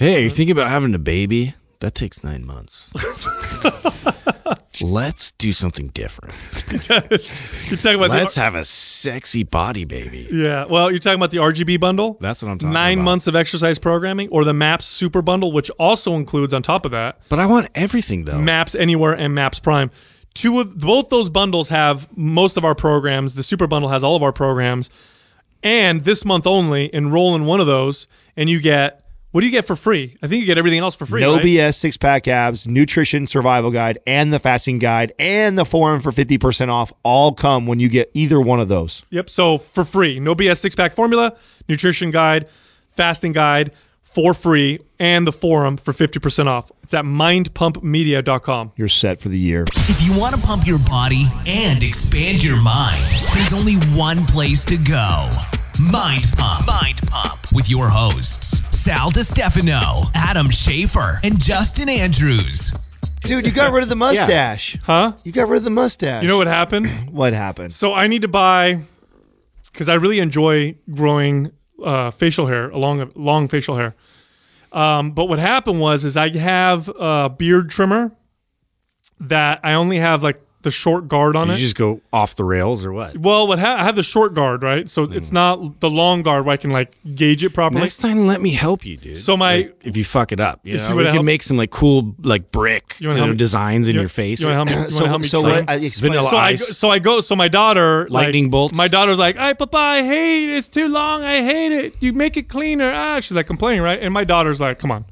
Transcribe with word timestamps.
Hey, 0.00 0.22
you 0.22 0.30
thinking 0.30 0.52
about 0.52 0.70
having 0.70 0.94
a 0.94 0.98
baby? 0.98 1.52
That 1.80 1.94
takes 1.94 2.24
nine 2.24 2.46
months. 2.46 2.90
Let's 4.82 5.32
do 5.32 5.52
something 5.52 5.88
different. 5.88 6.34
You're 7.68 7.76
talking 7.76 7.96
about 7.96 8.08
Let's 8.08 8.34
the, 8.36 8.40
have 8.40 8.54
a 8.54 8.64
sexy 8.64 9.42
body 9.42 9.84
baby. 9.84 10.26
yeah. 10.32 10.64
Well, 10.64 10.90
you're 10.90 11.00
talking 11.00 11.18
about 11.18 11.32
the 11.32 11.36
RGB 11.36 11.78
bundle. 11.80 12.16
That's 12.18 12.42
what 12.42 12.48
I'm 12.50 12.58
talking 12.58 12.72
Nine 12.72 12.98
about. 12.98 13.04
months 13.04 13.26
of 13.26 13.36
exercise 13.36 13.78
programming, 13.78 14.30
or 14.30 14.44
the 14.44 14.54
Maps 14.54 14.86
Super 14.86 15.20
Bundle, 15.20 15.52
which 15.52 15.70
also 15.78 16.14
includes 16.14 16.54
on 16.54 16.62
top 16.62 16.86
of 16.86 16.92
that 16.92 17.20
But 17.28 17.38
I 17.38 17.44
want 17.44 17.68
everything 17.74 18.24
though. 18.24 18.38
Maps 18.40 18.74
Anywhere 18.74 19.12
and 19.12 19.34
Maps 19.34 19.58
Prime. 19.60 19.90
Two 20.32 20.60
of 20.60 20.78
both 20.78 21.10
those 21.10 21.28
bundles 21.28 21.68
have 21.68 22.08
most 22.16 22.56
of 22.56 22.64
our 22.64 22.74
programs. 22.74 23.34
The 23.34 23.42
Super 23.42 23.66
Bundle 23.66 23.90
has 23.90 24.02
all 24.02 24.16
of 24.16 24.22
our 24.22 24.32
programs, 24.32 24.88
and 25.62 26.00
this 26.04 26.24
month 26.24 26.46
only, 26.46 26.92
enroll 26.94 27.34
in 27.36 27.44
one 27.44 27.60
of 27.60 27.66
those, 27.66 28.06
and 28.34 28.48
you 28.48 28.60
get 28.62 28.99
what 29.32 29.42
do 29.42 29.46
you 29.46 29.52
get 29.52 29.64
for 29.64 29.76
free? 29.76 30.16
I 30.22 30.26
think 30.26 30.40
you 30.40 30.46
get 30.46 30.58
everything 30.58 30.80
else 30.80 30.96
for 30.96 31.06
free. 31.06 31.20
No 31.20 31.34
right? 31.34 31.44
BS 31.44 31.76
six 31.76 31.96
pack 31.96 32.26
abs, 32.26 32.66
nutrition 32.66 33.26
survival 33.26 33.70
guide, 33.70 33.98
and 34.06 34.32
the 34.32 34.38
fasting 34.38 34.78
guide, 34.78 35.12
and 35.18 35.56
the 35.56 35.64
forum 35.64 36.00
for 36.00 36.10
50% 36.10 36.68
off 36.68 36.92
all 37.02 37.32
come 37.32 37.66
when 37.66 37.78
you 37.78 37.88
get 37.88 38.10
either 38.14 38.40
one 38.40 38.60
of 38.60 38.68
those. 38.68 39.04
Yep. 39.10 39.30
So 39.30 39.58
for 39.58 39.84
free, 39.84 40.18
no 40.18 40.34
BS 40.34 40.58
six 40.58 40.74
pack 40.74 40.92
formula, 40.92 41.36
nutrition 41.68 42.10
guide, 42.10 42.48
fasting 42.90 43.32
guide 43.32 43.72
for 44.02 44.34
free, 44.34 44.80
and 44.98 45.24
the 45.24 45.32
forum 45.32 45.76
for 45.76 45.92
fifty 45.92 46.18
percent 46.18 46.48
off. 46.48 46.72
It's 46.82 46.92
at 46.94 47.04
mindpumpmedia.com. 47.04 48.72
You're 48.74 48.88
set 48.88 49.20
for 49.20 49.28
the 49.28 49.38
year. 49.38 49.64
If 49.72 50.02
you 50.02 50.18
want 50.18 50.34
to 50.34 50.40
pump 50.40 50.66
your 50.66 50.80
body 50.80 51.26
and 51.46 51.80
expand 51.84 52.42
your 52.42 52.60
mind, 52.60 53.04
there's 53.34 53.52
only 53.52 53.74
one 53.96 54.18
place 54.26 54.64
to 54.64 54.76
go. 54.78 55.30
Mind 55.80 56.24
Pump. 56.36 56.66
Mind 56.66 57.00
Pump 57.06 57.40
with 57.52 57.70
your 57.70 57.88
hosts, 57.88 58.60
Sal 58.80 59.10
DiStefano, 59.10 60.10
Adam 60.14 60.46
Schafer, 60.46 61.22
and 61.22 61.38
Justin 61.38 61.90
Andrews. 61.90 62.72
Dude, 63.20 63.44
you 63.44 63.52
got 63.52 63.74
rid 63.74 63.82
of 63.82 63.90
the 63.90 63.94
mustache. 64.06 64.78
Huh? 64.82 65.12
You 65.22 65.32
got 65.32 65.48
rid 65.48 65.58
of 65.58 65.64
the 65.64 65.70
mustache. 65.70 66.22
You 66.22 66.28
know 66.28 66.38
what 66.38 66.46
happened? 66.46 66.88
what 67.10 67.34
happened? 67.34 67.74
So 67.74 67.92
I 67.92 68.06
need 68.06 68.22
to 68.22 68.28
buy 68.28 68.80
because 69.70 69.90
I 69.90 69.96
really 69.96 70.18
enjoy 70.18 70.76
growing 70.94 71.52
uh, 71.84 72.10
facial 72.10 72.46
hair, 72.46 72.70
long 72.70 73.12
long 73.16 73.48
facial 73.48 73.76
hair. 73.76 73.94
Um, 74.72 75.10
but 75.10 75.26
what 75.26 75.38
happened 75.38 75.78
was 75.78 76.06
is 76.06 76.16
I 76.16 76.34
have 76.38 76.88
a 76.88 77.28
beard 77.28 77.68
trimmer 77.68 78.12
that 79.20 79.60
I 79.62 79.74
only 79.74 79.98
have 79.98 80.22
like 80.22 80.38
the 80.62 80.70
short 80.70 81.08
guard 81.08 81.36
on 81.36 81.46
Did 81.46 81.54
it. 81.54 81.60
you 81.60 81.64
just 81.66 81.76
go 81.76 82.02
off 82.12 82.36
the 82.36 82.44
rails 82.44 82.84
or 82.84 82.92
what? 82.92 83.16
well, 83.16 83.48
what 83.48 83.58
ha- 83.58 83.76
I 83.78 83.82
have 83.84 83.96
the 83.96 84.02
short 84.02 84.34
guard, 84.34 84.62
right? 84.62 84.88
So 84.90 85.04
it's 85.04 85.32
not 85.32 85.80
the 85.80 85.88
long 85.88 86.20
guard 86.22 86.44
where 86.44 86.52
I 86.52 86.58
can 86.58 86.68
like 86.70 86.94
gauge 87.14 87.42
it 87.42 87.54
properly. 87.54 87.80
Next 87.80 87.96
time, 87.96 88.26
let 88.26 88.42
me 88.42 88.50
help 88.50 88.84
you, 88.84 88.98
dude. 88.98 89.16
So 89.16 89.38
my- 89.38 89.56
Like, 89.56 89.80
if 89.84 89.96
you 89.96 90.04
fuck 90.04 90.32
it 90.32 90.40
up, 90.40 90.60
you 90.62 90.72
You 90.72 90.78
know, 90.78 90.88
what 90.88 90.96
we 90.96 91.02
I 91.04 91.06
can 91.06 91.14
help- 91.14 91.24
make 91.24 91.42
some 91.42 91.56
like 91.56 91.70
cool 91.70 92.14
like 92.22 92.50
brick 92.50 92.96
You 92.98 93.08
you 93.08 93.14
know, 93.14 93.20
help 93.20 93.30
me- 93.30 93.36
designs 93.36 93.88
in 93.88 93.94
You- 93.94 94.00
your 94.02 94.08
face. 94.10 94.40
You 94.42 94.48
want 94.48 94.68
to 94.68 94.74
help 94.74 94.84
me? 94.88 94.94
You 94.94 94.98
so 95.00 95.04
help 95.06 95.20
me 95.22 95.28
so 95.28 95.40
what? 95.42 95.64
I, 95.70 95.76
explain. 95.76 96.12
Vanilla 96.12 96.28
so 96.28 96.36
I 96.36 96.52
go, 96.52 96.56
so 96.56 96.90
I 96.90 96.98
go 96.98 97.20
so 97.22 97.34
my 97.36 97.48
daughter 97.48 98.06
like, 98.10 98.24
Lightning 98.24 98.50
bolts? 98.50 98.76
My 98.76 98.88
daughter's 98.88 99.18
like, 99.18 99.36
"Hey, 99.36 99.54
Papa, 99.54 99.78
I 99.78 100.02
hate 100.02 100.50
it. 100.52 100.56
It's 100.58 100.68
too 100.68 100.88
long. 100.88 101.24
I 101.24 101.42
hate 101.42 101.72
it. 101.72 101.94
You 102.00 102.12
make 102.12 102.36
it 102.36 102.48
cleaner." 102.50 102.92
Ah, 102.92 103.20
she's 103.20 103.32
like 103.36 103.46
complaining, 103.46 103.82
right? 103.82 103.98
And 104.00 104.12
my 104.12 104.24
daughter's 104.24 104.60
like, 104.60 104.78
"Come 104.78 104.90
on, 104.90 105.06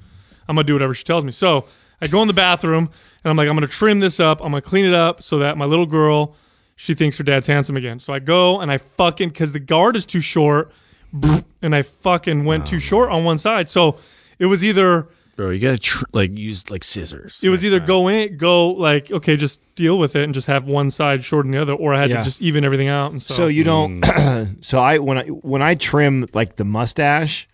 I'm 0.47 0.57
gonna 0.57 0.65
do 0.67 0.75
whatever 0.75 0.93
she 0.93 1.05
tells 1.05 1.25
me." 1.25 1.33
So 1.33 1.65
I 2.03 2.07
go 2.07 2.21
in 2.21 2.29
the 2.29 2.35
bathroom 2.35 2.91
and 3.29 3.31
I'm 3.31 3.37
like, 3.37 3.49
"I'm 3.49 3.55
gonna 3.57 3.67
trim 3.67 4.01
this 4.01 4.19
up. 4.21 4.41
I'm 4.41 4.51
gonna 4.51 4.63
clean 4.63 4.85
it 4.85 4.95
up 4.95 5.23
so 5.23 5.39
that 5.39 5.57
my 5.59 5.65
little 5.67 5.87
girl, 5.87 6.35
she 6.77 6.95
thinks 6.95 7.19
her 7.19 7.25
dad's 7.25 7.47
handsome 7.47 7.77
again." 7.77 7.99
So 8.01 8.13
I 8.13 8.19
go 8.19 8.61
and 8.61 8.71
I 8.71 8.79
fucking 8.79 9.29
because 9.29 9.53
the 9.53 9.61
guard 9.61 9.97
is 9.97 10.05
too 10.07 10.21
short, 10.21 10.73
and 11.63 11.75
I 11.75 11.83
fucking 11.83 12.45
went 12.45 12.67
too 12.67 12.79
short 12.79 13.11
on 13.11 13.25
one 13.25 13.39
side. 13.39 13.69
So 13.71 13.97
it 14.39 14.47
was 14.47 14.65
either 14.65 15.09
Bro, 15.37 15.51
you 15.51 15.61
gotta 15.61 15.79
tr- 15.79 16.05
like 16.13 16.37
use 16.37 16.69
like 16.69 16.83
scissors. 16.83 17.41
it 17.45 17.49
was 17.49 17.65
either 17.65 17.79
time. 17.79 17.87
go 17.87 18.09
in, 18.09 18.37
go 18.37 18.71
like 18.71 19.13
okay, 19.13 19.37
just 19.37 19.61
deal 19.77 19.97
with 19.99 20.17
it 20.17 20.25
and 20.25 20.35
just 20.35 20.49
have 20.49 20.67
one 20.67 20.91
side 20.91 21.23
shorter 21.23 21.45
than 21.45 21.53
the 21.53 21.63
other, 21.63 21.75
or 21.75 21.95
I 21.95 22.01
had 22.01 22.11
Yeah. 22.11 22.19
to 22.19 22.25
just 22.25 22.43
even 22.43 22.65
everything 22.65 22.89
out. 22.89 23.13
And 23.13 23.23
so, 23.23 23.35
So 23.35 23.47
you 23.47 23.63
don't. 23.63 24.01
Mm. 24.01 24.57
so 24.65 24.81
I 24.81 24.99
when 24.99 25.17
I 25.19 25.25
when 25.27 25.63
I 25.63 25.77
trim 25.77 26.27
like 26.35 26.57
the 26.57 26.65
mustache, 26.65 27.49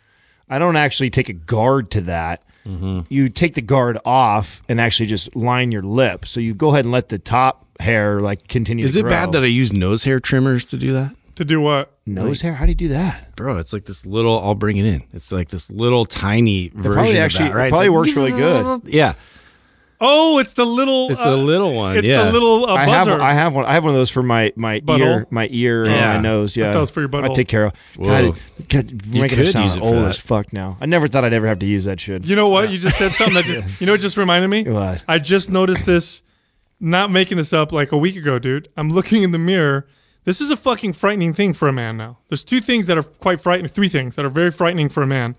I 0.49 0.59
don't 0.59 0.77
actually 0.77 1.11
take 1.11 1.29
a 1.29 1.35
guard 1.35 1.91
to 1.91 2.01
that. 2.03 2.43
You 2.65 3.29
take 3.29 3.55
the 3.55 3.63
guard 3.63 3.99
off 4.05 4.63
and 4.69 4.81
actually 4.81 5.07
just 5.07 5.35
line 5.37 5.71
your 5.73 5.83
lip. 5.83 6.27
So 6.27 6.41
you 6.41 6.55
go 6.55 6.71
ahead 6.71 6.85
and 6.85 6.93
let 6.93 7.09
the 7.11 7.19
top 7.19 7.67
hair 7.81 8.21
like 8.21 8.49
continue. 8.49 8.85
Is 8.85 8.95
to 8.95 9.01
it 9.01 9.09
bad 9.09 9.33
that 9.33 9.43
I 9.43 9.47
use 9.47 9.73
nose 9.73 10.05
hair 10.05 10.21
trimmers 10.21 10.65
to 10.67 10.77
do 10.79 10.93
that? 10.95 11.15
to 11.37 11.45
do 11.45 11.61
what? 11.61 11.91
nose 12.07 12.43
hair? 12.43 12.55
How 12.55 12.65
do 12.65 12.71
you 12.71 12.77
do 12.77 12.89
that? 12.89 13.35
Bro, 13.35 13.59
it's 13.59 13.73
like 13.73 13.87
this 13.87 14.07
little. 14.07 14.41
I'll 14.41 14.55
bring 14.55 14.77
it 14.77 14.85
in. 14.87 15.03
It's 15.13 15.33
like 15.33 15.49
this 15.49 15.69
little 15.71 16.07
tiny 16.07 16.69
version. 16.69 16.93
probably 16.93 17.11
of 17.17 17.25
actually- 17.25 17.49
that, 17.49 17.55
right? 17.57 17.67
it 17.67 17.71
probably 17.71 17.89
like- 17.89 17.97
works 17.97 18.17
really 18.17 18.31
good. 18.39 18.81
Yeah, 18.85 19.15
Oh, 20.00 20.38
it's 20.38 20.55
the 20.55 20.65
little. 20.65 21.10
it's 21.10 21.25
uh, 21.25 21.31
a 21.31 21.37
little 21.37 21.75
one. 21.75 21.97
It's 21.97 22.06
yeah. 22.06 22.25
the 22.25 22.32
little 22.32 22.66
uh, 22.66 22.75
I 22.75 22.84
have 22.87 23.06
buzzer. 23.06 23.22
I 23.22 23.32
have 23.32 23.55
one 23.55 23.65
I 23.65 23.72
have 23.72 23.84
one 23.84 23.91
of 23.94 23.97
those 23.97 24.10
for 24.10 24.22
my 24.22 24.53
my 24.56 24.81
Butthole? 24.81 24.99
ear 24.99 25.27
my 25.31 25.49
ear 25.50 25.84
and 25.84 25.93
my 25.94 26.21
nose. 26.21 26.56
Yeah, 26.56 26.72
that 26.72 26.78
was 26.78 26.91
for 26.91 27.00
your 27.00 27.25
I 27.25 27.28
take 27.32 27.49
care 27.49 27.66
of. 27.66 27.75
Whoa. 27.97 28.32
God, 28.32 28.41
God, 28.69 29.06
You 29.06 29.22
making 29.22 29.38
could 29.38 29.47
it 29.49 29.53
sound 29.53 29.65
use 29.65 29.77
it 29.77 29.81
for 29.81 29.84
old 29.87 29.97
that. 29.97 30.09
as 30.09 30.19
fuck 30.19 30.53
now. 30.53 30.77
I 30.81 30.87
never 30.87 31.06
thought 31.06 31.25
I'd 31.25 31.32
ever 31.32 31.47
have 31.47 31.60
to 31.60 31.66
use 31.66 31.84
that 31.84 32.00
shit. 32.00 32.25
you 32.25 32.37
know 32.37 32.49
what? 32.49 32.71
You 32.71 32.78
just 32.78 32.99
said 32.99 33.12
something 33.12 33.34
that 33.34 33.44
just, 33.44 33.81
you 33.81 33.87
know. 33.87 33.94
It 33.94 33.99
just 33.99 34.16
reminded 34.16 34.49
me. 34.49 34.65
What? 34.71 35.05
I 35.09 35.19
just 35.19 35.50
noticed 35.50 35.87
this. 35.87 36.22
Not 36.81 37.11
making 37.11 37.38
this 37.38 37.53
up 37.53 37.72
like 37.72 37.93
a 37.93 37.97
week 37.97 38.16
ago, 38.16 38.38
dude. 38.38 38.69
I'm 38.76 38.91
looking 38.91 39.22
in 39.22 39.31
the 39.31 39.38
mirror. 39.38 39.87
This 40.25 40.41
is 40.41 40.50
a 40.50 40.56
fucking 40.56 40.94
frightening 40.94 41.32
thing 41.32 41.53
for 41.53 41.69
a 41.69 41.72
man 41.72 41.97
now. 41.97 42.19
There's 42.28 42.44
two 42.44 42.61
things 42.61 42.88
that 42.88 42.99
are 42.99 43.03
quite 43.03 43.41
frightening. 43.41 43.69
Three 43.69 43.88
things 43.88 44.16
that 44.16 44.25
are 44.25 44.31
very 44.31 44.50
frightening 44.50 44.88
for 44.88 45.03
a 45.03 45.06
man. 45.06 45.37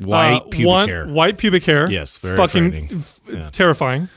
White 0.00 0.36
Uh, 0.36 0.40
pubic 0.40 0.66
one, 0.66 0.88
hair. 0.88 1.06
White 1.06 1.38
pubic 1.38 1.64
hair. 1.64 1.90
Yes, 1.90 2.16
very 2.18 2.36
fucking 2.36 2.88
f- 3.00 3.52
terrifying. 3.52 4.08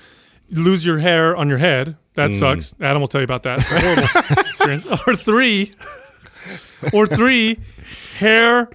Lose 0.49 0.85
your 0.85 0.99
hair 0.99 1.35
on 1.35 1.47
your 1.49 1.57
head. 1.57 1.95
That 2.15 2.31
Mm. 2.31 2.35
sucks. 2.35 2.75
Adam 2.81 2.99
will 3.01 3.07
tell 3.07 3.21
you 3.21 3.25
about 3.25 3.43
that. 3.43 3.61
Horrible 3.61 4.03
experience. 4.41 4.85
Or 5.07 5.15
three, 5.15 5.71
or 6.93 7.07
three, 7.07 7.57
hair 8.19 8.67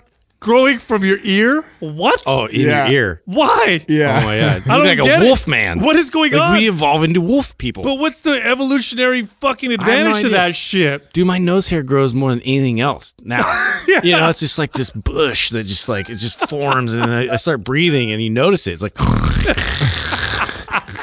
growing 0.47 0.79
from 0.79 1.05
your 1.05 1.19
ear. 1.25 1.65
What? 1.81 2.23
Oh, 2.25 2.47
in 2.47 2.61
Yeah. 2.61 2.87
your 2.87 2.93
ear. 2.95 3.23
why? 3.25 3.85
Yeah. 3.89 4.21
Oh 4.23 4.25
my 4.25 4.39
god. 4.39 4.63
I 4.71 4.77
You're 4.77 4.87
don't 4.87 4.87
like 4.87 5.09
get 5.09 5.21
a 5.21 5.25
it. 5.25 5.27
wolf 5.27 5.49
man. 5.49 5.81
What 5.81 5.97
is 5.97 6.09
going 6.09 6.31
like 6.33 6.41
on? 6.41 6.57
we 6.57 6.69
evolve 6.69 7.03
into 7.03 7.21
wolf 7.21 7.59
people. 7.59 7.83
but 7.83 7.99
what's 7.99 8.21
the 8.21 8.41
evolutionary 8.47 9.23
fucking 9.23 9.73
advantage 9.73 10.21
to 10.21 10.27
idea. 10.29 10.31
that 10.31 10.55
shit? 10.55 11.13
Dude, 11.13 11.27
my 11.27 11.39
nose 11.39 11.67
hair 11.69 11.83
grows 11.83 12.15
more 12.15 12.31
than 12.31 12.41
anything 12.43 12.79
else 12.81 13.15
now. 13.23 13.43
You 14.03 14.13
know, 14.13 14.29
it's 14.29 14.41
just 14.41 14.59
like 14.59 14.73
this 14.73 14.91
bush 14.91 15.51
that 15.51 15.65
just 15.65 15.89
like 15.89 16.11
it 16.11 16.17
just 16.17 16.39
forms, 16.51 16.93
and 16.93 17.03
I, 17.05 17.33
I 17.33 17.37
start 17.37 17.65
breathing, 17.65 18.11
and 18.13 18.23
you 18.23 18.29
notice 18.29 18.67
it. 18.67 18.73
It's 18.73 18.83
like, 18.83 18.93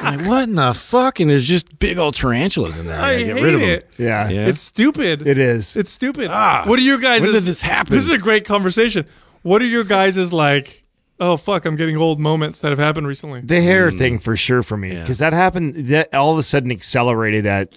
I'm 0.04 0.18
like 0.20 0.28
what 0.28 0.44
in 0.44 0.56
the 0.56 0.74
fuck? 0.74 1.20
And 1.20 1.30
there's 1.30 1.48
just 1.48 1.80
big 1.80 1.98
old 1.98 2.14
tarantulas 2.16 2.78
in 2.78 2.86
there. 2.86 3.00
I 3.00 3.14
gotta 3.14 3.26
get 3.26 3.36
hate 3.38 3.44
rid 3.44 3.56
of 3.56 3.62
it. 3.62 3.90
Yeah. 3.98 4.30
Yeah. 4.30 4.48
It's 4.48 4.62
stupid. 4.62 5.26
It 5.26 5.38
is. 5.40 5.76
It's 5.76 5.92
stupid. 5.92 6.30
Ah, 6.32 6.64
what 6.68 6.78
are 6.78 6.84
your 6.84 7.00
guys? 7.00 7.24
when 7.24 7.32
did 7.32 7.44
this 7.44 7.62
happen? 7.62 7.92
This 7.94 8.04
is 8.04 8.12
a 8.12 8.18
great 8.20 8.46
conversation. 8.46 9.06
What 9.44 9.62
are 9.62 9.66
your 9.66 9.84
guys' 9.84 10.34
like? 10.34 10.84
Oh 11.20 11.38
fuck, 11.38 11.66
I'm 11.66 11.76
getting 11.76 11.96
old 11.96 12.20
moments 12.20 12.62
that 12.62 12.70
have 12.70 12.80
happened 12.80 13.08
recently. 13.08 13.42
The 13.42 13.62
hair 13.62 13.92
mm. 13.92 13.98
thing 13.98 14.20
for 14.20 14.36
sure 14.36 14.64
for 14.64 14.76
me 14.76 14.96
because 14.96 15.20
that 15.20 15.32
happened. 15.32 15.76
That 15.88 16.14
all 16.14 16.34
of 16.34 16.40
a 16.40 16.44
sudden 16.44 16.72
accelerated 16.72 17.46
at 17.46 17.72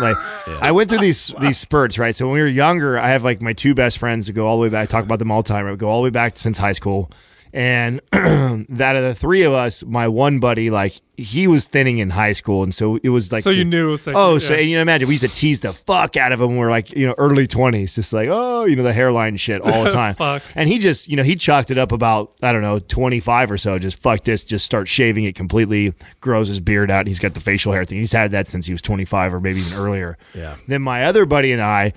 like 0.00 0.16
I 0.62 0.72
went 0.72 0.88
through 0.88 1.00
these 1.00 1.34
these 1.40 1.58
spurts 1.58 1.98
right. 1.98 2.14
So 2.14 2.26
when 2.26 2.34
we 2.34 2.40
were 2.40 2.46
younger, 2.46 2.98
I 2.98 3.08
have 3.08 3.22
like 3.22 3.42
my 3.42 3.52
two 3.52 3.74
best 3.74 3.98
friends 3.98 4.28
that 4.28 4.32
go 4.32 4.46
all 4.46 4.56
the 4.56 4.62
way 4.62 4.68
back. 4.70 4.84
I 4.84 4.86
talk 4.86 5.04
about 5.04 5.18
them 5.18 5.30
all 5.30 5.42
the 5.42 5.48
time. 5.48 5.66
I 5.66 5.74
go 5.76 5.88
all 5.88 6.00
the 6.00 6.04
way 6.04 6.10
back 6.10 6.38
since 6.38 6.56
high 6.56 6.72
school, 6.72 7.10
and 7.52 8.00
that 8.12 8.96
of 8.96 9.02
the 9.02 9.14
three 9.14 9.42
of 9.42 9.52
us, 9.52 9.82
my 9.84 10.08
one 10.08 10.38
buddy 10.40 10.70
like 10.70 11.00
he 11.16 11.46
was 11.46 11.68
thinning 11.68 11.98
in 11.98 12.08
high 12.10 12.32
school, 12.32 12.62
and 12.62 12.74
so 12.74 12.98
it 13.02 13.10
was 13.10 13.30
like 13.32 13.42
So 13.42 13.50
you 13.50 13.58
the- 13.64 13.70
knew 13.70 13.92
it's 13.92 14.06
like 14.06 14.16
oh, 14.16 14.32
yeah. 14.34 14.38
so 14.38 14.54
and 14.54 14.68
you 14.70 14.76
know, 14.76 14.82
imagine 14.82 15.06
we 15.08 15.14
used 15.14 15.28
to 15.28 15.34
tease 15.34 15.60
the 15.60 15.72
fuck 15.72 16.16
out 16.16 16.32
of 16.32 16.40
him. 16.40 16.48
when 16.48 16.58
We 16.58 16.64
are 16.64 16.70
like, 16.70 16.92
you 16.96 17.06
know, 17.06 17.14
early 17.18 17.46
twenties, 17.46 17.94
just 17.94 18.12
like, 18.12 18.28
oh, 18.30 18.64
you 18.64 18.74
know, 18.76 18.82
the 18.82 18.92
hairline 18.92 19.36
shit 19.36 19.60
all 19.64 19.84
the 19.84 19.90
time. 19.90 20.14
Fuck. 20.14 20.42
And 20.54 20.68
he 20.68 20.78
just, 20.78 21.08
you 21.08 21.16
know, 21.16 21.22
he 21.22 21.36
chalked 21.36 21.70
it 21.70 21.76
up 21.78 21.92
about, 21.92 22.32
I 22.42 22.52
don't 22.52 22.62
know, 22.62 22.78
25 22.78 23.50
or 23.50 23.58
so. 23.58 23.78
Just 23.78 23.98
fuck 23.98 24.24
this, 24.24 24.44
just 24.44 24.64
start 24.64 24.88
shaving 24.88 25.24
it 25.24 25.34
completely, 25.34 25.92
grows 26.20 26.48
his 26.48 26.60
beard 26.60 26.90
out. 26.90 27.06
He's 27.06 27.18
got 27.18 27.34
the 27.34 27.40
facial 27.40 27.72
hair 27.72 27.84
thing. 27.84 27.98
He's 27.98 28.12
had 28.12 28.30
that 28.30 28.48
since 28.48 28.64
he 28.66 28.72
was 28.72 28.80
25 28.82 29.34
or 29.34 29.40
maybe 29.40 29.60
even 29.60 29.78
earlier. 29.78 30.16
Yeah. 30.34 30.56
Then 30.68 30.80
my 30.82 31.04
other 31.04 31.26
buddy 31.26 31.52
and 31.52 31.60
I, 31.60 31.92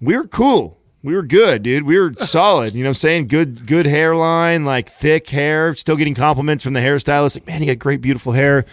we 0.00 0.16
were 0.16 0.28
cool. 0.28 0.77
We 1.02 1.14
were 1.14 1.22
good, 1.22 1.62
dude. 1.62 1.84
We 1.84 1.98
were 1.98 2.12
solid. 2.14 2.74
You 2.74 2.82
know 2.82 2.88
what 2.88 2.90
I'm 2.90 2.94
saying? 2.94 3.28
Good, 3.28 3.66
good 3.66 3.86
hairline, 3.86 4.64
like 4.64 4.88
thick 4.88 5.28
hair. 5.28 5.72
Still 5.74 5.96
getting 5.96 6.14
compliments 6.14 6.64
from 6.64 6.72
the 6.72 6.80
hairstylist. 6.80 7.36
Like, 7.36 7.46
man, 7.46 7.62
you 7.62 7.68
got 7.68 7.78
great, 7.78 8.00
beautiful 8.00 8.32
hair. 8.32 8.64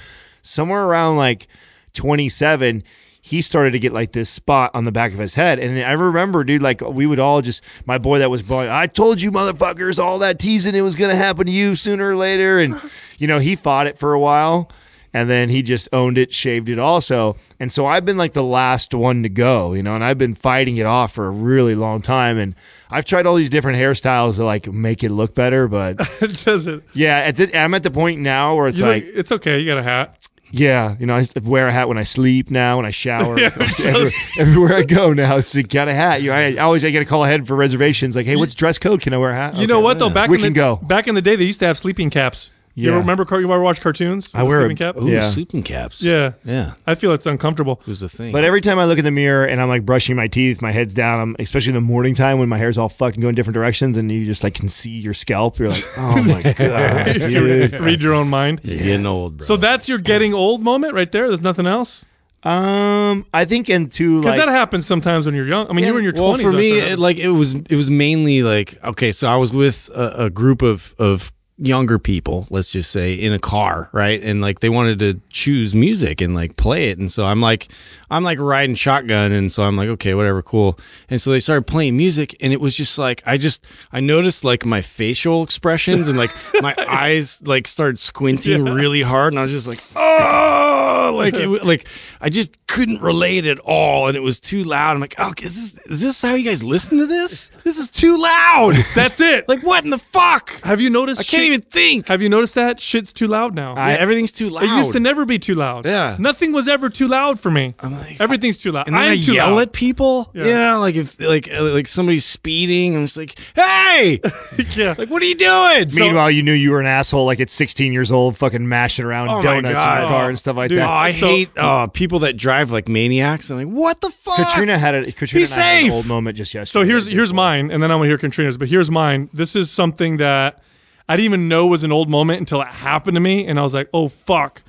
Somewhere 0.42 0.84
around 0.84 1.18
like 1.18 1.48
27, 1.94 2.84
he 3.22 3.42
started 3.42 3.72
to 3.72 3.80
get 3.80 3.94
like 3.94 4.12
this 4.12 4.30
spot 4.30 4.72
on 4.74 4.86
the 4.86 4.92
back 4.92 5.12
of 5.14 5.20
his 5.20 5.36
head. 5.36 5.60
And 5.60 5.80
I 5.80 5.92
remember, 5.92 6.44
dude, 6.44 6.64
like 6.64 6.82
we 6.82 7.06
would 7.06 7.20
all 7.20 7.42
just, 7.42 7.64
my 7.86 8.00
boy 8.00 8.20
that 8.20 8.32
was 8.32 8.42
boy, 8.42 8.72
I 8.72 8.88
told 8.88 9.22
you 9.22 9.32
motherfuckers 9.32 9.98
all 9.98 10.20
that 10.20 10.40
teasing 10.40 10.76
it 10.76 10.82
was 10.82 10.96
going 10.96 11.12
to 11.12 11.18
happen 11.18 11.46
to 11.46 11.52
you 11.52 11.76
sooner 11.76 12.10
or 12.10 12.16
later. 12.16 12.60
And, 12.60 12.80
you 13.20 13.28
know, 13.28 13.40
he 13.40 13.56
fought 13.56 13.88
it 13.88 13.98
for 14.00 14.14
a 14.14 14.20
while. 14.20 14.70
And 15.16 15.30
then 15.30 15.50
he 15.50 15.62
just 15.62 15.88
owned 15.94 16.18
it, 16.18 16.34
shaved 16.34 16.68
it 16.68 16.78
also. 16.78 17.38
And 17.60 17.72
so 17.72 17.86
I've 17.86 18.04
been 18.06 18.18
like 18.18 18.34
the 18.34 18.44
last 18.44 18.94
one 18.94 19.24
to 19.24 19.30
go, 19.30 19.74
you 19.74 19.82
know, 19.82 19.96
and 19.96 20.04
I've 20.04 20.18
been 20.18 20.36
fighting 20.36 20.76
it 20.78 20.86
off 20.86 21.14
for 21.14 21.26
a 21.26 21.32
really 21.32 21.74
long 21.74 22.02
time. 22.02 22.38
And 22.38 22.54
I've 22.92 23.06
tried 23.06 23.26
all 23.26 23.36
these 23.36 23.50
different 23.50 23.80
hairstyles 23.80 24.36
to 24.36 24.44
like 24.46 24.68
make 24.72 25.04
it 25.04 25.12
look 25.12 25.34
better, 25.34 25.68
but 25.70 25.96
it 26.22 26.44
doesn't. 26.44 26.84
yeah, 26.94 27.18
at 27.20 27.38
the, 27.38 27.58
I'm 27.58 27.74
at 27.74 27.84
the 27.84 27.92
point 27.92 28.20
now 28.20 28.56
where 28.56 28.68
it's 28.68 28.80
You 28.80 28.86
like, 28.88 29.06
look- 29.06 29.16
it's 29.16 29.32
okay. 29.32 29.60
You 29.60 29.66
got 29.66 29.78
a 29.78 29.84
hat. 29.84 30.28
yeah, 30.52 30.96
you 31.00 31.06
know, 31.06 31.16
I 31.16 31.26
wear 31.44 31.68
a 31.68 31.72
hat 31.72 31.88
when 31.88 31.98
I 31.98 32.04
sleep 32.04 32.52
now, 32.52 32.78
when 32.78 32.86
I 32.86 32.92
shower, 32.92 33.38
Every- 33.86 34.12
everywhere 34.38 34.74
I 34.76 34.84
go 34.84 35.14
now. 35.14 35.38
It's 35.38 35.56
like, 35.56 35.70
got 35.70 35.88
a 35.88 35.94
hat. 35.94 36.22
You 36.22 36.30
know, 36.30 36.36
I, 36.36 36.44
I 36.54 36.58
always 36.58 36.84
I 36.86 36.92
get 36.92 37.02
a 37.02 37.06
call 37.06 37.24
ahead 37.26 37.48
for 37.48 37.56
reservations. 37.56 38.16
Like, 38.16 38.26
hey, 38.26 38.36
what's 38.36 38.54
dress 38.54 38.78
code? 38.78 39.02
Can 39.02 39.14
I 39.14 39.18
wear 39.18 39.32
a 39.32 39.36
hat? 39.36 39.56
You 39.56 39.66
know 39.68 39.78
Okay. 39.78 39.84
what 39.86 40.00
though? 40.00 40.10
Back 40.10 40.30
We 40.30 40.36
in 40.38 40.44
can 40.44 40.54
the, 40.54 40.60
go. 40.60 40.76
Back 40.78 41.08
in 41.08 41.16
the 41.16 41.22
day, 41.22 41.36
they 41.36 41.46
used 41.46 41.60
to 41.62 41.68
have 41.68 41.78
sleeping 41.78 42.10
caps. 42.10 42.52
You 42.78 42.84
Yeah. 42.84 42.90
ever 42.92 43.00
remember? 43.00 43.26
You 43.32 43.52
ever 43.54 43.62
watch 43.62 43.80
cartoons? 43.80 44.30
I 44.34 44.44
with 44.44 44.48
a 44.48 44.50
wear 44.50 44.60
a- 44.60 44.64
sleeping 44.64 44.78
cap. 44.78 44.98
Ooh, 45.02 45.08
Yeah. 45.10 45.22
sleeping 45.22 45.64
caps. 45.64 46.04
Yeah. 46.04 46.34
Yeah. 46.44 46.74
I 46.86 46.94
feel 46.96 47.14
it's 47.14 47.26
uncomfortable. 47.26 47.80
It 47.82 47.88
was 47.88 48.02
the 48.02 48.10
thing. 48.10 48.34
But 48.34 48.44
every 48.44 48.60
time 48.60 48.78
I 48.80 48.84
look 48.86 48.98
in 49.00 49.06
the 49.06 49.12
mirror 49.12 49.46
and 49.46 49.62
I'm 49.62 49.70
like 49.70 49.86
brushing 49.86 50.18
my 50.18 50.28
teeth, 50.28 50.62
my 50.62 50.72
head's 50.74 50.94
down. 50.94 51.22
I'm 51.22 51.36
especially 51.40 51.70
in 51.72 51.76
the 51.76 51.82
morning 51.82 52.16
time 52.16 52.38
when 52.38 52.50
my 52.50 52.58
hair's 52.58 52.78
all 52.78 52.90
fucking 52.90 53.22
going 53.22 53.34
different 53.34 53.56
directions, 53.56 53.98
and 53.98 54.12
you 54.12 54.26
just 54.26 54.44
like 54.44 54.56
can 54.56 54.68
see 54.68 54.92
your 54.92 55.14
scalp. 55.14 55.58
You're 55.58 55.70
like, 55.70 55.86
oh 55.98 56.24
my 56.24 56.42
god, 56.58 57.22
dude. 57.22 57.80
Read 57.80 58.02
your 58.02 58.14
own 58.14 58.30
mind. 58.30 58.60
You're 58.64 58.78
getting 58.78 59.06
old, 59.06 59.38
bro. 59.38 59.46
So 59.46 59.56
that's 59.56 59.88
your 59.88 59.98
getting 60.00 60.34
old 60.34 60.62
moment 60.62 60.94
right 60.96 61.10
there. 61.12 61.28
There's 61.30 61.42
nothing 61.44 61.68
else. 61.68 62.06
Um, 62.44 63.26
I 63.34 63.46
think 63.46 63.70
into 63.70 64.20
Because 64.20 64.38
like 64.38 64.46
that 64.46 64.52
happens 64.52 64.86
sometimes 64.86 65.26
when 65.26 65.34
you're 65.34 65.48
young. 65.48 65.68
I 65.68 65.74
mean, 65.74 65.80
Yeah, 65.84 65.88
you 65.88 65.94
were 65.94 66.00
in 66.00 66.04
your 66.04 66.14
twenties. 66.14 66.44
well, 66.44 66.52
twenties. 66.54 66.74
for 66.74 66.86
me, 66.86 66.92
it, 66.92 67.00
like 67.00 67.18
it 67.18 67.30
was, 67.30 67.56
it 67.56 67.76
was 67.76 67.90
mainly 67.90 68.44
like 68.44 68.76
okay. 68.84 69.12
So 69.12 69.28
I 69.28 69.38
was 69.38 69.52
with 69.52 69.90
a, 69.96 70.26
a 70.26 70.30
group 70.30 70.62
of 70.62 70.94
of 71.00 71.32
younger 71.58 71.98
people, 71.98 72.48
let's 72.50 72.70
just 72.70 72.92
say, 72.92 73.14
in 73.14 73.32
a 73.32 73.40
car, 73.40 73.90
right? 73.94 74.22
And 74.22 74.42
like 74.42 74.60
they 74.60 74.70
wanted 74.70 75.00
to 75.00 75.22
choose 75.30 75.74
music 75.74 76.22
and 76.22 76.36
like 76.36 76.58
play 76.58 76.90
it, 76.90 76.98
and 76.98 77.12
so 77.12 77.26
I'm 77.26 77.42
like, 77.42 77.70
I'm 78.10 78.24
like 78.24 78.40
riding 78.40 78.76
shotgun, 78.76 79.32
and 79.32 79.52
so 79.52 79.64
I'm 79.64 79.78
like, 79.78 79.90
okay, 79.90 80.14
whatever, 80.14 80.42
cool. 80.42 80.78
And 81.10 81.20
so 81.22 81.32
they 81.32 81.40
started 81.40 81.66
playing 81.66 81.96
music, 81.98 82.36
and 82.42 82.52
it 82.52 82.60
was 82.60 82.76
just 82.76 82.98
like 82.98 83.24
I 83.26 83.38
just 83.38 83.66
I 83.92 84.00
noticed 84.00 84.44
like 84.44 84.66
my 84.66 84.82
facial 84.82 85.44
expressions 85.44 86.08
and 86.08 86.18
like 86.18 86.32
my 86.62 86.76
eyes 86.88 87.42
like 87.48 87.68
started 87.68 88.00
squinting 88.00 88.66
really 88.66 89.02
hard, 89.02 89.34
and 89.34 89.40
I 89.40 89.44
was 89.44 89.52
just 89.52 89.68
like, 89.68 89.82
oh, 89.96 91.14
like 91.18 91.36
it, 91.36 91.48
like 91.66 91.88
I 92.20 92.30
just 92.30 92.68
couldn't 92.68 93.02
relate 93.02 93.46
at 93.46 93.60
all, 93.60 94.08
and 94.08 94.18
it 94.18 94.22
was 94.22 94.40
too 94.42 94.64
loud. 94.64 94.92
I'm 94.92 95.00
like, 95.00 95.16
oh, 95.20 95.32
is 95.42 95.74
this 95.74 95.88
is 95.88 96.02
this 96.02 96.22
how 96.22 96.36
you 96.36 96.44
guys 96.44 96.64
listen 96.64 96.98
to 96.98 97.08
this? 97.08 97.48
This 97.64 97.78
is 97.78 97.88
too 97.88 98.22
loud. 98.22 98.76
That's 98.96 99.22
it. 99.22 99.48
like 99.48 99.64
what 99.64 99.86
in 99.86 99.90
the 99.90 99.98
fuck? 99.98 100.52
have 100.64 100.82
you 100.82 100.90
noticed? 100.90 101.22
I 101.46 101.48
can't 101.48 101.62
even 101.62 101.62
think. 101.62 102.08
Have 102.08 102.22
you 102.22 102.30
noticed 102.30 102.56
that 102.56 102.80
shit's 102.80 103.14
too 103.14 103.28
loud 103.28 103.54
now? 103.56 103.76
Yeah, 103.76 103.88
everything's 104.00 104.32
too 104.32 104.50
loud. 104.50 104.64
It 104.64 104.78
used 104.78 104.94
to 104.94 105.00
never 105.00 105.26
be 105.26 105.40
too 105.40 105.56
loud. 105.56 105.86
Yeah. 105.86 106.16
Nothing 106.20 106.52
was 106.52 106.68
ever 106.68 106.90
too 106.90 107.08
loud 107.08 107.40
for 107.40 107.52
me. 107.52 107.74
like- 107.84 108.20
Everything's 108.20 108.58
too 108.58 108.72
loud. 108.72 108.88
and 108.88 108.96
then 108.96 109.04
I'm 109.04 109.12
I 109.18 109.22
too 109.22 109.34
yell 109.34 109.52
loud. 109.56 109.62
at 109.64 109.74
people. 109.74 110.30
Yeah. 110.34 110.76
like 110.78 110.96
if 110.96 111.20
like 111.22 111.50
uh, 111.52 111.64
like 111.64 111.88
somebody's 111.88 112.26
speeding, 112.26 112.96
I'm 112.96 113.04
just 113.06 113.18
like, 113.18 113.36
hey, 113.56 114.20
yeah. 114.76 114.96
like 114.98 115.10
what 115.10 115.22
are 115.22 115.26
you 115.26 115.36
doing? 115.36 115.88
Meanwhile, 115.96 116.32
you 116.32 116.44
knew 116.44 116.54
you 116.54 116.72
were 116.72 116.80
an 116.80 116.86
asshole 116.86 117.26
like 117.26 117.40
at 117.40 117.50
16 117.50 117.92
years 117.94 118.12
old, 118.12 118.38
fucking 118.38 118.68
mashing 118.68 119.06
around 119.06 119.30
Oh 119.30 119.42
donuts 119.42 119.82
in 119.84 119.90
your 120.00 120.08
car 120.08 120.30
and 120.30 120.38
stuff 120.40 120.56
like 120.56 120.70
Dude. 120.70 120.80
Oh, 120.80 120.82
that. 120.82 120.90
I 120.90 121.12
So- 121.12 121.28
hate 121.28 121.50
uh, 121.58 121.88
people 121.88 122.20
that 122.20 122.38
drive 122.38 122.72
like 122.72 122.88
maniacs. 122.88 123.50
I'm 123.50 123.58
like, 123.58 123.68
what 123.68 124.02
the 124.02 124.10
fuck? 124.10 124.38
Katrina 124.38 124.78
had 124.78 124.96
a 124.96 125.12
Katrina 125.12 125.46
Be 125.46 125.52
and 125.52 125.62
had 125.62 125.78
an 125.78 125.84
safe. 125.86 125.92
old 125.92 126.06
moment 126.08 126.38
just 126.38 126.54
yesterday. 126.54 126.82
So 126.84 126.88
here's 126.88 127.06
here's 127.08 127.34
mine, 127.34 127.72
and 127.72 127.82
then 127.82 127.92
I 127.92 127.96
want 127.96 128.06
to 128.06 128.10
hear 128.10 128.18
Katrina's. 128.18 128.58
But 128.58 128.70
here's 128.70 128.90
mine. 128.92 129.30
This 129.34 129.56
is 129.56 129.72
something 129.72 130.18
that 130.18 130.62
I 131.08 131.16
didn't 131.16 131.26
even 131.26 131.48
know 131.48 131.68
was 131.68 131.84
an 131.84 131.92
old 131.92 132.10
moment 132.10 132.40
until 132.40 132.62
it 132.62 132.68
happened 132.68 133.16
to 133.16 133.22
me, 133.22 133.46
and 133.48 133.60
I 133.60 133.64
was 133.64 133.74
like, 133.74 133.90
oh 133.94 134.08
fuck. 134.08 134.64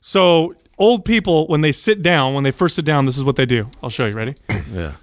So 0.00 0.54
old 0.78 1.04
people, 1.04 1.46
when 1.48 1.60
they 1.60 1.72
sit 1.72 2.02
down, 2.02 2.34
when 2.34 2.44
they 2.44 2.50
first 2.52 2.76
sit 2.76 2.84
down, 2.84 3.04
this 3.06 3.18
is 3.18 3.24
what 3.24 3.36
they 3.36 3.46
do. 3.46 3.68
I'll 3.82 3.90
show 3.90 4.06
you. 4.06 4.12
Ready? 4.12 4.34
Yeah. 4.72 4.96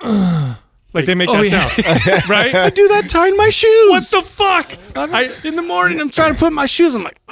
Like 0.94 1.04
they 1.04 1.14
make 1.14 1.28
Oh, 1.28 1.42
that 1.42 1.50
yeah. 1.50 1.68
sound, 1.68 2.28
right? 2.30 2.54
I 2.54 2.70
do 2.70 2.88
that 2.88 3.10
tying 3.10 3.36
my 3.36 3.50
shoes. 3.50 3.90
What 3.90 4.04
the 4.10 4.22
fuck? 4.22 4.72
I, 4.96 5.30
in 5.44 5.54
the 5.54 5.60
morning, 5.62 6.00
I'm 6.00 6.08
trying 6.08 6.32
to 6.32 6.38
put 6.38 6.50
my 6.50 6.64
shoes. 6.64 6.94
I'm 6.94 7.04
like, 7.04 7.20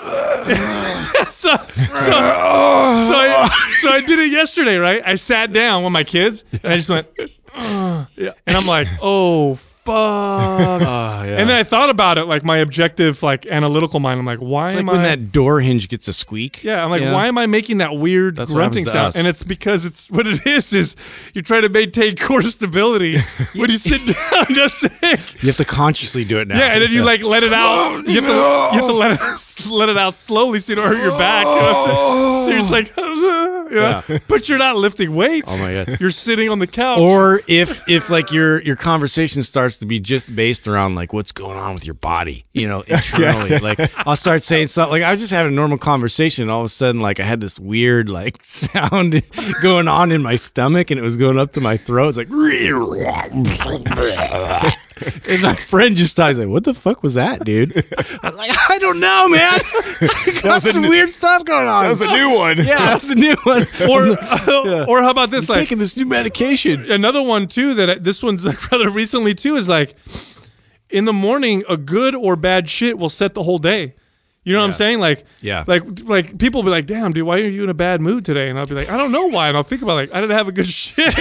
so, 1.31 1.57
so, 1.57 1.57
so, 1.57 2.13
I, 2.13 3.69
so 3.81 3.91
I 3.91 4.03
did 4.07 4.19
it 4.19 4.31
yesterday, 4.31 4.77
right? 4.77 5.03
I 5.05 5.15
sat 5.15 5.55
down 5.55 5.85
with 5.85 5.93
my 5.93 6.05
kids 6.05 6.45
and 6.53 6.67
I 6.71 6.77
just 6.77 6.91
went, 6.91 7.07
"Ugh." 7.55 8.07
and 8.47 8.57
I'm 8.57 8.67
like, 8.67 8.89
oh 9.01 9.55
fuck. 9.87 10.83
oh, 10.83 11.25
yeah. 11.25 11.37
And 11.39 11.49
then 11.49 11.57
I 11.57 11.63
thought 11.63 11.91
about 11.91 12.19
it, 12.19 12.25
like 12.25 12.45
my 12.45 12.59
objective, 12.59 13.23
like 13.23 13.47
analytical 13.47 14.01
mind. 14.01 14.21
I'm 14.21 14.27
like, 14.27 14.41
why 14.41 14.67
it's 14.67 14.77
am 14.77 14.87
like 14.87 14.97
when 14.97 15.05
I? 15.05 15.09
that 15.17 15.33
door 15.33 15.61
hinge 15.61 15.89
gets 15.89 16.09
a 16.09 16.13
squeak. 16.13 16.63
yeah, 16.63 16.85
I'm 16.85 16.91
like, 16.91 17.03
know? 17.03 17.13
why 17.15 17.27
am 17.29 17.39
I 17.39 17.47
making 17.47 17.79
that 17.79 17.97
weird 17.97 18.37
That's 18.37 18.51
what 18.51 18.57
grunting 18.57 18.85
happens 18.85 18.93
to 18.93 18.99
sound? 18.99 19.07
us. 19.09 19.17
And 19.19 19.27
it's 19.27 19.43
because 19.43 19.85
it's 19.85 20.11
what 20.17 20.27
it 20.27 20.47
is. 20.47 20.73
Is 20.73 20.97
you're 21.33 21.43
trying 21.43 21.63
to 21.63 21.69
maintain 21.69 22.17
core 22.17 22.43
stability 22.43 23.19
when 23.55 23.71
you 23.71 23.79
sit 23.79 24.05
down. 24.05 24.47
That's 24.55 24.85
it. 24.85 25.43
You 25.43 25.49
have 25.49 25.57
to 25.57 25.65
consciously 25.65 26.25
do 26.25 26.39
it 26.41 26.49
now. 26.49 26.59
Yeah, 26.59 26.73
and 26.73 26.83
then 26.83 26.91
you 26.91 27.05
like 27.05 27.23
let 27.23 27.43
it 27.45 27.53
out. 27.53 28.03
You 28.07 28.21
have 28.21 28.25
to, 28.25 28.77
you 28.77 28.81
have 28.81 28.89
to 28.89 28.93
let 28.93 29.13
it 29.13 29.67
let 29.71 29.89
it 29.89 29.97
out 29.97 30.17
slowly 30.17 30.59
so 30.59 30.73
you 30.73 30.77
don't 30.77 30.89
hurt 30.89 31.03
your 31.03 31.17
back. 31.19 31.47
You 31.47 31.53
know 31.53 31.61
what 31.61 31.89
I'm 31.89 32.45
saying? 32.45 32.45
So 32.45 32.51
you're 32.51 32.59
just 32.59 32.73
like, 32.73 32.93
you 33.71 33.77
know? 33.77 34.03
but 34.29 34.49
you're 34.49 34.59
not 34.59 34.77
lifting 34.77 35.15
weights. 35.15 35.53
Oh 35.55 35.59
my 35.59 35.73
God. 35.85 36.01
You're 36.01 36.11
sitting 36.11 36.49
on 36.49 36.59
the 36.59 36.67
couch. 36.67 36.99
Or 36.99 37.41
if 37.47 37.89
if 37.89 38.11
like 38.11 38.33
your 38.33 38.63
your 38.63 38.77
conversation 38.77 39.43
starts 39.43 39.79
to 39.79 39.87
be 39.87 40.01
just 40.01 40.35
based 40.35 40.67
around 40.69 40.95
like 40.95 41.13
what's 41.13 41.33
going 41.33 41.59
on 41.59 41.75
with 41.75 41.85
your 41.85 41.95
body, 41.95 42.45
you 42.53 42.69
know, 42.69 42.81
internally. 42.89 43.59
Like 43.59 43.79
I'll 44.07 44.17
start 44.17 44.43
saying 44.43 44.69
something 44.69 44.93
like 44.93 45.03
I 45.03 45.11
was 45.11 45.21
just 45.21 45.33
having 45.33 45.53
a 45.53 45.57
normal 45.57 45.79
conversation, 45.79 46.43
and 46.43 46.51
all 46.51 46.61
of 46.61 46.67
a 46.67 46.71
sudden 46.71 47.01
like 47.01 47.21
I 47.21 47.25
had 47.25 47.41
this 47.41 47.59
weird 47.59 48.09
like 48.09 48.39
sound 48.45 49.23
going 49.63 49.89
on 49.89 50.13
in 50.13 50.23
my 50.23 50.37
stomach, 50.37 50.91
and 50.91 50.99
it 50.99 51.03
was 51.03 51.17
going 51.17 51.39
up 51.39 51.53
to 51.53 51.61
my 51.61 51.77
throat. 51.77 52.09
It's 52.09 52.19
like, 52.19 52.29
and 55.29 55.43
my 55.43 55.55
friend 55.55 55.95
just 55.97 56.13
started 56.13 56.39
like, 56.39 56.49
"What 56.49 56.65
the 56.65 56.73
fuck 56.73 57.03
was 57.03 57.15
that, 57.15 57.45
dude?" 57.45 57.77
I 58.23 58.31
was 58.31 58.39
like, 58.39 58.51
"I 58.71 58.79
don't 58.79 58.99
know, 58.99 59.29
man. 59.29 59.61
Got 60.43 60.63
some 60.63 60.89
weird 60.89 61.11
stuff 61.11 61.45
going 61.45 61.69
on." 61.69 61.83
that 61.83 61.89
was 61.91 62.01
a 62.01 62.07
new 62.07 62.35
one. 62.35 62.57
yeah, 62.59 62.79
that's 62.79 63.11
a 63.11 63.15
new 63.15 63.35
one. 63.43 63.63
or 63.91 64.17
uh, 64.19 64.87
or 64.89 65.03
how 65.03 65.11
about 65.11 65.31
this? 65.31 65.51
I'm 65.51 65.55
Like 65.55 65.65
taking 65.65 65.79
this 65.79 65.97
new 65.99 66.07
medication. 66.07 66.91
another 66.91 67.23
one 67.23 67.47
too 67.47 67.75
that 67.75 67.91
I, 67.91 67.95
this 67.97 68.23
one's 68.23 68.47
like 68.47 68.71
rather 68.73 68.89
recently 68.89 69.35
too 69.35 69.57
is 69.57 69.69
like 69.69 69.95
in 70.89 71.05
the 71.05 71.13
morning 71.13 71.63
a 71.69 71.77
good 71.77 72.15
or 72.15 72.35
bad 72.37 72.69
shit 72.71 72.99
will 72.99 73.11
set 73.11 73.35
the 73.35 73.43
whole 73.43 73.59
day. 73.59 73.95
You 74.47 74.53
know 74.53 74.61
what 74.61 74.67
I'm 74.67 74.73
saying? 74.75 75.01
Like, 75.01 75.25
Yeah. 75.41 75.65
like, 75.67 75.83
like 76.05 76.39
people 76.39 76.63
be 76.63 76.71
like, 76.71 76.87
"Damn, 76.87 77.13
dude, 77.13 77.27
why 77.27 77.35
are 77.41 77.49
you 77.49 77.65
in 77.65 77.69
a 77.69 77.75
bad 77.75 78.01
mood 78.01 78.25
today?" 78.25 78.49
And 78.49 78.57
I'll 78.61 78.65
be 78.67 78.77
like, 78.77 78.89
"I 78.89 78.97
don't 78.97 79.11
know 79.11 79.27
why." 79.27 79.49
And 79.49 79.57
I'll 79.57 79.65
think 79.65 79.83
about 79.83 79.95
like, 79.95 80.15
I 80.15 80.21
didn't 80.21 80.37
have 80.37 80.47
a 80.47 80.53
good 80.53 80.69
shit. 80.71 81.17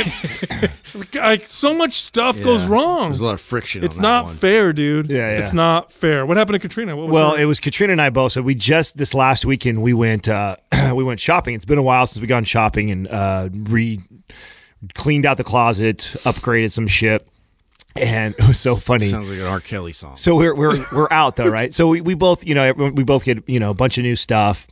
like, 1.16 1.48
so 1.48 1.75
much 1.75 1.94
stuff 1.94 2.39
goes 2.44 2.68
wrong. 2.68 3.06
There's 3.07 3.22
a 3.22 3.25
lot 3.25 3.33
of 3.33 3.42
friction. 3.42 3.83
It's 3.83 3.95
on 3.98 4.04
that 4.04 4.07
not 4.07 4.25
one. 4.25 4.36
fair, 4.36 4.74
dude. 4.74 5.10
Yeah, 5.10 5.18
yeah. 5.31 5.39
It's 5.39 5.54
not 5.54 5.92
fair. 5.92 6.24
What 6.25 6.38
happened 6.38 6.54
to 6.54 6.60
Katrina? 6.60 6.95
What 6.95 7.07
was 7.07 7.13
Well, 7.13 7.33
it 7.33 7.45
was 7.45 7.60
Katrina 7.60 7.94
and 7.94 8.01
I 8.01 8.12
both. 8.12 8.33
So 8.33 8.44
we 8.44 8.54
just 8.54 8.98
this 8.98 9.16
last 9.16 9.44
weekend 9.44 9.81
we 9.81 9.94
went 9.94 10.30
uh, 10.30 10.55
we 10.94 11.03
went 11.03 11.20
shopping. 11.20 11.55
It's 11.55 11.65
been 11.65 11.79
a 11.79 11.84
while 11.84 12.05
since 12.05 12.22
we 12.22 12.27
gone 12.27 12.44
shopping 12.44 12.91
and 12.91 13.08
uh, 13.08 13.50
re 13.51 14.01
cleaned 14.94 15.25
out 15.25 15.38
the 15.38 15.44
closet, 15.44 15.98
upgraded 16.25 16.72
some 16.72 16.86
shit, 16.86 17.27
and 17.96 18.36
it 18.40 18.48
was 18.48 18.60
so 18.60 18.75
funny. 18.75 19.06
Sounds 19.06 19.30
like 19.30 19.40
an 19.40 19.46
R. 19.46 19.60
Kelly 19.60 19.94
song. 19.94 20.16
So 20.16 20.36
we're 20.36 20.56
we're 20.56 20.86
we're 20.92 21.12
out 21.12 21.36
though, 21.36 21.50
right? 21.50 21.74
So 21.74 21.88
we, 21.88 22.02
we 22.02 22.14
both, 22.14 22.46
you 22.46 22.56
know, 22.56 22.74
we 22.74 23.04
both 23.04 23.25
get 23.25 23.48
you 23.48 23.60
know 23.60 23.72
a 23.72 23.75
bunch 23.75 23.98
of 23.98 24.04
new 24.04 24.16
stuff, 24.16 24.68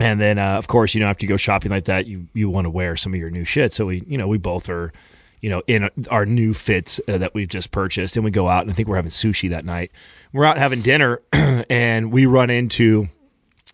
and 0.00 0.20
then 0.20 0.38
uh, 0.38 0.56
of 0.56 0.68
course, 0.68 0.94
you 0.94 1.00
know, 1.00 1.06
after 1.06 1.24
you 1.24 1.28
go 1.28 1.36
shopping 1.36 1.70
like 1.70 1.84
that, 1.86 2.06
you 2.06 2.26
you 2.34 2.48
want 2.48 2.64
to 2.64 2.70
wear 2.70 2.96
some 2.96 3.14
of 3.14 3.20
your 3.20 3.30
new 3.30 3.44
shit. 3.44 3.72
So 3.72 3.86
we, 3.86 4.02
you 4.06 4.18
know, 4.18 4.28
we 4.28 4.38
both 4.38 4.68
are, 4.68 4.92
you 5.40 5.50
know, 5.50 5.62
in 5.66 5.90
our 6.10 6.26
new 6.26 6.54
fits 6.54 7.00
uh, 7.08 7.18
that 7.18 7.34
we've 7.34 7.48
just 7.48 7.70
purchased, 7.70 8.16
and 8.16 8.24
we 8.24 8.30
go 8.30 8.48
out 8.48 8.62
and 8.62 8.70
I 8.70 8.74
think 8.74 8.88
we're 8.88 8.96
having 8.96 9.10
sushi 9.10 9.50
that 9.50 9.64
night. 9.64 9.92
We're 10.32 10.44
out 10.44 10.58
having 10.58 10.80
dinner, 10.80 11.20
and 11.32 12.12
we 12.12 12.26
run 12.26 12.50
into 12.50 13.06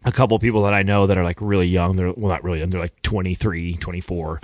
a 0.05 0.13
couple 0.13 0.39
people 0.39 0.63
that 0.65 0.75
I 0.75 0.83
know 0.83 1.07
that 1.07 1.17
are 1.17 1.25
like 1.25 1.41
really 1.41 1.67
young. 1.67 1.97
They're 1.97 2.13
well, 2.13 2.31
not 2.31 2.45
really 2.45 2.61
young. 2.61 2.71
They're 2.71 2.81
like 2.81 3.01
23, 3.03 3.75
24 3.75 4.41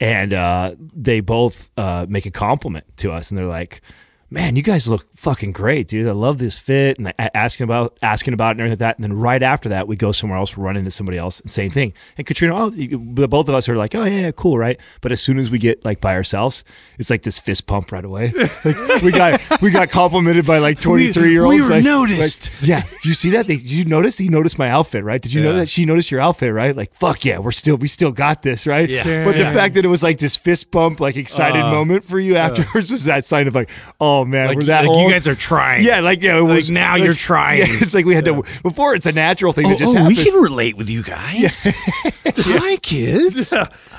and 0.00 0.32
uh, 0.32 0.74
they 0.78 1.20
both 1.20 1.70
uh, 1.76 2.06
make 2.08 2.26
a 2.26 2.30
compliment 2.30 2.84
to 2.98 3.10
us, 3.10 3.30
and 3.30 3.38
they're 3.38 3.46
like, 3.46 3.80
"Man, 4.30 4.56
you 4.56 4.62
guys 4.62 4.88
look 4.88 5.06
fucking 5.14 5.52
great, 5.52 5.88
dude. 5.88 6.08
I 6.08 6.12
love 6.12 6.38
this 6.38 6.58
fit." 6.58 6.98
And 6.98 7.12
asking 7.18 7.64
about 7.64 7.98
asking 8.02 8.34
about 8.34 8.48
it 8.48 8.50
and 8.52 8.60
everything 8.60 8.72
like 8.72 8.78
that. 8.80 8.96
And 8.98 9.04
then 9.04 9.18
right 9.18 9.42
after 9.42 9.68
that, 9.70 9.88
we 9.88 9.96
go 9.96 10.12
somewhere 10.12 10.38
else, 10.38 10.56
run 10.56 10.76
into 10.76 10.90
somebody 10.90 11.18
else, 11.18 11.40
and 11.40 11.50
same 11.50 11.70
thing. 11.70 11.92
And 12.16 12.26
Katrina, 12.26 12.54
oh, 12.56 12.70
the 12.70 13.26
both 13.28 13.48
of 13.48 13.54
us 13.54 13.68
are 13.68 13.76
like, 13.76 13.94
"Oh 13.94 14.04
yeah, 14.04 14.20
yeah, 14.20 14.30
cool, 14.32 14.58
right?" 14.58 14.78
But 15.00 15.12
as 15.12 15.20
soon 15.20 15.38
as 15.38 15.50
we 15.50 15.58
get 15.58 15.84
like 15.84 16.00
by 16.00 16.14
ourselves, 16.14 16.64
it's 16.98 17.10
like 17.10 17.22
this 17.22 17.38
fist 17.38 17.66
pump 17.66 17.92
right 17.92 18.04
away. 18.04 18.32
Like, 18.64 19.02
we 19.02 19.12
got 19.12 19.62
we 19.62 19.70
got 19.70 19.88
complimented 19.90 20.44
by 20.44 20.58
like 20.58 20.80
twenty 20.80 21.12
three 21.12 21.32
year 21.32 21.44
olds. 21.44 21.56
we 21.56 21.62
were 21.62 21.70
like, 21.70 21.84
noticed. 21.84 22.50
like, 22.60 22.68
yeah, 22.68 22.82
you 23.04 23.14
see 23.14 23.30
that? 23.30 23.46
They, 23.46 23.56
did 23.56 23.70
you 23.70 23.84
notice? 23.84 24.18
He 24.18 24.28
noticed 24.28 24.58
my 24.58 24.68
outfit, 24.68 25.04
right? 25.04 25.20
Did 25.20 25.32
you 25.32 25.42
know 25.42 25.54
that 25.54 25.68
she 25.68 25.84
noticed 25.84 26.10
your 26.10 26.20
outfit, 26.20 26.52
right? 26.52 26.74
Like, 26.74 26.92
fuck 26.92 27.24
yeah, 27.24 27.38
we're 27.38 27.52
still 27.52 27.76
we 27.76 27.88
still 27.88 28.10
got 28.10 28.42
this, 28.42 28.66
right? 28.66 28.88
Yeah. 28.88 29.24
But 29.24 29.36
the 29.36 29.44
fact 29.44 29.74
that 29.74 29.84
it 29.84 29.88
was 29.88 30.02
like 30.02 30.18
this 30.18 30.36
fist 30.36 30.70
bump, 30.70 31.00
like 31.00 31.16
excited 31.16 31.62
uh, 31.62 31.70
moment 31.70 32.04
for 32.04 32.18
you 32.18 32.36
afterwards 32.36 32.90
is 32.92 33.04
that 33.04 33.24
sign 33.24 33.46
of 33.46 33.54
like, 33.54 33.70
oh 34.00 34.17
Oh 34.20 34.24
man, 34.24 34.48
Like, 34.48 34.56
we're 34.58 34.64
that 34.64 34.80
like 34.80 34.88
old. 34.90 35.06
you 35.06 35.10
guys 35.12 35.28
are 35.28 35.34
trying. 35.34 35.84
yeah, 35.84 36.00
like 36.00 36.22
yeah, 36.22 36.38
it 36.38 36.42
Like, 36.42 36.56
was, 36.56 36.70
now 36.70 36.96
you're 36.96 37.14
trying. 37.14 37.58
Yeah, 37.60 37.66
it's 37.68 37.94
like 37.94 38.04
we 38.04 38.14
had 38.14 38.24
to 38.26 38.42
before. 38.62 38.94
It's 38.94 39.06
a 39.06 39.12
natural 39.12 39.52
thing 39.52 39.66
Oh, 39.66 39.70
that 39.70 39.78
just 39.78 39.96
oh, 39.96 40.06
we 40.08 40.16
can 40.16 40.40
relate 40.40 40.76
with 40.76 40.88
you 40.88 41.02
guys. 41.02 41.64
Hi, 42.26 42.76
kids. 42.78 43.54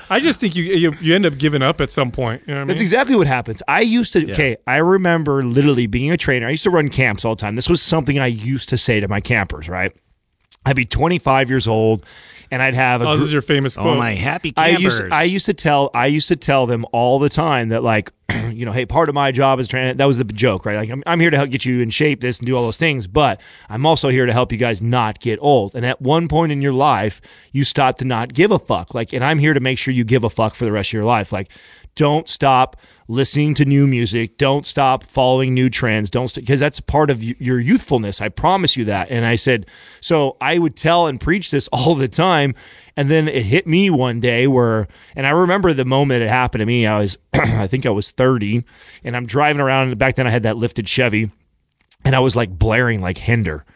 I 0.08 0.18
just 0.20 0.40
think 0.40 0.56
you, 0.56 0.64
you 0.64 0.92
you 1.00 1.14
end 1.14 1.24
up 1.26 1.38
giving 1.38 1.62
up 1.62 1.80
at 1.80 1.90
some 1.90 2.10
point. 2.10 2.42
You 2.46 2.54
know 2.54 2.54
what 2.54 2.56
I 2.56 2.64
mean? 2.64 2.68
That's 2.68 2.80
exactly 2.80 3.16
what 3.16 3.26
happens. 3.26 3.62
I 3.68 3.80
used 3.82 4.12
to, 4.14 4.32
okay, 4.32 4.56
I 4.66 4.78
remember 4.78 5.44
literally 5.44 5.86
being 5.86 6.10
a 6.10 6.16
trainer. 6.16 6.46
I 6.46 6.50
used 6.50 6.64
to 6.64 6.70
run 6.70 6.88
camps 6.88 7.24
all 7.24 7.34
the 7.36 7.40
time. 7.40 7.54
This 7.56 7.68
was 7.68 7.80
something 7.80 8.18
I 8.18 8.26
used 8.26 8.68
to 8.70 8.78
say 8.78 8.98
to 9.00 9.08
my 9.08 9.20
campers, 9.20 9.68
right? 9.68 9.92
I'd 10.66 10.76
be 10.76 10.84
25 10.84 11.48
years 11.48 11.66
old 11.68 12.04
and 12.50 12.62
I'd 12.62 12.74
have 12.74 13.02
a 13.02 13.08
oh, 13.08 13.12
this 13.14 13.22
is 13.22 13.32
your 13.32 13.42
famous 13.42 13.76
quote. 13.76 13.96
Oh, 13.96 13.98
my 13.98 14.14
happy 14.14 14.52
I 14.56 14.72
campers. 14.72 14.98
used 15.00 15.12
I 15.12 15.22
used 15.24 15.46
to 15.46 15.54
tell 15.54 15.90
I 15.94 16.06
used 16.06 16.28
to 16.28 16.36
tell 16.36 16.66
them 16.66 16.84
all 16.92 17.18
the 17.18 17.28
time 17.28 17.68
that 17.70 17.82
like 17.82 18.12
you 18.50 18.64
know 18.64 18.72
hey 18.72 18.86
part 18.86 19.08
of 19.08 19.14
my 19.14 19.32
job 19.32 19.58
is 19.60 19.68
trying 19.68 19.96
that 19.96 20.04
was 20.04 20.18
the 20.18 20.24
joke 20.24 20.66
right? 20.66 20.76
Like 20.76 20.90
I'm, 20.90 21.02
I'm 21.06 21.20
here 21.20 21.30
to 21.30 21.36
help 21.36 21.50
get 21.50 21.64
you 21.64 21.80
in 21.80 21.90
shape 21.90 22.20
this 22.20 22.38
and 22.38 22.46
do 22.46 22.56
all 22.56 22.62
those 22.62 22.78
things 22.78 23.06
but 23.06 23.40
I'm 23.68 23.86
also 23.86 24.08
here 24.08 24.26
to 24.26 24.32
help 24.32 24.52
you 24.52 24.58
guys 24.58 24.82
not 24.82 25.20
get 25.20 25.38
old. 25.40 25.74
And 25.74 25.84
at 25.86 26.00
one 26.00 26.28
point 26.28 26.52
in 26.52 26.60
your 26.62 26.72
life 26.72 27.20
you 27.52 27.64
stop 27.64 27.98
to 27.98 28.04
not 28.04 28.34
give 28.34 28.50
a 28.50 28.58
fuck. 28.58 28.94
Like 28.94 29.12
and 29.12 29.24
I'm 29.24 29.38
here 29.38 29.54
to 29.54 29.60
make 29.60 29.78
sure 29.78 29.94
you 29.94 30.04
give 30.04 30.24
a 30.24 30.30
fuck 30.30 30.54
for 30.54 30.64
the 30.64 30.72
rest 30.72 30.90
of 30.90 30.94
your 30.94 31.04
life. 31.04 31.32
Like 31.32 31.50
don't 32.00 32.30
stop 32.30 32.78
listening 33.08 33.52
to 33.52 33.66
new 33.66 33.86
music. 33.86 34.38
Don't 34.38 34.64
stop 34.64 35.04
following 35.04 35.52
new 35.52 35.68
trends. 35.68 36.08
Don't 36.08 36.34
because 36.34 36.58
that's 36.58 36.80
part 36.80 37.10
of 37.10 37.22
your 37.22 37.60
youthfulness. 37.60 38.22
I 38.22 38.30
promise 38.30 38.74
you 38.74 38.86
that. 38.86 39.10
And 39.10 39.26
i 39.26 39.36
said 39.36 39.66
so 40.00 40.38
i 40.40 40.58
would 40.58 40.76
tell 40.76 41.08
and 41.08 41.20
preach 41.20 41.50
this 41.50 41.68
all 41.74 41.94
the 41.94 42.08
time. 42.08 42.54
And 42.96 43.10
then 43.10 43.28
it 43.28 43.44
hit 43.44 43.66
me 43.66 43.90
one 43.90 44.18
day 44.18 44.46
where 44.46 44.88
and 45.14 45.26
i 45.26 45.30
remember 45.30 45.74
the 45.74 45.84
moment 45.84 46.22
it 46.22 46.30
happened 46.30 46.60
to 46.60 46.66
me. 46.66 46.86
I 46.86 47.00
was 47.00 47.18
i 47.34 47.66
think 47.66 47.84
i 47.84 47.90
was 47.90 48.12
30 48.12 48.64
and 49.04 49.14
i'm 49.14 49.26
driving 49.26 49.60
around 49.60 49.98
back 49.98 50.14
then 50.14 50.26
i 50.26 50.30
had 50.30 50.44
that 50.44 50.56
lifted 50.56 50.88
chevy 50.88 51.30
and 52.02 52.16
i 52.16 52.20
was 52.20 52.34
like 52.34 52.48
blaring 52.48 53.02
like 53.02 53.18
hinder 53.18 53.66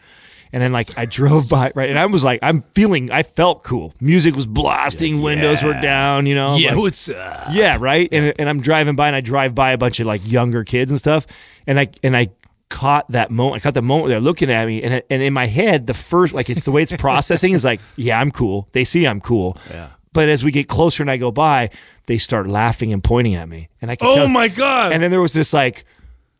and 0.55 0.63
then 0.63 0.71
like 0.71 0.97
I 0.97 1.05
drove 1.05 1.49
by 1.49 1.71
right, 1.75 1.89
and 1.89 1.99
I 1.99 2.05
was 2.05 2.23
like, 2.23 2.39
I'm 2.41 2.61
feeling, 2.61 3.11
I 3.11 3.23
felt 3.23 3.63
cool. 3.63 3.93
Music 3.99 4.33
was 4.35 4.45
blasting, 4.47 5.21
windows 5.21 5.61
were 5.61 5.77
down, 5.81 6.25
you 6.25 6.33
know. 6.33 6.55
yeah, 6.55 6.69
like- 6.69 6.77
what's 6.79 7.09
up? 7.09 7.47
yeah, 7.51 7.77
right. 7.79 8.07
And 8.11 8.33
and 8.39 8.47
I'm 8.47 8.61
driving 8.61 8.95
by 8.95 9.07
and 9.07 9.15
I 9.15 9.21
drive 9.21 9.53
by 9.53 9.71
a 9.71 9.77
bunch 9.77 9.99
of 9.99 10.07
like 10.07 10.21
younger 10.23 10.63
kids 10.63 10.89
and 10.91 10.99
stuff, 10.99 11.27
and 11.67 11.77
I 11.79 11.89
and 12.01 12.15
I 12.15 12.29
caught 12.69 13.09
that 13.11 13.29
moment. 13.31 13.61
I 13.61 13.63
caught 13.63 13.73
the 13.73 13.81
moment 13.81 14.03
where 14.05 14.09
they're 14.11 14.19
looking 14.21 14.49
at 14.49 14.65
me, 14.65 14.81
and 14.81 15.03
and 15.09 15.21
in 15.21 15.33
my 15.33 15.45
head, 15.47 15.87
the 15.87 15.93
first 15.93 16.33
like 16.33 16.49
it's 16.49 16.63
the 16.65 16.71
way 16.71 16.83
it's 16.83 16.91
processing 16.97 17.51
is 17.51 17.65
like, 17.65 17.81
yeah, 17.97 18.19
I'm 18.19 18.31
cool. 18.31 18.69
They 18.71 18.85
see 18.85 19.05
I'm 19.05 19.19
cool. 19.19 19.57
Yeah. 19.69 19.89
But 20.13 20.29
as 20.29 20.45
we 20.45 20.51
get 20.51 20.69
closer 20.69 21.03
and 21.03 21.11
I 21.11 21.17
go 21.17 21.29
by, 21.29 21.71
they 22.05 22.17
start 22.17 22.47
laughing 22.47 22.93
and 22.93 23.03
pointing 23.03 23.35
at 23.35 23.49
me, 23.49 23.67
and 23.81 23.91
I 23.91 23.97
can 23.97 24.07
oh 24.07 24.15
tell- 24.15 24.29
my 24.29 24.47
god! 24.47 24.93
And 24.93 25.03
then 25.03 25.11
there 25.11 25.19
was 25.21 25.33
this 25.33 25.53
like, 25.53 25.83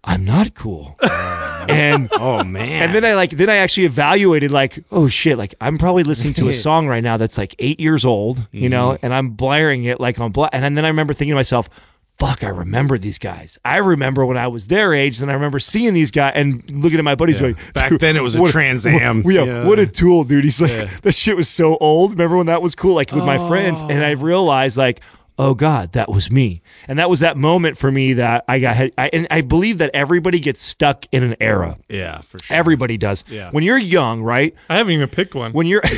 I'm 0.05 0.24
not 0.24 0.53
cool, 0.55 0.95
and. 1.69 2.10
Oh 2.25 2.43
man. 2.43 2.84
And 2.84 2.95
then 2.95 3.03
I 3.05 3.13
like 3.15 3.31
then 3.31 3.50
I 3.50 3.57
actually 3.57 3.86
evaluated 3.86 4.50
like 4.50 4.84
oh 4.91 5.07
shit 5.07 5.38
like 5.38 5.53
I'm 5.60 5.77
probably 5.77 6.03
listening 6.03 6.34
to 6.36 6.50
a 6.50 6.53
song 6.65 6.88
right 6.88 7.03
now 7.03 7.17
that's 7.17 7.38
like 7.38 7.55
eight 7.60 7.79
years 7.79 8.05
old 8.05 8.48
you 8.51 8.69
know 8.69 8.91
mm-hmm. 8.91 9.05
and 9.05 9.13
I'm 9.13 9.31
blaring 9.31 9.84
it 9.84 10.00
like 10.00 10.19
on 10.19 10.31
bla- 10.31 10.50
and 10.53 10.77
then 10.77 10.86
I 10.86 10.88
remember 10.88 11.13
thinking 11.13 11.34
to 11.34 11.36
myself 11.36 11.69
fuck 12.17 12.43
I 12.43 12.50
remember 12.50 12.98
these 12.98 13.19
guys 13.19 13.60
I 13.65 13.77
remember 13.77 14.25
when 14.25 14.38
I 14.38 14.48
was 14.48 14.67
their 14.67 14.93
age 14.93 15.22
and 15.22 15.29
I 15.29 15.34
remember 15.34 15.60
seeing 15.60 15.93
these 15.93 16.10
guys 16.10 16.34
and 16.36 16.69
looking 16.72 16.98
at 17.00 17.05
my 17.05 17.15
buddies 17.15 17.39
going 17.39 17.57
Back 17.74 18.00
then 18.00 18.15
it 18.15 18.24
was 18.24 18.36
a 18.36 18.51
Trans 18.51 18.86
Am." 18.86 19.22
what, 19.24 19.34
yeah, 19.34 19.43
Yeah. 19.43 19.67
what 19.67 19.77
a 19.79 19.86
tool 19.86 20.24
dude 20.24 20.45
he's 20.45 20.62
like 20.62 21.01
that 21.01 21.13
shit 21.13 21.36
was 21.36 21.50
so 21.50 21.77
old 21.77 22.12
remember 22.12 22.38
when 22.38 22.48
that 22.48 22.62
was 22.62 22.75
cool 22.75 22.95
like 22.95 23.12
with 23.12 23.25
my 23.25 23.45
friends 23.48 23.81
and 23.81 24.03
I 24.03 24.13
oh. 24.13 24.17
realized 24.17 24.77
like 24.77 25.01
oh 25.38 25.54
god 25.54 25.92
that 25.94 26.10
was 26.10 26.32
me 26.32 26.62
and 26.88 27.00
that 27.00 27.10
was 27.10 27.20
that 27.20 27.38
moment 27.38 27.77
for 27.77 27.92
me 27.92 28.13
that 28.13 28.44
I 28.48 28.60
got 28.60 28.92
I, 28.98 29.10
and 29.12 29.27
I 29.30 29.42
believe 29.42 29.80
that 29.80 29.92
everybody 29.94 30.39
gets 30.39 30.62
stuck 30.62 31.06
in 31.12 31.24
an 31.24 31.36
era 31.39 31.77
yeah, 31.89 32.22
for 32.22 32.39
sure. 32.39 32.58
Everybody 32.58 32.98
does. 32.98 33.24
Yeah. 33.27 33.51
When 33.51 33.63
you're 33.63 33.77
young, 33.77 34.24
right? 34.24 34.56
I 34.70 34.77
haven't 34.77 34.94
even 34.94 35.08
picked 35.08 35.36
one. 35.36 35.54
When 35.54 35.68
you're, 35.68 35.82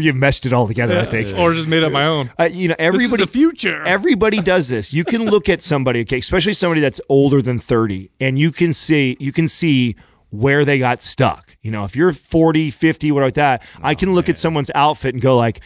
you 0.00 0.12
meshed 0.12 0.46
it 0.46 0.52
all 0.52 0.66
together. 0.66 0.98
I 0.98 1.04
think. 1.04 1.38
or 1.38 1.52
just 1.54 1.68
made 1.68 1.84
up 1.84 1.92
my 1.92 2.06
own. 2.06 2.30
Uh, 2.38 2.44
you 2.44 2.68
know, 2.68 2.74
This 2.78 2.88
is 2.88 2.94
everybody. 2.94 3.24
the 3.24 3.30
future. 3.30 3.82
Everybody 3.84 4.40
does 4.40 4.68
this. 4.68 4.92
You 4.92 5.04
can 5.04 5.24
look 5.24 5.48
at 5.48 5.62
somebody, 5.62 6.00
okay, 6.00 6.18
especially 6.18 6.54
somebody 6.54 6.80
that's 6.80 7.00
older 7.08 7.42
than 7.42 7.58
30, 7.58 8.10
and 8.20 8.38
you 8.38 8.52
can 8.52 8.72
see 8.72 9.16
you 9.20 9.32
can 9.32 9.48
see 9.48 9.96
where 10.30 10.64
they 10.64 10.78
got 10.78 11.02
stuck. 11.02 11.56
You 11.62 11.70
know, 11.70 11.84
if 11.84 11.96
you're 11.96 12.12
40, 12.12 12.70
50, 12.70 13.12
whatever 13.12 13.26
like 13.26 13.34
that, 13.34 13.62
I 13.82 13.94
can 13.94 14.14
look 14.14 14.28
at 14.28 14.36
someone's 14.36 14.70
outfit 14.74 15.14
and 15.14 15.22
go 15.22 15.36
like, 15.36 15.60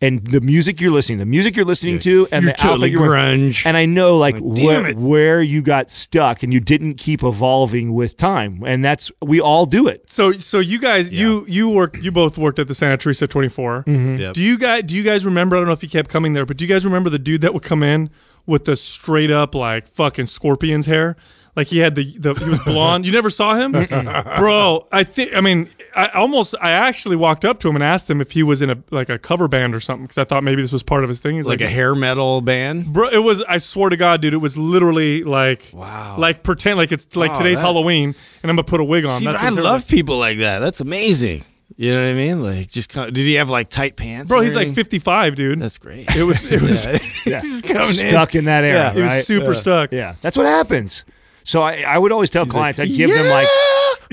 and 0.00 0.26
the 0.26 0.40
music 0.40 0.80
you're 0.80 0.90
listening, 0.92 1.18
the 1.18 1.24
music 1.26 1.56
you're 1.56 1.64
listening 1.64 1.98
to, 2.00 2.26
and 2.32 2.42
You're 2.44 2.52
the 2.52 2.56
totally 2.58 2.88
outfit 2.88 2.90
you're 2.92 3.08
wearing- 3.08 3.40
grunge. 3.50 3.64
and 3.64 3.76
I 3.76 3.86
know 3.86 4.16
like, 4.18 4.36
damn 4.36 4.44
where, 4.82 4.92
where 4.94 5.42
you 5.42 5.62
got 5.62 5.90
stuck 5.90 6.42
and 6.42 6.52
you 6.52 6.60
didn't 6.60 6.94
keep 6.94 7.22
evolving 7.22 7.94
with 7.94 8.16
time, 8.16 8.62
and 8.66 8.84
that's 8.84 9.10
we 9.22 9.40
all 9.40 9.64
do 9.66 9.86
it. 9.88 10.10
So 10.10 10.32
so 10.32 10.58
you 10.58 10.78
guys 10.78 11.10
you 11.12 11.46
you 11.48 11.70
work 11.70 11.96
you 12.02 12.10
both 12.12 12.36
worked 12.36 12.58
at 12.58 12.68
the 12.68 12.74
Santa 12.74 12.96
Teresa 12.96 13.26
24. 13.26 13.84
Mm-hmm. 13.86 14.16
Yep. 14.20 14.34
Do 14.34 14.42
you 14.42 14.58
guys 14.58 14.82
do 14.82 14.96
you 14.96 15.02
guys 15.04 15.24
remember? 15.24 15.56
I 15.56 15.60
don't 15.60 15.66
know 15.68 15.72
if 15.72 15.82
you 15.82 15.88
kept 15.88 16.10
coming 16.10 16.32
there, 16.34 16.44
but 16.44 16.56
do 16.56 16.64
you 16.64 16.68
guys 16.68 16.84
remember 16.84 17.08
the 17.08 17.18
dude 17.18 17.40
that 17.42 17.54
would 17.54 17.62
come 17.62 17.82
in 17.82 18.10
with 18.46 18.64
the 18.66 18.76
straight 18.76 19.30
up 19.30 19.54
like 19.54 19.86
fucking 19.86 20.26
scorpion's 20.26 20.86
hair? 20.86 21.16
Like 21.56 21.68
he 21.68 21.78
had 21.78 21.94
the, 21.94 22.04
the 22.18 22.34
he 22.34 22.50
was 22.50 22.58
blonde. 22.60 23.06
You 23.06 23.12
never 23.12 23.30
saw 23.30 23.54
him, 23.54 23.70
bro. 24.38 24.86
I 24.90 25.04
think 25.04 25.36
I 25.36 25.40
mean 25.40 25.68
I 25.94 26.08
almost 26.08 26.54
I 26.60 26.70
actually 26.72 27.14
walked 27.16 27.44
up 27.44 27.60
to 27.60 27.68
him 27.68 27.76
and 27.76 27.84
asked 27.84 28.10
him 28.10 28.20
if 28.20 28.32
he 28.32 28.42
was 28.42 28.60
in 28.60 28.70
a 28.70 28.78
like 28.90 29.08
a 29.08 29.18
cover 29.18 29.46
band 29.46 29.72
or 29.74 29.78
something 29.80 30.04
because 30.04 30.18
I 30.18 30.24
thought 30.24 30.42
maybe 30.42 30.62
this 30.62 30.72
was 30.72 30.82
part 30.82 31.04
of 31.04 31.08
his 31.08 31.20
thing. 31.20 31.36
He's 31.36 31.46
like 31.46 31.60
a 31.60 31.68
hair 31.68 31.94
metal 31.94 32.40
band. 32.40 32.92
Bro, 32.92 33.10
it 33.10 33.18
was. 33.18 33.40
I 33.42 33.58
swear 33.58 33.90
to 33.90 33.96
God, 33.96 34.20
dude, 34.20 34.34
it 34.34 34.38
was 34.38 34.56
literally 34.58 35.22
like, 35.22 35.70
Wow. 35.72 36.16
like 36.18 36.42
pretend 36.42 36.76
like 36.78 36.90
it's 36.90 37.14
like 37.14 37.30
Oh, 37.32 37.38
today's 37.38 37.58
that- 37.60 37.66
Halloween, 37.66 38.16
and 38.42 38.50
I'm 38.50 38.56
gonna 38.56 38.64
put 38.64 38.80
a 38.80 38.84
wig 38.84 39.04
on. 39.04 39.20
See, 39.20 39.28
I 39.28 39.50
love 39.50 39.82
like. 39.82 39.88
people 39.88 40.18
like 40.18 40.38
that. 40.38 40.58
That's 40.58 40.80
amazing. 40.80 41.44
You 41.76 41.92
know 41.94 42.02
what 42.04 42.10
I 42.10 42.14
mean? 42.14 42.42
Like, 42.42 42.68
just 42.68 42.88
kind 42.88 43.12
did 43.14 43.22
he 43.22 43.34
have 43.34 43.48
like 43.48 43.68
tight 43.68 43.96
pants? 43.96 44.30
bro. 44.30 44.40
He's 44.42 44.54
like 44.56 44.72
55, 44.74 45.34
dude. 45.36 45.60
That's 45.60 45.78
great. 45.78 46.14
it 46.16 46.22
was. 46.24 46.44
It 46.44 46.60
was. 46.68 46.84
Yeah. 46.86 46.98
Just 47.40 47.64
coming 47.64 47.82
in. 47.82 47.92
stuck 47.94 48.34
in 48.34 48.44
that 48.46 48.64
era. 48.64 48.92
Yeah. 48.94 48.98
It 48.98 49.02
was 49.02 49.10
right? 49.12 49.24
super 49.24 49.54
stuck. 49.54 49.92
Yeah, 49.92 50.14
that's 50.20 50.36
what 50.36 50.46
happens. 50.46 51.04
So 51.44 51.62
I, 51.62 51.84
I 51.86 51.98
would 51.98 52.10
always 52.10 52.30
tell 52.30 52.46
clients, 52.46 52.80
I'd 52.80 52.88
give 52.88 53.10
them 53.10 53.26
like 53.28 53.46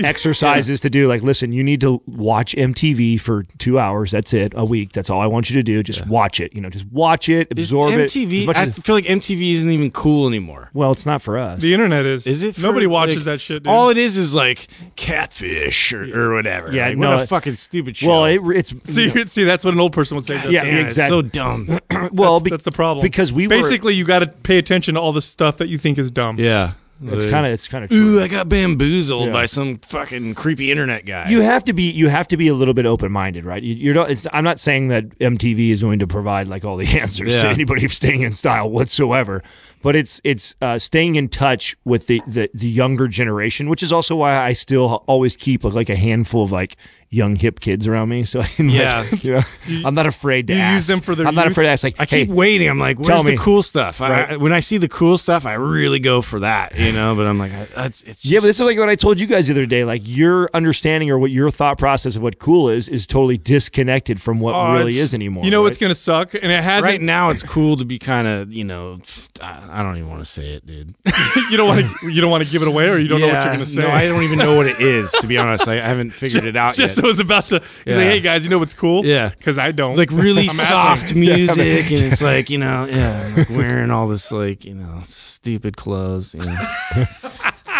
exercises 0.00 0.80
to 0.82 0.90
do. 0.90 1.08
Like, 1.08 1.22
listen, 1.22 1.52
you 1.52 1.62
need 1.62 1.80
to 1.80 2.02
watch 2.06 2.54
MTV 2.54 3.20
for 3.20 3.44
two 3.58 3.78
hours. 3.78 4.10
That's 4.10 4.32
it, 4.32 4.52
a 4.56 4.64
week. 4.64 4.92
That's 4.92 5.10
all 5.10 5.20
I 5.20 5.26
want 5.26 5.50
you 5.50 5.56
to 5.56 5.62
do. 5.62 5.82
Just 5.82 6.06
watch 6.06 6.40
it. 6.40 6.54
You 6.54 6.60
know, 6.60 6.68
just 6.70 6.86
watch 6.86 7.28
it, 7.28 7.50
absorb 7.50 7.94
it. 7.94 8.10
MTV. 8.10 8.40
as 8.42 8.46
much 8.46 8.56
I 8.56 8.62
as- 8.64 8.78
feel 8.78 8.94
like 8.94 9.04
MTV 9.04 9.52
isn't 9.52 9.70
even 9.70 9.90
cool 9.90 10.26
anymore. 10.26 10.70
well, 10.74 10.92
it's 10.92 11.06
not 11.06 11.22
for 11.22 11.38
us. 11.38 11.60
The 11.60 11.72
internet 11.72 12.04
is. 12.06 12.26
Is 12.26 12.42
it? 12.42 12.54
for, 12.54 12.60
Nobody 12.62 12.86
watches 12.86 13.16
like, 13.18 13.24
that 13.24 13.40
shit, 13.40 13.62
dude. 13.62 13.70
All 13.70 13.88
it 13.90 13.98
is 13.98 14.16
is 14.16 14.34
like 14.34 14.66
catfish 14.96 15.92
or, 15.92 16.02
or 16.30 16.34
whatever. 16.34 16.72
Yeah, 16.72 16.88
like, 16.88 16.98
no, 16.98 17.10
what 17.16 17.22
a 17.24 17.26
fucking 17.26 17.54
stupid 17.54 17.96
show. 17.96 18.08
well, 18.08 18.24
it, 18.26 18.40
it's 18.56 18.74
see, 18.94 19.26
see, 19.26 19.44
that's 19.44 19.64
what 19.64 19.74
an 19.74 19.80
old 19.80 19.92
person 19.92 20.16
would 20.16 20.26
say. 20.26 20.34
Yeah, 20.50 20.64
Yeah, 20.64 20.64
it's 20.64 20.94
exactly. 20.96 21.16
so 21.18 21.22
dumb. 21.22 21.66
well, 22.12 22.34
that's, 22.34 22.42
be- 22.44 22.50
that's 22.50 22.64
the 22.64 22.72
problem. 22.72 23.02
because 23.02 23.32
we 23.32 23.44
were- 23.46 23.50
basically 23.50 23.94
you 23.94 24.04
got 24.04 24.20
to 24.20 24.26
pay 24.26 24.58
attention 24.58 24.94
to 24.94 25.00
all 25.00 25.12
the 25.12 25.22
stuff 25.22 25.58
that 25.58 25.68
you 25.68 25.78
think 25.78 25.98
is 25.98 26.10
dumb. 26.10 26.38
yeah, 26.38 26.72
It's 27.04 27.26
kind 27.26 27.46
of 27.46 27.52
it's 27.52 27.68
kind 27.68 27.84
of 27.84 27.92
Ooh. 27.92 28.20
I 28.20 28.28
got 28.28 28.48
bamboozled 28.48 29.26
Yeah. 29.26 29.32
by 29.32 29.46
some 29.46 29.78
fucking 29.78 30.34
creepy 30.34 30.70
internet 30.70 31.04
guy. 31.04 31.28
You 31.28 31.40
have 31.40 31.64
to 31.64 31.72
be 31.72 31.90
you 31.90 32.08
have 32.08 32.28
to 32.28 32.36
be 32.36 32.48
a 32.48 32.54
little 32.54 32.74
bit 32.74 32.86
open 32.86 33.10
minded, 33.12 33.44
right? 33.44 33.62
You, 33.62 33.74
you 33.74 33.92
don't. 33.92 34.10
It's, 34.10 34.26
I'm 34.32 34.44
not 34.44 34.58
saying 34.58 34.88
that 34.88 35.08
MTV 35.18 35.70
is 35.70 35.82
going 35.82 35.98
to 35.98 36.06
provide 36.06 36.48
like 36.48 36.64
all 36.64 36.76
the 36.76 36.86
answers 37.00 37.40
to 37.40 37.48
anybody 37.48 37.88
staying 37.88 38.22
in 38.22 38.32
style 38.32 38.70
whatsoever, 38.70 39.42
but 39.82 39.96
it's 39.96 40.20
it's 40.24 40.54
uh, 40.62 40.78
staying 40.78 41.16
in 41.16 41.28
touch 41.28 41.76
with 41.84 42.06
the, 42.06 42.22
the 42.26 42.50
the 42.54 42.68
younger 42.68 43.08
generation, 43.08 43.68
which 43.68 43.82
is 43.82 43.92
also 43.92 44.16
why 44.16 44.36
I 44.36 44.52
still 44.52 45.02
always 45.06 45.36
keep 45.36 45.64
like 45.64 45.88
a 45.88 45.96
handful 45.96 46.44
of 46.44 46.52
like 46.52 46.76
young 47.12 47.36
hip 47.36 47.60
kids 47.60 47.86
around 47.86 48.08
me. 48.08 48.24
So 48.24 48.40
I 48.40 48.46
can 48.46 48.68
like, 48.68 48.76
Yeah. 48.78 49.04
you 49.20 49.34
know, 49.34 49.42
I'm 49.84 49.94
not 49.94 50.06
afraid 50.06 50.46
to 50.48 50.54
you 50.54 50.58
ask. 50.60 50.74
use 50.74 50.86
them 50.88 51.00
for 51.00 51.14
their 51.14 51.26
I'm 51.26 51.34
not 51.34 51.46
afraid 51.46 51.66
to 51.66 51.70
ask. 51.70 51.84
Like, 51.84 52.00
I 52.00 52.06
hey, 52.06 52.24
keep 52.24 52.34
waiting. 52.34 52.68
I'm 52.68 52.78
like, 52.78 53.00
tell 53.02 53.22
where's 53.22 53.36
the 53.38 53.42
cool 53.42 53.62
stuff? 53.62 54.00
Right. 54.00 54.30
I, 54.30 54.36
when 54.38 54.52
I 54.52 54.60
see 54.60 54.78
the 54.78 54.88
cool 54.88 55.18
stuff, 55.18 55.44
I 55.46 55.52
really 55.54 56.00
go 56.00 56.22
for 56.22 56.40
that, 56.40 56.76
you 56.76 56.90
know. 56.90 57.14
But 57.14 57.26
I'm 57.26 57.38
like, 57.38 57.52
I, 57.52 57.64
that's 57.66 58.02
it's 58.02 58.24
Yeah, 58.24 58.40
but 58.40 58.46
this 58.46 58.58
is 58.58 58.66
like 58.66 58.78
what 58.78 58.88
I 58.88 58.96
told 58.96 59.20
you 59.20 59.26
guys 59.26 59.46
the 59.46 59.52
other 59.52 59.66
day. 59.66 59.84
Like 59.84 60.02
your 60.04 60.48
understanding 60.54 61.10
or 61.10 61.18
what 61.18 61.30
your 61.30 61.50
thought 61.50 61.78
process 61.78 62.16
of 62.16 62.22
what 62.22 62.38
cool 62.38 62.70
is 62.70 62.88
is 62.88 63.06
totally 63.06 63.36
disconnected 63.36 64.20
from 64.20 64.40
what 64.40 64.54
Oh, 64.54 64.72
really 64.74 64.92
is 64.98 65.12
anymore. 65.12 65.44
You 65.44 65.50
know 65.50 65.58
right? 65.60 65.64
what's 65.64 65.78
gonna 65.78 65.94
suck, 65.94 66.32
and 66.34 66.50
it 66.50 66.62
hasn't. 66.64 66.90
right 66.92 67.00
now 67.00 67.28
it's 67.28 67.42
cool 67.42 67.76
to 67.76 67.84
be 67.84 67.98
kind 67.98 68.26
of, 68.26 68.52
you 68.52 68.64
know, 68.64 69.00
I, 69.42 69.82
don't 69.82 69.98
even 69.98 70.08
want 70.08 70.20
to 70.22 70.30
say 70.30 70.54
it, 70.54 70.66
dude. 70.66 70.94
you 71.50 71.56
don't 71.58 71.68
want 71.68 71.80
to. 72.00 72.08
You 72.10 72.20
don't 72.22 72.30
want 72.30 72.44
to 72.44 72.50
give 72.50 72.62
it 72.62 72.68
away, 72.68 72.88
or 72.88 72.98
you 72.98 73.08
don't 73.08 73.20
know 73.20 73.26
what 73.28 73.44
you're 73.44 73.52
gonna 73.52 73.66
say. 73.66 73.82
No, 73.82 73.90
I 73.90 74.06
don't 74.06 74.22
even 74.22 74.38
know 74.38 74.56
what 74.56 74.66
it 74.66 74.80
is. 74.80 75.10
To 75.20 75.26
be 75.26 75.36
honest, 75.36 75.68
I, 75.68 75.74
I 75.74 75.80
haven't 75.80 76.10
figured 76.22 76.44
it 76.44 76.56
out 76.56 76.74
Just 76.74 76.96
yet. 76.98 77.01
was 77.08 77.20
about 77.20 77.46
to 77.48 77.58
he's 77.60 77.82
Yeah. 77.86 77.96
like, 77.96 78.06
hey 78.06 78.20
guys, 78.20 78.44
you 78.44 78.50
know 78.50 78.58
what's 78.58 78.74
cool? 78.74 79.04
Yeah. 79.04 79.28
because 79.30 79.58
I 79.58 79.72
don't. 79.72 79.96
like 79.96 80.10
really 80.10 80.46
asking. 80.50 80.66
soft 80.66 81.14
music, 81.16 81.90
and 81.90 82.00
it's 82.12 82.22
like 82.22 82.50
you 82.50 82.58
know, 82.58 82.86
yeah, 82.86 83.22
I'm 83.26 83.36
like 83.36 83.50
wearing 83.50 83.90
all 83.90 84.06
this 84.06 84.30
like 84.32 84.64
you 84.64 84.74
know 84.74 85.00
stupid 85.02 85.76
clothes. 85.76 86.34
You 86.34 86.44
know. 86.46 86.56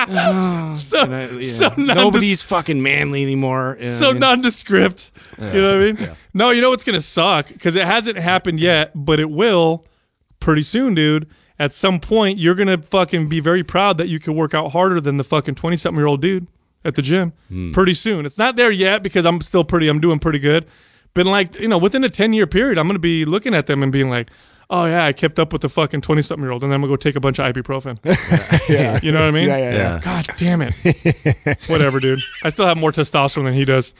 Oh, 0.04 0.74
so, 0.76 1.00
I- 1.02 1.28
yeah. 1.38 1.44
so. 1.52 1.70
Nobody's 1.78 2.42
fucking 2.42 2.82
manly 2.82 3.22
anymore. 3.22 3.76
you 3.78 3.86
know 3.86 3.92
so 3.92 4.06
what 4.06 4.10
I 4.10 4.12
mean? 4.14 4.20
nondescript. 4.20 5.12
You 5.38 5.44
know 5.62 5.78
what 5.78 5.88
I 5.88 5.92
mean? 6.06 6.16
No, 6.34 6.50
you 6.50 6.60
know 6.60 6.70
what's 6.70 6.84
gonna 6.84 7.00
suck 7.00 7.48
because 7.48 7.76
it 7.76 7.84
hasn't 7.86 8.16
happened 8.18 8.58
yet, 8.60 8.90
but 8.94 9.20
it 9.20 9.30
will 9.30 9.86
pretty 10.40 10.62
soon, 10.62 10.94
dude. 10.94 11.28
at 11.58 11.72
some 11.72 12.00
point 12.00 12.38
you're 12.38 12.54
gonna 12.56 12.78
fucking 12.78 13.28
be 13.28 13.38
very 13.38 13.62
proud 13.62 13.96
that 13.98 14.08
you 14.08 14.18
can 14.18 14.34
work 14.34 14.54
out 14.54 14.72
harder 14.72 15.00
than 15.00 15.18
the 15.18 15.24
fucking 15.24 15.54
twenty 15.54 15.76
something 15.76 15.98
year 15.98 16.08
old 16.08 16.20
dude 16.20 16.46
at 16.84 16.94
the 16.94 17.02
gym. 17.02 17.32
Hmm. 17.48 17.72
Pretty 17.72 17.94
soon. 17.94 18.26
It's 18.26 18.38
not 18.38 18.56
there 18.56 18.70
yet 18.70 19.02
because 19.02 19.24
I'm 19.26 19.40
still 19.40 19.64
pretty. 19.64 19.88
I'm 19.88 20.00
doing 20.00 20.18
pretty 20.18 20.38
good. 20.38 20.66
But 21.14 21.26
like 21.26 21.58
you 21.58 21.68
know, 21.68 21.78
within 21.78 22.04
a 22.04 22.08
ten 22.08 22.32
year 22.32 22.46
period, 22.46 22.78
I'm 22.78 22.86
gonna 22.86 22.98
be 22.98 23.24
looking 23.24 23.54
at 23.54 23.66
them 23.66 23.82
and 23.82 23.92
being 23.92 24.10
like. 24.10 24.30
Oh 24.70 24.86
yeah, 24.86 25.04
I 25.04 25.12
kept 25.12 25.38
up 25.38 25.52
with 25.52 25.60
the 25.60 25.68
fucking 25.68 26.00
twenty 26.00 26.22
something 26.22 26.42
year 26.42 26.50
old, 26.50 26.62
and 26.62 26.72
then 26.72 26.76
I'm 26.76 26.80
gonna 26.80 26.92
go 26.92 26.96
take 26.96 27.14
a 27.14 27.20
bunch 27.20 27.38
of 27.38 27.44
ibuprofen. 27.54 27.98
yeah. 28.70 28.98
You 29.02 29.12
know 29.12 29.20
what 29.20 29.28
I 29.28 29.30
mean? 29.30 29.46
Yeah, 29.46 29.58
yeah, 29.58 29.74
yeah. 29.74 30.00
God 30.02 30.26
damn 30.38 30.62
it. 30.62 31.58
Whatever, 31.68 32.00
dude. 32.00 32.20
I 32.42 32.48
still 32.48 32.64
have 32.64 32.78
more 32.78 32.90
testosterone 32.90 33.44
than 33.44 33.52
he 33.52 33.66
does. 33.66 33.92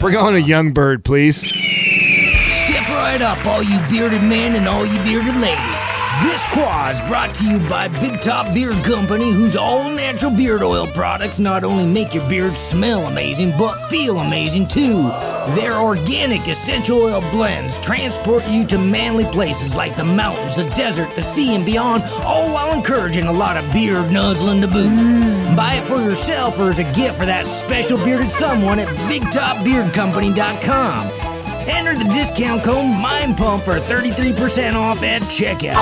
Bring 0.00 0.16
on 0.16 0.34
a 0.34 0.38
young 0.38 0.72
bird, 0.72 1.02
please. 1.02 1.36
Step 1.38 2.88
right 2.90 3.22
up, 3.22 3.42
all 3.46 3.62
you 3.62 3.80
bearded 3.88 4.22
men 4.22 4.54
and 4.54 4.68
all 4.68 4.84
you 4.84 5.02
bearded 5.02 5.36
ladies. 5.36 5.77
This 6.22 6.44
Quah 6.46 6.90
is 6.90 7.00
brought 7.02 7.32
to 7.36 7.46
you 7.46 7.60
by 7.68 7.86
Big 7.86 8.20
Top 8.20 8.52
Beard 8.52 8.84
Company, 8.84 9.30
whose 9.30 9.54
all 9.56 9.88
natural 9.94 10.32
beard 10.32 10.62
oil 10.62 10.88
products 10.88 11.38
not 11.38 11.62
only 11.62 11.86
make 11.86 12.12
your 12.12 12.28
beard 12.28 12.56
smell 12.56 13.06
amazing, 13.06 13.52
but 13.56 13.78
feel 13.88 14.18
amazing 14.18 14.66
too. 14.66 15.12
Their 15.54 15.74
organic 15.74 16.48
essential 16.48 17.02
oil 17.02 17.20
blends 17.30 17.78
transport 17.78 18.42
you 18.48 18.66
to 18.66 18.78
manly 18.78 19.26
places 19.26 19.76
like 19.76 19.94
the 19.94 20.04
mountains, 20.04 20.56
the 20.56 20.68
desert, 20.70 21.14
the 21.14 21.22
sea, 21.22 21.54
and 21.54 21.64
beyond, 21.64 22.02
all 22.24 22.52
while 22.52 22.74
encouraging 22.74 23.26
a 23.26 23.32
lot 23.32 23.56
of 23.56 23.72
beard 23.72 24.10
nuzzling 24.10 24.60
to 24.62 24.66
boot. 24.66 24.90
Mm. 24.90 25.54
Buy 25.54 25.74
it 25.74 25.84
for 25.84 26.00
yourself 26.00 26.58
or 26.58 26.70
as 26.70 26.80
a 26.80 26.92
gift 26.94 27.18
for 27.18 27.26
that 27.26 27.46
special 27.46 27.96
bearded 27.98 28.30
someone 28.30 28.80
at 28.80 28.88
BigTopBeardCompany.com. 29.08 31.37
Enter 31.70 31.94
the 31.96 32.04
discount 32.04 32.64
code 32.64 32.84
MINDPUMP 32.84 33.62
for 33.62 33.74
33% 33.78 34.74
off 34.74 35.02
at 35.02 35.22
checkout. 35.22 35.76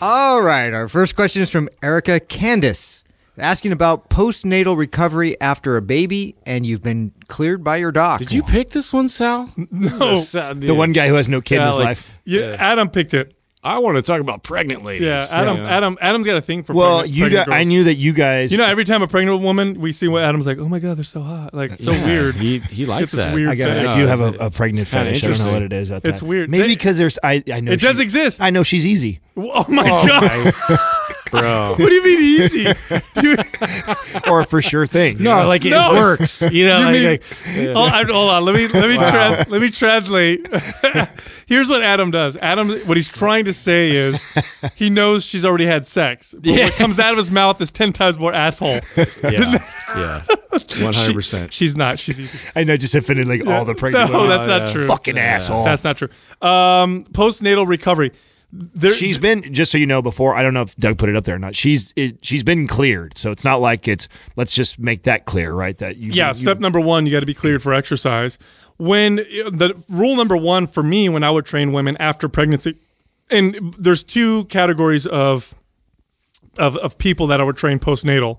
All 0.00 0.42
right, 0.42 0.72
our 0.74 0.88
first 0.88 1.16
question 1.16 1.42
is 1.42 1.50
from 1.50 1.68
Erica 1.82 2.20
Candice, 2.20 3.02
asking 3.38 3.72
about 3.72 4.10
postnatal 4.10 4.76
recovery 4.76 5.40
after 5.40 5.76
a 5.76 5.82
baby, 5.82 6.36
and 6.44 6.66
you've 6.66 6.82
been 6.82 7.12
cleared 7.28 7.62
by 7.64 7.76
your 7.76 7.92
doc. 7.92 8.18
Did 8.18 8.32
you 8.32 8.42
pick 8.42 8.70
this 8.70 8.92
one, 8.92 9.08
Sal? 9.08 9.50
No. 9.56 10.16
The 10.54 10.74
one 10.76 10.92
guy 10.92 11.08
who 11.08 11.14
has 11.14 11.28
no 11.28 11.40
kid 11.40 11.60
in 11.60 11.66
his 11.66 11.76
like- 11.76 11.84
life. 11.84 12.08
Yeah, 12.24 12.56
Adam 12.58 12.90
picked 12.90 13.14
it. 13.14 13.35
I 13.66 13.78
want 13.78 13.96
to 13.96 14.02
talk 14.02 14.20
about 14.20 14.42
pregnant 14.42 14.84
ladies. 14.84 15.06
Yeah, 15.08 15.26
Adam. 15.30 15.56
Adam. 15.58 15.98
Adam's 16.00 16.26
got 16.26 16.36
a 16.36 16.40
thing 16.40 16.62
for. 16.62 16.72
Well, 16.74 16.98
pregnant, 17.00 17.16
you 17.16 17.22
pregnant 17.24 17.48
got. 17.48 17.56
I 17.56 17.64
knew 17.64 17.84
that 17.84 17.96
you 17.96 18.12
guys. 18.12 18.52
You 18.52 18.58
know, 18.58 18.66
every 18.66 18.84
time 18.84 19.02
a 19.02 19.08
pregnant 19.08 19.40
woman, 19.40 19.80
we 19.80 19.92
see 19.92 20.06
what 20.08 20.22
Adam's 20.22 20.46
like. 20.46 20.58
Oh 20.58 20.68
my 20.68 20.78
god, 20.78 20.96
they're 20.96 21.04
so 21.04 21.20
hot. 21.20 21.52
Like 21.52 21.74
so 21.80 21.90
Yeah, 21.92 22.04
weird. 22.06 22.36
He 22.36 22.58
he 22.60 22.86
likes 22.86 23.10
Shit, 23.10 23.18
that. 23.18 23.34
weird 23.34 23.48
I 23.50 23.54
got. 23.56 23.68
fetish. 23.68 23.88
I 23.88 23.98
do 23.98 24.06
have 24.06 24.20
a, 24.20 24.32
a 24.46 24.50
pregnant 24.50 24.82
it's 24.82 24.90
fetish. 24.92 25.24
I 25.24 25.28
don't 25.28 25.38
know 25.38 25.44
what 25.52 25.62
interesting. 25.62 25.64
it 25.64 25.72
is. 25.72 25.90
At 25.90 26.04
It's 26.04 26.20
that. 26.20 26.26
weird. 26.26 26.50
Maybe 26.50 26.68
because 26.68 26.96
there's. 26.98 27.18
I. 27.24 27.42
I 27.52 27.60
know. 27.60 27.72
It 27.72 27.80
she- 27.80 27.86
does 27.86 27.98
exist. 27.98 28.40
I 28.40 28.50
know 28.50 28.62
she's 28.62 28.86
easy. 28.86 29.20
Oh 29.36 29.64
my 29.68 29.82
oh, 29.86 30.06
god. 30.06 30.92
bro. 31.30 31.74
what 31.78 31.88
do 31.88 31.92
you 31.94 32.04
mean 32.04 32.20
easy? 32.20 32.64
Dude, 33.14 33.40
or 34.28 34.44
for 34.44 34.60
sure 34.62 34.86
thing. 34.86 35.22
No, 35.22 35.46
like 35.46 35.64
it 35.64 35.70
No. 35.70 35.94
works. 35.94 36.42
You 36.50 36.66
know, 36.66 36.78
You 36.90 37.08
like, 37.08 37.22
mean- 37.46 37.66
like- 37.66 37.76
hold, 37.76 37.90
I- 37.92 38.04
hold 38.12 38.30
on. 38.30 38.44
Let 38.44 38.54
me 38.54 38.68
let 38.68 38.88
me 38.88 38.96
trans, 38.96 39.48
let 39.48 39.60
me 39.60 39.70
translate. 39.70 40.46
Here's 41.46 41.68
what 41.68 41.82
Adam 41.82 42.10
does. 42.10 42.36
Adam, 42.38 42.70
what 42.86 42.96
he's 42.96 43.08
trying 43.08 43.44
to 43.44 43.52
say 43.52 43.90
is, 43.90 44.22
he 44.74 44.90
knows 44.90 45.24
she's 45.24 45.44
already 45.44 45.66
had 45.66 45.86
sex. 45.86 46.34
But 46.36 46.46
Yeah. 46.46 46.64
what 46.64 46.74
comes 46.74 46.98
out 46.98 47.12
of 47.12 47.16
his 47.18 47.30
mouth 47.30 47.60
is 47.60 47.70
ten 47.70 47.92
times 47.92 48.18
more 48.18 48.32
asshole. 48.32 48.80
yeah, 48.96 49.58
yeah, 49.96 50.22
one 50.82 50.92
hundred 50.92 51.14
percent. 51.14 51.52
She's 51.52 51.76
not. 51.76 51.98
She's 51.98 52.18
easy. 52.20 52.48
I 52.56 52.64
know. 52.64 52.76
Just 52.76 52.94
offended 52.94 53.28
like 53.28 53.46
all 53.46 53.64
the 53.64 53.74
pregnant. 53.74 54.10
No, 54.10 54.22
women. 54.22 54.36
that's 54.36 54.48
not 54.48 54.72
true. 54.72 54.86
fucking 54.88 55.18
asshole. 55.18 55.64
That's 55.64 55.84
not 55.84 55.96
true. 55.98 56.08
Um, 56.42 57.04
postnatal 57.12 57.66
recovery. 57.66 58.12
There, 58.52 58.92
She's 58.92 59.18
been 59.18 59.52
just 59.52 59.72
so 59.72 59.78
you 59.78 59.86
know 59.86 60.00
before. 60.00 60.34
I 60.34 60.42
don't 60.42 60.54
know 60.54 60.62
if 60.62 60.74
Doug 60.76 60.98
put 60.98 61.08
it 61.08 61.16
up 61.16 61.24
there 61.24 61.34
or 61.34 61.38
not. 61.38 61.56
She's 61.56 61.92
it, 61.96 62.24
she's 62.24 62.42
been 62.42 62.66
cleared, 62.66 63.18
so 63.18 63.30
it's 63.30 63.44
not 63.44 63.60
like 63.60 63.88
it's. 63.88 64.08
Let's 64.36 64.54
just 64.54 64.78
make 64.78 65.02
that 65.02 65.24
clear, 65.24 65.52
right? 65.52 65.76
That 65.78 65.96
you, 65.96 66.12
yeah. 66.12 66.28
you- 66.28 66.34
Step 66.34 66.58
number 66.60 66.80
one, 66.80 67.06
you 67.06 67.12
got 67.12 67.20
to 67.20 67.26
be 67.26 67.34
cleared 67.34 67.62
for 67.62 67.74
exercise. 67.74 68.38
When 68.78 69.16
the 69.16 69.74
rule 69.88 70.16
number 70.16 70.36
one 70.36 70.66
for 70.66 70.82
me, 70.82 71.08
when 71.08 71.24
I 71.24 71.30
would 71.30 71.44
train 71.44 71.72
women 71.72 71.96
after 71.98 72.28
pregnancy, 72.28 72.74
and 73.30 73.74
there's 73.78 74.04
two 74.04 74.44
categories 74.44 75.06
of 75.06 75.54
of, 76.58 76.76
of 76.76 76.98
people 76.98 77.26
that 77.28 77.40
I 77.40 77.44
would 77.44 77.56
train 77.56 77.78
postnatal. 77.78 78.38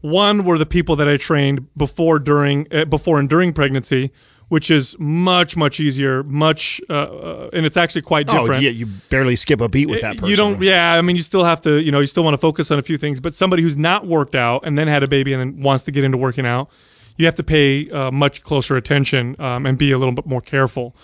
One 0.00 0.44
were 0.44 0.58
the 0.58 0.66
people 0.66 0.94
that 0.96 1.08
I 1.08 1.16
trained 1.16 1.66
before, 1.76 2.18
during, 2.20 2.68
uh, 2.72 2.84
before 2.84 3.18
and 3.18 3.28
during 3.28 3.52
pregnancy, 3.52 4.12
which 4.48 4.70
is 4.70 4.96
much 4.98 5.56
much 5.56 5.78
easier, 5.80 6.22
much, 6.22 6.80
uh, 6.88 6.92
uh, 6.92 7.50
and 7.52 7.66
it's 7.66 7.76
actually 7.76 8.02
quite 8.02 8.26
different. 8.26 8.44
Oh 8.44 8.52
different. 8.52 8.64
yeah, 8.64 8.70
you 8.70 8.86
barely 9.10 9.36
skip 9.36 9.60
a 9.60 9.68
beat 9.68 9.88
with 9.88 10.00
that 10.00 10.14
person. 10.16 10.28
You 10.28 10.36
don't, 10.36 10.60
yeah. 10.62 10.94
I 10.94 11.02
mean, 11.02 11.16
you 11.16 11.22
still 11.22 11.44
have 11.44 11.60
to, 11.62 11.82
you 11.82 11.92
know, 11.92 12.00
you 12.00 12.06
still 12.06 12.24
want 12.24 12.34
to 12.34 12.38
focus 12.38 12.70
on 12.70 12.78
a 12.78 12.82
few 12.82 12.96
things. 12.96 13.20
But 13.20 13.34
somebody 13.34 13.62
who's 13.62 13.76
not 13.76 14.06
worked 14.06 14.34
out 14.34 14.62
and 14.64 14.78
then 14.78 14.88
had 14.88 15.02
a 15.02 15.08
baby 15.08 15.32
and 15.32 15.40
then 15.40 15.62
wants 15.62 15.84
to 15.84 15.90
get 15.90 16.04
into 16.04 16.16
working 16.16 16.46
out, 16.46 16.70
you 17.16 17.26
have 17.26 17.34
to 17.36 17.44
pay 17.44 17.90
uh, 17.90 18.10
much 18.10 18.42
closer 18.42 18.76
attention 18.76 19.36
um, 19.38 19.66
and 19.66 19.76
be 19.76 19.92
a 19.92 19.98
little 19.98 20.14
bit 20.14 20.26
more 20.26 20.40
careful. 20.40 20.96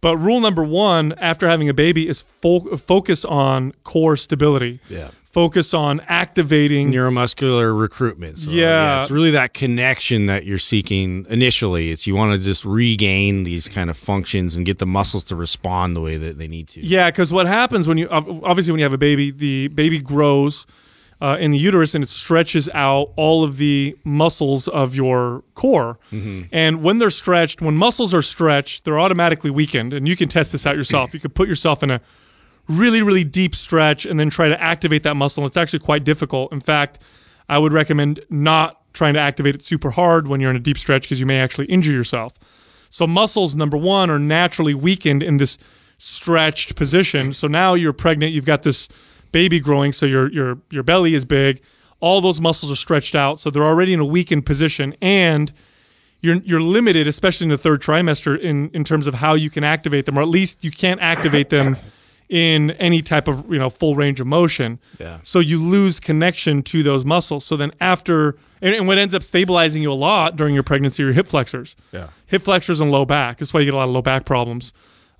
But 0.00 0.16
rule 0.16 0.40
number 0.40 0.64
one 0.64 1.12
after 1.18 1.48
having 1.48 1.68
a 1.68 1.74
baby 1.74 2.08
is 2.08 2.20
fo- 2.20 2.76
focus 2.76 3.24
on 3.24 3.72
core 3.84 4.16
stability. 4.16 4.80
Yeah. 4.88 5.10
Focus 5.30 5.74
on 5.74 6.00
activating 6.08 6.90
neuromuscular 6.90 7.78
recruitment. 7.78 8.38
So, 8.38 8.50
Yeah. 8.50 9.00
it's 9.02 9.10
really 9.10 9.30
that 9.32 9.52
connection 9.52 10.24
that 10.26 10.46
you're 10.46 10.58
seeking 10.58 11.26
initially. 11.28 11.90
It's 11.90 12.06
you 12.06 12.14
want 12.14 12.38
to 12.40 12.42
just 12.44 12.64
regain 12.64 13.44
these 13.44 13.68
kind 13.68 13.90
of 13.90 13.96
functions 13.98 14.56
and 14.56 14.64
get 14.64 14.78
the 14.78 14.86
muscles 14.86 15.24
to 15.24 15.36
respond 15.36 15.94
the 15.94 16.00
way 16.00 16.16
that 16.16 16.38
they 16.38 16.48
need 16.48 16.66
to. 16.68 16.80
Yeah, 16.84 17.10
because 17.10 17.30
what 17.30 17.46
happens 17.46 17.86
when 17.86 17.98
you 17.98 18.08
obviously 18.10 18.72
when 18.72 18.78
you 18.78 18.84
have 18.84 18.94
a 18.94 18.98
baby, 18.98 19.30
the 19.30 19.68
baby 19.68 19.98
grows 20.00 20.66
uh, 21.20 21.36
in 21.38 21.50
the 21.50 21.58
uterus 21.58 21.94
and 21.94 22.02
it 22.02 22.08
stretches 22.08 22.68
out 22.72 23.10
all 23.16 23.44
of 23.44 23.58
the 23.58 23.96
muscles 24.04 24.66
of 24.68 24.94
your 24.94 25.42
core. 25.54 25.98
And 26.52 26.82
when 26.82 26.98
they're 27.00 27.10
stretched, 27.10 27.60
when 27.60 27.76
muscles 27.76 28.14
are 28.14 28.22
stretched, 28.22 28.84
they're 28.84 28.98
automatically 29.00 29.50
weakened. 29.50 29.92
And 29.92 30.08
you 30.08 30.16
can 30.16 30.28
test 30.30 30.52
this 30.52 30.64
out 30.66 30.74
yourself. 30.76 31.12
You 31.12 31.20
could 31.20 31.34
put 31.34 31.48
yourself 31.48 31.82
in 31.82 31.90
a 31.90 32.00
really, 32.68 33.02
really 33.02 33.24
deep 33.24 33.54
stretch 33.54 34.06
and 34.06 34.20
then 34.20 34.30
try 34.30 34.48
to 34.48 34.60
activate 34.62 35.02
that 35.02 35.14
muscle. 35.14 35.44
It's 35.46 35.56
actually 35.56 35.80
quite 35.80 36.04
difficult. 36.04 36.52
In 36.52 36.60
fact, 36.60 37.00
I 37.48 37.58
would 37.58 37.72
recommend 37.72 38.20
not 38.30 38.80
trying 38.92 39.14
to 39.14 39.20
activate 39.20 39.54
it 39.54 39.64
super 39.64 39.90
hard 39.90 40.28
when 40.28 40.40
you're 40.40 40.50
in 40.50 40.56
a 40.56 40.60
deep 40.60 40.78
stretch 40.78 41.02
because 41.02 41.20
you 41.20 41.26
may 41.26 41.40
actually 41.40 41.66
injure 41.66 41.92
yourself. 41.92 42.38
So 42.90 43.06
muscles, 43.06 43.54
number 43.54 43.76
one, 43.76 44.10
are 44.10 44.18
naturally 44.18 44.74
weakened 44.74 45.22
in 45.22 45.38
this 45.38 45.58
stretched 45.98 46.76
position. 46.76 47.32
So 47.32 47.48
now 47.48 47.74
you're 47.74 47.92
pregnant, 47.92 48.32
you've 48.32 48.44
got 48.44 48.62
this 48.62 48.88
baby 49.32 49.60
growing, 49.60 49.92
so 49.92 50.06
your 50.06 50.30
your 50.30 50.58
your 50.70 50.82
belly 50.82 51.14
is 51.14 51.24
big. 51.24 51.60
All 52.00 52.20
those 52.20 52.40
muscles 52.40 52.70
are 52.70 52.76
stretched 52.76 53.14
out, 53.14 53.38
so 53.38 53.50
they're 53.50 53.64
already 53.64 53.92
in 53.92 54.00
a 54.00 54.04
weakened 54.04 54.46
position, 54.46 54.94
and 55.02 55.52
you're 56.20 56.36
you're 56.36 56.62
limited, 56.62 57.06
especially 57.06 57.44
in 57.46 57.50
the 57.50 57.58
third 57.58 57.82
trimester, 57.82 58.38
in 58.38 58.70
in 58.70 58.84
terms 58.84 59.06
of 59.06 59.14
how 59.14 59.34
you 59.34 59.50
can 59.50 59.64
activate 59.64 60.06
them, 60.06 60.18
or 60.18 60.22
at 60.22 60.28
least 60.28 60.64
you 60.64 60.70
can't 60.70 61.00
activate 61.00 61.50
them 61.50 61.76
in 62.28 62.72
any 62.72 63.00
type 63.02 63.28
of 63.28 63.50
you 63.50 63.58
know 63.58 63.70
full 63.70 63.96
range 63.96 64.20
of 64.20 64.26
motion. 64.26 64.78
Yeah. 64.98 65.18
So 65.22 65.40
you 65.40 65.62
lose 65.62 66.00
connection 66.00 66.62
to 66.64 66.82
those 66.82 67.04
muscles. 67.04 67.44
So 67.44 67.56
then 67.56 67.72
after, 67.80 68.36
and, 68.60 68.74
and 68.74 68.86
what 68.86 68.98
ends 68.98 69.14
up 69.14 69.22
stabilizing 69.22 69.82
you 69.82 69.92
a 69.92 69.94
lot 69.94 70.36
during 70.36 70.54
your 70.54 70.62
pregnancy 70.62 71.02
are 71.02 71.06
your 71.06 71.14
hip 71.14 71.26
flexors. 71.26 71.76
Yeah. 71.92 72.08
Hip 72.26 72.42
flexors 72.42 72.80
and 72.80 72.90
low 72.90 73.04
back. 73.04 73.38
That's 73.38 73.54
why 73.54 73.60
you 73.60 73.66
get 73.66 73.74
a 73.74 73.78
lot 73.78 73.88
of 73.88 73.94
low 73.94 74.02
back 74.02 74.24
problems 74.24 74.72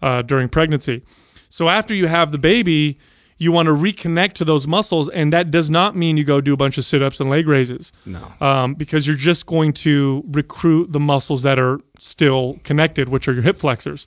uh, 0.02 0.22
during 0.22 0.48
pregnancy. 0.48 1.02
So 1.48 1.68
after 1.68 1.94
you 1.94 2.08
have 2.08 2.30
the 2.30 2.38
baby, 2.38 2.98
you 3.38 3.52
want 3.52 3.66
to 3.66 3.72
reconnect 3.72 4.32
to 4.34 4.44
those 4.44 4.66
muscles, 4.66 5.08
and 5.08 5.32
that 5.32 5.50
does 5.50 5.70
not 5.70 5.96
mean 5.96 6.16
you 6.16 6.24
go 6.24 6.40
do 6.40 6.52
a 6.52 6.56
bunch 6.56 6.76
of 6.76 6.84
sit 6.84 7.02
ups 7.02 7.20
and 7.20 7.30
leg 7.30 7.46
raises. 7.46 7.92
No. 8.04 8.20
Um, 8.40 8.74
because 8.74 9.06
you're 9.06 9.16
just 9.16 9.46
going 9.46 9.72
to 9.74 10.24
recruit 10.26 10.92
the 10.92 11.00
muscles 11.00 11.42
that 11.44 11.58
are 11.58 11.80
still 11.98 12.58
connected, 12.64 13.08
which 13.08 13.28
are 13.28 13.32
your 13.32 13.42
hip 13.42 13.56
flexors. 13.56 14.06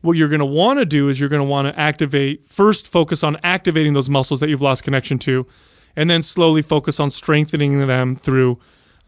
What 0.00 0.16
you're 0.16 0.28
going 0.28 0.40
to 0.40 0.46
want 0.46 0.78
to 0.78 0.84
do 0.84 1.08
is 1.08 1.18
you're 1.18 1.28
going 1.28 1.42
to 1.42 1.48
want 1.48 1.68
to 1.68 1.78
activate, 1.78 2.46
first 2.46 2.88
focus 2.88 3.24
on 3.24 3.36
activating 3.42 3.94
those 3.94 4.08
muscles 4.08 4.40
that 4.40 4.48
you've 4.48 4.62
lost 4.62 4.84
connection 4.84 5.18
to, 5.20 5.46
and 5.96 6.08
then 6.08 6.22
slowly 6.22 6.62
focus 6.62 7.00
on 7.00 7.10
strengthening 7.10 7.86
them 7.86 8.14
through 8.14 8.58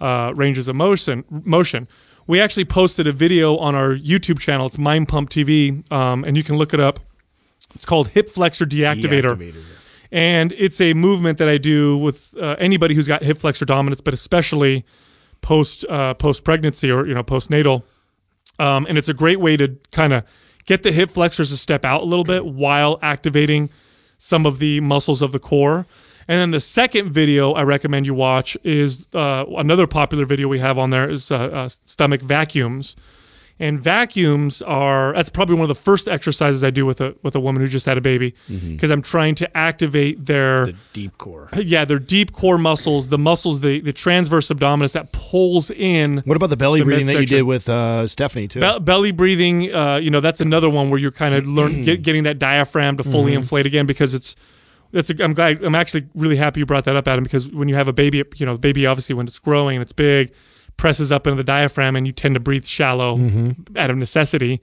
uh, 0.00 0.33
ranges 0.35 0.68
of 0.68 0.76
motion. 0.76 1.24
Motion. 1.31 1.88
We 2.26 2.40
actually 2.40 2.64
posted 2.64 3.07
a 3.07 3.12
video 3.12 3.57
on 3.57 3.74
our 3.74 3.94
YouTube 3.94 4.40
channel. 4.40 4.66
It's 4.66 4.79
Mind 4.79 5.09
Pump 5.09 5.31
TV, 5.31 5.90
um, 5.92 6.24
and 6.24 6.37
you 6.37 6.42
can 6.42 6.57
look 6.57 6.74
it 6.74 6.81
up. 6.81 7.00
It's 7.74 7.85
called 7.85 8.09
Hip 8.09 8.29
Flexor 8.29 8.66
Deactivator. 8.66 9.37
Deactivator, 9.37 9.55
yeah. 9.55 9.61
And 10.12 10.53
it's 10.53 10.81
a 10.81 10.92
movement 10.94 11.38
that 11.38 11.48
I 11.48 11.59
do 11.59 11.96
with 11.98 12.37
uh, 12.40 12.57
anybody 12.59 12.94
who's 12.94 13.07
got 13.07 13.22
hip 13.22 13.38
flexor 13.38 13.64
dominance, 13.64 14.00
but 14.00 14.12
especially 14.12 14.85
post 15.40 15.85
uh, 15.88 16.14
post 16.14 16.44
pregnancy 16.44 16.90
or 16.90 17.07
you 17.07 17.14
know 17.14 17.22
postnatal. 17.22 17.85
Um, 18.59 18.87
and 18.88 18.98
it's 18.98 19.09
a 19.09 19.14
great 19.14 19.40
way 19.40 19.57
to 19.57 19.76
kind 19.92 20.12
of 20.12 20.24
get 20.66 20.83
the 20.83 20.92
hip 20.92 21.11
flexors 21.11 21.51
to 21.51 21.57
step 21.57 21.85
out 21.85 22.03
a 22.03 22.05
little 22.05 22.25
bit 22.25 22.44
while 22.44 22.99
activating 23.03 23.70
some 24.18 24.46
of 24.46 24.59
the 24.59 24.81
muscles 24.81 25.23
of 25.23 25.33
the 25.33 25.38
core. 25.38 25.87
And 26.29 26.38
then 26.38 26.51
the 26.53 26.61
second 26.61 27.11
video 27.11 27.53
I 27.53 27.64
recommend 27.64 28.07
you 28.07 28.14
watch 28.14 28.57
is 28.62 29.09
uh, 29.14 29.44
another 29.57 29.87
popular 29.87 30.25
video 30.25 30.46
we 30.46 30.61
have 30.61 30.79
on 30.79 30.90
there 30.90 31.09
is 31.09 31.33
uh, 31.33 31.37
uh, 31.37 31.68
stomach 31.68 32.20
vacuums. 32.20 32.94
And 33.61 33.79
vacuums 33.79 34.62
are 34.62 35.12
that's 35.12 35.29
probably 35.29 35.55
one 35.55 35.64
of 35.64 35.68
the 35.68 35.75
first 35.75 36.09
exercises 36.09 36.64
I 36.64 36.70
do 36.70 36.87
with 36.87 37.03
a 37.03 37.14
with 37.23 37.37
a 37.37 37.40
woman 37.40 37.61
who 37.61 37.68
just 37.68 37.85
had 37.85 37.99
a 37.99 38.01
baby 38.01 38.35
because 38.49 38.90
I'm 38.90 39.03
trying 39.03 39.35
to 39.37 39.57
activate 39.57 40.25
their 40.25 40.66
The 40.66 40.77
deep 40.94 41.18
core. 41.18 41.51
yeah 41.57 41.85
their 41.85 41.99
deep 41.99 42.33
core 42.33 42.57
muscles, 42.57 43.09
the 43.09 43.18
muscles 43.18 43.61
the 43.61 43.81
the 43.81 43.92
transverse 43.92 44.49
abdominis 44.49 44.92
that 44.94 45.12
pulls 45.12 45.70
in 45.70 46.23
What 46.25 46.37
about 46.37 46.49
the 46.49 46.57
belly 46.57 46.81
The 46.81 46.87
breathing 46.87 47.07
that 47.07 47.20
you 47.20 47.27
did 47.27 47.42
with 47.42 47.68
uh, 47.68 48.09
Stephanie 48.09 48.49
too? 48.49 48.61
Be- 48.61 48.79
belly 48.81 49.12
breathing, 49.12 49.75
uh, 49.75 49.96
you 49.96 50.11
know, 50.11 50.20
that's 50.20 50.40
another 50.40 50.70
one 50.70 50.88
where 50.88 50.99
you're 50.99 51.11
kind 51.11 51.35
of 51.35 51.46
learn 51.46 51.83
get, 51.83 52.03
getting 52.03 52.23
that 52.23 52.38
diaphragm 52.38 52.96
to 52.96 53.03
fully 53.05 53.35
inflate 53.35 53.66
again 53.66 53.85
because 53.87 54.14
it's. 54.14 54.37
That's 54.92 55.09
a, 55.09 55.23
I'm 55.23 55.35
glad. 55.35 55.62
I'm 55.62 55.77
actually 55.77 56.09
really 56.16 56.35
happy 56.35 56.59
you 56.59 56.66
brought 56.66 56.85
that 56.87 56.96
up, 56.96 57.07
Adam, 57.07 57.23
because 57.23 57.49
when 57.51 57.68
you 57.68 57.77
have 57.77 57.87
a 57.87 57.92
baby, 57.92 58.25
you 58.37 58.44
know, 58.46 58.55
the 58.55 58.59
baby 58.59 58.87
obviously 58.87 59.14
when 59.14 59.27
it's 59.27 59.38
growing 59.38 59.77
and 59.77 59.83
it's 59.83 59.92
big, 59.92 60.33
presses 60.80 61.12
up 61.12 61.26
into 61.26 61.36
the 61.36 61.44
diaphragm, 61.44 61.94
and 61.94 62.06
you 62.06 62.12
tend 62.12 62.34
to 62.34 62.40
breathe 62.40 62.64
shallow 62.64 63.18
out 63.76 63.90
of 63.90 63.96
necessity, 63.96 64.60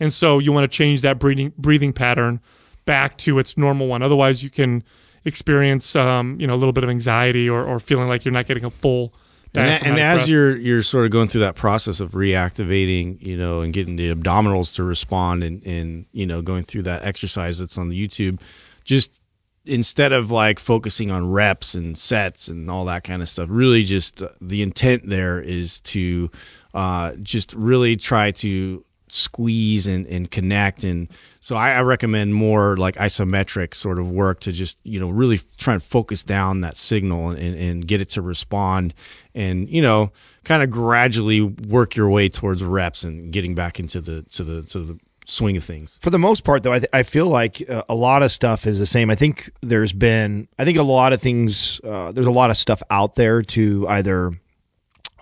and 0.00 0.12
so 0.12 0.38
you 0.38 0.52
want 0.52 0.64
to 0.70 0.74
change 0.74 1.02
that 1.02 1.18
breathing 1.18 1.52
breathing 1.58 1.92
pattern 1.92 2.40
back 2.86 3.18
to 3.18 3.38
its 3.38 3.58
normal 3.58 3.88
one. 3.88 4.00
Otherwise, 4.02 4.42
you 4.44 4.48
can 4.50 4.82
experience, 5.24 5.96
um, 5.96 6.38
you 6.40 6.46
know, 6.46 6.54
a 6.54 6.56
little 6.60 6.72
bit 6.72 6.84
of 6.84 6.90
anxiety 6.90 7.50
or, 7.50 7.64
or 7.64 7.80
feeling 7.80 8.06
like 8.08 8.24
you're 8.24 8.32
not 8.32 8.46
getting 8.46 8.64
a 8.64 8.70
full. 8.70 9.12
And, 9.54 9.82
a- 9.82 9.88
and 9.88 9.98
as 9.98 10.18
breath. 10.20 10.28
you're 10.28 10.56
you're 10.56 10.82
sort 10.82 11.04
of 11.06 11.10
going 11.10 11.28
through 11.28 11.40
that 11.40 11.56
process 11.56 11.98
of 12.00 12.12
reactivating, 12.12 13.20
you 13.20 13.36
know, 13.36 13.60
and 13.60 13.72
getting 13.72 13.96
the 13.96 14.14
abdominals 14.14 14.74
to 14.76 14.84
respond, 14.84 15.42
and 15.42 15.66
and 15.66 16.06
you 16.12 16.26
know, 16.26 16.42
going 16.42 16.62
through 16.62 16.82
that 16.82 17.04
exercise 17.04 17.58
that's 17.58 17.76
on 17.78 17.88
the 17.88 18.06
YouTube, 18.06 18.40
just 18.84 19.20
instead 19.66 20.12
of 20.12 20.30
like 20.30 20.58
focusing 20.58 21.10
on 21.10 21.30
reps 21.30 21.74
and 21.74 21.96
sets 21.96 22.48
and 22.48 22.70
all 22.70 22.84
that 22.86 23.04
kind 23.04 23.22
of 23.22 23.28
stuff, 23.28 23.48
really 23.50 23.82
just 23.82 24.22
uh, 24.22 24.28
the 24.40 24.62
intent 24.62 25.08
there 25.08 25.40
is 25.40 25.80
to 25.80 26.30
uh, 26.74 27.12
just 27.22 27.52
really 27.54 27.96
try 27.96 28.30
to 28.30 28.82
squeeze 29.08 29.86
and, 29.86 30.06
and 30.06 30.30
connect. 30.30 30.84
And 30.84 31.08
so 31.40 31.56
I, 31.56 31.72
I 31.72 31.82
recommend 31.82 32.34
more 32.34 32.76
like 32.76 32.96
isometric 32.96 33.74
sort 33.74 33.98
of 33.98 34.10
work 34.10 34.40
to 34.40 34.52
just 34.52 34.80
you 34.84 35.00
know 35.00 35.08
really 35.08 35.40
try 35.58 35.74
and 35.74 35.82
focus 35.82 36.22
down 36.22 36.60
that 36.62 36.76
signal 36.76 37.30
and, 37.30 37.56
and 37.56 37.86
get 37.86 38.00
it 38.00 38.10
to 38.10 38.22
respond 38.22 38.94
and 39.34 39.68
you 39.68 39.80
know 39.80 40.10
kind 40.44 40.62
of 40.62 40.70
gradually 40.70 41.40
work 41.40 41.94
your 41.96 42.08
way 42.08 42.28
towards 42.28 42.62
reps 42.64 43.04
and 43.04 43.32
getting 43.32 43.54
back 43.54 43.78
into 43.78 44.00
the 44.00 44.22
to 44.22 44.44
the 44.44 44.62
to 44.62 44.80
the 44.80 44.98
swing 45.28 45.56
of 45.56 45.64
things 45.64 45.98
For 46.00 46.10
the 46.10 46.18
most 46.18 46.44
part, 46.44 46.62
though, 46.62 46.72
I, 46.72 46.78
th- 46.78 46.90
I 46.92 47.02
feel 47.02 47.26
like 47.26 47.68
uh, 47.68 47.82
a 47.88 47.94
lot 47.94 48.22
of 48.22 48.30
stuff 48.32 48.66
is 48.66 48.78
the 48.78 48.86
same. 48.86 49.10
I 49.10 49.16
think 49.16 49.50
there's 49.60 49.92
been, 49.92 50.48
I 50.58 50.64
think 50.64 50.78
a 50.78 50.82
lot 50.82 51.12
of 51.12 51.20
things, 51.20 51.80
uh, 51.84 52.12
there's 52.12 52.26
a 52.26 52.30
lot 52.30 52.50
of 52.50 52.56
stuff 52.56 52.82
out 52.90 53.16
there 53.16 53.42
to 53.42 53.88
either 53.88 54.32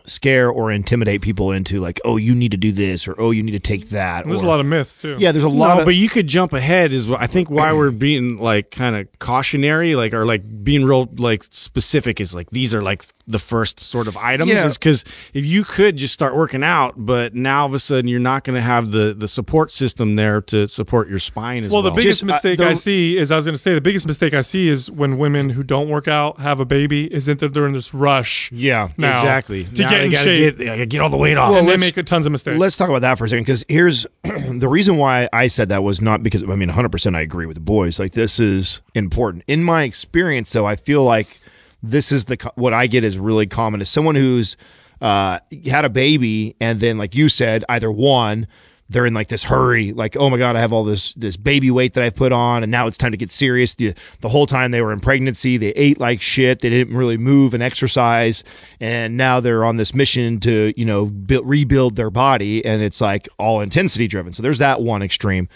scare 0.07 0.51
or 0.51 0.71
intimidate 0.71 1.23
people 1.23 1.51
into 1.53 1.81
like, 1.81 2.01
oh, 2.05 2.17
you 2.17 2.35
need 2.35 2.51
to 2.51 2.57
do 2.59 2.71
this 2.73 3.09
or 3.09 3.15
oh, 3.19 3.31
you 3.31 3.43
need 3.43 3.53
to 3.53 3.59
take 3.59 3.89
that. 3.91 4.27
There's 4.27 4.43
or, 4.43 4.47
a 4.47 4.49
lot 4.49 4.61
of 4.61 4.67
myths 4.67 4.99
too. 4.99 5.17
yeah, 5.19 5.33
there's 5.33 5.45
a 5.45 5.49
lot 5.49 5.75
no, 5.75 5.81
of 5.81 5.85
but 5.87 5.95
you 5.95 6.09
could 6.09 6.27
jump 6.27 6.53
ahead 6.53 6.93
is 6.93 7.11
I 7.11 7.27
think 7.27 7.49
why 7.51 7.73
we're 7.73 7.91
being 7.91 8.37
like 8.37 8.71
kind 8.71 8.97
of 8.97 9.09
cautionary, 9.19 9.95
like 9.97 10.13
or 10.13 10.27
like 10.27 10.43
being 10.63 10.85
real 10.85 11.09
like 11.17 11.45
specific 11.51 12.21
is 12.21 12.35
like 12.35 12.51
these 12.51 12.75
are 12.75 12.83
like 12.83 13.05
the 13.27 13.39
first 13.39 13.81
sort 13.81 14.07
of 14.07 14.17
items 14.19 14.51
Yeah. 14.51 14.67
is 14.67 14.77
because 14.77 15.05
if 15.33 15.47
you 15.47 15.65
could 15.65 15.97
just 15.97 16.13
start 16.13 16.37
working 16.37 16.63
out, 16.63 16.95
but 16.99 17.35
now 17.35 17.61
all 17.63 17.67
of 17.67 17.73
a 17.75 17.79
sudden 17.79 18.07
you're 18.09 18.21
not 18.21 18.45
going 18.45 18.57
to 18.57 18.61
have 18.63 18.91
the 18.91 19.15
the 19.17 19.29
support 19.29 19.71
system 19.71 20.17
there 20.17 20.43
to 20.43 20.69
support 20.69 21.09
your 21.09 21.19
spine 21.19 21.65
as 21.65 21.73
Well, 21.73 21.83
well. 21.83 21.91
the 21.91 21.97
biggest 21.97 22.21
Just, 22.21 22.25
uh, 22.25 22.27
mistake 22.27 22.59
the- 22.59 22.69
I 22.69 22.75
see 22.75 23.17
is 23.17 23.31
I 23.33 23.37
was 23.37 23.47
going 23.47 23.55
to 23.55 23.59
say 23.59 23.73
the 23.73 23.81
biggest 23.81 24.07
mistake 24.07 24.35
I 24.35 24.43
see 24.43 24.69
is 24.69 24.91
when 24.91 25.17
women 25.17 25.49
who 25.49 25.63
don't 25.63 25.89
work 25.89 26.09
out 26.09 26.41
have 26.41 26.61
a 26.61 26.65
baby 26.67 27.07
is 27.13 27.25
that 27.27 27.39
they're 27.39 27.67
in 27.67 27.73
this 27.73 27.95
rush. 27.95 28.53
yeah. 28.53 28.89
Now 28.99 29.13
exactly 29.15 29.65
to 29.65 29.83
Now 29.85 29.89
get 29.95 29.99
they 30.01 30.05
in 30.07 30.11
gotta 30.13 30.25
shape, 30.25 30.57
Get, 30.59 30.65
I 30.69 30.71
gotta 30.77 30.87
get 30.87 31.01
all 31.01 31.11
the 31.11 31.17
weight 31.17 31.37
off. 31.37 31.55
and 31.55 31.67
they 31.67 31.73
let's- 31.77 31.97
make 31.97 32.05
tons 32.07 32.27
of 32.27 32.33
mistakes. 32.33 32.59
Let's 32.59 32.77
talk 32.77 32.89
about 32.89 33.03
that 33.03 33.19
for 33.19 33.25
a 33.25 33.29
second 33.29 33.43
because 33.45 33.65
here's 33.69 34.07
the 34.23 34.69
reason 34.69 34.97
why 34.99 35.29
I 35.33 35.49
said 35.49 35.69
that 35.71 35.83
was 35.83 36.01
not 36.01 36.23
because 36.23 36.43
I 36.43 36.55
mean 36.55 36.69
100% 36.71 37.15
I 37.17 37.21
agree 37.21 37.47
with 37.47 37.55
the 37.57 37.61
boys. 37.61 37.99
Like 37.99 38.13
this 38.13 38.39
is 38.41 38.83
important. 38.95 39.45
In 39.47 39.63
my 39.63 39.85
experience 39.85 40.53
though, 40.53 40.67
I 40.67 40.77
feel 40.77 41.03
like 41.05 41.39
this 41.83 42.13
is 42.13 42.25
the 42.27 42.37
what 42.55 42.73
I 42.73 42.87
get 42.87 43.05
is 43.05 43.19
really 43.19 43.47
common 43.47 43.81
is 43.81 43.89
someone 43.89 44.15
who's 44.15 44.57
uh, 45.01 45.39
had 45.67 45.85
a 45.85 45.91
baby 45.91 46.57
and 46.61 46.81
then 46.81 46.97
like 46.99 47.15
you 47.15 47.29
said 47.29 47.65
either 47.69 47.91
one 47.91 48.47
they're 48.95 49.05
in 49.05 49.13
like 49.13 49.29
this 49.29 49.43
hurry 49.43 49.93
like 49.93 50.17
oh 50.17 50.31
my 50.31 50.39
god 50.39 50.55
I 50.57 50.61
have 50.61 50.73
all 50.73 50.85
this 50.85 51.13
this 51.15 51.37
baby 51.37 51.71
weight 51.71 51.95
that 51.95 52.05
I've 52.05 52.15
put 52.15 52.31
on 52.31 52.63
and 52.63 52.71
now 52.71 52.87
it's 52.87 52.97
time 52.97 53.11
to 53.11 53.17
get 53.17 53.31
serious. 53.31 53.75
The 53.75 53.93
the 54.21 54.29
whole 54.29 54.47
time 54.47 54.71
they 54.71 54.81
were 54.81 54.93
in 54.93 55.01
pregnancy 55.01 55.57
they 55.57 55.71
ate 55.71 55.99
like 55.99 56.23
shit 56.23 56.61
they 56.61 56.71
didn't 56.71 56.97
really 56.97 57.19
move 57.19 57.55
and 57.55 57.63
exercise 57.63 58.45
and 58.81 59.17
now 59.17 59.41
they're 59.41 59.65
on 59.65 59.77
this 59.79 59.95
mission 59.95 60.39
to 60.41 60.73
you 60.77 60.85
know 60.85 61.07
build, 61.07 61.47
rebuild 61.47 61.97
their 61.97 62.11
body 62.11 62.65
and 62.65 62.83
it's 62.83 63.01
like 63.01 63.29
all 63.37 63.61
intensity 63.61 64.07
driven. 64.07 64.33
So 64.33 64.43
there's 64.43 64.59
that 64.59 64.81
one 64.81 65.03
extreme 65.03 65.49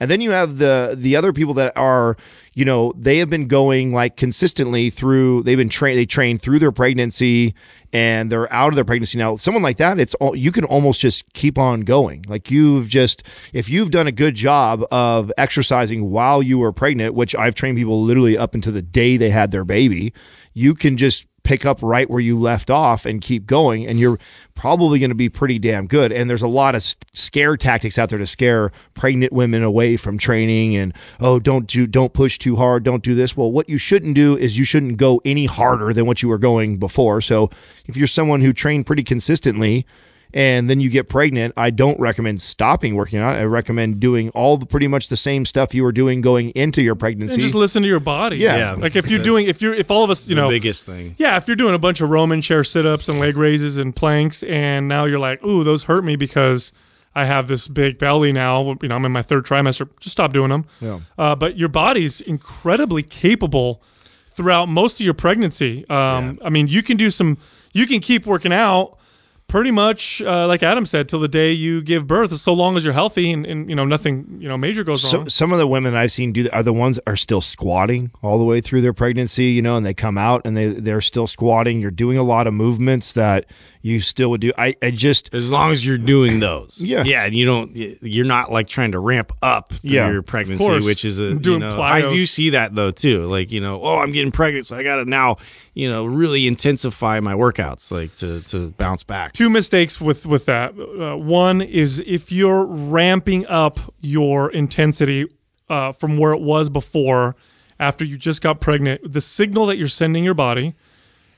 and 0.00 0.10
then 0.10 0.20
you 0.20 0.30
have 0.30 0.58
the 0.58 0.94
the 0.98 1.16
other 1.16 1.32
people 1.32 1.54
that 1.54 1.76
are, 1.76 2.16
you 2.54 2.64
know, 2.64 2.92
they 2.96 3.18
have 3.18 3.30
been 3.30 3.46
going 3.48 3.92
like 3.92 4.16
consistently 4.16 4.90
through. 4.90 5.42
They've 5.42 5.58
been 5.58 5.68
trained. 5.68 5.98
They 5.98 6.06
trained 6.06 6.42
through 6.42 6.58
their 6.58 6.72
pregnancy, 6.72 7.54
and 7.92 8.30
they're 8.30 8.52
out 8.52 8.68
of 8.68 8.74
their 8.74 8.84
pregnancy 8.84 9.18
now. 9.18 9.36
Someone 9.36 9.62
like 9.62 9.76
that, 9.78 9.98
it's 9.98 10.14
all 10.14 10.34
you 10.34 10.52
can 10.52 10.64
almost 10.64 11.00
just 11.00 11.30
keep 11.32 11.58
on 11.58 11.80
going. 11.82 12.24
Like 12.28 12.50
you've 12.50 12.88
just 12.88 13.22
if 13.52 13.68
you've 13.68 13.90
done 13.90 14.06
a 14.06 14.12
good 14.12 14.34
job 14.34 14.84
of 14.90 15.32
exercising 15.38 16.10
while 16.10 16.42
you 16.42 16.58
were 16.58 16.72
pregnant, 16.72 17.14
which 17.14 17.34
I've 17.36 17.54
trained 17.54 17.76
people 17.76 18.02
literally 18.02 18.36
up 18.36 18.54
until 18.54 18.72
the 18.72 18.82
day 18.82 19.16
they 19.16 19.30
had 19.30 19.50
their 19.50 19.64
baby, 19.64 20.12
you 20.52 20.74
can 20.74 20.96
just 20.96 21.26
pick 21.44 21.64
up 21.64 21.78
right 21.82 22.10
where 22.10 22.20
you 22.20 22.38
left 22.38 22.70
off 22.70 23.06
and 23.06 23.20
keep 23.20 23.46
going 23.46 23.86
and 23.86 23.98
you're 24.00 24.18
probably 24.54 24.98
going 24.98 25.10
to 25.10 25.14
be 25.14 25.28
pretty 25.28 25.58
damn 25.58 25.86
good. 25.86 26.10
And 26.10 26.28
there's 26.28 26.42
a 26.42 26.48
lot 26.48 26.74
of 26.74 26.82
scare 27.12 27.56
tactics 27.56 27.98
out 27.98 28.08
there 28.08 28.18
to 28.18 28.26
scare 28.26 28.72
pregnant 28.94 29.32
women 29.32 29.62
away 29.62 29.96
from 29.96 30.18
training 30.18 30.74
and 30.74 30.94
oh 31.20 31.38
don't 31.38 31.66
do 31.66 31.86
don't 31.86 32.12
push 32.12 32.38
too 32.38 32.56
hard 32.56 32.82
don't 32.82 33.02
do 33.02 33.14
this. 33.14 33.36
Well 33.36 33.52
what 33.52 33.68
you 33.68 33.78
shouldn't 33.78 34.14
do 34.14 34.36
is 34.36 34.58
you 34.58 34.64
shouldn't 34.64 34.96
go 34.96 35.20
any 35.24 35.46
harder 35.46 35.92
than 35.92 36.06
what 36.06 36.22
you 36.22 36.28
were 36.28 36.38
going 36.38 36.78
before. 36.78 37.20
So 37.20 37.50
if 37.86 37.96
you're 37.96 38.06
someone 38.06 38.40
who 38.40 38.52
trained 38.52 38.86
pretty 38.86 39.04
consistently 39.04 39.86
and 40.34 40.68
then 40.68 40.80
you 40.80 40.90
get 40.90 41.08
pregnant, 41.08 41.54
I 41.56 41.70
don't 41.70 41.98
recommend 42.00 42.42
stopping 42.42 42.96
working 42.96 43.20
out. 43.20 43.36
I 43.36 43.44
recommend 43.44 44.00
doing 44.00 44.30
all 44.30 44.56
the 44.56 44.66
pretty 44.66 44.88
much 44.88 45.08
the 45.08 45.16
same 45.16 45.46
stuff 45.46 45.72
you 45.74 45.84
were 45.84 45.92
doing 45.92 46.20
going 46.20 46.50
into 46.50 46.82
your 46.82 46.96
pregnancy. 46.96 47.34
and 47.34 47.40
just 47.42 47.54
listen 47.54 47.82
to 47.82 47.88
your 47.88 48.00
body. 48.00 48.38
Yeah. 48.38 48.56
Yeah, 48.56 48.72
Like 48.72 48.96
if 48.96 49.08
you're 49.10 49.22
doing, 49.22 49.46
if 49.46 49.62
you're, 49.62 49.72
if 49.74 49.90
all 49.92 50.02
of 50.02 50.10
us, 50.10 50.28
you 50.28 50.34
the 50.34 50.42
know, 50.42 50.48
biggest 50.48 50.84
thing. 50.86 51.14
yeah, 51.18 51.36
if 51.36 51.46
you're 51.46 51.54
doing 51.56 51.74
a 51.74 51.78
bunch 51.78 52.00
of 52.00 52.10
Roman 52.10 52.40
chair 52.42 52.64
sit-ups 52.64 53.08
and 53.08 53.20
leg 53.20 53.36
raises 53.36 53.78
and 53.78 53.94
planks, 53.94 54.42
and 54.42 54.88
now 54.88 55.04
you're 55.04 55.20
like, 55.20 55.44
ooh, 55.46 55.62
those 55.62 55.84
hurt 55.84 56.04
me 56.04 56.16
because 56.16 56.72
I 57.14 57.26
have 57.26 57.46
this 57.46 57.68
big 57.68 57.98
belly 57.98 58.32
now. 58.32 58.76
You 58.82 58.88
know, 58.88 58.96
I'm 58.96 59.04
in 59.04 59.12
my 59.12 59.22
third 59.22 59.46
trimester. 59.46 59.88
Just 60.00 60.12
stop 60.12 60.32
doing 60.32 60.48
them. 60.48 60.64
Yeah. 60.80 60.98
Uh, 61.16 61.36
but 61.36 61.56
your 61.56 61.68
body's 61.68 62.20
incredibly 62.20 63.04
capable 63.04 63.80
throughout 64.26 64.68
most 64.68 64.98
of 65.00 65.04
your 65.04 65.14
pregnancy. 65.14 65.88
Um, 65.88 66.40
I 66.44 66.50
mean, 66.50 66.66
you 66.66 66.82
can 66.82 66.96
do 66.96 67.08
some, 67.12 67.38
you 67.72 67.86
can 67.86 68.00
keep 68.00 68.26
working 68.26 68.52
out 68.52 68.98
pretty 69.46 69.70
much 69.70 70.20
uh, 70.22 70.46
like 70.48 70.62
Adam 70.62 70.84
said 70.86 71.08
till 71.08 71.20
the 71.20 71.28
day 71.28 71.52
you 71.52 71.80
give 71.82 72.06
birth, 72.06 72.36
so 72.36 72.52
long 72.52 72.76
as 72.76 72.84
you're 72.84 72.94
healthy 72.94 73.30
and, 73.32 73.46
and 73.46 73.68
you 73.70 73.76
know 73.76 73.84
nothing, 73.84 74.38
you 74.40 74.48
know, 74.48 74.56
major 74.56 74.82
goes 74.84 75.02
So, 75.08 75.18
wrong. 75.18 75.28
some 75.28 75.52
of 75.52 75.58
the 75.58 75.66
women 75.66 75.94
I've 75.94 76.12
seen 76.12 76.32
do 76.32 76.48
are 76.52 76.62
the 76.62 76.72
ones 76.72 76.96
that 76.96 77.08
are 77.08 77.16
still 77.16 77.40
squatting 77.40 78.10
all 78.22 78.38
the 78.38 78.44
way 78.44 78.60
through 78.60 78.80
their 78.80 78.92
pregnancy, 78.92 79.46
you 79.46 79.62
know, 79.62 79.76
and 79.76 79.86
they 79.86 79.94
come 79.94 80.18
out 80.18 80.42
and 80.44 80.56
they 80.56 80.66
they're 80.68 81.00
still 81.00 81.26
squatting. 81.26 81.80
You're 81.80 81.90
doing 81.90 82.18
a 82.18 82.22
lot 82.22 82.46
of 82.46 82.54
movements 82.54 83.12
that 83.12 83.46
you 83.86 84.00
still 84.00 84.30
would 84.30 84.40
do. 84.40 84.50
I, 84.56 84.74
I 84.82 84.90
just 84.92 85.34
As 85.34 85.50
long 85.50 85.70
as 85.70 85.84
you're 85.84 85.98
doing 85.98 86.40
those, 86.40 86.80
Yeah. 86.80 87.04
yeah, 87.04 87.24
and 87.26 87.34
you 87.34 87.44
don't, 87.44 87.70
you're 87.74 88.24
not 88.24 88.50
like 88.50 88.66
trying 88.66 88.92
to 88.92 88.98
ramp 88.98 89.30
up 89.42 89.74
through 89.74 89.90
Yeah. 89.90 90.10
your 90.10 90.22
pregnancy, 90.22 90.80
which 90.80 91.04
is 91.04 91.18
a, 91.18 91.34
Doing 91.34 91.60
you 91.60 91.68
know, 91.68 91.82
I 91.82 92.00
do 92.00 92.24
see 92.24 92.48
that 92.50 92.74
though 92.74 92.90
too. 92.90 93.24
Like 93.26 93.52
you 93.52 93.60
know, 93.60 93.82
oh, 93.82 93.96
I'm 93.96 94.10
getting 94.10 94.32
pregnant, 94.32 94.64
so 94.64 94.74
I 94.74 94.82
got 94.84 94.96
to 94.96 95.04
now, 95.04 95.36
you 95.74 95.90
know, 95.90 96.06
really 96.06 96.46
intensify 96.46 97.20
my 97.20 97.34
workouts, 97.34 97.92
like 97.92 98.14
to 98.16 98.40
to 98.44 98.70
bounce 98.78 99.02
back. 99.02 99.32
two 99.34 99.50
mistakes 99.50 100.00
with 100.00 100.24
with 100.26 100.46
that. 100.46 100.72
Uh, 100.78 101.18
one 101.18 101.60
is 101.60 102.02
if 102.06 102.32
you're 102.32 102.64
ramping 102.64 103.46
up 103.48 103.78
your 104.00 104.50
intensity 104.50 105.26
uh, 105.68 105.92
from 105.92 106.16
where 106.16 106.32
it 106.32 106.40
was 106.40 106.70
before, 106.70 107.36
after 107.78 108.02
you 108.02 108.16
just 108.16 108.40
got 108.40 108.62
pregnant, 108.62 109.12
the 109.12 109.20
signal 109.20 109.66
that 109.66 109.76
you're 109.76 109.88
sending 109.88 110.24
your 110.24 110.32
body 110.32 110.74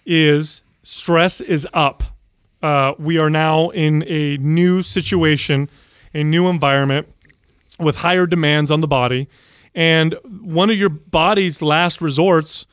is 0.05 0.63
stress 0.85 1.41
is 1.41 1.67
up. 1.75 2.05
Uh, 2.67 2.95
we 2.99 3.17
are 3.17 3.31
now 3.31 3.69
in 3.69 4.03
a 4.09 4.37
new 4.39 4.83
situation, 4.83 5.71
a 6.13 6.25
new 6.25 6.49
environment 6.49 7.07
with 7.79 7.95
higher 7.95 8.27
demands 8.27 8.73
on 8.73 8.81
the 8.81 8.89
body. 8.89 9.29
And 9.73 10.17
one 10.25 10.69
of 10.69 10.77
your 10.77 10.89
body's 10.89 11.63
last 11.63 12.01
resorts, 12.01 12.67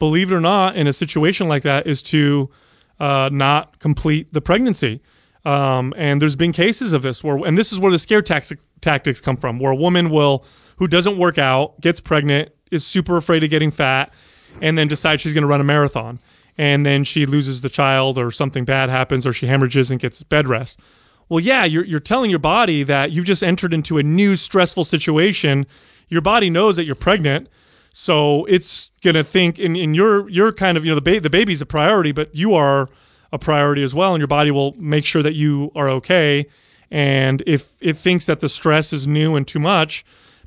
believe 0.00 0.32
it 0.32 0.34
or 0.34 0.40
not, 0.40 0.74
in 0.74 0.88
a 0.88 0.92
situation 0.92 1.46
like 1.46 1.62
that, 1.62 1.86
is 1.86 2.02
to 2.04 2.50
uh, 2.98 3.30
not 3.32 3.78
complete 3.78 4.32
the 4.32 4.40
pregnancy. 4.40 5.00
Um, 5.44 5.94
and 5.96 6.20
there's 6.20 6.34
been 6.34 6.50
cases 6.50 6.92
of 6.92 7.02
this 7.02 7.22
where, 7.22 7.36
and 7.46 7.56
this 7.56 7.72
is 7.72 7.78
where 7.78 7.92
the 7.92 8.00
scare 8.00 8.22
tactic, 8.22 8.58
tactics 8.80 9.20
come 9.20 9.36
from, 9.36 9.60
where 9.60 9.70
a 9.70 9.76
woman 9.76 10.10
will, 10.10 10.44
who 10.78 10.88
doesn't 10.88 11.18
work 11.18 11.38
out, 11.38 11.80
gets 11.80 12.00
pregnant, 12.00 12.50
is 12.72 12.84
super 12.84 13.16
afraid 13.16 13.44
of 13.44 13.50
getting 13.50 13.70
fat, 13.70 14.12
and 14.60 14.76
then 14.76 14.88
decides 14.88 15.22
she's 15.22 15.34
going 15.34 15.42
to 15.42 15.48
run 15.48 15.60
a 15.60 15.64
marathon. 15.64 16.18
And 16.58 16.86
then 16.86 17.04
she 17.04 17.26
loses 17.26 17.60
the 17.60 17.68
child, 17.68 18.18
or 18.18 18.30
something 18.30 18.64
bad 18.64 18.88
happens, 18.88 19.26
or 19.26 19.32
she 19.32 19.46
hemorrhages 19.46 19.90
and 19.90 20.00
gets 20.00 20.22
bed 20.22 20.48
rest. 20.48 20.80
Well, 21.28 21.40
yeah, 21.40 21.64
you're 21.64 21.84
you're 21.84 22.00
telling 22.00 22.30
your 22.30 22.38
body 22.38 22.82
that 22.84 23.10
you've 23.12 23.26
just 23.26 23.42
entered 23.42 23.74
into 23.74 23.98
a 23.98 24.02
new 24.02 24.36
stressful 24.36 24.84
situation. 24.84 25.66
Your 26.08 26.22
body 26.22 26.50
knows 26.50 26.76
that 26.76 26.84
you're 26.84 26.94
pregnant, 26.94 27.48
so 27.92 28.44
it's 28.46 28.90
gonna 29.02 29.24
think. 29.24 29.58
And, 29.58 29.76
and 29.76 29.94
you're 29.96 30.28
you're 30.28 30.52
kind 30.52 30.78
of 30.78 30.84
you 30.84 30.92
know 30.92 31.00
the 31.00 31.00
ba- 31.00 31.20
the 31.20 31.30
baby's 31.30 31.60
a 31.60 31.66
priority, 31.66 32.12
but 32.12 32.34
you 32.34 32.54
are 32.54 32.88
a 33.32 33.38
priority 33.38 33.82
as 33.82 33.94
well, 33.94 34.14
and 34.14 34.20
your 34.20 34.28
body 34.28 34.50
will 34.50 34.74
make 34.78 35.04
sure 35.04 35.22
that 35.22 35.34
you 35.34 35.72
are 35.74 35.88
okay. 35.88 36.46
And 36.90 37.42
if 37.46 37.74
it 37.80 37.96
thinks 37.96 38.26
that 38.26 38.40
the 38.40 38.48
stress 38.48 38.92
is 38.92 39.06
new 39.06 39.34
and 39.34 39.46
too 39.46 39.58
much, 39.58 40.04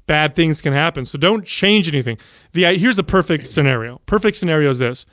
bad 0.07 0.33
things 0.33 0.61
can 0.61 0.71
happen. 0.71 1.05
So 1.05 1.17
don't 1.17 1.45
change 1.45 1.87
anything. 1.89 2.17
The 2.53 2.63
here's 2.77 2.95
the 2.95 3.03
perfect 3.03 3.47
scenario. 3.47 3.99
Perfect 4.05 4.37
scenario 4.37 4.69
is 4.69 4.79
this: 4.79 5.05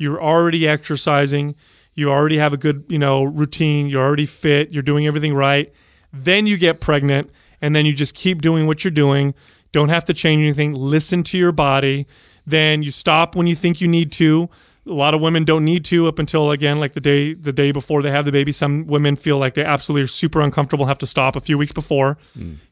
you're 0.00 0.22
already 0.22 0.66
exercising, 0.66 1.54
you 1.94 2.10
already 2.10 2.38
have 2.38 2.52
a 2.52 2.56
good 2.56 2.84
you 2.88 2.98
know 2.98 3.22
routine, 3.22 3.86
you're 3.86 4.02
already 4.02 4.26
fit, 4.26 4.72
you're 4.72 4.82
doing 4.82 5.06
everything 5.06 5.34
right. 5.34 5.72
Then 6.12 6.46
you 6.46 6.56
get 6.56 6.80
pregnant, 6.80 7.30
and 7.60 7.74
then 7.76 7.86
you 7.86 7.92
just 7.92 8.14
keep 8.14 8.42
doing 8.42 8.66
what 8.66 8.82
you're 8.82 8.90
doing. 8.90 9.34
Don't 9.72 9.90
have 9.90 10.04
to 10.06 10.14
change 10.14 10.40
anything. 10.40 10.74
Listen 10.74 11.22
to 11.24 11.38
your 11.38 11.52
body. 11.52 12.06
Then 12.46 12.82
you 12.82 12.90
stop 12.90 13.36
when 13.36 13.46
you 13.46 13.54
think 13.54 13.80
you 13.80 13.86
need 13.86 14.10
to. 14.12 14.48
A 14.86 14.92
lot 14.92 15.12
of 15.12 15.20
women 15.20 15.44
don't 15.44 15.64
need 15.64 15.84
to 15.84 16.08
up 16.08 16.18
until 16.18 16.50
again 16.50 16.80
like 16.80 16.94
the 16.94 17.00
day 17.00 17.34
the 17.34 17.52
day 17.52 17.70
before 17.70 18.02
they 18.02 18.10
have 18.10 18.24
the 18.24 18.32
baby. 18.32 18.50
Some 18.50 18.86
women 18.86 19.14
feel 19.14 19.36
like 19.38 19.54
they 19.54 19.64
absolutely 19.64 20.02
are 20.02 20.08
super 20.08 20.40
uncomfortable, 20.40 20.86
have 20.86 20.98
to 20.98 21.06
stop 21.06 21.36
a 21.36 21.40
few 21.40 21.58
weeks 21.58 21.72
before. 21.72 22.16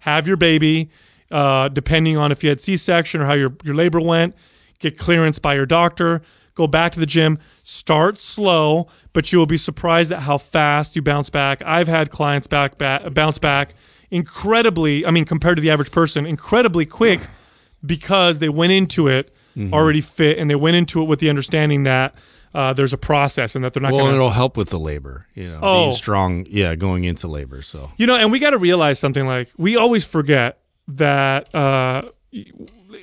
Have 0.00 0.26
your 0.26 0.38
baby, 0.38 0.88
uh, 1.30 1.68
depending 1.68 2.16
on 2.16 2.32
if 2.32 2.42
you 2.42 2.48
had 2.48 2.60
C-section 2.62 3.20
or 3.20 3.26
how 3.26 3.34
your 3.34 3.52
your 3.62 3.74
labor 3.74 4.00
went. 4.00 4.34
Get 4.80 4.96
clearance 4.96 5.38
by 5.38 5.54
your 5.54 5.66
doctor. 5.66 6.22
Go 6.58 6.66
back 6.66 6.90
to 6.90 6.98
the 7.00 7.06
gym. 7.06 7.38
Start 7.62 8.18
slow, 8.18 8.88
but 9.12 9.32
you 9.32 9.38
will 9.38 9.46
be 9.46 9.56
surprised 9.56 10.10
at 10.10 10.18
how 10.18 10.38
fast 10.38 10.96
you 10.96 11.02
bounce 11.02 11.30
back. 11.30 11.62
I've 11.62 11.86
had 11.86 12.10
clients 12.10 12.48
back, 12.48 12.76
back 12.78 13.14
bounce 13.14 13.38
back 13.38 13.74
incredibly. 14.10 15.06
I 15.06 15.12
mean, 15.12 15.24
compared 15.24 15.56
to 15.58 15.60
the 15.62 15.70
average 15.70 15.92
person, 15.92 16.26
incredibly 16.26 16.84
quick 16.84 17.20
because 17.86 18.40
they 18.40 18.48
went 18.48 18.72
into 18.72 19.06
it 19.06 19.32
already 19.72 20.00
fit 20.00 20.38
and 20.38 20.50
they 20.50 20.56
went 20.56 20.74
into 20.76 21.00
it 21.00 21.04
with 21.04 21.20
the 21.20 21.28
understanding 21.30 21.84
that 21.84 22.12
uh, 22.54 22.72
there's 22.72 22.92
a 22.92 22.98
process 22.98 23.54
and 23.54 23.64
that 23.64 23.72
they're 23.72 23.80
not 23.82 23.92
Well, 23.92 24.06
to 24.06 24.14
it'll 24.14 24.30
help 24.30 24.56
with 24.56 24.70
the 24.70 24.78
labor, 24.80 25.26
you 25.34 25.48
know, 25.48 25.60
Oh. 25.62 25.82
being 25.84 25.92
strong. 25.92 26.44
Yeah, 26.50 26.74
going 26.74 27.04
into 27.04 27.28
labor. 27.28 27.62
So 27.62 27.92
You 27.98 28.06
know, 28.08 28.16
and 28.16 28.32
we 28.32 28.40
got 28.40 28.50
to 28.50 28.58
realize 28.58 28.98
something 28.98 29.26
like 29.26 29.48
we 29.56 29.76
always 29.76 30.04
forget 30.04 30.58
that 30.88 31.54
uh, 31.54 32.02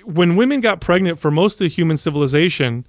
when 0.04 0.36
women 0.36 0.60
got 0.62 0.82
pregnant 0.82 1.20
for 1.20 1.32
most 1.32 1.56
of 1.56 1.60
the 1.60 1.68
human 1.70 1.96
civilization, 1.98 2.86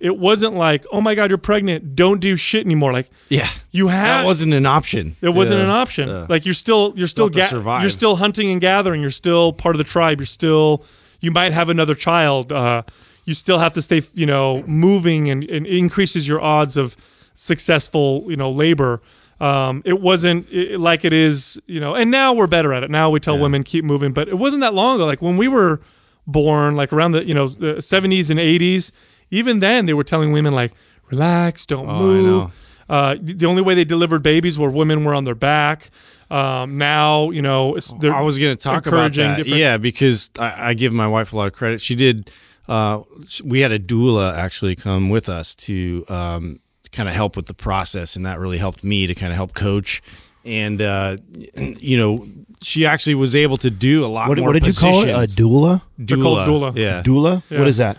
it 0.00 0.16
wasn't 0.16 0.54
like, 0.54 0.84
oh 0.92 1.00
my 1.00 1.14
God, 1.14 1.28
you're 1.30 1.38
pregnant, 1.38 1.96
don't 1.96 2.20
do 2.20 2.36
shit 2.36 2.64
anymore. 2.64 2.92
Like 2.92 3.10
yeah, 3.28 3.48
you 3.72 3.88
had 3.88 4.20
that 4.20 4.24
wasn't 4.24 4.54
an 4.54 4.64
option. 4.66 5.16
it 5.20 5.30
wasn't 5.30 5.58
Yeah. 5.58 5.64
an 5.64 5.70
option. 5.70 6.08
Yeah. 6.08 6.26
Like 6.28 6.44
you're 6.46 6.54
still 6.54 6.92
you're 6.96 7.08
still 7.08 7.30
have 7.32 7.64
ga- 7.64 7.80
you're 7.80 7.90
still 7.90 8.16
hunting 8.16 8.50
and 8.50 8.60
gathering. 8.60 9.00
You're 9.00 9.10
still 9.10 9.52
part 9.52 9.74
of 9.74 9.78
the 9.78 9.84
tribe. 9.84 10.20
You're 10.20 10.26
still 10.26 10.84
you 11.20 11.30
might 11.32 11.52
have 11.52 11.68
another 11.68 11.94
child. 11.96 12.52
Uh, 12.52 12.82
you 13.24 13.34
still 13.34 13.58
have 13.58 13.72
to 13.74 13.82
stay 13.82 14.02
you 14.14 14.24
know 14.26 14.62
moving 14.66 15.30
and, 15.30 15.42
and 15.44 15.66
increases 15.66 16.26
your 16.28 16.40
odds 16.40 16.76
of 16.76 16.96
successful 17.34 18.24
you 18.28 18.36
know 18.36 18.50
labor. 18.50 19.00
Um, 19.40 19.82
it 19.84 20.00
wasn't 20.00 20.48
i 20.52 20.74
like 20.76 21.04
it 21.04 21.12
is 21.12 21.60
you 21.66 21.78
know, 21.80 21.94
and 21.94 22.10
now 22.10 22.32
we're 22.32 22.48
better 22.48 22.72
at 22.72 22.82
it. 22.82 22.90
Now 22.90 23.08
we 23.10 23.20
tell 23.20 23.38
women 23.38 23.62
keep 23.62 23.84
moving, 23.84 24.12
but 24.12 24.28
it 24.28 24.34
wasn't 24.36 24.60
that 24.62 24.74
long 24.74 24.96
ago. 24.96 25.06
Like 25.06 25.22
when 25.22 25.36
we 25.36 25.46
were 25.48 25.80
born, 26.26 26.74
like 26.76 26.92
around 26.92 27.12
the 27.12 27.24
you 27.24 27.34
know 27.34 27.48
the 27.48 27.74
70s 27.76 28.30
and 28.30 28.40
80s, 28.40 28.90
even 29.30 29.60
then 29.60 29.86
they 29.86 29.94
were 29.94 30.04
telling 30.04 30.32
women 30.32 30.52
like 30.54 30.72
relax, 31.10 31.66
don't 31.66 31.88
Oh, 31.88 31.98
move. 32.02 32.84
Uh, 32.88 33.16
the 33.20 33.46
only 33.46 33.60
way 33.62 33.74
they 33.74 33.84
delivered 33.84 34.22
babies 34.22 34.58
were 34.58 34.70
women 34.70 35.04
were 35.04 35.14
on 35.14 35.24
their 35.24 35.34
back. 35.34 35.90
Um, 36.30 36.78
now, 36.78 37.30
you 37.30 37.42
know, 37.42 37.74
it's, 37.76 37.92
they're 38.00 38.14
I 38.14 38.20
was 38.22 38.38
going 38.38 38.56
to 38.56 38.62
talk 38.62 38.86
about 38.86 38.96
encouraging 38.96 39.24
that. 39.28 39.36
different- 39.38 39.58
Yeah, 39.58 39.76
because 39.78 40.30
I, 40.38 40.70
I 40.70 40.74
give 40.74 40.92
my 40.92 41.06
wife 41.08 41.32
a 41.32 41.36
lot 41.36 41.46
of 41.46 41.52
credit. 41.52 41.80
She 41.80 41.94
did. 41.94 42.30
Uh, 42.68 43.02
we 43.44 43.60
had 43.60 43.72
a 43.72 43.78
doula 43.78 44.34
actually 44.36 44.76
come 44.76 45.08
with 45.08 45.28
us 45.30 45.54
to 45.54 46.04
um, 46.08 46.60
kind 46.92 47.08
of 47.08 47.14
help 47.14 47.34
with 47.36 47.46
the 47.46 47.54
process, 47.54 48.14
and 48.16 48.26
that 48.26 48.38
really 48.38 48.58
helped 48.58 48.84
me 48.84 49.06
to 49.06 49.14
kind 49.14 49.32
of 49.32 49.36
help 49.36 49.54
coach. 49.54 50.02
And 50.44 50.80
uh, 50.82 51.16
you 51.56 51.96
know, 51.96 52.26
she 52.62 52.84
actually 52.84 53.14
was 53.14 53.34
able 53.34 53.56
to 53.58 53.70
do 53.70 54.04
a 54.04 54.08
lot 54.08 54.28
What, 54.28 54.38
more. 54.38 54.48
what 54.48 54.52
did 54.52 54.66
you 54.66 54.72
call 54.74 55.02
it? 55.02 55.08
A 55.10 55.14
positions. 55.14 55.36
doula? 55.36 55.82
Doula. 55.98 56.76
Yeah. 56.76 57.02
Doula? 57.02 57.42
Yeah. 57.48 57.58
What 57.58 57.68
is 57.68 57.78
that? 57.78 57.98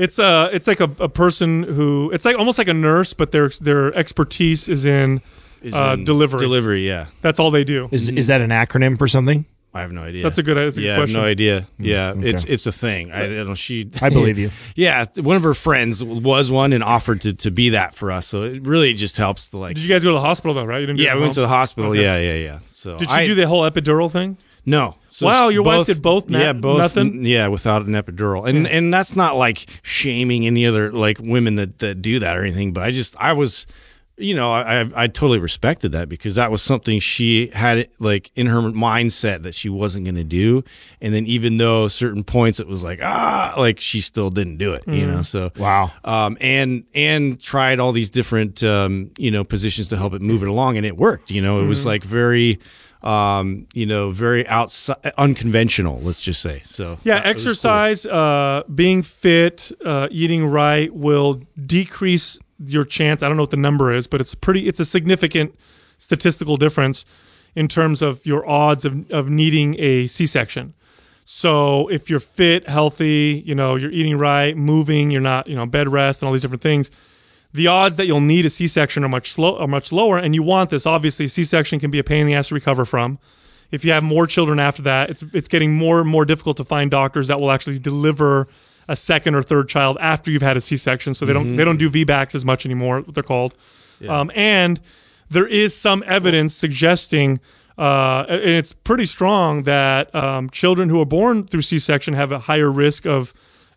It's 0.00 0.18
a 0.18 0.48
it's 0.52 0.66
like 0.66 0.80
a, 0.80 0.90
a 0.98 1.08
person 1.08 1.62
who 1.62 2.10
it's 2.12 2.24
like 2.24 2.38
almost 2.38 2.58
like 2.58 2.68
a 2.68 2.74
nurse, 2.74 3.12
but 3.12 3.32
their 3.32 3.50
their 3.50 3.94
expertise 3.94 4.68
is 4.68 4.86
in 4.86 5.20
Is 5.62 5.74
uh, 5.74 5.96
in 5.98 6.04
delivery. 6.04 6.40
Delivery. 6.40 6.86
Yeah. 6.86 7.06
That's 7.20 7.38
all 7.38 7.50
they 7.50 7.64
do. 7.64 7.88
Is 7.92 8.08
is 8.08 8.28
that 8.28 8.40
an 8.40 8.50
acronym 8.50 8.98
for 8.98 9.06
something? 9.06 9.44
I 9.72 9.82
have 9.82 9.92
no 9.92 10.02
idea. 10.02 10.24
That's 10.24 10.38
a 10.38 10.42
good 10.42 10.56
that's 10.56 10.78
a 10.78 10.82
yeah, 10.82 10.96
good 10.96 10.96
I 10.96 11.12
have 11.12 11.12
no 11.12 11.20
idea. 11.22 11.68
Yeah, 11.78 12.10
okay. 12.10 12.30
it's 12.30 12.44
it's 12.44 12.66
a 12.66 12.72
thing. 12.72 13.12
I, 13.12 13.24
I 13.24 13.28
don't 13.28 13.48
know. 13.48 13.54
She, 13.54 13.88
I 14.02 14.08
believe 14.08 14.36
you. 14.36 14.50
Yeah, 14.74 15.04
one 15.16 15.36
of 15.36 15.44
her 15.44 15.54
friends 15.54 16.02
was 16.02 16.50
one 16.50 16.72
and 16.72 16.82
offered 16.82 17.20
to, 17.22 17.34
to 17.34 17.50
be 17.52 17.70
that 17.70 17.94
for 17.94 18.10
us. 18.10 18.26
So 18.26 18.42
it 18.42 18.66
really 18.66 18.94
just 18.94 19.16
helps 19.16 19.48
to 19.48 19.58
like. 19.58 19.76
Did 19.76 19.84
you 19.84 19.88
guys 19.88 20.02
go 20.02 20.10
to 20.10 20.14
the 20.14 20.20
hospital 20.20 20.54
though? 20.54 20.64
Right? 20.64 20.80
You 20.80 20.86
didn't. 20.86 20.98
do 20.98 21.04
yeah, 21.04 21.14
we 21.14 21.20
went 21.20 21.34
to 21.34 21.42
the 21.42 21.48
hospital. 21.48 21.90
Okay. 21.90 22.02
Yeah, 22.02 22.18
yeah, 22.18 22.34
yeah. 22.34 22.58
So 22.70 22.96
Did 22.96 23.10
you 23.10 23.14
I- 23.14 23.24
do 23.24 23.34
the 23.34 23.46
whole 23.46 23.62
epidural 23.62 24.10
thing? 24.10 24.38
No. 24.66 24.96
So 25.20 25.26
Wow, 25.26 25.48
s- 25.48 25.54
your 25.54 25.62
wife 25.62 25.86
did 25.86 26.00
both 26.00 26.30
na- 26.30 26.38
yeah, 26.40 26.52
both. 26.54 26.78
nothing? 26.78 27.24
Yeah, 27.24 27.48
without 27.48 27.84
an 27.86 27.92
epidural, 27.92 28.48
and 28.48 28.66
and 28.66 28.92
that's 28.92 29.14
not 29.14 29.36
like 29.36 29.66
shaming 29.82 30.46
any 30.46 30.64
other 30.64 30.90
like 30.92 31.18
women 31.20 31.56
that 31.56 31.78
that 31.80 32.00
do 32.00 32.18
that 32.20 32.36
or 32.38 32.42
anything. 32.42 32.72
But 32.72 32.84
I 32.84 32.90
just 32.90 33.14
I 33.18 33.34
was, 33.34 33.66
you 34.16 34.34
know, 34.34 34.50
I 34.50 34.80
I, 34.80 34.90
I 34.96 35.06
totally 35.08 35.38
respected 35.38 35.92
that 35.92 36.08
because 36.08 36.36
that 36.36 36.50
was 36.50 36.62
something 36.62 37.00
she 37.00 37.48
had 37.48 37.88
like 37.98 38.30
in 38.34 38.46
her 38.46 38.60
mindset 38.60 39.42
that 39.42 39.54
she 39.54 39.68
wasn't 39.68 40.06
going 40.06 40.14
to 40.14 40.24
do, 40.24 40.64
and 41.02 41.12
then 41.14 41.26
even 41.26 41.58
though 41.58 41.88
certain 41.88 42.24
points 42.24 42.58
it 42.58 42.66
was 42.66 42.82
like 42.82 43.00
ah 43.02 43.52
like 43.58 43.78
she 43.78 44.00
still 44.00 44.30
didn't 44.30 44.56
do 44.56 44.72
it, 44.72 44.84
you 44.88 45.06
know. 45.06 45.20
So 45.20 45.50
Wow. 45.58 45.92
um, 46.04 46.38
and 46.40 46.84
and 46.94 47.38
tried 47.38 47.78
all 47.78 47.92
these 47.92 48.08
different 48.08 48.62
um, 48.62 49.10
you 49.18 49.30
know 49.30 49.44
positions 49.44 49.88
to 49.88 49.98
help 49.98 50.14
it 50.14 50.22
move 50.22 50.42
it 50.42 50.48
along, 50.48 50.78
and 50.78 50.86
it 50.86 50.96
worked. 50.96 51.30
You 51.30 51.42
know, 51.42 51.60
it 51.60 51.66
was 51.66 51.84
like 51.84 52.04
very 52.04 52.58
um, 53.02 53.66
you 53.74 53.86
know 53.86 54.10
very 54.10 54.46
outside 54.46 55.12
unconventional. 55.18 56.00
Let's 56.00 56.20
just 56.20 56.42
say 56.42 56.62
so. 56.66 56.98
Yeah, 57.04 57.14
that 57.20 57.34
was 57.34 57.44
cool. 57.44 57.50
exercise, 57.50 58.06
uh, 58.06 58.62
being 58.74 59.02
fit, 59.02 59.72
uh, 59.84 60.08
eating 60.10 60.46
right 60.46 60.92
will 60.94 61.42
decrease 61.66 62.38
your 62.64 62.84
chance. 62.84 63.22
I 63.22 63.28
don't 63.28 63.36
know 63.36 63.42
what 63.42 63.50
the 63.50 63.56
number 63.56 63.92
is, 63.92 64.06
but 64.06 64.20
it's 64.20 64.34
pretty. 64.34 64.68
It's 64.68 64.80
a 64.80 64.84
significant 64.84 65.54
statistical 65.98 66.56
difference 66.56 67.04
in 67.54 67.68
terms 67.68 68.02
of 68.02 68.24
your 68.24 68.48
odds 68.48 68.84
of, 68.84 69.10
of 69.10 69.28
needing 69.28 69.76
a 69.78 70.06
C-section. 70.06 70.74
So 71.24 71.88
if 71.88 72.10
you're 72.10 72.20
fit, 72.20 72.68
healthy, 72.68 73.42
you 73.46 73.54
know, 73.54 73.76
you're 73.76 73.90
eating 73.90 74.18
right, 74.18 74.56
moving, 74.56 75.10
you're 75.10 75.20
not, 75.20 75.46
you 75.46 75.54
know, 75.54 75.66
bed 75.66 75.88
rest 75.88 76.22
and 76.22 76.26
all 76.26 76.32
these 76.32 76.42
different 76.42 76.62
things, 76.62 76.90
the 77.52 77.66
odds 77.66 77.96
that 77.96 78.06
you'll 78.06 78.20
need 78.20 78.46
a 78.46 78.50
C-section 78.50 79.04
are 79.04 79.08
much 79.08 79.32
slow, 79.32 79.56
are 79.58 79.66
much 79.66 79.92
lower. 79.92 80.18
And 80.18 80.34
you 80.34 80.42
want 80.42 80.70
this. 80.70 80.86
Obviously, 80.86 81.26
C-section 81.26 81.80
can 81.80 81.90
be 81.90 81.98
a 81.98 82.04
pain 82.04 82.22
in 82.22 82.26
the 82.26 82.34
ass 82.34 82.48
to 82.48 82.54
recover 82.54 82.84
from. 82.84 83.18
If 83.70 83.84
you 83.84 83.92
have 83.92 84.02
more 84.02 84.26
children 84.26 84.58
after 84.58 84.82
that, 84.82 85.10
it's 85.10 85.22
it's 85.32 85.48
getting 85.48 85.72
more 85.72 86.00
and 86.00 86.08
more 86.08 86.24
difficult 86.24 86.56
to 86.58 86.64
find 86.64 86.90
doctors 86.90 87.28
that 87.28 87.40
will 87.40 87.50
actually 87.50 87.78
deliver 87.78 88.48
a 88.88 88.96
second 88.96 89.36
or 89.36 89.42
third 89.42 89.68
child 89.68 89.96
after 90.00 90.30
you've 90.30 90.42
had 90.42 90.56
a 90.56 90.60
C-section. 90.60 91.14
So 91.14 91.24
they 91.24 91.32
don't 91.32 91.56
they 91.56 91.64
don't 91.64 91.78
do 91.78 91.88
VBACs 91.90 92.34
as 92.34 92.44
much 92.44 92.64
anymore. 92.66 93.00
What 93.00 93.14
they're 93.14 93.22
called, 93.22 93.54
um, 94.08 94.30
and 94.34 94.80
there 95.28 95.46
is 95.46 95.76
some 95.76 96.02
evidence 96.06 96.54
suggesting. 96.54 97.40
Uh, 97.78 98.26
and 98.28 98.42
it's 98.42 98.74
pretty 98.74 99.06
strong 99.06 99.62
that 99.62 100.14
um, 100.14 100.50
children 100.50 100.90
who 100.90 101.00
are 101.00 101.06
born 101.06 101.46
through 101.46 101.62
C-section 101.62 102.12
have 102.12 102.30
a 102.30 102.38
higher 102.38 102.70
risk 102.70 103.06
of 103.06 103.32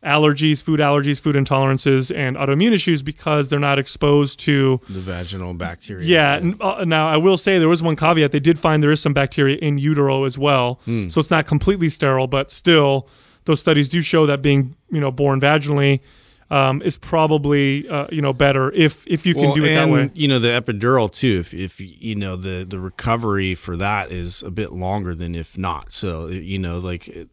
allergies, 0.06 0.62
food 0.62 0.80
allergies, 0.80 1.20
food 1.20 1.36
intolerances, 1.36 2.14
and 2.16 2.36
autoimmune 2.36 2.74
issues 2.74 3.02
because 3.02 3.50
they're 3.50 3.60
not 3.60 3.80
exposed 3.80 4.40
to. 4.42 4.80
the 4.90 5.00
vaginal 5.00 5.54
bacteria. 5.54 6.06
Yeah. 6.06 6.34
n- 6.36 6.58
uh, 6.62 6.84
Now 6.86 7.08
I 7.08 7.18
will 7.18 7.38
say 7.38 7.58
there 7.60 7.70
was 7.70 7.82
one 7.82 7.96
caveat. 7.96 8.32
They 8.32 8.40
did 8.40 8.60
find 8.60 8.84
there 8.84 8.92
is 8.92 9.02
some 9.02 9.14
bacteria 9.14 9.58
in 9.58 9.78
utero 9.78 10.26
as 10.26 10.38
well, 10.38 10.80
so 10.86 11.20
it's 11.20 11.32
not 11.32 11.46
completely 11.46 11.90
sterile, 11.90 12.28
but 12.28 12.52
still, 12.52 13.08
those 13.46 13.60
studies 13.62 13.88
do 13.90 14.02
show 14.02 14.26
that 14.26 14.42
being 14.42 14.76
you 14.92 15.00
know 15.02 15.12
born 15.12 15.40
vaginally 15.42 16.00
um, 16.52 16.82
is 16.82 16.98
probably 16.98 17.88
uh, 17.90 18.08
you 18.12 18.22
know 18.22 18.34
better 18.34 18.72
if 18.72 19.06
if 19.08 19.26
you 19.26 19.34
can 19.34 19.44
Well, 19.46 19.56
do 19.56 19.64
it 19.66 19.76
that 19.76 19.90
way. 19.90 20.10
You 20.14 20.28
know 20.28 20.40
the 20.40 20.50
epidural 20.50 21.10
too. 21.12 21.40
If 21.40 21.54
if 21.54 21.80
you 21.82 22.16
know 22.16 22.36
the 22.36 22.66
the 22.68 22.80
recovery 22.80 23.56
for 23.56 23.78
that 23.78 24.12
is 24.12 24.44
a 24.44 24.52
bit 24.52 24.72
longer 24.74 25.16
than 25.16 25.34
if 25.36 25.58
not. 25.58 25.92
So 25.94 26.28
you 26.28 26.60
know 26.60 26.80
like. 26.80 27.28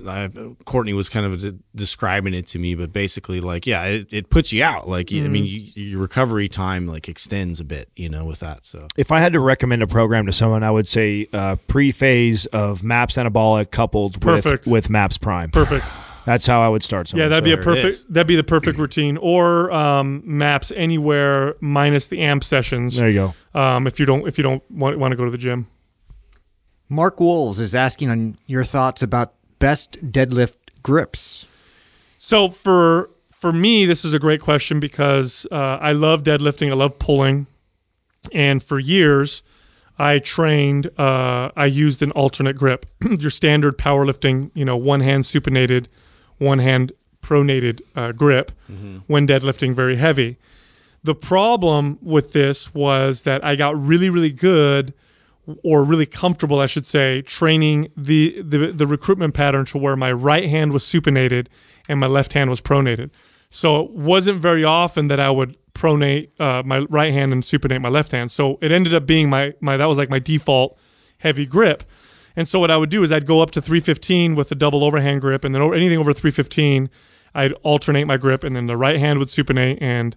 It, 0.00 0.06
I, 0.06 0.28
Courtney 0.64 0.92
was 0.92 1.08
kind 1.08 1.26
of 1.26 1.40
de- 1.40 1.58
describing 1.74 2.34
it 2.34 2.46
to 2.48 2.58
me, 2.58 2.74
but 2.74 2.92
basically, 2.92 3.40
like, 3.40 3.66
yeah, 3.66 3.84
it, 3.84 4.12
it 4.12 4.30
puts 4.30 4.52
you 4.52 4.62
out. 4.64 4.88
Like, 4.88 5.12
I 5.12 5.16
mean, 5.28 5.44
Mm-hmm. 5.44 5.78
you, 5.80 5.84
your 5.90 6.00
recovery 6.00 6.48
time 6.48 6.86
like 6.86 7.08
extends 7.08 7.60
a 7.60 7.64
bit, 7.64 7.88
you 7.96 8.08
know, 8.08 8.24
with 8.24 8.40
that. 8.40 8.64
So 8.64 8.88
If 8.96 9.12
I 9.12 9.20
had 9.20 9.32
to 9.34 9.40
recommend 9.40 9.82
a 9.82 9.86
program 9.86 10.26
to 10.26 10.32
someone, 10.32 10.62
I 10.62 10.70
would 10.70 10.86
say 10.88 11.28
uh, 11.32 11.56
pre-phase 11.68 12.46
of 12.46 12.82
MAPS 12.82 13.16
Anabolic 13.16 13.70
coupled 13.70 14.20
Perfect. 14.20 14.66
with 14.66 14.72
with 14.72 14.90
MAPS 14.90 15.18
Prime. 15.18 15.50
Perfect. 15.50 15.84
That's 16.24 16.46
how 16.46 16.62
I 16.62 16.68
would 16.70 16.82
start. 16.82 17.06
Someone. 17.08 17.24
Yeah, 17.24 17.28
that'd 17.28 17.44
be 17.44 17.52
a 17.52 17.58
perfect. 17.58 18.10
That'd 18.10 18.26
be 18.26 18.34
the 18.36 18.42
perfect 18.42 18.78
routine. 18.78 19.18
Or 19.18 19.70
um, 19.70 20.22
maps 20.24 20.72
anywhere 20.74 21.54
minus 21.60 22.08
the 22.08 22.20
amp 22.22 22.42
sessions. 22.42 22.96
There 22.96 23.10
you 23.10 23.34
go. 23.54 23.60
Um, 23.60 23.86
if 23.86 24.00
you 24.00 24.06
don't 24.06 24.26
if 24.26 24.38
you 24.38 24.42
don't 24.44 24.62
want, 24.70 24.98
want 24.98 25.12
to 25.12 25.16
go 25.16 25.26
to 25.26 25.30
the 25.30 25.36
gym. 25.36 25.66
Mark 26.88 27.20
Wolves 27.20 27.60
is 27.60 27.74
asking 27.74 28.08
on 28.10 28.36
your 28.46 28.64
thoughts 28.64 29.02
about 29.02 29.34
best 29.58 30.12
deadlift 30.12 30.56
grips. 30.82 31.46
So 32.18 32.48
for 32.48 33.10
for 33.28 33.52
me, 33.52 33.84
this 33.84 34.04
is 34.04 34.14
a 34.14 34.18
great 34.18 34.40
question 34.40 34.80
because 34.80 35.46
uh, 35.52 35.78
I 35.80 35.92
love 35.92 36.22
deadlifting. 36.22 36.70
I 36.70 36.74
love 36.74 36.98
pulling, 36.98 37.46
and 38.32 38.62
for 38.62 38.78
years, 38.78 39.42
I 39.98 40.18
trained. 40.18 40.86
Uh, 40.98 41.50
I 41.54 41.66
used 41.66 42.02
an 42.02 42.10
alternate 42.12 42.56
grip, 42.56 42.86
your 43.18 43.30
standard 43.30 43.76
powerlifting. 43.76 44.50
You 44.54 44.64
know, 44.64 44.76
one 44.76 45.00
hand 45.00 45.24
supinated, 45.24 45.86
one 46.38 46.58
hand 46.58 46.92
pronated 47.20 47.80
uh, 47.96 48.12
grip 48.12 48.50
when 49.06 49.26
deadlifting 49.26 49.74
very 49.74 49.96
heavy. 49.96 50.36
The 51.02 51.14
problem 51.14 51.98
with 52.00 52.32
this 52.32 52.72
was 52.74 53.22
that 53.22 53.44
I 53.44 53.56
got 53.56 53.78
really, 53.78 54.08
really 54.08 54.32
good 54.32 54.94
or 55.62 55.84
really 55.84 56.06
comfortable, 56.06 56.60
I 56.60 56.66
should 56.66 56.86
say, 56.86 57.22
training 57.22 57.88
the, 57.96 58.40
the 58.42 58.72
the 58.72 58.86
recruitment 58.86 59.34
pattern 59.34 59.64
to 59.66 59.78
where 59.78 59.96
my 59.96 60.12
right 60.12 60.48
hand 60.48 60.72
was 60.72 60.84
supinated 60.84 61.48
and 61.88 62.00
my 62.00 62.06
left 62.06 62.32
hand 62.32 62.50
was 62.50 62.60
pronated. 62.60 63.10
So 63.50 63.84
it 63.84 63.90
wasn't 63.90 64.40
very 64.40 64.64
often 64.64 65.08
that 65.08 65.20
I 65.20 65.30
would 65.30 65.56
pronate 65.74 66.28
uh, 66.40 66.62
my 66.64 66.80
right 66.88 67.12
hand 67.12 67.32
and 67.32 67.42
supinate 67.42 67.82
my 67.82 67.88
left 67.88 68.12
hand. 68.12 68.30
So 68.30 68.58
it 68.62 68.72
ended 68.72 68.94
up 68.94 69.06
being 69.06 69.28
my 69.28 69.54
my 69.60 69.76
that 69.76 69.86
was 69.86 69.98
like 69.98 70.10
my 70.10 70.18
default 70.18 70.78
heavy 71.18 71.46
grip. 71.46 71.84
And 72.36 72.48
so 72.48 72.58
what 72.58 72.70
I 72.70 72.76
would 72.76 72.90
do 72.90 73.02
is 73.02 73.12
I'd 73.12 73.26
go 73.26 73.40
up 73.40 73.52
to 73.52 73.62
315 73.62 74.34
with 74.34 74.50
a 74.50 74.56
double 74.56 74.82
overhand 74.82 75.20
grip, 75.20 75.44
and 75.44 75.54
then 75.54 75.62
over, 75.62 75.74
anything 75.74 75.98
over 75.98 76.12
315, 76.12 76.90
I'd 77.32 77.52
alternate 77.62 78.04
my 78.06 78.16
grip, 78.16 78.42
and 78.42 78.56
then 78.56 78.66
the 78.66 78.76
right 78.76 78.98
hand 78.98 79.18
would 79.18 79.28
supinate, 79.28 79.78
and 79.80 80.16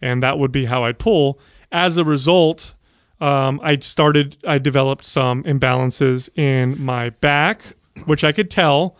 and 0.00 0.22
that 0.22 0.38
would 0.38 0.52
be 0.52 0.66
how 0.66 0.84
I'd 0.84 0.98
pull. 0.98 1.40
As 1.72 1.98
a 1.98 2.04
result, 2.04 2.74
um, 3.20 3.60
I 3.62 3.78
started, 3.78 4.36
I 4.46 4.58
developed 4.58 5.04
some 5.04 5.42
imbalances 5.44 6.30
in 6.36 6.82
my 6.82 7.10
back, 7.10 7.62
which 8.04 8.22
I 8.24 8.32
could 8.32 8.50
tell, 8.50 8.96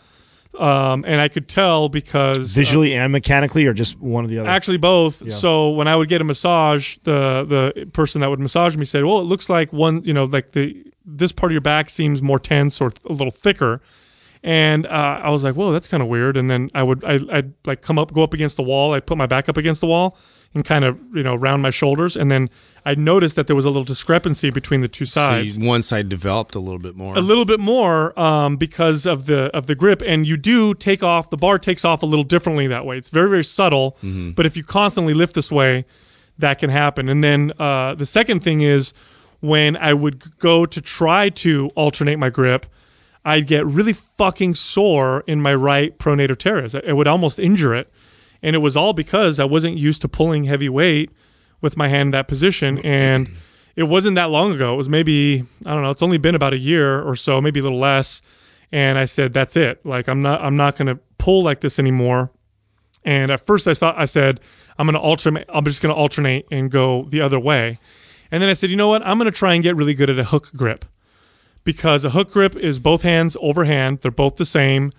um, 0.58 1.04
and 1.06 1.20
I 1.20 1.28
could 1.28 1.48
tell 1.48 1.88
because 1.88 2.52
Visually 2.52 2.94
and 2.94 3.12
mechanically, 3.12 3.66
or 3.66 3.72
just 3.72 3.98
one 4.00 4.24
of 4.24 4.30
the 4.30 4.40
other? 4.40 4.48
Actually, 4.48 4.78
both. 4.78 5.30
So 5.30 5.70
when 5.70 5.86
I 5.86 5.94
would 5.94 6.08
get 6.08 6.20
a 6.20 6.24
massage, 6.24 6.96
the 7.04 7.44
the 7.74 7.86
person 7.92 8.20
that 8.22 8.30
would 8.30 8.40
massage 8.40 8.76
me 8.76 8.84
said, 8.84 9.04
"Well, 9.04 9.20
it 9.20 9.24
looks 9.24 9.48
like 9.48 9.72
one, 9.72 10.02
you 10.04 10.12
know, 10.12 10.24
like 10.24 10.52
the 10.52 10.84
this 11.04 11.30
part 11.32 11.52
of 11.52 11.54
your 11.54 11.60
back 11.60 11.88
seems 11.88 12.20
more 12.20 12.38
tense 12.40 12.80
or 12.80 12.92
a 13.08 13.12
little 13.12 13.30
thicker." 13.30 13.80
And 14.42 14.86
uh, 14.86 15.20
I 15.22 15.30
was 15.30 15.44
like, 15.44 15.54
"Whoa, 15.54 15.70
that's 15.70 15.86
kind 15.86 16.02
of 16.02 16.08
weird." 16.08 16.36
And 16.36 16.50
then 16.50 16.70
I 16.74 16.82
would 16.82 17.04
I, 17.04 17.18
I'd 17.30 17.52
like 17.66 17.82
come 17.82 17.98
up, 17.98 18.12
go 18.12 18.22
up 18.24 18.34
against 18.34 18.56
the 18.56 18.62
wall. 18.64 18.94
I'd 18.94 19.06
put 19.06 19.16
my 19.18 19.26
back 19.26 19.48
up 19.48 19.56
against 19.56 19.80
the 19.80 19.86
wall 19.86 20.18
and 20.54 20.64
kind 20.64 20.84
of 20.84 20.98
you 21.14 21.22
know 21.22 21.34
round 21.34 21.62
my 21.62 21.70
shoulders, 21.70 22.16
and 22.16 22.30
then 22.30 22.48
I 22.90 22.94
noticed 22.94 23.36
that 23.36 23.46
there 23.48 23.56
was 23.56 23.64
a 23.64 23.68
little 23.68 23.84
discrepancy 23.84 24.50
between 24.50 24.80
the 24.80 24.88
two 24.88 25.04
So 25.06 25.20
sides. 25.20 25.58
you- 25.58 25.66
one 25.68 25.82
side 25.82 26.08
developed 26.08 26.54
a 26.54 26.58
little 26.58 26.78
bit 26.78 26.96
more. 26.96 27.16
a 27.16 27.20
little 27.20 27.44
bit 27.44 27.60
more 27.60 28.18
um, 28.18 28.56
because 28.56 29.06
of 29.06 29.26
the 29.26 29.40
of 29.58 29.66
the 29.66 29.74
grip 29.74 30.02
and 30.06 30.26
you 30.26 30.36
do 30.36 30.74
take 30.74 31.02
off 31.02 31.30
the 31.30 31.36
bar 31.36 31.58
takes 31.58 31.84
off 31.84 32.02
a 32.02 32.06
little 32.06 32.24
differently 32.34 32.66
that 32.68 32.84
way. 32.86 32.96
It's 32.96 33.10
very 33.10 33.28
very 33.28 33.44
subtle 33.44 33.96
but 34.36 34.46
if 34.46 34.56
you 34.56 34.64
constantly 34.64 35.14
lift 35.14 35.34
this 35.34 35.50
way 35.52 35.84
that 36.38 36.58
can 36.60 36.70
happen. 36.70 37.08
And 37.08 37.22
then 37.22 37.52
uh, 37.58 37.94
the 37.94 38.06
second 38.06 38.40
thing 38.44 38.60
is 38.62 38.92
when 39.40 39.76
i 39.76 39.92
would 40.02 40.16
go 40.38 40.66
to 40.66 40.80
try 40.80 41.28
to 41.28 41.70
alternate 41.76 42.16
my 42.24 42.30
grip 42.38 42.66
i'd 43.24 43.46
get 43.46 43.64
really 43.78 43.92
fucking 43.92 44.52
sore 44.54 45.22
in 45.26 45.40
my 45.42 45.54
right 45.54 45.98
pronator 45.98 46.36
teres. 46.36 46.74
It 46.74 46.94
would 46.98 47.06
almost 47.14 47.38
injure 47.38 47.74
it. 47.74 47.86
And 48.42 48.54
it 48.56 48.60
was 48.60 48.76
all 48.76 48.92
because 48.92 49.38
i 49.38 49.44
wasn't 49.44 49.76
used 49.76 50.00
to 50.02 50.08
pulling 50.08 50.44
heavy 50.44 50.68
weight 50.68 51.10
with 51.60 51.76
my 51.76 51.88
hand 51.88 52.08
in 52.08 52.10
that 52.12 52.28
position 52.28 52.78
and 52.84 53.28
it 53.78 53.84
wasn't 53.84 54.16
that 54.16 54.30
long 54.30 54.52
ago. 54.52 54.74
It 54.74 54.76
was 54.76 54.88
maybe 54.88 55.44
I 55.64 55.72
don't 55.72 55.84
know. 55.84 55.90
It's 55.90 56.02
only 56.02 56.18
been 56.18 56.34
about 56.34 56.52
a 56.52 56.58
year 56.58 57.00
or 57.00 57.14
so, 57.14 57.40
maybe 57.40 57.60
a 57.60 57.62
little 57.62 57.78
less. 57.78 58.20
And 58.72 58.98
I 58.98 59.04
said, 59.04 59.32
"That's 59.32 59.56
it. 59.56 59.86
Like 59.86 60.08
I'm 60.08 60.20
not. 60.20 60.42
I'm 60.42 60.56
not 60.56 60.76
going 60.76 60.88
to 60.88 60.98
pull 61.16 61.44
like 61.44 61.60
this 61.60 61.78
anymore." 61.78 62.32
And 63.04 63.30
at 63.30 63.38
first, 63.38 63.68
I 63.68 63.74
thought 63.74 63.96
I 63.96 64.04
said, 64.04 64.40
"I'm 64.78 64.86
going 64.86 64.94
to 64.94 65.00
alternate. 65.00 65.48
I'm 65.48 65.64
just 65.64 65.80
going 65.80 65.94
to 65.94 65.98
alternate 65.98 66.46
and 66.50 66.72
go 66.72 67.06
the 67.08 67.20
other 67.20 67.38
way." 67.38 67.78
And 68.32 68.42
then 68.42 68.50
I 68.50 68.54
said, 68.54 68.68
"You 68.68 68.76
know 68.76 68.88
what? 68.88 69.06
I'm 69.06 69.16
going 69.16 69.30
to 69.30 69.38
try 69.38 69.54
and 69.54 69.62
get 69.62 69.76
really 69.76 69.94
good 69.94 70.10
at 70.10 70.18
a 70.18 70.24
hook 70.24 70.50
grip 70.56 70.84
because 71.62 72.04
a 72.04 72.10
hook 72.10 72.32
grip 72.32 72.56
is 72.56 72.80
both 72.80 73.02
hands 73.02 73.36
overhand. 73.40 74.00
They're 74.00 74.10
both 74.10 74.36
the 74.36 74.44
same. 74.44 74.92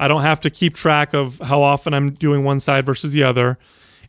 I 0.00 0.08
don't 0.08 0.22
have 0.22 0.40
to 0.40 0.50
keep 0.50 0.74
track 0.74 1.14
of 1.14 1.38
how 1.38 1.62
often 1.62 1.94
I'm 1.94 2.10
doing 2.10 2.42
one 2.42 2.58
side 2.58 2.84
versus 2.84 3.12
the 3.12 3.22
other. 3.22 3.58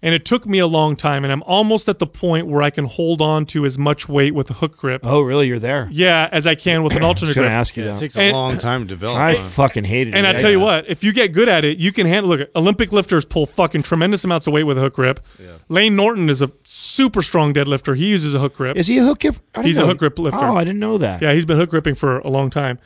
And 0.05 0.13
it 0.13 0.23
took 0.23 0.45
me 0.45 0.59
a 0.59 0.67
long 0.67 0.95
time, 0.95 1.23
and 1.23 1.33
I'm 1.33 1.41
almost 1.43 1.89
at 1.89 1.97
the 1.97 2.05
point 2.05 2.45
where 2.45 2.61
I 2.61 2.69
can 2.69 2.85
hold 2.85 3.21
on 3.23 3.45
to 3.47 3.65
as 3.65 3.75
much 3.77 4.07
weight 4.07 4.35
with 4.35 4.51
a 4.51 4.53
hook 4.53 4.77
grip, 4.77 5.01
oh, 5.03 5.21
really? 5.21 5.47
You're 5.47 5.57
there? 5.57 5.89
yeah, 5.91 6.29
as 6.31 6.45
I 6.45 6.53
can 6.53 6.83
with 6.83 6.95
an 6.95 7.01
alternative 7.09 7.09
grip. 7.09 7.17
I 7.17 7.17
alternate 7.17 7.27
was 7.27 7.35
going 7.35 7.43
grip. 7.45 7.51
to 7.51 7.55
ask 7.55 7.77
you 7.77 7.83
Yeah, 7.85 7.95
it 7.95 7.99
takes 7.99 8.15
a 8.15 8.21
And- 8.21 8.37
long 8.37 8.57
time 8.59 8.81
to 8.81 8.87
develop. 8.87 9.17
I 9.19 9.33
huh? 9.33 9.41
fucking 9.43 9.83
hated 9.83 10.13
it. 10.13 10.17
And 10.17 10.27
I 10.27 10.33
tell 10.33 10.51
you 10.51 10.59
what, 10.59 10.87
if 10.87 11.03
you 11.03 11.11
get 11.11 11.33
good 11.33 11.49
at 11.49 11.65
it, 11.65 11.79
you 11.79 11.91
can 11.91 12.05
handle. 12.05 12.29
Look, 12.37 12.49
Olympic 12.55 12.91
lifters 12.93 13.25
pull 13.25 13.47
fucking 13.47 13.81
tremendous 13.81 14.23
amounts 14.23 14.45
of 14.45 14.53
weight 14.53 14.63
with 14.63 14.77
a 14.77 14.81
hook 14.81 14.93
grip. 14.93 15.19
yeah. 15.41 15.53
Layne 15.69 15.95
Norton 15.95 16.29
is 16.29 16.43
a 16.43 16.51
super 16.65 17.23
strong 17.23 17.51
deadlifter. 17.53 17.97
He 17.97 18.07
uses 18.07 18.35
a 18.35 18.39
hook 18.39 18.53
grip. 18.55 18.77
Is 18.77 18.85
he 18.85 18.99
a 18.99 19.03
hook 19.03 19.21
grip? 19.21 19.35
I 19.55 19.59
didn't 19.59 19.65
He's 19.67 19.77
a 19.79 19.87
hook 19.87 19.97
grip 19.97 20.19
lifter. 20.19 20.39
Oh, 20.39 20.55
I 20.55 20.63
didn't 20.63 20.79
know 20.79 20.99
that. 20.99 21.23
Yeah, 21.23 21.33
he's 21.33 21.45
been 21.45 21.57
hook 21.57 21.71
gripping 21.71 21.95
for 21.95 22.19
a 22.19 22.29
long 22.29 22.51
time. 22.51 22.77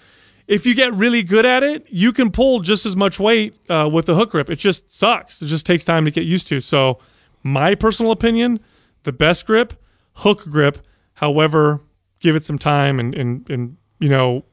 If 0.47 0.65
you 0.65 0.73
get 0.73 0.93
really 0.93 1.21
good 1.21 1.45
at 1.45 1.61
it, 1.63 1.85
you 1.89 2.11
can 2.11 2.31
pull 2.31 2.61
just 2.61 2.85
as 2.87 2.95
much 2.95 3.19
weight 3.19 3.53
uh, 3.69 3.87
with 3.91 4.07
the 4.07 4.15
hook 4.15 4.31
grip. 4.31 4.49
It 4.49 4.55
just 4.55 4.91
sucks. 4.91 5.41
It 5.43 5.45
just 5.47 5.65
takes 5.65 5.85
time 5.85 6.05
to 6.05 6.11
get 6.11 6.23
used 6.23 6.47
to. 6.47 6.59
So, 6.59 6.97
my 7.43 7.75
personal 7.75 8.11
opinion, 8.11 8.59
the 9.03 9.11
best 9.11 9.45
grip, 9.45 9.73
hook 10.15 10.43
grip. 10.49 10.79
However, 11.13 11.81
give 12.19 12.35
it 12.35 12.43
some 12.43 12.57
time 12.57 12.99
and 12.99 13.15
and 13.15 13.49
and 13.49 13.77
you 13.99 14.09
know 14.09 14.43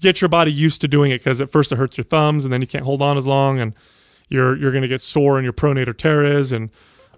get 0.00 0.20
your 0.20 0.28
body 0.28 0.52
used 0.52 0.80
to 0.80 0.88
doing 0.88 1.10
it 1.10 1.18
because 1.18 1.40
at 1.40 1.50
first 1.50 1.72
it 1.72 1.76
hurts 1.76 1.96
your 1.96 2.04
thumbs 2.04 2.44
and 2.44 2.52
then 2.52 2.60
you 2.60 2.66
can't 2.66 2.84
hold 2.84 3.02
on 3.02 3.16
as 3.16 3.26
long 3.26 3.58
and 3.58 3.74
you're 4.28 4.56
you're 4.56 4.72
going 4.72 4.82
to 4.82 4.88
get 4.88 5.02
sore 5.02 5.38
in 5.38 5.44
your 5.44 5.52
pronator 5.52 5.96
teres 5.96 6.52
and 6.52 6.70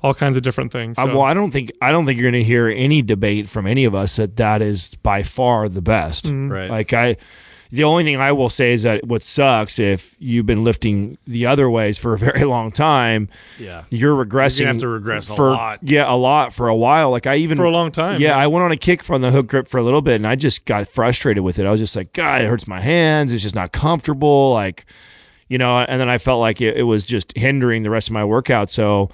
all 0.02 0.12
kinds 0.12 0.36
of 0.36 0.42
different 0.42 0.72
things. 0.72 0.98
Uh, 0.98 1.06
well, 1.06 1.22
I 1.22 1.32
don't 1.32 1.52
think 1.52 1.70
I 1.80 1.92
don't 1.92 2.06
think 2.06 2.18
you're 2.18 2.30
going 2.30 2.42
to 2.42 2.46
hear 2.46 2.68
any 2.68 3.02
debate 3.02 3.48
from 3.48 3.66
any 3.66 3.84
of 3.84 3.94
us 3.94 4.16
that 4.16 4.36
that 4.36 4.60
is 4.60 4.96
by 4.96 5.22
far 5.22 5.68
the 5.68 5.82
best. 5.82 6.24
Mm-hmm. 6.24 6.50
Right. 6.50 6.70
Like 6.70 6.92
I, 6.92 7.16
the 7.72 7.84
only 7.84 8.04
thing 8.04 8.20
I 8.20 8.32
will 8.32 8.50
say 8.50 8.74
is 8.74 8.82
that 8.82 9.06
what 9.06 9.22
sucks 9.22 9.78
if 9.78 10.14
you've 10.18 10.44
been 10.44 10.62
lifting 10.62 11.16
the 11.26 11.46
other 11.46 11.70
ways 11.70 11.96
for 11.98 12.12
a 12.12 12.18
very 12.18 12.44
long 12.54 12.70
time. 12.70 13.28
Yeah. 13.58 13.84
you're 13.90 14.14
regressing. 14.14 14.60
You're 14.60 14.66
gonna 14.66 14.74
have 14.74 14.80
to 14.82 14.88
regress 14.88 15.28
a 15.30 15.34
lot. 15.42 15.78
Yeah, 15.82 16.12
a 16.12 16.14
lot 16.14 16.52
for 16.52 16.68
a 16.68 16.76
while. 16.76 17.10
Like 17.10 17.26
I 17.26 17.36
even 17.36 17.56
For 17.56 17.64
a 17.64 17.70
long 17.70 17.90
time, 17.90 18.20
Yeah, 18.20 18.28
yeah. 18.28 18.36
I 18.38 18.46
went 18.46 18.62
on 18.62 18.72
a 18.72 18.76
kick 18.76 19.02
from 19.02 19.22
the 19.22 19.30
hook 19.30 19.46
grip 19.48 19.68
for 19.68 19.78
a 19.78 19.82
little 19.82 20.02
bit, 20.02 20.16
and 20.16 20.26
I 20.26 20.36
just 20.36 20.66
got 20.66 20.86
frustrated 20.86 21.42
with 21.42 21.58
it. 21.58 21.64
I 21.66 21.70
was 21.70 21.80
just 21.80 21.96
like, 21.96 22.12
God, 22.12 22.42
it 22.42 22.46
hurts 22.48 22.68
my 22.68 22.80
hands. 22.80 23.32
It's 23.32 23.42
just 23.42 23.54
not 23.54 23.72
comfortable. 23.72 24.52
Like, 24.52 24.84
you 25.48 25.56
know, 25.56 25.78
and 25.80 25.98
then 26.00 26.10
I 26.10 26.18
felt 26.18 26.40
like 26.40 26.60
it, 26.60 26.76
it 26.76 26.82
was 26.84 27.04
just 27.04 27.36
hindering 27.36 27.82
the 27.84 27.90
rest 27.90 28.08
of 28.08 28.12
my 28.12 28.24
workout. 28.24 28.68
So, 28.70 29.08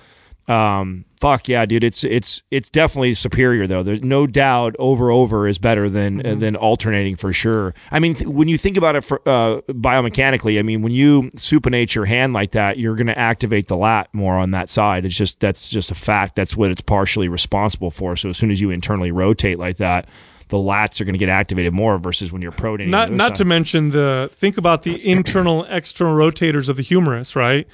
um, 0.48 1.04
fuck 1.20 1.46
yeah, 1.46 1.66
dude, 1.66 1.84
it's 1.84 2.04
it's 2.04 2.42
it's 2.50 2.70
definitely 2.70 3.12
superior 3.14 3.66
though. 3.66 3.82
There's 3.82 4.02
no 4.02 4.26
doubt 4.26 4.74
over 4.78 5.10
over 5.10 5.46
is 5.46 5.58
better 5.58 5.90
than 5.90 6.26
uh, 6.26 6.34
than 6.36 6.56
alternating 6.56 7.16
for 7.16 7.32
sure. 7.32 7.74
I 7.90 7.98
mean, 7.98 8.14
th- 8.14 8.28
when 8.28 8.48
you 8.48 8.56
think 8.56 8.78
about 8.78 8.96
it 8.96 9.02
for, 9.02 9.20
uh, 9.26 9.60
biomechanically, 9.68 10.58
I 10.58 10.62
mean, 10.62 10.80
when 10.80 10.92
you 10.92 11.24
supinate 11.36 11.94
your 11.94 12.06
hand 12.06 12.32
like 12.32 12.52
that, 12.52 12.78
you're 12.78 12.96
going 12.96 13.08
to 13.08 13.18
activate 13.18 13.68
the 13.68 13.76
lat 13.76 14.08
more 14.14 14.36
on 14.36 14.52
that 14.52 14.70
side. 14.70 15.04
It's 15.04 15.16
just 15.16 15.38
that's 15.40 15.68
just 15.68 15.90
a 15.90 15.94
fact. 15.94 16.34
That's 16.34 16.56
what 16.56 16.70
it's 16.70 16.82
partially 16.82 17.28
responsible 17.28 17.90
for. 17.90 18.16
So 18.16 18.30
as 18.30 18.38
soon 18.38 18.50
as 18.50 18.60
you 18.60 18.70
internally 18.70 19.12
rotate 19.12 19.58
like 19.58 19.76
that. 19.76 20.08
The 20.48 20.56
lats 20.56 20.98
are 20.98 21.04
going 21.04 21.12
to 21.12 21.18
get 21.18 21.28
activated 21.28 21.74
more 21.74 21.98
versus 21.98 22.32
when 22.32 22.40
you're 22.40 22.52
pronating. 22.52 22.88
not 22.88 23.12
not 23.12 23.34
to 23.34 23.44
mention 23.44 23.90
the 23.90 24.30
think 24.32 24.56
about 24.56 24.82
the 24.82 25.06
internal 25.06 25.64
external 25.64 26.16
rotators 26.16 26.70
of 26.70 26.76
the 26.76 26.82
humerus 26.82 27.36
right 27.36 27.68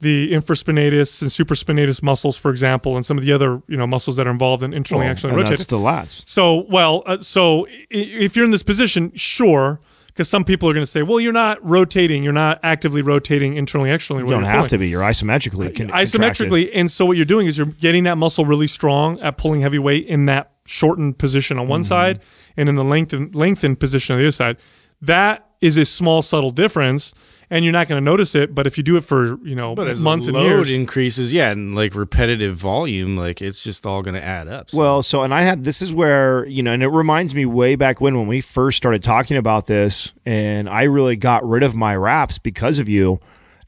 the 0.00 0.32
infraspinatus 0.32 1.22
and 1.22 1.30
supraspinatus 1.30 2.02
muscles 2.02 2.36
for 2.36 2.50
example 2.50 2.96
and 2.96 3.04
some 3.04 3.18
of 3.18 3.24
the 3.24 3.32
other 3.32 3.60
you 3.68 3.76
know 3.76 3.86
muscles 3.86 4.16
that 4.16 4.26
are 4.26 4.30
involved 4.30 4.62
in 4.62 4.72
internally 4.72 5.06
Well, 5.06 5.12
externally 5.12 5.36
rotating 5.38 5.56
that's 5.56 5.66
the 5.66 5.78
last. 5.78 6.28
so 6.28 6.66
well 6.68 7.02
uh, 7.06 7.18
so 7.18 7.66
if 7.90 8.36
you're 8.36 8.44
in 8.44 8.50
this 8.52 8.62
position 8.62 9.12
sure 9.16 9.80
because 10.06 10.28
some 10.28 10.44
people 10.44 10.68
are 10.68 10.72
going 10.72 10.82
to 10.86 10.90
say 10.90 11.02
well 11.02 11.18
you're 11.20 11.32
not 11.32 11.58
rotating 11.68 12.22
you're 12.22 12.32
not 12.32 12.60
actively 12.62 13.02
rotating 13.02 13.56
internally 13.56 13.90
externally 13.90 14.24
You 14.24 14.30
don't 14.30 14.44
have 14.44 14.68
to 14.68 14.78
be. 14.78 14.88
You're 14.88 15.02
isometrically. 15.02 15.74
con- 15.76 15.88
contracted. 15.88 16.20
isometrically 16.20 16.70
and 16.74 16.90
so 16.92 17.04
what 17.04 17.16
you're 17.16 17.26
doing 17.26 17.46
is 17.48 17.58
you're 17.58 17.66
getting 17.66 18.04
that 18.04 18.18
muscle 18.18 18.44
really 18.44 18.66
strong 18.68 19.18
at 19.20 19.36
pulling 19.36 19.60
heavy 19.62 19.78
weight 19.78 20.06
in 20.06 20.26
that 20.26 20.52
shortened 20.66 21.18
position 21.18 21.56
on 21.58 21.64
Mm-hmm. 21.64 21.70
one 21.70 21.84
side 21.84 22.20
and 22.56 22.68
in 22.68 22.76
the 22.76 22.84
lengthened 22.84 23.34
lengthened 23.34 23.80
position 23.80 24.14
on 24.14 24.20
the 24.20 24.26
other 24.26 24.32
side 24.32 24.56
that 25.02 25.44
is 25.60 25.76
a 25.76 25.84
small 25.84 26.22
subtle 26.22 26.50
difference 26.50 27.14
and 27.50 27.64
you're 27.64 27.72
not 27.72 27.88
going 27.88 28.02
to 28.02 28.04
notice 28.04 28.34
it 28.34 28.54
but 28.54 28.66
if 28.66 28.76
you 28.76 28.84
do 28.84 28.96
it 28.96 29.04
for 29.04 29.38
you 29.44 29.54
know 29.54 29.74
But 29.74 29.88
as 29.88 30.02
months 30.02 30.26
the 30.26 30.30
and 30.30 30.38
load 30.38 30.46
years 30.46 30.72
increases, 30.72 31.32
yeah, 31.32 31.50
and 31.50 31.74
like 31.74 31.94
repetitive 31.94 32.56
volume, 32.56 33.16
like 33.16 33.40
it's 33.40 33.62
just 33.62 33.86
all 33.86 34.02
going 34.02 34.14
to 34.14 34.24
add 34.24 34.48
up. 34.48 34.70
So. 34.70 34.78
Well, 34.78 35.02
so 35.02 35.22
and 35.22 35.32
I 35.32 35.42
had 35.42 35.64
this 35.64 35.82
is 35.82 35.92
where 35.92 36.46
you 36.46 36.62
know, 36.62 36.72
and 36.72 36.82
it 36.82 36.88
reminds 36.88 37.34
me 37.34 37.46
way 37.46 37.76
back 37.76 38.00
when 38.00 38.16
when 38.16 38.26
we 38.26 38.40
first 38.40 38.76
started 38.76 39.02
talking 39.02 39.36
about 39.36 39.66
this, 39.66 40.14
and 40.26 40.68
I 40.68 40.84
really 40.84 41.16
got 41.16 41.46
rid 41.48 41.62
of 41.62 41.74
my 41.74 41.94
wraps 41.96 42.38
because 42.38 42.78
of 42.78 42.88
you. 42.88 43.20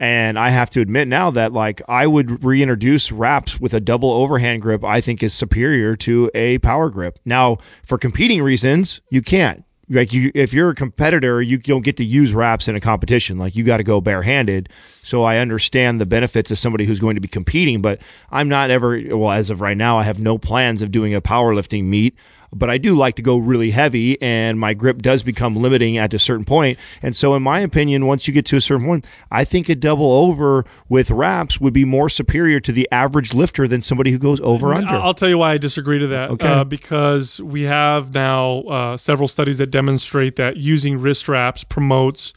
And 0.03 0.39
I 0.39 0.49
have 0.49 0.71
to 0.71 0.81
admit 0.81 1.09
now 1.09 1.31
that 1.33 1.53
like 1.53 1.83
I 1.87 2.07
would 2.07 2.43
reintroduce 2.43 3.13
wraps 3.13 3.61
with 3.61 3.75
a 3.75 3.81
double 3.81 4.11
overhand 4.11 4.63
grip. 4.63 4.83
I 4.83 5.03
think 5.03 5.23
is 5.23 5.35
superior 5.35 5.95
to 5.97 6.31
a 6.35 6.59
power 6.59 6.89
grip. 6.89 7.19
Now, 7.27 7.59
for 7.85 7.99
competing 7.99 8.43
reasons, 8.43 9.03
you 9.11 9.21
can't. 9.21 9.63
Like 9.91 10.13
you 10.13 10.31
if 10.35 10.55
you're 10.55 10.71
a 10.71 10.75
competitor 10.75 11.43
you 11.43 11.59
don't 11.59 11.83
get 11.83 11.97
to 11.99 12.05
use 12.05 12.33
wraps 12.33 12.69
in 12.69 12.77
a 12.77 12.81
competition. 12.81 13.39
Like 13.39 13.57
you 13.57 13.65
got 13.65 13.79
to 13.79 13.85
go 13.85 14.01
barehanded. 14.01 14.69
So 15.03 15.25
i 15.25 15.39
understand 15.39 16.01
the 16.01 16.07
benefits 16.07 16.51
of 16.51 16.59
somebody 16.59 16.85
who's 16.87 17.01
going 17.01 17.17
to 17.17 17.21
be 17.21 17.29
competing 17.29 17.83
but 17.83 18.01
i'm 18.31 18.49
not 18.49 18.71
ever 18.71 19.01
well 19.17 19.33
as 19.33 19.51
of 19.51 19.61
right 19.61 19.77
now 19.77 19.99
i 19.99 20.03
have 20.05 20.21
no 20.21 20.39
plans 20.39 20.83
of 20.83 20.93
doing 20.93 21.15
a 21.15 21.21
powerlifting 21.21 21.85
meet 21.85 22.15
but 22.53 22.69
I 22.69 22.79
do 22.79 22.95
like 22.95 23.15
to 23.17 23.23
go 23.23 23.37
really 23.37 23.71
heavy, 23.71 24.21
and 24.21 24.59
my 24.59 24.75
grip 24.75 25.03
does 25.03 25.23
become 25.23 25.55
limiting 25.55 25.97
at 25.99 26.13
a 26.15 26.19
certain 26.19 26.45
point. 26.45 26.79
And 27.03 27.15
so, 27.15 27.35
in 27.35 27.43
my 27.43 27.61
opinion, 27.61 28.07
once 28.07 28.27
you 28.27 28.35
get 28.35 28.45
to 28.47 28.57
a 28.57 28.61
certain 28.61 28.87
point, 28.87 29.07
I 29.31 29.45
think 29.45 29.69
a 29.69 29.75
double 29.75 30.11
over 30.11 30.65
with 30.89 31.11
wraps 31.11 31.61
would 31.61 31.73
be 31.73 31.85
more 31.85 32.09
superior 32.09 32.61
to 32.61 32.73
the 32.73 32.89
average 32.91 33.35
lifter 33.35 33.69
than 33.69 33.81
somebody 33.81 34.11
who 34.11 34.19
goes 34.19 34.41
over 34.41 34.75
under. 34.75 34.95
I'll 34.95 35.15
tell 35.15 35.29
you 35.29 35.39
why 35.39 35.53
I 35.53 35.59
disagree 35.59 35.99
to 36.01 36.09
that. 36.09 36.31
Okay. 36.31 36.49
Uh, 36.49 36.65
because 36.65 37.41
we 37.41 37.63
have 37.63 38.15
now 38.15 38.61
uh, 38.63 38.97
several 38.97 39.29
studies 39.29 39.59
that 39.59 39.69
demonstrate 39.69 40.37
that 40.37 40.57
using 40.57 41.01
wrist 41.01 41.29
wraps 41.29 41.65
promotes 41.65 42.35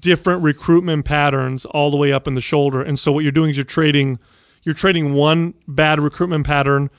different 0.00 0.42
recruitment 0.42 1.04
patterns 1.04 1.64
all 1.64 1.90
the 1.90 1.96
way 1.96 2.12
up 2.12 2.26
in 2.26 2.34
the 2.34 2.40
shoulder. 2.40 2.82
And 2.82 2.98
so 2.98 3.10
what 3.10 3.20
you're 3.20 3.32
doing 3.32 3.50
is 3.50 3.56
you're 3.56 3.64
trading 3.64 4.18
you're 4.62 4.74
trading 4.74 5.14
one 5.14 5.54
bad 5.66 5.98
recruitment 5.98 6.46
pattern 6.46 6.90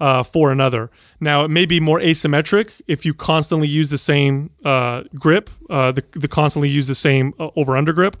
uh, 0.00 0.22
for 0.22 0.50
another. 0.50 0.90
Now 1.20 1.44
it 1.44 1.48
may 1.48 1.66
be 1.66 1.80
more 1.80 2.00
asymmetric 2.00 2.80
if 2.86 3.04
you 3.06 3.14
constantly 3.14 3.68
use 3.68 3.90
the 3.90 3.98
same 3.98 4.50
uh, 4.64 5.04
grip, 5.14 5.50
uh, 5.70 5.92
the, 5.92 6.04
the 6.12 6.28
constantly 6.28 6.68
use 6.68 6.86
the 6.86 6.94
same 6.94 7.34
uh, 7.38 7.50
over 7.56 7.76
under 7.76 7.92
grip. 7.92 8.16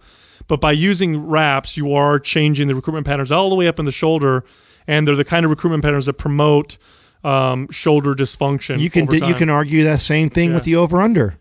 But 0.46 0.60
by 0.60 0.72
using 0.72 1.26
wraps, 1.26 1.76
you 1.76 1.94
are 1.94 2.18
changing 2.18 2.68
the 2.68 2.74
recruitment 2.74 3.06
patterns 3.06 3.32
all 3.32 3.48
the 3.48 3.54
way 3.54 3.66
up 3.66 3.78
in 3.78 3.86
the 3.86 3.92
shoulder, 3.92 4.44
and 4.86 5.08
they're 5.08 5.16
the 5.16 5.24
kind 5.24 5.44
of 5.44 5.50
recruitment 5.50 5.82
patterns 5.82 6.06
that 6.06 6.14
promote 6.14 6.76
um, 7.22 7.68
shoulder 7.70 8.14
dysfunction. 8.14 8.78
you 8.78 8.90
can 8.90 9.06
you 9.10 9.34
can 9.34 9.48
argue 9.48 9.84
that 9.84 10.00
same 10.00 10.28
thing 10.28 10.52
with 10.52 10.64
the 10.64 10.76
over 10.76 11.00
under. 11.00 11.38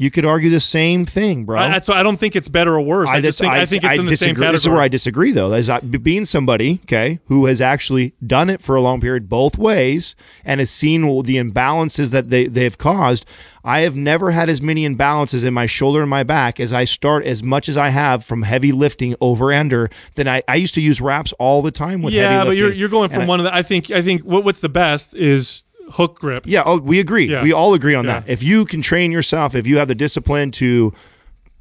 You 0.00 0.12
could 0.12 0.24
argue 0.24 0.48
the 0.48 0.60
same 0.60 1.06
thing, 1.06 1.44
bro. 1.44 1.58
I, 1.58 1.80
so 1.80 1.92
I 1.92 2.04
don't 2.04 2.18
think 2.18 2.36
it's 2.36 2.48
better 2.48 2.72
or 2.74 2.80
worse. 2.80 3.08
I, 3.08 3.20
just 3.20 3.40
think 3.40 3.52
I, 3.52 3.64
think 3.66 3.82
it's 3.82 3.98
in 3.98 4.04
the 4.04 4.10
disagree. 4.10 4.28
same 4.28 4.34
category. 4.36 4.52
This 4.52 4.62
is 4.62 4.68
where 4.68 4.80
I 4.80 4.86
disagree, 4.86 5.32
though. 5.32 5.52
Is 5.52 5.68
I, 5.68 5.80
being 5.80 6.24
somebody, 6.24 6.78
okay, 6.84 7.18
who 7.26 7.46
has 7.46 7.60
actually 7.60 8.14
done 8.24 8.48
it 8.48 8.60
for 8.60 8.76
a 8.76 8.80
long 8.80 9.00
period 9.00 9.28
both 9.28 9.58
ways 9.58 10.14
and 10.44 10.60
has 10.60 10.70
seen 10.70 11.02
the 11.24 11.36
imbalances 11.36 12.12
that 12.12 12.28
they 12.28 12.46
they've 12.46 12.78
caused. 12.78 13.26
I 13.64 13.80
have 13.80 13.96
never 13.96 14.30
had 14.30 14.48
as 14.48 14.62
many 14.62 14.88
imbalances 14.88 15.44
in 15.44 15.52
my 15.52 15.66
shoulder 15.66 16.00
and 16.00 16.08
my 16.08 16.22
back 16.22 16.60
as 16.60 16.72
I 16.72 16.84
start 16.84 17.26
as 17.26 17.42
much 17.42 17.68
as 17.68 17.76
I 17.76 17.88
have 17.88 18.24
from 18.24 18.42
heavy 18.42 18.70
lifting 18.70 19.16
over 19.20 19.52
under. 19.52 19.90
Than 20.14 20.28
I, 20.28 20.44
I 20.46 20.54
used 20.54 20.74
to 20.74 20.80
use 20.80 21.00
wraps 21.00 21.32
all 21.40 21.60
the 21.60 21.72
time 21.72 22.02
with 22.02 22.14
yeah, 22.14 22.44
but 22.44 22.56
you're 22.56 22.72
you're 22.72 22.88
going 22.88 23.10
from 23.10 23.22
I- 23.22 23.26
one 23.26 23.40
of 23.40 23.44
the. 23.44 23.54
I 23.54 23.62
think 23.62 23.90
I 23.90 24.00
think 24.00 24.22
what, 24.22 24.44
what's 24.44 24.60
the 24.60 24.68
best 24.68 25.16
is 25.16 25.64
hook 25.92 26.18
grip. 26.18 26.44
Yeah, 26.46 26.62
oh, 26.64 26.78
we 26.78 27.00
agree. 27.00 27.28
Yeah. 27.28 27.42
We 27.42 27.52
all 27.52 27.74
agree 27.74 27.94
on 27.94 28.04
Yeah. 28.04 28.20
that. 28.20 28.28
If 28.28 28.42
you 28.42 28.64
can 28.64 28.82
train 28.82 29.10
yourself, 29.12 29.54
if 29.54 29.66
you 29.66 29.78
have 29.78 29.88
the 29.88 29.94
discipline 29.94 30.50
to 30.52 30.92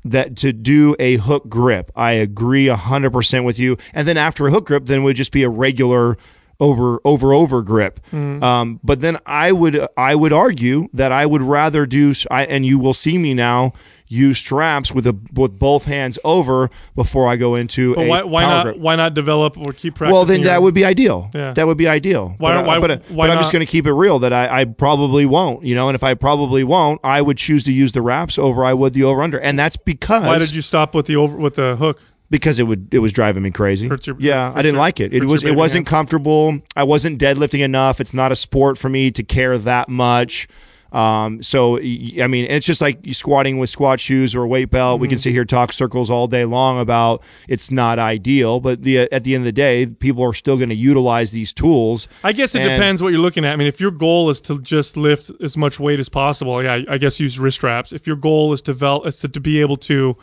that 0.06 0.36
to 0.38 0.54
do 0.54 0.96
a 1.00 1.18
hook 1.18 1.50
grip, 1.50 1.92
I 1.96 2.12
agree 2.14 2.68
hundred 2.68 3.12
percent 3.12 3.46
with 3.46 3.60
you. 3.60 3.78
And 3.94 4.08
then 4.08 4.18
after 4.18 4.48
a 4.48 4.52
hook 4.52 4.66
grip, 4.68 4.86
then 4.86 5.00
it 5.00 5.04
would 5.04 5.16
just 5.16 5.32
be 5.32 5.44
a 5.44 5.50
regular 5.50 6.18
over 6.60 7.00
over 7.06 7.34
over 7.34 7.62
grip. 7.62 8.00
Mm-hmm. 8.12 8.44
Um, 8.44 8.80
but 8.84 9.02
then 9.02 9.18
I 9.26 9.52
would 9.52 9.86
I 9.98 10.16
would 10.16 10.34
argue 10.34 10.88
that 10.94 11.12
I 11.12 11.26
would 11.26 11.42
rather 11.42 11.86
do 11.86 12.14
I, 12.32 12.46
and 12.46 12.66
you 12.66 12.80
will 12.80 12.94
see 12.94 13.18
me 13.18 13.34
now 13.34 13.74
use 14.10 14.38
straps 14.38 14.92
with 14.92 15.06
a 15.06 15.18
with 15.34 15.60
both 15.60 15.86
hands 15.86 16.18
over 16.24 16.70
before 16.96 17.28
I 17.28 17.36
go 17.36 17.56
into 17.56 17.94
But 17.96 18.06
a 18.06 18.08
why 18.10 18.24
why 18.24 18.42
not 18.44 18.64
grip. 18.64 18.78
why 18.78 18.96
not 18.96 19.14
develop 19.14 19.58
or 19.58 19.74
keep 19.74 19.96
practicing? 19.96 20.14
Well, 20.14 20.26
then 20.26 20.40
your- 20.40 20.46
that 20.46 20.62
would 20.62 20.74
be 20.74 20.86
ideal. 20.86 21.30
Yeah. 21.36 21.52
That 21.54 21.68
would 21.68 21.78
be 21.78 21.88
ideal. 21.88 22.34
Why- 22.38 22.56
but, 22.56 22.66
why- 22.66 22.80
but, 22.80 23.02
why 23.10 23.28
but 23.28 23.32
I'm 23.34 23.40
just 23.40 23.52
going 23.52 23.66
to 23.66 23.72
keep 23.72 23.86
it 23.86 23.92
real 23.94 24.20
that 24.20 24.32
I, 24.32 24.62
I 24.62 24.66
probably 24.66 25.26
won't. 25.26 25.64
You 25.66 25.76
know, 25.76 25.90
and 25.90 25.96
if 25.96 26.04
I 26.04 26.14
probably 26.14 26.64
won't, 26.64 27.02
I 27.04 27.22
would 27.22 27.38
choose 27.38 27.64
to 27.66 27.74
use 27.74 27.92
the 27.92 28.02
wraps 28.02 28.38
over 28.38 28.64
I 28.64 28.74
would 28.74 28.94
the 28.94 29.04
over 29.04 29.22
under, 29.22 29.40
and 29.40 29.60
that's 29.60 29.76
because 29.78 30.26
Why 30.26 30.38
did 30.40 30.56
you 30.56 30.62
stop 30.62 30.96
with 30.96 31.06
the 31.08 31.16
over 31.18 31.36
with 31.38 31.56
the 31.56 31.76
hook? 31.76 32.02
because 32.30 32.60
it 32.60 32.64
would 32.64 32.94
it 32.94 33.00
was 33.00 33.14
driving 33.14 33.42
me 33.44 33.52
crazy. 33.52 33.88
Your- 33.88 34.18
yeah, 34.20 34.52
I 34.54 34.62
didn't 34.62 34.76
your- 34.76 34.80
like 34.82 35.00
it. 35.00 35.14
It 35.14 35.24
was 35.26 35.44
it 35.44 35.56
wasn't 35.56 35.86
hands. 35.88 35.90
comfortable. 35.90 36.60
I 36.76 36.84
wasn't 36.84 37.20
deadlifting 37.22 37.60
enough. 37.62 38.00
It's 38.02 38.14
not 38.14 38.32
a 38.32 38.36
sport 38.36 38.78
for 38.78 38.90
me 38.90 39.12
to 39.12 39.24
care 39.24 39.58
that 39.58 39.88
much. 39.90 40.48
Um, 40.92 41.44
so 41.44 41.78
I 41.78 42.28
mean, 42.28 42.46
it's 42.50 42.66
just 42.66 42.82
like 42.82 43.06
you 43.06 43.14
squatting 43.14 43.60
with 43.60 43.70
squat 43.70 44.00
shoes 44.00 44.34
or 44.34 44.44
a 44.44 44.48
weight 44.48 44.72
belt. 44.72 44.96
Mm-hmm. 44.96 45.02
We 45.02 45.08
can 45.10 45.18
sit 45.18 45.32
here 45.32 45.46
talk 45.46 45.74
circles 45.74 46.10
all 46.10 46.28
day 46.28 46.46
long 46.46 46.80
about 46.80 47.24
it's 47.48 47.72
not 47.72 48.00
ideal, 48.00 48.60
but 48.60 48.84
the 48.84 49.12
at 49.12 49.24
the 49.24 49.36
end 49.36 49.42
of 49.42 49.46
the 49.46 49.52
day, 49.52 49.86
people 49.86 50.24
are 50.24 50.34
still 50.34 50.58
going 50.58 50.70
to 50.70 50.76
utilize 50.76 51.32
these 51.32 51.52
tools. 51.52 52.08
I 52.24 52.32
guess 52.32 52.56
it 52.56 52.62
And- 52.62 52.70
depends 52.70 53.04
what 53.04 53.10
you're 53.12 53.22
looking 53.22 53.44
at. 53.46 53.54
I 53.54 53.56
mean, 53.56 53.68
if 53.68 53.82
your 53.82 53.92
goal 53.92 54.30
is 54.30 54.40
to 54.42 54.62
just 54.62 54.96
lift 54.98 55.32
as 55.42 55.58
much 55.58 55.80
weight 55.80 56.00
as 56.00 56.10
possible, 56.10 56.64
yeah, 56.64 56.82
I 56.88 56.98
guess 56.98 57.20
use 57.20 57.38
wrist 57.40 57.58
straps. 57.58 57.92
If 57.92 58.08
your 58.08 58.16
goal 58.16 58.54
is 58.54 58.62
to 58.64 58.72
develop, 58.74 59.08
is 59.08 59.20
to, 59.20 59.28
to 59.28 59.40
be 59.40 59.60
able 59.62 59.78
to 59.78 60.16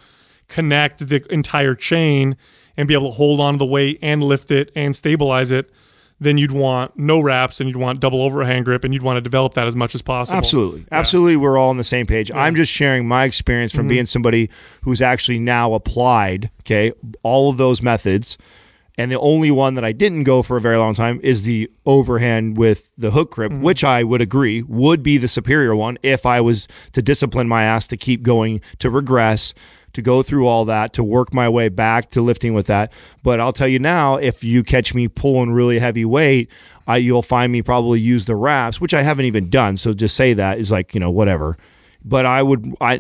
connect 0.49 1.07
the 1.09 1.25
entire 1.33 1.75
chain 1.75 2.37
and 2.77 2.89
be 2.89 2.95
able 2.95 3.09
to 3.09 3.15
hold 3.17 3.41
on 3.41 3.55
to 3.55 3.59
the 3.59 3.67
weight 3.67 3.99
and 4.03 4.23
lift 4.23 4.51
it 4.51 4.71
and 4.75 4.95
stabilize 4.97 5.51
it, 5.51 5.71
then 6.25 6.39
you'd 6.39 6.53
want 6.53 6.99
no 6.99 7.20
wraps 7.20 7.61
and 7.61 7.68
you'd 7.68 7.77
want 7.77 8.01
double 8.01 8.20
overhand 8.22 8.64
grip 8.64 8.83
and 8.85 8.93
you'd 8.93 9.03
want 9.03 9.16
to 9.16 9.20
develop 9.20 9.55
that 9.55 9.66
as 9.66 9.77
much 9.77 9.95
as 9.95 10.03
possible. 10.03 10.37
Absolutely. 10.39 10.85
Absolutely. 10.91 11.37
We're 11.37 11.57
all 11.59 11.70
on 11.70 11.77
the 11.77 11.85
same 11.85 12.07
page. 12.07 12.31
I'm 12.33 12.55
just 12.57 12.72
sharing 12.72 13.07
my 13.07 13.25
experience 13.25 13.72
Mm-hmm. 13.72 13.79
from 13.79 13.87
being 13.89 14.07
somebody 14.07 14.51
who's 14.83 15.01
actually 15.03 15.39
now 15.39 15.75
applied, 15.75 16.51
okay, 16.62 16.93
all 17.22 17.51
of 17.51 17.57
those 17.57 17.81
methods. 17.83 18.37
And 18.97 19.11
the 19.11 19.18
only 19.18 19.51
one 19.51 19.75
that 19.75 19.85
I 19.85 19.91
didn't 19.91 20.22
go 20.22 20.41
for 20.43 20.57
a 20.57 20.61
very 20.61 20.77
long 20.77 20.95
time 20.95 21.18
is 21.25 21.43
the 21.43 21.68
overhand 21.85 22.57
with 22.57 22.95
the 22.97 23.11
hook 23.11 23.33
grip, 23.33 23.51
Mm-hmm. 23.51 23.62
which 23.62 23.83
I 23.83 24.05
would 24.05 24.20
agree 24.20 24.62
would 24.62 25.03
be 25.03 25.18
the 25.18 25.27
superior 25.29 25.75
one 25.75 25.99
if 26.05 26.25
I 26.25 26.41
was 26.41 26.68
to 26.93 27.03
discipline 27.03 27.49
my 27.49 27.64
ass 27.64 27.89
to 27.89 27.97
keep 27.97 28.22
going, 28.22 28.61
to 28.79 28.91
regress, 28.91 29.53
to 29.95 30.03
go 30.03 30.22
through 30.22 30.47
all 30.47 30.64
that, 30.66 30.92
to 30.92 31.03
work 31.03 31.32
my 31.32 31.49
way 31.49 31.68
back 31.68 32.11
to 32.11 32.22
lifting 32.22 32.55
with 32.55 32.66
that. 32.66 32.92
But 33.22 33.40
I'll 33.40 33.53
tell 33.53 33.68
you 33.68 33.78
now, 33.78 34.16
if 34.16 34.45
you 34.45 34.62
catch 34.62 34.95
me 34.95 35.09
pulling 35.09 35.53
really 35.53 35.78
heavy 35.78 36.05
weight, 36.05 36.51
I, 36.86 36.99
you'll 36.99 37.22
find 37.22 37.51
me 37.51 37.62
probably 37.62 38.01
use 38.01 38.26
the 38.26 38.36
wraps, 38.36 38.80
which 38.80 38.95
I 38.95 39.03
haven't 39.03 39.24
even 39.24 39.49
done. 39.49 39.76
So 39.76 39.92
just 39.92 40.16
say 40.16 40.34
that 40.34 40.59
is 40.59 40.70
like, 40.70 40.95
you 40.95 41.01
know, 41.01 41.11
whatever. 41.11 41.57
But 42.05 42.26
I 42.26 42.42
would, 42.42 42.74
I, 42.80 42.99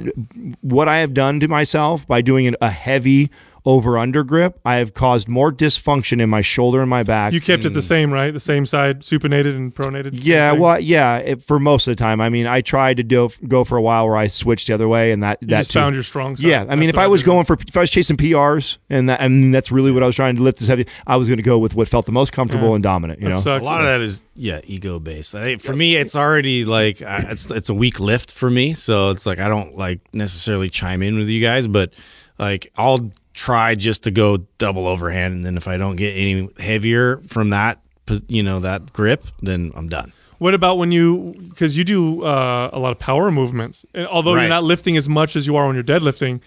what 0.62 0.88
I 0.88 0.98
have 0.98 1.12
done 1.12 1.38
to 1.40 1.48
myself 1.48 2.06
by 2.06 2.22
doing 2.22 2.54
a 2.60 2.70
heavy 2.70 3.30
over 3.66 3.96
under 3.96 4.22
grip, 4.24 4.60
I 4.64 4.76
have 4.76 4.92
caused 4.92 5.26
more 5.26 5.50
dysfunction 5.50 6.20
in 6.20 6.28
my 6.28 6.42
shoulder 6.42 6.82
and 6.82 6.90
my 6.90 7.02
back. 7.02 7.32
You 7.32 7.40
kept 7.40 7.64
it 7.64 7.70
the 7.70 7.80
hmm. 7.80 7.86
same, 7.86 8.12
right? 8.12 8.30
The 8.30 8.40
same 8.40 8.66
side, 8.66 9.00
supinated 9.00 9.56
and 9.56 9.74
pronated. 9.74 10.10
Yeah, 10.12 10.52
well, 10.52 10.78
yeah. 10.78 11.16
It, 11.18 11.42
for 11.42 11.58
most 11.58 11.86
of 11.86 11.92
the 11.92 11.96
time, 11.96 12.20
I 12.20 12.28
mean, 12.28 12.46
I 12.46 12.60
tried 12.60 12.98
to 12.98 13.02
do 13.02 13.30
go 13.48 13.64
for 13.64 13.78
a 13.78 13.82
while 13.82 14.06
where 14.06 14.16
I 14.16 14.26
switched 14.26 14.66
the 14.66 14.74
other 14.74 14.86
way, 14.86 15.12
and 15.12 15.22
that 15.22 15.38
you 15.40 15.48
that 15.48 15.60
just 15.60 15.72
too. 15.72 15.78
found 15.78 15.94
your 15.94 16.04
strong 16.04 16.36
side. 16.36 16.46
Yeah, 16.46 16.66
I 16.68 16.76
mean, 16.76 16.88
That's 16.88 16.96
if 16.96 16.98
I 16.98 17.06
was 17.06 17.22
do. 17.22 17.30
going 17.30 17.44
for 17.46 17.56
if 17.66 17.76
I 17.76 17.80
was 17.80 17.90
chasing 17.90 18.18
PRs 18.18 18.78
and 18.90 19.08
that 19.08 19.20
and 19.20 19.54
that's 19.54 19.72
really 19.72 19.92
what 19.92 20.02
I 20.02 20.06
was 20.06 20.16
trying 20.16 20.36
to 20.36 20.42
lift 20.42 20.60
as 20.60 20.68
heavy, 20.68 20.86
I 21.06 21.16
was 21.16 21.28
going 21.28 21.38
to 21.38 21.42
go 21.42 21.58
with 21.58 21.74
what 21.74 21.88
felt 21.88 22.04
the 22.04 22.12
most 22.12 22.32
comfortable 22.32 22.68
Yeah. 22.68 22.74
and 22.74 22.82
dominant. 22.82 23.20
You 23.20 23.28
That 23.28 23.34
know, 23.34 23.40
sucks. 23.40 23.62
A 23.62 23.64
lot 23.64 23.80
of 23.80 23.86
that 23.86 24.02
is 24.02 24.20
yeah 24.34 24.60
ego 24.64 24.98
based. 24.98 25.34
I, 25.34 25.56
for 25.56 25.74
me, 25.74 25.96
it's 25.96 26.14
already 26.14 26.66
like 26.66 27.00
I- 27.00 27.24
it's 27.30 27.50
it's 27.50 27.70
a 27.70 27.74
weak 27.74 27.98
lift 27.98 28.30
for 28.30 28.50
me, 28.50 28.74
so 28.74 29.10
it's 29.10 29.24
like 29.24 29.38
I 29.40 29.48
don't 29.48 29.74
like 29.74 30.00
necessarily 30.12 30.68
chime 30.68 31.02
in 31.02 31.16
with 31.16 31.28
you 31.28 31.40
guys, 31.40 31.66
but 31.66 31.94
like 32.38 32.70
I'll 32.76 33.10
try 33.34 33.74
just 33.74 34.04
to 34.04 34.10
go 34.10 34.38
double 34.58 34.86
overhand, 34.88 35.34
and 35.34 35.44
then 35.44 35.56
if 35.56 35.68
I 35.68 35.76
don't 35.76 35.96
get 35.96 36.12
any 36.12 36.48
heavier 36.58 37.18
from 37.18 37.50
that, 37.50 37.80
you 38.28 38.42
know, 38.42 38.60
that 38.60 38.92
grip, 38.92 39.24
then 39.42 39.72
I'm 39.74 39.88
done. 39.88 40.12
What 40.38 40.54
about 40.54 40.78
when 40.78 40.92
you 40.92 41.34
because 41.48 41.78
you 41.78 41.84
do 41.84 42.24
uh, 42.24 42.70
a 42.72 42.78
lot 42.78 42.92
of 42.92 42.98
power 42.98 43.30
movements, 43.30 43.86
and 43.94 44.06
although 44.06 44.34
you're 44.34 44.48
not 44.48 44.64
lifting 44.64 44.96
as 44.96 45.08
much 45.08 45.36
as 45.36 45.46
you 45.46 45.56
are 45.56 45.66
when 45.66 45.74
you're 45.74 45.84
deadlifting, 45.84 46.40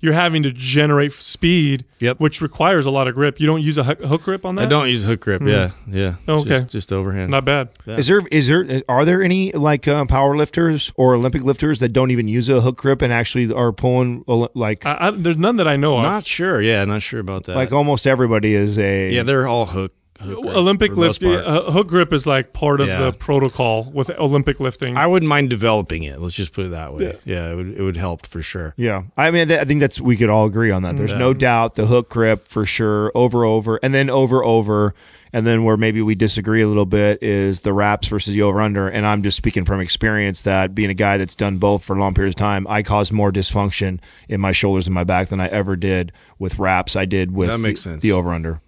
you're 0.00 0.12
having 0.12 0.42
to 0.44 0.52
generate 0.52 1.12
speed, 1.12 1.84
Yep. 2.00 2.18
which 2.20 2.40
requires 2.40 2.86
a 2.86 2.90
lot 2.90 3.06
of 3.08 3.14
grip. 3.14 3.40
You 3.40 3.46
don't 3.46 3.62
use 3.62 3.78
a 3.78 3.84
hook 3.84 4.22
grip 4.22 4.44
on 4.44 4.54
that. 4.56 4.62
I 4.62 4.66
don't 4.66 4.88
use 4.88 5.04
a 5.04 5.06
hook 5.08 5.20
grip. 5.20 5.42
Yeah, 5.42 5.70
yeah. 5.86 6.14
Okay. 6.28 6.48
just, 6.48 6.68
just 6.68 6.92
overhand. 6.92 7.30
Not 7.30 7.44
bad. 7.44 7.68
is 7.86 8.06
there 8.06 8.22
is 8.30 8.48
there 8.48 8.82
are 8.88 9.04
there 9.04 9.22
any 9.22 9.52
like 9.52 9.86
uh, 9.88 10.04
power 10.06 10.36
lifters 10.36 10.92
or 10.96 11.14
Olympic 11.14 11.42
lifters 11.42 11.78
that 11.80 11.90
don't 11.90 12.10
even 12.10 12.28
use 12.28 12.48
a 12.48 12.60
hook 12.60 12.76
grip 12.76 13.02
and 13.02 13.12
actually 13.12 13.52
are 13.52 13.72
pulling 13.72 14.24
uh, 14.28 14.46
like 14.54 14.86
I, 14.86 14.96
I, 15.00 15.10
there's 15.10 15.36
none 15.36 15.56
that 15.56 15.68
I 15.68 15.76
know 15.76 15.96
of. 15.98 16.02
Not 16.04 16.24
sure. 16.26 16.60
Yeah, 16.62 16.84
not 16.84 17.02
sure 17.02 17.20
about 17.20 17.44
that. 17.44 17.56
like 17.56 17.72
almost 17.72 18.06
everybody 18.06 18.54
is 18.54 18.78
a 18.78 19.10
yeah, 19.12 19.22
they're 19.22 19.46
all 19.46 19.66
hook. 19.66 19.92
Hook 20.22 20.44
Olympic 20.46 20.90
for 20.92 20.94
the 20.96 21.00
most 21.02 21.22
lift, 21.22 21.46
uh, 21.46 21.70
hook 21.70 21.88
grip 21.88 22.12
is 22.12 22.26
like 22.26 22.52
part 22.52 22.80
of 22.80 22.88
Yeah. 22.88 22.98
the 23.10 23.12
protocol 23.12 23.90
with 23.92 24.10
Olympic 24.18 24.60
lifting. 24.60 24.96
I 24.96 25.06
wouldn't 25.06 25.28
mind 25.28 25.50
developing 25.50 26.02
it. 26.04 26.20
Let's 26.20 26.34
just 26.34 26.52
put 26.52 26.66
it 26.66 26.70
that 26.70 26.94
way. 26.94 27.16
Yeah, 27.24 27.50
it 27.50 27.56
would 27.56 27.68
it 27.78 27.82
would 27.82 27.96
help 27.96 28.26
for 28.26 28.42
sure. 28.42 28.74
Yeah, 28.76 29.02
I 29.16 29.30
mean, 29.30 29.48
th- 29.48 29.60
I 29.60 29.64
think 29.64 29.80
that's 29.80 30.00
we 30.00 30.16
could 30.16 30.30
all 30.30 30.46
agree 30.46 30.70
on 30.70 30.82
that. 30.82 30.96
There's 30.96 31.14
no 31.14 31.34
doubt 31.34 31.74
the 31.74 31.86
hook 31.86 32.08
grip 32.08 32.48
for 32.48 32.64
sure, 32.66 33.12
over 33.14 33.44
over, 33.44 33.78
and 33.82 33.92
then 33.94 34.08
over 34.10 34.44
over, 34.44 34.94
and 35.32 35.46
then 35.46 35.64
where 35.64 35.76
maybe 35.78 36.02
we 36.02 36.14
disagree 36.14 36.60
a 36.62 36.68
little 36.68 36.84
bit 36.86 37.22
is 37.22 37.60
the 37.60 37.72
wraps 37.72 38.06
versus 38.08 38.34
the 38.34 38.42
over 38.42 38.60
under. 38.60 38.88
And 38.88 39.06
I'm 39.06 39.22
just 39.22 39.36
speaking 39.36 39.64
from 39.64 39.80
experience 39.80 40.42
that 40.42 40.74
being 40.74 40.90
a 40.90 40.94
guy 40.94 41.16
that's 41.16 41.34
done 41.34 41.56
both 41.58 41.82
for 41.84 41.96
long 41.96 42.12
periods 42.12 42.34
of 42.34 42.38
time, 42.38 42.66
I 42.68 42.82
caused 42.82 43.12
more 43.12 43.32
dysfunction 43.32 43.98
in 44.28 44.40
my 44.42 44.52
shoulders 44.52 44.86
and 44.86 44.94
my 44.94 45.04
back 45.04 45.28
than 45.28 45.40
I 45.40 45.46
ever 45.48 45.74
did 45.74 46.12
with 46.38 46.58
wraps. 46.58 46.96
I 46.96 47.06
did 47.06 47.32
with 47.32 47.48
That 47.48 47.58
makes 47.58 47.82
the, 47.84 47.90
sense. 47.90 48.02
the 48.02 48.12
over 48.12 48.30
under. 48.34 48.60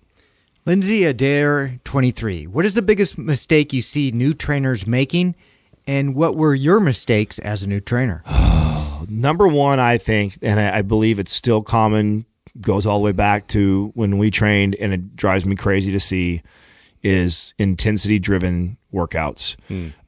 Lindsay 0.67 1.05
Adair, 1.05 1.79
23. 1.85 2.47
What 2.47 2.65
is 2.65 2.75
the 2.75 2.81
biggest 2.81 3.19
mistake 3.19 3.75
you 3.75 3.83
see 3.83 4.11
new 4.13 4.33
trainers 4.33 4.87
making, 4.87 5.35
and 5.87 6.15
what 6.15 6.37
were 6.37 6.55
your 6.55 6.81
mistakes 6.81 7.39
as 7.39 7.63
a 7.63 7.69
new 7.69 7.81
trainer? 7.81 8.23
Number 9.09 9.47
one, 9.47 9.79
I 9.79 9.99
think, 9.99 10.39
and 10.41 10.59
I, 10.59 10.79
I 10.79 10.83
believe 10.83 11.19
it's 11.19 11.35
still 11.35 11.61
common, 11.63 12.25
goes 12.63 12.87
all 12.87 12.99
the 12.99 13.05
way 13.05 13.13
back 13.13 13.47
to 13.49 13.93
when 13.95 14.17
we 14.17 14.31
trained, 14.31 14.75
and 14.77 14.95
it 14.95 15.15
drives 15.17 15.45
me 15.45 15.55
crazy 15.55 15.93
to 15.93 16.01
see, 16.01 16.41
is 17.03 17.53
intensity 17.59 18.19
driven 18.19 18.79
workouts. 18.91 19.57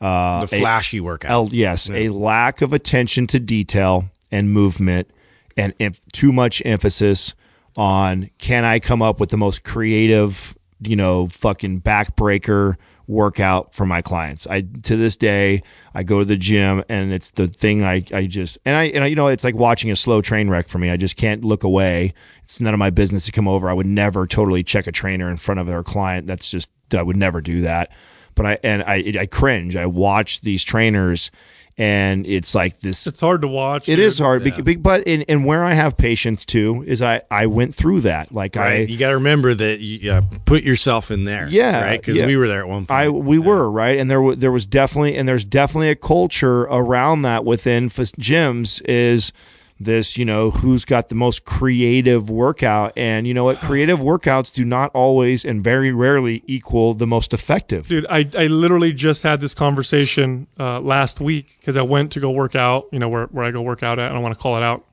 Uh, 0.01 0.47
the 0.47 0.57
a- 0.57 0.61
flashy 0.61 1.01
workout. 1.01 1.31
L- 1.31 1.49
yes, 1.53 1.91
a 1.91 2.09
lack 2.09 2.63
of 2.63 2.73
attention 2.73 3.27
to 3.27 3.39
detail 3.39 4.07
and 4.33 4.51
movement, 4.51 5.11
and 5.55 5.75
em- 5.79 5.93
too 6.13 6.33
much 6.33 6.63
emphasis 6.65 7.35
on 7.77 8.31
can 8.39 8.65
I 8.65 8.79
come 8.79 9.03
up 9.03 9.21
with 9.21 9.31
the 9.31 9.37
most 9.37 9.65
creative, 9.65 10.57
you 10.81 10.97
know, 10.97 11.27
fucking 11.29 11.83
backbreaker 11.83 12.77
workout 13.09 13.75
for 13.75 13.87
my 13.87 14.03
clients. 14.03 14.47
I 14.47 14.63
to 14.83 14.97
this 14.97 15.17
day 15.17 15.63
I 15.95 16.03
go 16.03 16.19
to 16.19 16.25
the 16.25 16.37
gym 16.37 16.83
and 16.89 17.13
it's 17.13 17.31
the 17.31 17.47
thing 17.47 17.85
I, 17.85 18.05
I 18.13 18.27
just 18.27 18.59
and 18.65 18.77
I 18.77 18.85
and 18.85 19.05
I, 19.05 19.07
you 19.07 19.17
know 19.17 19.29
it's 19.29 19.45
like 19.45 19.55
watching 19.55 19.91
a 19.91 19.97
slow 19.97 20.21
train 20.21 20.49
wreck 20.49 20.69
for 20.69 20.79
me. 20.79 20.91
I 20.91 20.97
just 20.97 21.17
can't 21.17 21.45
look 21.45 21.63
away. 21.63 22.15
It's 22.45 22.61
none 22.61 22.75
of 22.75 22.79
my 22.79 22.91
business 22.91 23.27
to 23.27 23.33
come 23.33 23.49
over. 23.49 23.71
I 23.71 23.73
would 23.73 23.87
never 23.87 24.27
totally 24.27 24.65
check 24.65 24.87
a 24.87 24.93
trainer 24.93 25.31
in 25.31 25.37
front 25.37 25.61
of 25.61 25.67
their 25.67 25.83
client. 25.83 26.27
That's 26.27 26.51
just 26.51 26.69
I 26.93 27.03
would 27.03 27.17
never 27.17 27.41
do 27.41 27.61
that. 27.63 27.93
But 28.35 28.47
I 28.47 28.59
and 28.65 28.83
I 28.83 29.13
I 29.21 29.27
cringe. 29.27 29.77
I 29.77 29.87
watch 29.87 30.41
these 30.41 30.65
trainers 30.65 31.31
and 31.79 32.27
it's 32.27 32.55
like 32.55 32.81
this 32.81 33.07
It's 33.07 33.21
hard 33.21 33.43
to 33.43 33.49
watch. 33.49 33.89
it 33.89 33.97
dude. 33.97 34.07
is 34.07 34.19
hard, 34.19 34.43
bec- 34.45 34.83
but 34.83 35.03
in, 35.05 35.23
and 35.29 35.45
where 35.45 35.63
I 35.63 35.75
have 35.75 35.97
patience 35.99 36.45
too 36.47 36.83
is 36.87 37.03
I 37.03 37.23
I 37.31 37.47
went 37.47 37.75
through 37.75 38.01
that. 38.03 38.33
Like 38.33 38.57
right. 38.57 38.67
I 38.73 38.79
you 38.85 38.97
got 38.99 39.11
to 39.11 39.17
remember 39.17 39.55
that 39.55 39.81
you 39.81 40.11
uh, 40.11 40.23
put 40.47 40.63
yourself 40.63 41.11
in 41.11 41.25
there. 41.25 41.49
Yeah, 41.51 41.83
Right. 41.85 42.01
Because 42.01 42.17
yeah. 42.17 42.27
we 42.27 42.37
were 42.37 42.49
there 42.49 42.61
at 42.63 42.69
one 42.69 42.87
point. 42.87 42.91
I 42.99 43.09
we 43.11 43.39
were 43.39 43.71
right, 43.71 43.99
and 43.99 44.11
there 44.11 44.23
wa- 44.23 44.35
there 44.37 44.53
was 44.53 44.65
definitely 44.67 45.17
and 45.17 45.29
there's 45.29 45.45
definitely 45.45 45.91
a 45.91 45.97
culture 45.97 46.63
around 46.63 47.23
that 47.23 47.45
within 47.45 47.87
f- 47.87 47.97
gyms 47.97 48.81
is 48.89 49.33
this 49.79 50.17
you 50.17 50.25
know 50.25 50.51
who's 50.51 50.85
got 50.87 51.11
the 51.11 51.15
most 51.15 51.45
creative 51.45 52.31
workout 52.31 52.93
and 52.97 53.27
you 53.27 53.35
know 53.35 53.45
what 53.45 53.59
creative 53.61 53.99
workouts 53.99 54.51
do 54.53 54.65
not 54.65 54.91
always 54.95 55.45
and 55.45 55.63
very 55.63 55.93
rarely 55.93 56.43
equal 56.47 56.95
the 56.95 57.07
most 57.07 57.35
effective 57.35 57.87
Dude, 57.87 58.07
I, 58.09 58.29
I 58.37 58.47
literally 58.47 58.93
just 58.93 59.23
had 59.23 59.41
this 59.41 59.55
conversation 59.55 60.47
uh, 60.59 60.81
last 60.81 61.21
week 61.21 61.57
because 61.61 61.77
I 61.77 61.83
went 61.83 62.13
to 62.13 62.21
go 62.21 62.31
work 62.31 62.55
out, 62.55 62.87
you 62.93 62.99
know, 62.99 63.09
where, 63.09 63.27
where 63.27 63.45
I 63.45 63.51
go 63.51 63.63
work 63.63 63.83
out 63.83 63.99
at. 63.99 64.11
I 64.11 64.15
don't 64.15 64.23
want 64.23 64.35
to 64.35 64.41
call 64.41 64.57
it 64.57 64.63
out 64.63 64.85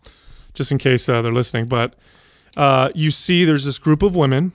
just 0.54 0.72
in 0.72 0.78
case 0.78 1.08
uh, 1.10 1.22
they're 1.22 1.32
listening. 1.32 1.68
But 1.68 1.96
uh, 2.56 2.90
you 2.94 3.12
see, 3.12 3.46
there's 3.46 3.66
this 3.66 3.80
group 3.80 4.04
of 4.04 4.16
women 4.16 4.52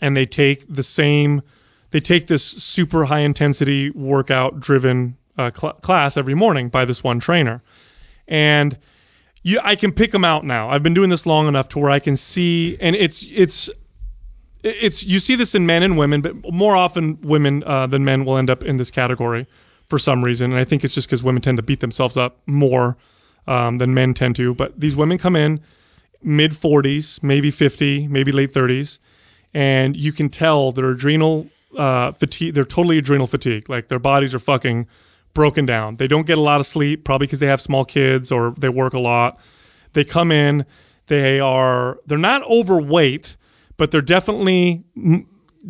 and 0.00 0.16
they 0.16 0.26
take 0.26 0.66
the 0.68 0.82
same, 0.82 1.42
they 1.90 2.00
take 2.00 2.26
this 2.26 2.44
super 2.44 3.06
high 3.06 3.20
intensity 3.20 3.90
workout 3.90 4.60
driven 4.60 5.16
uh, 5.38 5.50
cl- 5.54 5.74
class 5.74 6.16
every 6.16 6.34
morning 6.34 6.68
by 6.68 6.84
this 6.84 7.04
one 7.04 7.20
trainer. 7.20 7.62
And 8.26 8.78
you, 9.44 9.60
I 9.62 9.76
can 9.76 9.92
pick 9.92 10.10
them 10.10 10.24
out 10.24 10.44
now. 10.44 10.70
I've 10.70 10.82
been 10.82 10.94
doing 10.94 11.10
this 11.10 11.26
long 11.26 11.46
enough 11.46 11.68
to 11.70 11.78
where 11.78 11.90
I 11.90 12.00
can 12.00 12.16
see, 12.16 12.76
and 12.80 12.96
it's, 12.96 13.24
it's, 13.30 13.70
it's 14.62 15.04
you 15.04 15.18
see 15.18 15.36
this 15.36 15.54
in 15.54 15.66
men 15.66 15.82
and 15.82 15.98
women, 15.98 16.22
but 16.22 16.50
more 16.50 16.74
often 16.74 17.20
women 17.20 17.62
uh, 17.64 17.86
than 17.86 18.04
men 18.04 18.24
will 18.24 18.38
end 18.38 18.48
up 18.48 18.64
in 18.64 18.78
this 18.78 18.90
category 18.90 19.46
for 19.84 19.98
some 19.98 20.24
reason. 20.24 20.50
And 20.50 20.58
I 20.58 20.64
think 20.64 20.82
it's 20.82 20.94
just 20.94 21.06
because 21.06 21.22
women 21.22 21.42
tend 21.42 21.58
to 21.58 21.62
beat 21.62 21.80
themselves 21.80 22.16
up 22.16 22.38
more 22.46 22.96
um, 23.46 23.76
than 23.76 23.92
men 23.92 24.14
tend 24.14 24.36
to. 24.36 24.54
But 24.54 24.80
these 24.80 24.96
women 24.96 25.18
come 25.18 25.36
in 25.36 25.60
mid 26.22 26.52
40s, 26.52 27.22
maybe 27.22 27.50
50, 27.50 28.08
maybe 28.08 28.32
late 28.32 28.50
30s, 28.50 28.98
and 29.52 29.94
you 29.94 30.10
can 30.10 30.30
tell 30.30 30.72
their 30.72 30.88
adrenal 30.88 31.48
uh, 31.76 32.12
fatigue. 32.12 32.54
They're 32.54 32.64
totally 32.64 32.96
adrenal 32.96 33.26
fatigue. 33.26 33.68
Like 33.68 33.88
their 33.88 33.98
bodies 33.98 34.34
are 34.34 34.38
fucking 34.38 34.86
broken 35.34 35.66
down. 35.66 35.96
They 35.96 36.06
don't 36.08 36.26
get 36.26 36.38
a 36.38 36.40
lot 36.40 36.60
of 36.60 36.66
sleep, 36.66 37.04
probably 37.04 37.26
because 37.26 37.40
they 37.40 37.46
have 37.48 37.60
small 37.60 37.84
kids 37.84 38.32
or 38.32 38.54
they 38.58 38.68
work 38.68 38.94
a 38.94 39.00
lot. 39.00 39.38
They 39.92 40.04
come 40.04 40.32
in, 40.32 40.64
they 41.08 41.40
are 41.40 41.98
they're 42.06 42.18
not 42.18 42.42
overweight, 42.44 43.36
but 43.76 43.90
they're 43.90 44.00
definitely 44.02 44.84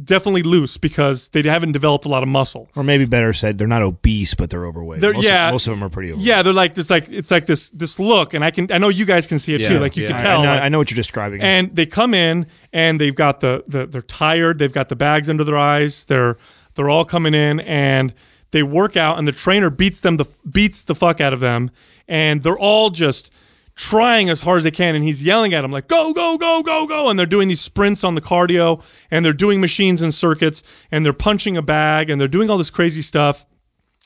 definitely 0.03 0.43
loose 0.43 0.77
because 0.77 1.29
they 1.29 1.41
haven't 1.43 1.71
developed 1.71 2.05
a 2.05 2.09
lot 2.09 2.23
of 2.25 2.29
muscle. 2.29 2.69
or 2.75 2.83
maybe 2.83 3.05
better 3.05 3.33
said 3.33 3.59
they're 3.59 3.69
not 3.69 3.81
obese 3.81 4.35
but 4.35 4.51
they're 4.51 4.67
overweight 4.67 5.01
They're- 5.01 5.13
most, 5.15 5.25
yeah. 5.25 5.49
of, 5.49 5.55
most 5.55 5.69
of 5.69 5.73
them 5.75 5.85
are 5.85 5.89
pretty 5.89 6.11
overweight 6.11 6.27
Yeah, 6.27 6.43
they're 6.43 6.53
like 6.53 6.77
it's 6.77 6.91
like 6.91 7.07
it's 7.11 7.31
like 7.31 7.47
this 7.47 7.71
this 7.71 8.01
look, 8.01 8.35
and 8.35 8.45
I 8.45 8.51
can 8.51 8.73
I 8.73 8.79
know 8.79 8.89
you 8.89 9.05
guys 9.07 9.27
can 9.29 9.39
see 9.39 9.55
it 9.55 9.65
too. 9.65 9.79
Like 9.79 9.97
you 9.97 10.03
yeah. 10.03 10.09
can 10.09 10.17
I, 10.17 10.19
tell. 10.19 10.43
know, 10.43 10.51
like- 10.55 10.63
I 10.63 10.69
know 10.69 10.79
what 10.79 10.91
you're 10.91 10.97
describing 10.97 11.41
and 11.43 11.75
they 11.77 11.87
come 11.87 12.13
in 12.13 12.47
and 12.73 13.01
they've 13.01 13.15
got 13.15 13.39
the, 13.41 13.63
the 13.69 13.87
they're 13.87 14.03
tired 14.03 14.59
they've 14.59 14.73
got 14.73 14.89
the 14.89 14.97
bags 14.97 15.31
under 15.31 15.45
their 15.45 15.57
eyes 15.59 16.05
they're 16.07 16.37
they're 16.75 16.89
all 16.91 17.05
coming 17.05 17.35
in 17.35 17.61
and 17.61 18.13
they 18.55 18.63
work 18.63 18.97
out 18.97 19.19
and 19.19 19.27
the 19.27 19.33
trainer 19.33 19.69
beats 19.69 19.99
them 19.99 20.17
the 20.17 20.25
beats 20.49 20.85
the 20.85 20.95
fuck 20.95 21.21
out 21.21 21.33
of 21.33 21.41
them. 21.41 21.73
And 22.07 22.41
they're 22.41 22.57
all 22.57 22.89
just 22.91 23.33
trying 23.75 24.31
as 24.31 24.41
hard 24.41 24.59
as 24.59 24.65
they 24.65 24.71
can. 24.71 24.95
And 24.95 25.03
he's 25.03 25.25
yelling 25.25 25.55
at 25.55 25.63
them 25.63 25.73
like 25.73 25.89
go 25.89 26.15
go 26.15 26.39
go 26.39 26.63
go 26.63 26.87
go. 26.87 27.11
And 27.11 27.19
they're 27.19 27.27
doing 27.27 27.49
these 27.49 27.61
sprints 27.61 28.05
on 28.05 28.15
the 28.15 28.21
cardio 28.21 28.81
and 29.11 29.25
they're 29.25 29.33
doing 29.33 29.61
machines 29.61 30.03
and 30.03 30.15
circuits 30.15 30.63
and 30.93 31.05
they're 31.05 31.13
punching 31.13 31.57
a 31.57 31.63
bag 31.63 32.11
and 32.11 32.21
they're 32.21 32.29
doing 32.29 32.49
all 32.49 32.57
this 32.57 32.71
crazy 32.71 33.03
stuff. 33.03 33.45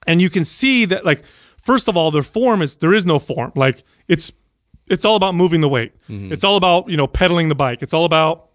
And 0.07 0.23
you 0.23 0.31
can 0.31 0.47
see 0.47 0.87
that 0.87 1.05
like 1.05 1.23
first 1.59 1.87
of 1.87 1.97
all 1.99 2.11
their 2.11 2.23
form 2.23 2.63
is 2.63 2.77
there 2.77 2.95
is 2.95 3.05
no 3.05 3.19
form. 3.19 3.53
Like 3.55 3.85
it's 4.09 4.33
it's 4.87 5.05
all 5.05 5.17
about 5.17 5.35
moving 5.35 5.61
the 5.61 5.69
weight. 5.69 5.93
Mm-hmm. 6.09 6.33
It's 6.33 6.43
all 6.43 6.57
about 6.57 6.89
you 6.89 6.97
know 6.97 7.07
pedaling 7.07 7.51
the 7.51 7.55
bike. 7.55 7.83
It's 7.83 7.93
all 7.93 8.07
about 8.07 8.48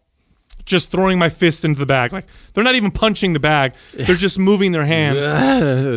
just 0.65 0.91
throwing 0.91 1.19
my 1.19 1.29
fist 1.29 1.65
into 1.65 1.79
the 1.79 1.85
bag. 1.85 2.13
Like 2.13 2.25
they're 2.53 2.63
not 2.63 2.75
even 2.75 2.91
punching 2.91 3.33
the 3.33 3.39
bag. 3.39 3.73
They're 3.93 4.15
just 4.15 4.39
moving 4.39 4.71
their 4.71 4.85
hands. 4.85 5.25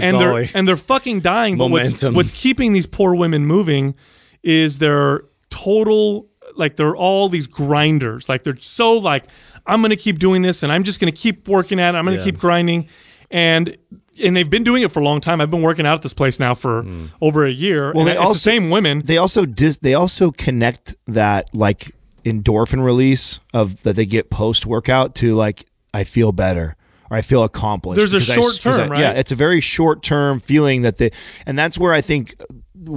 And 0.07 0.21
they're 0.21 0.29
always- 0.31 0.55
and 0.55 0.67
they're 0.67 0.77
fucking 0.77 1.21
dying. 1.21 1.57
But 1.57 1.71
what's, 1.71 1.91
Momentum. 2.03 2.15
what's 2.15 2.31
keeping 2.31 2.73
these 2.73 2.87
poor 2.87 3.15
women 3.15 3.47
moving 3.47 3.97
is 4.43 4.79
their 4.79 5.23
total 5.51 6.27
like 6.57 6.77
they're 6.77 6.97
all 6.97 7.29
these 7.29 7.47
grinders. 7.47 8.29
Like 8.29 8.45
they're 8.45 8.57
so 8.57 8.95
like 8.95 9.25
i'm 9.69 9.83
gonna 9.83 9.97
keep 9.97 10.21
doing 10.21 10.43
this 10.43 10.63
and 10.63 10.71
i'm 10.71 10.85
just 10.85 11.01
gonna 11.01 11.13
keep 11.13 11.49
working 11.49 11.81
at 11.81 11.95
it. 11.95 11.99
I'm 11.99 12.05
gonna 12.05 12.23
keep 12.23 12.39
grinding. 12.39 12.89
And 13.31 13.77
and 14.23 14.37
they've 14.37 14.49
been 14.49 14.65
doing 14.65 14.83
it 14.83 14.91
for 14.91 15.01
a 15.01 15.05
long 15.05 15.21
time. 15.21 15.41
I've 15.41 15.51
been 15.51 15.63
working 15.63 15.87
out 15.87 15.95
at 15.95 16.03
this 16.03 16.15
place 16.15 16.41
now 16.41 16.55
for 16.55 16.83
hmm. 16.83 17.07
over 17.21 17.45
a 17.45 17.51
year. 17.51 17.93
Well 17.93 18.05
they 18.05 18.13
and 18.13 18.19
it's 18.19 18.21
also- 18.21 18.35
the 18.35 18.41
same 18.41 18.71
women. 18.71 19.03
they 19.05 19.19
also 19.19 19.45
dis- 19.45 19.79
they 19.79 19.95
also 19.95 20.31
connect 20.31 20.95
that 21.07 21.55
like 21.55 21.93
endorphin 22.27 22.85
release 22.85 23.41
of 23.55 23.83
that 23.85 23.97
they 23.97 24.05
get 24.07 24.29
post 24.31 24.67
workout 24.67 25.15
to 25.17 25.35
like 25.35 25.65
I 25.95 26.05
feel 26.05 26.33
better 26.33 26.77
or 27.11 27.17
I 27.17 27.23
feel 27.23 27.45
accomplished. 27.45 27.97
There's 27.97 28.15
a 28.15 28.17
I- 28.33 28.35
short 28.35 28.55
I- 28.55 28.59
term, 28.77 28.91
right? 28.91 29.01
Yeah, 29.01 29.11
it's 29.13 29.33
a 29.33 29.37
very 29.37 29.61
short 29.61 30.03
term 30.03 30.41
feeling 30.41 30.83
that 30.83 30.99
they, 30.99 31.11
and 31.47 31.59
that's 31.59 31.79
where 31.79 31.93
I 31.93 32.01
think 32.01 32.35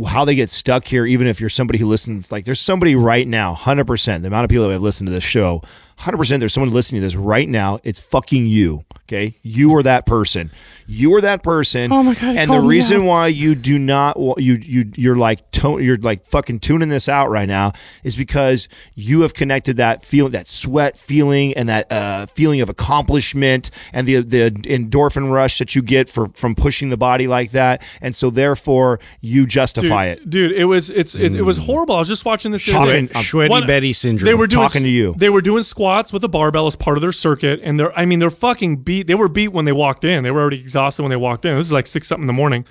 how 0.08 0.26
they 0.26 0.36
get 0.36 0.50
stuck 0.50 0.86
here. 0.86 1.06
Even 1.06 1.28
if 1.28 1.40
you're 1.40 1.50
somebody 1.50 1.80
who 1.80 1.86
listens, 1.88 2.32
like 2.32 2.44
there's 2.46 2.60
somebody 2.60 2.96
right 2.96 3.28
now, 3.28 3.54
hundred 3.54 3.86
percent, 3.86 4.24
the 4.24 4.28
amount 4.28 4.46
of 4.46 4.50
people 4.50 4.66
that 4.68 4.74
have 4.74 4.82
listened 4.82 5.08
to 5.08 5.14
this 5.14 5.24
show, 5.24 5.62
hundred 6.00 6.18
percent, 6.18 6.40
there's 6.40 6.54
someone 6.54 6.72
listening 6.72 7.02
to 7.02 7.06
this 7.06 7.16
right 7.16 7.48
now. 7.48 7.80
It's 7.84 8.00
fucking 8.00 8.46
you. 8.46 8.86
Okay, 9.10 9.34
you 9.42 9.76
are 9.76 9.84
that 9.84 10.06
person. 10.06 10.52
You 10.86 11.16
are 11.16 11.22
that 11.22 11.42
person. 11.44 11.92
Oh 11.92 12.04
my 12.04 12.14
God, 12.14 12.36
And 12.36 12.52
the 12.52 12.60
reason 12.60 13.06
why 13.06 13.28
you 13.28 13.56
do 13.56 13.78
not 13.80 14.18
you 14.40 14.58
you 14.62 14.92
you're 14.96 15.16
like 15.16 15.50
tone 15.52 15.84
you're 15.84 15.98
like 15.98 16.26
fucking 16.26 16.60
tuning 16.60 16.90
this 16.90 17.10
out 17.10 17.30
right 17.30 17.48
now 17.48 17.74
is 18.04 18.16
because 18.16 18.70
you 18.96 19.22
have 19.22 19.34
connected 19.34 19.78
that 19.78 20.06
feeling 20.06 20.32
that 20.34 20.48
sweat 20.48 20.96
feeling 20.96 21.54
and 21.56 21.70
that 21.70 21.92
uh, 21.92 22.28
feeling 22.28 22.62
of 22.62 22.70
accomplishment 22.70 23.72
and 23.94 24.08
the 24.08 24.22
the 24.22 24.52
endorphin 24.52 25.32
rush 25.32 25.58
that 25.58 25.76
you 25.76 25.82
get 25.82 26.08
for 26.08 26.28
from 26.30 26.56
pushing 26.56 26.90
the 26.90 26.98
body 26.98 27.28
like 27.28 27.52
that 27.52 27.82
and 28.02 28.16
so 28.16 28.30
therefore 28.30 29.00
you 29.22 29.46
justify 29.46 30.14
dude, 30.14 30.22
it 30.22 30.30
dude 30.30 30.52
it 30.52 30.66
was 30.66 30.90
it's 30.92 31.16
it, 31.16 31.36
it 31.36 31.42
was 31.42 31.58
horrible 31.58 31.96
i 31.96 32.00
was 32.00 32.08
just 32.08 32.26
watching 32.26 32.52
this 32.52 32.66
the 32.66 32.78
other 32.78 32.92
I'm 32.92 33.08
Sweaty 33.24 33.66
Betty 33.66 33.94
syndrome. 33.94 34.26
They 34.26 34.34
were 34.34 34.48
doing 34.48 34.68
talking 34.68 34.84
to 34.84 34.90
you. 34.90 35.16
They 35.18 35.30
were 35.30 35.42
doing 35.42 35.64
squats 35.64 35.89
with 36.14 36.24
a 36.24 36.28
barbell 36.28 36.68
as 36.68 36.76
part 36.76 36.98
of 36.98 37.02
their 37.02 37.12
circuit, 37.12 37.60
and 37.64 37.80
they're 37.80 37.98
I 37.98 38.06
mean 38.06 38.20
they're 38.20 38.30
fucking 38.30 38.78
beat. 38.78 39.08
They 39.08 39.16
were 39.16 39.30
beat 39.30 39.50
when 39.50 39.66
they 39.66 39.72
walked 39.72 40.04
in. 40.04 40.24
They 40.24 40.32
were 40.32 40.42
already 40.42 40.60
exhausted 40.60 41.04
when 41.04 41.10
they 41.10 41.16
walked 41.16 41.46
in. 41.46 41.56
This 41.56 41.66
is 41.68 41.74
like 41.74 41.88
six 41.88 42.08
something 42.08 42.24
in 42.24 42.28
the 42.28 42.34
morning. 42.34 42.66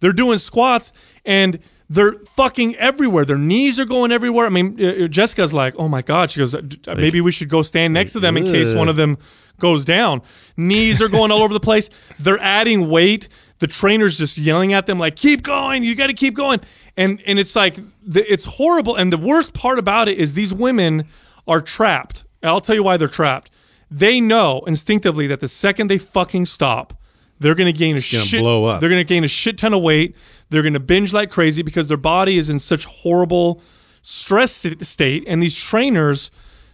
They're 0.00 0.12
doing 0.12 0.38
squats 0.38 0.92
and 1.24 1.58
they're 1.90 2.12
fucking 2.36 2.76
everywhere. 2.76 3.24
Their 3.24 3.36
knees 3.36 3.80
are 3.80 3.84
going 3.84 4.12
everywhere. 4.12 4.46
I 4.46 4.50
mean, 4.50 4.78
uh, 4.80 5.04
uh, 5.04 5.08
Jessica's 5.08 5.52
like, 5.52 5.74
oh 5.76 5.88
my 5.88 6.02
god. 6.02 6.30
She 6.30 6.38
goes, 6.38 6.54
"Uh, 6.54 6.62
maybe 6.86 7.20
we 7.20 7.32
should 7.32 7.48
go 7.48 7.62
stand 7.62 7.92
next 7.92 8.12
to 8.12 8.20
them 8.20 8.36
in 8.36 8.44
case 8.44 8.74
one 8.74 8.88
of 8.88 8.96
them 8.96 9.18
goes 9.58 9.84
down. 9.84 10.22
Knees 10.56 11.02
are 11.02 11.08
going 11.08 11.30
all 11.30 11.42
over 11.42 11.52
the 11.52 11.60
place. 11.60 11.90
They're 12.18 12.40
adding 12.40 12.88
weight. 12.88 13.28
The 13.58 13.66
trainer's 13.66 14.16
just 14.16 14.38
yelling 14.38 14.72
at 14.72 14.86
them 14.86 14.98
like, 14.98 15.16
"Keep 15.16 15.42
going! 15.42 15.84
You 15.84 15.94
got 15.94 16.06
to 16.06 16.14
keep 16.14 16.34
going!" 16.34 16.60
And 16.96 17.20
and 17.26 17.38
it's 17.38 17.54
like 17.54 17.76
the, 18.02 18.24
it's 18.32 18.44
horrible. 18.44 18.96
And 18.96 19.12
the 19.12 19.18
worst 19.18 19.52
part 19.52 19.78
about 19.78 20.08
it 20.08 20.16
is 20.16 20.34
these 20.34 20.54
women 20.54 21.06
are 21.46 21.60
trapped. 21.60 22.24
I'll 22.42 22.60
tell 22.60 22.74
you 22.74 22.82
why 22.82 22.96
they're 22.96 23.08
trapped. 23.08 23.50
They 23.90 24.20
know 24.20 24.60
instinctively 24.66 25.26
that 25.28 25.40
the 25.40 25.48
second 25.48 25.88
they 25.88 25.98
fucking 25.98 26.46
stop, 26.46 26.94
they're 27.38 27.54
going 27.54 27.72
to 27.72 27.78
gain 27.78 27.96
a 27.96 27.98
gonna 27.98 28.02
shit. 28.02 28.42
blow 28.42 28.64
up. 28.66 28.80
They're 28.80 28.90
going 28.90 29.00
to 29.00 29.08
gain 29.08 29.24
a 29.24 29.28
shit 29.28 29.58
ton 29.58 29.74
of 29.74 29.82
weight. 29.82 30.14
They're 30.50 30.62
going 30.62 30.74
to 30.74 30.80
binge 30.80 31.12
like 31.12 31.30
crazy 31.30 31.62
because 31.62 31.88
their 31.88 31.96
body 31.96 32.36
is 32.36 32.50
in 32.50 32.58
such 32.58 32.84
horrible 32.84 33.62
stress 34.02 34.66
state. 34.80 35.24
And 35.26 35.42
these 35.42 35.56
trainers, 35.56 36.30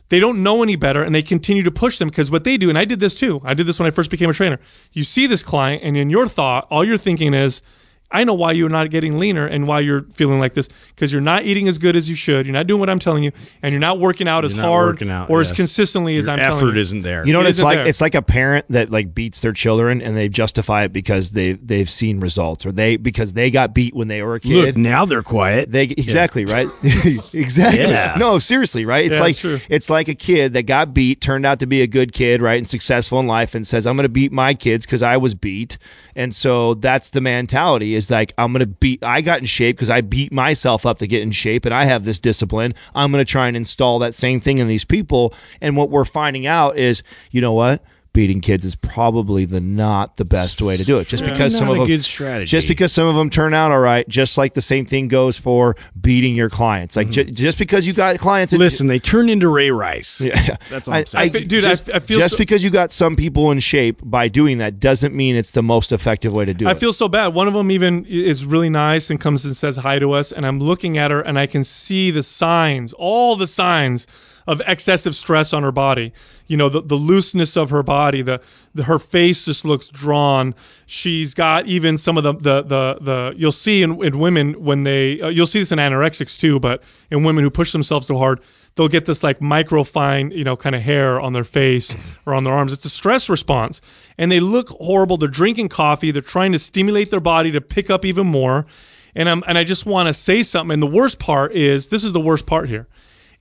they 0.09 0.21
don't 0.21 0.43
know 0.43 0.63
any 0.63 0.77
better 0.77 1.03
and 1.03 1.15
they 1.15 1.23
continue 1.23 1.63
to 1.63 1.71
push 1.71 1.99
them 1.99 2.09
because 2.09 2.31
what 2.31 2.45
they 2.45 2.57
do, 2.57 2.69
and 2.69 2.79
I 2.79 2.85
did 2.85 3.01
this 3.01 3.15
too. 3.15 3.41
I 3.45 3.55
did 3.55 3.67
this 3.67 3.79
when 3.79 3.87
I 3.87 3.91
first 3.91 4.11
became 4.11 4.31
a 4.31 4.35
trainer. 4.35 4.59
You 4.93 5.05
see 5.05 5.27
this 5.27 5.43
client, 5.43 5.83
and 5.83 5.97
in 5.97 6.11
your 6.11 6.29
thought, 6.29 6.67
all 6.71 6.85
you're 6.85 6.99
thinking 6.99 7.33
is, 7.33 7.63
I 8.11 8.23
know 8.25 8.35
why 8.35 8.53
you're 8.53 8.69
not 8.69 8.91
getting 8.91 9.19
leaner 9.19 9.47
and 9.47 9.67
why 9.67 9.81
you're 9.81 10.03
feeling 10.13 10.39
like 10.39 10.55
this 10.55 10.69
because 10.89 11.13
you're 11.13 11.21
not 11.23 11.43
eating 11.43 11.67
as 11.67 11.77
good 11.79 11.97
as 11.97 12.09
you 12.09 12.15
should. 12.15 12.47
You're 12.47 12.53
not 12.53 12.67
doing 12.69 12.79
what 12.81 12.89
I'm 12.89 13.01
telling 13.01 13.25
you, 13.25 13.33
and 13.63 13.73
you're 13.73 13.81
not 13.81 13.99
working 13.99 14.29
out 14.29 14.45
as 14.45 14.53
You're 14.55 14.63
not 14.63 14.69
hard 14.69 15.03
out, 15.09 15.29
or 15.29 15.41
as 15.41 15.51
yes. 15.51 15.57
consistently 15.57 16.17
as 16.17 16.27
Your 16.27 16.35
I'm 16.35 16.39
effort 16.41 16.59
telling 16.61 16.75
you. 16.77 16.81
isn't 16.83 17.03
there. 17.03 17.27
You 17.27 17.33
know 17.33 17.41
what 17.41 17.47
It 17.49 17.51
it's 17.51 17.63
like? 17.63 17.79
there. 17.79 17.87
It's 17.89 18.01
like 18.01 18.15
a 18.15 18.23
parent 18.23 18.65
that 18.71 18.91
like 18.91 19.13
beats 19.15 19.41
their 19.41 19.53
children 19.53 20.01
and 20.01 20.17
they 20.17 20.29
justify 20.29 20.85
it 20.85 20.93
because 20.93 21.33
they 21.33 21.55
they've 21.55 21.91
seen 21.91 22.21
results 22.21 22.65
or 22.65 22.71
they 22.73 22.97
because 22.97 23.33
they 23.33 23.51
got 23.51 23.75
beat 23.75 23.95
when 23.95 24.07
they 24.09 24.23
were 24.23 24.37
a 24.37 24.41
kid. 24.41 24.55
Look, 24.55 24.77
now 24.77 25.05
they're 25.05 25.23
quiet. 25.23 25.73
They 25.73 25.85
exactly 25.85 26.45
right. 26.47 26.69
exactly. 27.33 27.81
Yeah. 27.81 28.17
No, 28.19 28.39
seriously, 28.39 28.85
right? 28.85 29.05
It's 29.05 29.17
Yeah, 29.17 29.21
like 29.21 29.31
it's 29.31 29.41
true. 29.41 29.59
it's 29.69 29.91
like 29.91 30.09
a 30.09 30.15
kid 30.15 30.53
that 30.53 30.63
got 30.65 30.95
beat, 30.95 31.21
turned 31.21 31.45
out 31.45 31.59
to 31.61 31.67
be 31.67 31.83
a 31.83 31.87
good 31.87 32.13
kid, 32.13 32.41
right, 32.41 32.59
and 32.59 32.69
successful 32.69 33.19
in 33.21 33.27
life, 33.27 33.55
and 33.55 33.67
says, 33.67 33.87
"I'm 33.87 33.97
going 33.97 34.05
to 34.05 34.09
beat 34.09 34.33
my 34.33 34.55
kids 34.55 34.87
because 34.87 35.03
I 35.03 35.17
was 35.17 35.35
beat." 35.35 35.79
And 36.15 36.35
so 36.35 36.75
that's 36.75 37.11
the 37.11 37.21
mentality: 37.21 37.95
is 37.97 38.11
like 38.11 38.33
I'm 38.39 38.53
to 38.61 38.67
beat. 38.67 39.03
I 39.03 39.21
got 39.21 39.41
in 39.41 39.47
shape 39.47 39.77
because 39.77 39.91
I 39.91 40.01
beat 40.01 40.33
myself 40.33 40.87
up 40.87 40.99
to 40.99 41.07
get 41.07 41.23
in 41.23 41.33
shape, 41.33 41.65
and 41.65 41.75
I 41.75 41.85
have 41.85 42.05
this 42.05 42.21
discipline. 42.21 42.75
I'm 42.95 43.11
to 43.25 43.31
try 43.31 43.49
and 43.49 43.57
install 43.57 43.99
that 44.01 44.15
same 44.15 44.39
thing 44.39 44.59
in 44.59 44.69
these 44.69 44.85
people. 44.85 45.35
And 45.61 45.77
what 45.77 45.91
we're 45.91 46.05
finding 46.05 46.47
out 46.47 46.77
is, 46.77 47.03
you 47.31 47.41
know 47.41 47.53
what? 47.53 47.83
Beating 48.17 48.41
kids 48.41 48.65
is 48.65 48.75
probably 48.75 49.45
the 49.45 49.61
not 49.61 50.17
the 50.17 50.25
best 50.25 50.63
way 50.63 50.79
to 50.79 50.85
do 50.85 50.99
it. 51.01 51.07
Just 51.07 51.23
because 51.23 51.53
Not 51.53 51.59
some 51.59 51.69
of 51.69 51.77
them, 51.77 51.87
good 51.87 52.03
strategy. 52.03 52.49
just 52.49 52.67
because 52.67 52.91
some 52.91 53.07
of 53.07 53.15
them 53.15 53.29
turn 53.29 53.53
out 53.53 53.73
all 53.73 53.79
right, 53.79 54.09
just 54.09 54.39
like 54.39 54.55
the 54.55 54.63
same 54.63 54.87
thing 54.87 55.09
goes 55.09 55.37
for 55.37 55.77
beating 56.01 56.35
your 56.35 56.49
clients. 56.49 56.97
Like 56.97 57.09
mm-hmm. 57.09 57.27
ju- 57.29 57.31
just 57.31 57.59
because 57.59 57.87
you 57.87 57.93
got 57.93 58.19
clients, 58.19 58.55
in- 58.55 58.59
Listen, 58.59 58.87
they 58.87 58.99
turned 58.99 59.29
into 59.29 59.49
Ray 59.51 59.71
Rice. 59.71 60.23
yeah, 60.23 60.57
That's 60.71 60.89
all 60.89 60.95
I'm 60.95 61.05
saying. 61.05 61.29
I 61.29 61.31
fe- 61.31 61.45
dude, 61.45 61.67
I 61.67 61.75
just, 61.75 61.91
I 61.93 61.99
feel 61.99 62.19
just 62.19 62.33
so- 62.33 62.39
because 62.39 62.65
you 62.65 62.71
got 62.71 62.91
some 62.91 63.17
people 63.17 63.51
in 63.51 63.61
shape 63.61 64.01
by 64.03 64.29
doing 64.29 64.57
that 64.59 64.81
doesn't 64.81 65.15
mean 65.15 65.37
it's 65.37 65.51
the 65.51 65.63
most 65.63 65.93
effective 65.93 66.33
way 66.33 66.47
to 66.47 66.55
do 66.55 66.67
it. 66.67 66.71
I 66.71 66.75
feel 66.75 66.95
so 66.95 67.09
bad. 67.09 67.35
One 67.35 67.49
of 67.49 67.53
them 67.53 67.71
even 67.71 68.07
is 68.07 68.47
really 68.47 68.71
nice 68.71 69.11
and 69.11 69.21
comes 69.21 69.45
and 69.45 69.55
says 69.55 69.77
hi 69.77 69.99
to 69.99 70.13
us, 70.13 70.33
and 70.33 70.47
I'm 70.47 70.59
looking 70.59 70.97
at 70.97 71.11
her 71.11 71.21
and 71.21 71.39
I 71.39 71.47
can 71.47 71.65
see 71.65 72.11
the 72.11 72.23
signs, 72.23 72.95
all 72.95 73.37
the 73.37 73.47
signs 73.47 74.07
of 74.47 74.63
excessive 74.67 75.15
stress 75.15 75.53
on 75.53 75.63
her 75.63 75.73
body. 75.73 76.15
You 76.47 76.57
know, 76.57 76.69
the, 76.69 76.81
the 76.81 76.95
looseness 76.95 77.57
of 77.57 77.71
her 77.71 77.83
body, 77.83 78.23
the, 78.23 78.41
the 78.75 78.85
her 78.85 78.99
face 78.99 79.45
just 79.47 79.65
looks 79.65 79.89
drawn. 79.89 80.55
She's 80.87 81.35
got 81.35 81.67
even 81.67 81.99
some 81.99 82.17
of 82.17 82.25
the 82.25 82.33
the 82.35 82.63
the, 82.63 82.99
the 83.01 83.35
you'll 83.37 83.53
see 83.53 83.83
in, 83.83 84.03
in 84.05 84.19
women 84.19 84.63
when 84.63 84.85
they 84.85 85.21
uh, 85.21 85.29
you'll 85.29 85.47
see 85.47 85.59
this 85.59 85.73
in 85.73 85.79
anorexics 85.79 86.39
too, 86.39 86.61
but 86.61 86.83
in 87.11 87.25
women 87.25 87.43
who 87.43 87.51
push 87.51 87.73
themselves 87.73 88.07
so 88.07 88.17
hard, 88.17 88.41
they'll 88.77 88.89
get 88.89 89.07
this 89.07 89.25
like 89.25 89.41
micro 89.41 89.83
fine, 89.83 90.31
you 90.31 90.45
know, 90.45 90.57
kind 90.57 90.77
of 90.77 90.83
hair 90.83 91.21
on 91.21 91.33
their 91.33 91.45
face 91.45 91.97
or 92.27 92.35
on 92.35 92.45
their 92.45 92.53
arms. 92.53 92.73
It's 92.73 92.85
a 92.85 92.91
stress 92.91 93.29
response. 93.29 93.81
And 94.17 94.31
they 94.31 94.41
look 94.41 94.69
horrible. 94.69 95.17
They're 95.17 95.29
drinking 95.29 95.71
coffee. 95.71 96.11
They're 96.11 96.23
trying 96.23 96.53
to 96.53 96.59
stimulate 96.59 97.11
their 97.11 97.21
body 97.21 97.51
to 97.53 97.61
pick 97.61 97.91
up 97.91 98.05
even 98.05 98.27
more. 98.27 98.67
And 99.15 99.29
I'm 99.29 99.43
and 99.49 99.59
I 99.59 99.65
just 99.65 99.87
want 99.87 100.09
to 100.09 100.15
say 100.15 100.43
something. 100.43 100.75
And 100.75 100.83
the 100.83 100.87
worst 100.87 101.19
part 101.19 101.53
is 101.53 101.89
this 101.89 102.05
is 102.05 102.13
the 102.13 102.21
worst 102.21 102.47
part 102.47 102.69
here, 102.69 102.87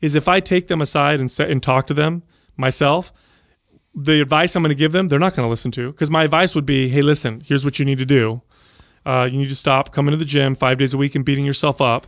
is 0.01 0.16
if 0.16 0.28
I 0.28 0.39
take 0.39 0.68
them 0.68 0.82
aside 0.82 1.20
and 1.20 1.39
and 1.39 1.62
talk 1.62 1.88
to 1.88 1.93
them 1.93 2.24
myself, 2.58 3.12
the 3.95 4.22
advice 4.22 4.56
I'm 4.56 4.64
going 4.64 4.70
to 4.70 4.76
give 4.76 4.91
them, 4.91 5.08
they're 5.08 5.20
not 5.20 5.36
going 5.36 5.45
to 5.45 5.49
listen 5.49 5.72
to 5.72 5.91
because 5.91 6.12
my 6.12 6.24
advice 6.24 6.53
would 6.56 6.66
be, 6.66 6.89
hey, 6.89 7.01
listen, 7.01 7.41
here's 7.41 7.64
what 7.64 7.80
you 7.80 7.86
need 7.86 7.97
to 7.99 8.06
do. 8.06 8.41
Uh, 9.06 9.30
you 9.32 9.38
need 9.38 9.49
to 9.49 9.56
stop 9.56 9.93
coming 9.93 10.12
to 10.12 10.18
the 10.18 10.26
gym 10.26 10.56
five 10.56 10.78
days 10.78 10.93
a 10.93 10.97
week 10.97 11.16
and 11.16 11.24
beating 11.24 11.45
yourself 11.45 11.80
up. 11.80 12.08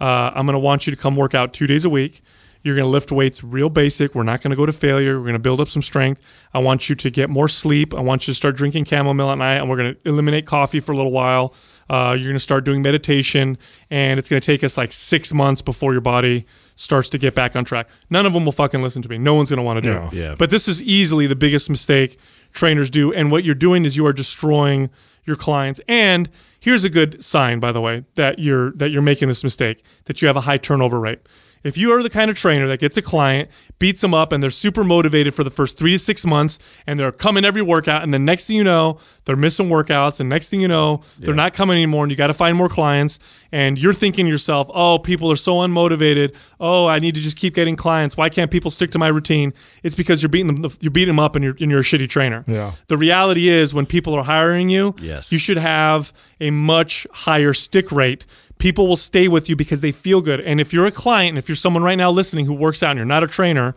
Uh, 0.00 0.30
I'm 0.34 0.46
going 0.46 0.54
to 0.54 0.60
want 0.60 0.86
you 0.86 0.92
to 0.92 0.96
come 0.96 1.16
work 1.16 1.34
out 1.34 1.52
two 1.52 1.66
days 1.66 1.84
a 1.84 1.90
week. 1.90 2.22
You're 2.62 2.74
going 2.74 2.86
to 2.86 2.90
lift 2.90 3.12
weights 3.12 3.44
real 3.44 3.68
basic. 3.68 4.14
We're 4.14 4.24
not 4.24 4.42
going 4.42 4.50
to 4.50 4.56
go 4.56 4.66
to 4.66 4.72
failure. 4.72 5.18
We're 5.18 5.24
going 5.24 5.34
to 5.34 5.38
build 5.38 5.60
up 5.60 5.68
some 5.68 5.82
strength. 5.82 6.22
I 6.52 6.58
want 6.58 6.88
you 6.88 6.94
to 6.96 7.10
get 7.10 7.30
more 7.30 7.48
sleep. 7.48 7.94
I 7.94 8.00
want 8.00 8.26
you 8.26 8.32
to 8.32 8.36
start 8.36 8.56
drinking 8.56 8.86
chamomile 8.86 9.30
at 9.30 9.38
night, 9.38 9.56
and 9.56 9.70
we're 9.70 9.76
going 9.76 9.94
to 9.94 10.08
eliminate 10.08 10.46
coffee 10.46 10.80
for 10.80 10.92
a 10.92 10.96
little 10.96 11.12
while. 11.12 11.54
Uh, 11.88 12.14
you're 12.18 12.28
going 12.28 12.34
to 12.34 12.40
start 12.40 12.64
doing 12.64 12.82
meditation, 12.82 13.58
and 13.90 14.18
it's 14.18 14.28
going 14.28 14.40
to 14.40 14.46
take 14.46 14.64
us 14.64 14.76
like 14.76 14.92
six 14.92 15.32
months 15.32 15.62
before 15.62 15.92
your 15.92 16.00
body 16.00 16.46
starts 16.74 17.08
to 17.10 17.18
get 17.18 17.34
back 17.34 17.56
on 17.56 17.64
track. 17.64 17.88
None 18.10 18.26
of 18.26 18.32
them 18.32 18.44
will 18.44 18.52
fucking 18.52 18.82
listen 18.82 19.02
to 19.02 19.08
me. 19.08 19.18
No 19.18 19.34
one's 19.34 19.50
going 19.50 19.58
to 19.58 19.62
want 19.62 19.76
to 19.76 19.80
do 19.80 19.96
it. 19.96 20.12
Yeah. 20.12 20.34
But 20.36 20.50
this 20.50 20.68
is 20.68 20.82
easily 20.82 21.26
the 21.26 21.36
biggest 21.36 21.70
mistake 21.70 22.18
trainers 22.52 22.90
do. 22.90 23.12
And 23.12 23.30
what 23.30 23.44
you're 23.44 23.54
doing 23.54 23.84
is 23.84 23.96
you 23.96 24.06
are 24.06 24.12
destroying 24.12 24.90
your 25.24 25.36
clients. 25.36 25.80
And 25.88 26.28
here's 26.60 26.84
a 26.84 26.90
good 26.90 27.24
sign, 27.24 27.60
by 27.60 27.72
the 27.72 27.80
way, 27.80 28.04
that 28.14 28.38
you're 28.38 28.72
that 28.72 28.90
you're 28.90 29.02
making 29.02 29.28
this 29.28 29.44
mistake, 29.44 29.82
that 30.04 30.20
you 30.20 30.28
have 30.28 30.36
a 30.36 30.42
high 30.42 30.58
turnover 30.58 31.00
rate. 31.00 31.20
If 31.66 31.76
you 31.76 31.90
are 31.92 32.02
the 32.02 32.10
kind 32.10 32.30
of 32.30 32.36
trainer 32.38 32.68
that 32.68 32.78
gets 32.78 32.96
a 32.96 33.02
client, 33.02 33.50
beats 33.80 34.00
them 34.00 34.14
up, 34.14 34.30
and 34.30 34.40
they're 34.40 34.50
super 34.50 34.84
motivated 34.84 35.34
for 35.34 35.42
the 35.42 35.50
first 35.50 35.76
three 35.76 35.90
to 35.92 35.98
six 35.98 36.24
months, 36.24 36.58
and 36.86 36.98
they're 36.98 37.10
coming 37.10 37.44
every 37.44 37.60
workout, 37.62 38.04
and 38.04 38.14
the 38.14 38.18
next 38.20 38.46
thing 38.46 38.56
you 38.56 38.62
know, 38.64 38.98
they're 39.24 39.34
missing 39.34 39.68
workouts, 39.68 40.20
and 40.20 40.28
next 40.28 40.48
thing 40.48 40.60
you 40.60 40.68
know, 40.68 41.02
they're 41.18 41.34
not 41.34 41.54
coming 41.54 41.74
anymore, 41.76 42.04
and 42.04 42.10
you 42.12 42.16
got 42.16 42.28
to 42.28 42.34
find 42.34 42.56
more 42.56 42.68
clients, 42.68 43.18
and 43.50 43.78
you're 43.78 43.92
thinking 43.92 44.26
to 44.26 44.30
yourself, 44.30 44.70
oh, 44.72 44.98
people 45.00 45.30
are 45.32 45.36
so 45.36 45.56
unmotivated. 45.56 46.36
Oh, 46.60 46.86
I 46.86 47.00
need 47.00 47.16
to 47.16 47.20
just 47.20 47.36
keep 47.36 47.54
getting 47.54 47.74
clients. 47.74 48.16
Why 48.16 48.28
can't 48.28 48.50
people 48.50 48.70
stick 48.70 48.92
to 48.92 48.98
my 48.98 49.08
routine? 49.08 49.52
It's 49.82 49.96
because 49.96 50.22
you're 50.22 50.30
beating 50.30 50.62
them, 50.62 50.72
you're 50.80 50.92
beating 50.92 51.08
them 51.14 51.20
up, 51.20 51.34
and 51.34 51.44
you're 51.44 51.56
and 51.60 51.68
you're 51.70 51.80
a 51.80 51.84
shitty 51.84 52.08
trainer. 52.08 52.44
Yeah. 52.46 52.72
The 52.86 52.96
reality 52.96 53.48
is, 53.48 53.74
when 53.74 53.86
people 53.86 54.14
are 54.14 54.22
hiring 54.22 54.68
you, 54.70 54.94
Yes. 55.00 55.32
you 55.32 55.38
should 55.38 55.58
have 55.58 56.12
a 56.40 56.50
much 56.50 57.06
higher 57.12 57.52
stick 57.54 57.90
rate. 57.90 58.24
People 58.58 58.86
will 58.86 58.96
stay 58.96 59.28
with 59.28 59.48
you 59.48 59.56
because 59.56 59.80
they 59.80 59.92
feel 59.92 60.20
good. 60.20 60.40
And 60.40 60.60
if 60.60 60.72
you're 60.72 60.86
a 60.86 60.92
client, 60.92 61.30
and 61.30 61.38
if 61.38 61.48
you're 61.48 61.56
someone 61.56 61.82
right 61.82 61.94
now 61.94 62.10
listening 62.10 62.46
who 62.46 62.54
works 62.54 62.82
out 62.82 62.92
and 62.92 62.98
you're 62.98 63.06
not 63.06 63.22
a 63.22 63.26
trainer, 63.26 63.74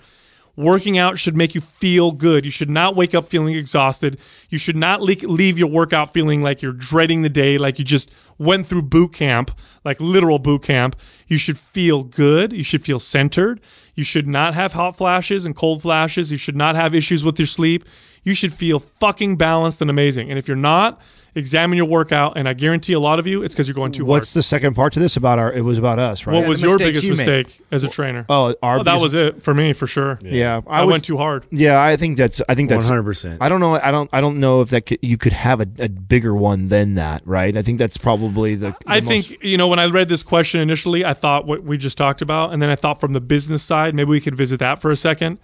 working 0.60 0.98
out 0.98 1.18
should 1.18 1.38
make 1.38 1.56
you 1.56 1.62
feel 1.62 2.12
good. 2.12 2.44
You 2.44 2.52
should 2.52 2.70
not 2.70 2.96
wake 2.96 3.16
up 3.16 3.28
feeling 3.28 3.56
exhausted. 3.56 4.20
You 4.50 4.58
should 4.58 4.76
not 4.76 5.02
le- 5.02 5.16
leave 5.24 5.58
your 5.58 5.70
workout 5.70 6.14
feeling 6.14 6.44
like 6.44 6.62
you're 6.62 6.74
dreading 6.74 7.22
the 7.22 7.30
day, 7.30 7.58
like 7.58 7.80
you 7.80 7.86
just 7.86 8.14
went 8.38 8.68
through 8.68 8.84
boot 8.84 9.14
camp, 9.14 9.58
like 9.86 10.00
literal 10.02 10.38
boot 10.38 10.64
camp. 10.64 10.98
You 11.28 11.38
should 11.38 11.58
feel 11.58 12.04
good. 12.04 12.52
You 12.52 12.64
should 12.64 12.84
feel 12.84 13.00
centered. 13.00 13.62
You 13.96 14.04
should 14.04 14.28
not 14.28 14.54
have 14.54 14.74
hot 14.74 14.98
flashes 14.98 15.46
and 15.46 15.56
cold 15.56 15.82
flashes. 15.82 16.30
You 16.30 16.38
should 16.38 16.58
not 16.58 16.76
have 16.76 16.94
issues 16.94 17.24
with 17.24 17.40
your 17.40 17.48
sleep. 17.48 17.86
You 18.24 18.34
should 18.34 18.54
feel 18.54 18.80
fucking 18.80 19.38
balanced 19.38 19.80
and 19.82 19.90
amazing. 19.90 20.30
And 20.30 20.38
if 20.38 20.48
you're 20.48 20.58
not, 20.58 21.02
examine 21.36 21.78
your 21.78 21.86
workout. 21.86 22.38
And 22.38 22.48
I 22.48 22.54
guarantee 22.54 22.94
a 22.94 23.00
lot 23.00 23.20
of 23.20 23.28
you, 23.28 23.44
it's 23.44 23.54
because 23.54 23.68
you're 23.68 23.76
going 23.76 23.92
too 23.92 24.04
hard. 24.04 24.10
What's 24.10 24.34
the 24.34 24.44
second 24.44 24.76
part 24.76 24.94
to 24.94 25.00
this 25.00 25.18
about 25.18 25.40
our? 25.40 25.52
It 25.52 25.62
was 25.62 25.78
about 25.78 26.00
us, 26.00 26.26
right? 26.26 26.36
what 26.36 26.48
was 26.48 26.62
your 26.62 26.78
biggest 26.78 27.04
you 27.04 27.16
made. 27.16 27.18
mistake 27.18 27.62
as 27.72 27.84
a 27.84 27.90
trainer? 27.90 28.26
oh, 28.30 28.56
our 28.62 28.80
Oh, 28.80 28.84
that 28.84 29.00
was 29.00 29.14
it 29.14 29.42
for 29.44 29.54
me, 29.54 29.74
for 29.74 29.88
sure. 29.88 30.20
Yeah, 30.22 30.62
I, 30.68 30.84
was- 30.84 30.92
went 30.94 31.04
too 31.06 31.18
hard. 31.18 31.46
Yeah, 31.52 31.82
I 31.82 31.96
think 31.96 32.18
that's. 32.18 32.42
I 32.48 32.56
think 32.56 32.70
that's 32.70 32.90
100%. 32.90 33.38
I 33.42 33.50
don't 33.50 33.60
know. 33.60 33.76
I 33.76 33.92
don't. 33.92 34.10
I 34.14 34.22
don't 34.22 34.40
know 34.40 34.62
if 34.62 34.70
that 34.70 34.86
could, 34.86 35.00
you 35.02 35.18
could 35.18 35.34
have 35.34 35.62
a, 35.62 35.68
a 35.80 35.90
bigger 35.90 36.36
one 36.36 36.68
than 36.68 36.96
that, 36.96 37.22
right? 37.26 37.56
I 37.56 37.62
think 37.62 37.80
that's 37.80 37.98
probably 37.98 38.56
the. 38.56 38.76
I 38.86 39.00
the 39.00 39.08
think 39.08 39.44
you 39.44 39.58
know 39.58 39.68
when 39.68 39.80
I 39.80 39.86
read 39.86 40.10
this 40.10 40.24
question 40.24 40.62
initially, 40.62 41.06
I 41.06 41.14
thought 41.14 41.46
what 41.46 41.64
we 41.64 41.78
just 41.78 41.98
talked 41.98 42.22
about, 42.22 42.54
and 42.54 42.62
then 42.62 42.70
I 42.70 42.76
thought 42.76 43.00
from 43.00 43.14
the 43.14 43.22
business 43.22 43.64
side, 43.64 43.96
maybe 43.96 44.10
we 44.10 44.22
could 44.22 44.36
visit 44.36 44.60
that 44.60 44.80
for 44.80 44.92
a 44.92 44.98
second. 44.98 45.40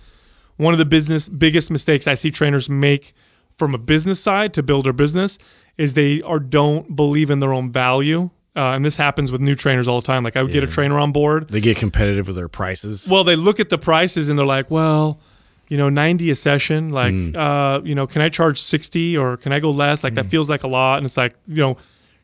One 0.57 0.73
of 0.73 0.77
the 0.77 0.86
business 0.86 1.27
biggest 1.27 1.69
mistakes 1.69 2.07
I 2.07 2.13
see 2.13 2.31
trainers 2.31 2.69
make 2.69 3.13
from 3.51 3.73
a 3.73 3.77
business 3.77 4.19
side 4.19 4.53
to 4.53 4.63
build 4.63 4.86
their 4.86 4.93
business 4.93 5.38
is 5.78 5.93
they 5.93 6.21
are 6.21 6.39
don't 6.39 6.95
believe 6.95 7.30
in 7.32 7.39
their 7.39 7.53
own 7.53 7.71
value, 7.71 8.30
uh, 8.55 8.71
and 8.71 8.86
this 8.86 8.95
happens 8.95 9.32
with 9.32 9.41
new 9.41 9.55
trainers 9.55 9.88
all 9.88 9.99
the 10.01 10.07
time. 10.07 10.23
Like 10.23 10.36
I 10.38 10.41
would 10.41 10.51
get 10.51 10.63
a 10.63 10.67
trainer 10.67 10.97
on 10.99 11.11
board, 11.11 11.49
They 11.49 11.61
get 11.61 11.78
competitive 11.78 12.28
with 12.28 12.36
their 12.38 12.47
prices. 12.49 13.07
well, 13.09 13.23
they 13.23 13.36
look 13.36 13.59
at 13.59 13.69
the 13.69 13.78
prices 13.78 14.30
and 14.30 14.39
they're 14.39 14.45
like, 14.45 14.71
well, 14.71 15.19
you 15.67 15.78
know, 15.78 15.89
90 15.89 16.30
a 16.32 16.36
session, 16.36 16.89
like, 16.89 17.13
uh, 17.36 17.82
you 17.84 17.95
know, 17.95 18.05
can 18.07 18.21
I 18.21 18.30
charge 18.30 18.61
60 18.61 19.17
or 19.17 19.36
can 19.38 19.51
I 19.51 19.59
go 19.59 19.71
less? 19.71 20.03
Like, 20.03 20.13
that 20.13 20.28
feels 20.28 20.47
like 20.49 20.63
a 20.63 20.67
lot. 20.67 20.97
And 20.97 21.05
it's 21.07 21.17
like, 21.17 21.36
you 21.47 21.55
know, 21.61 21.76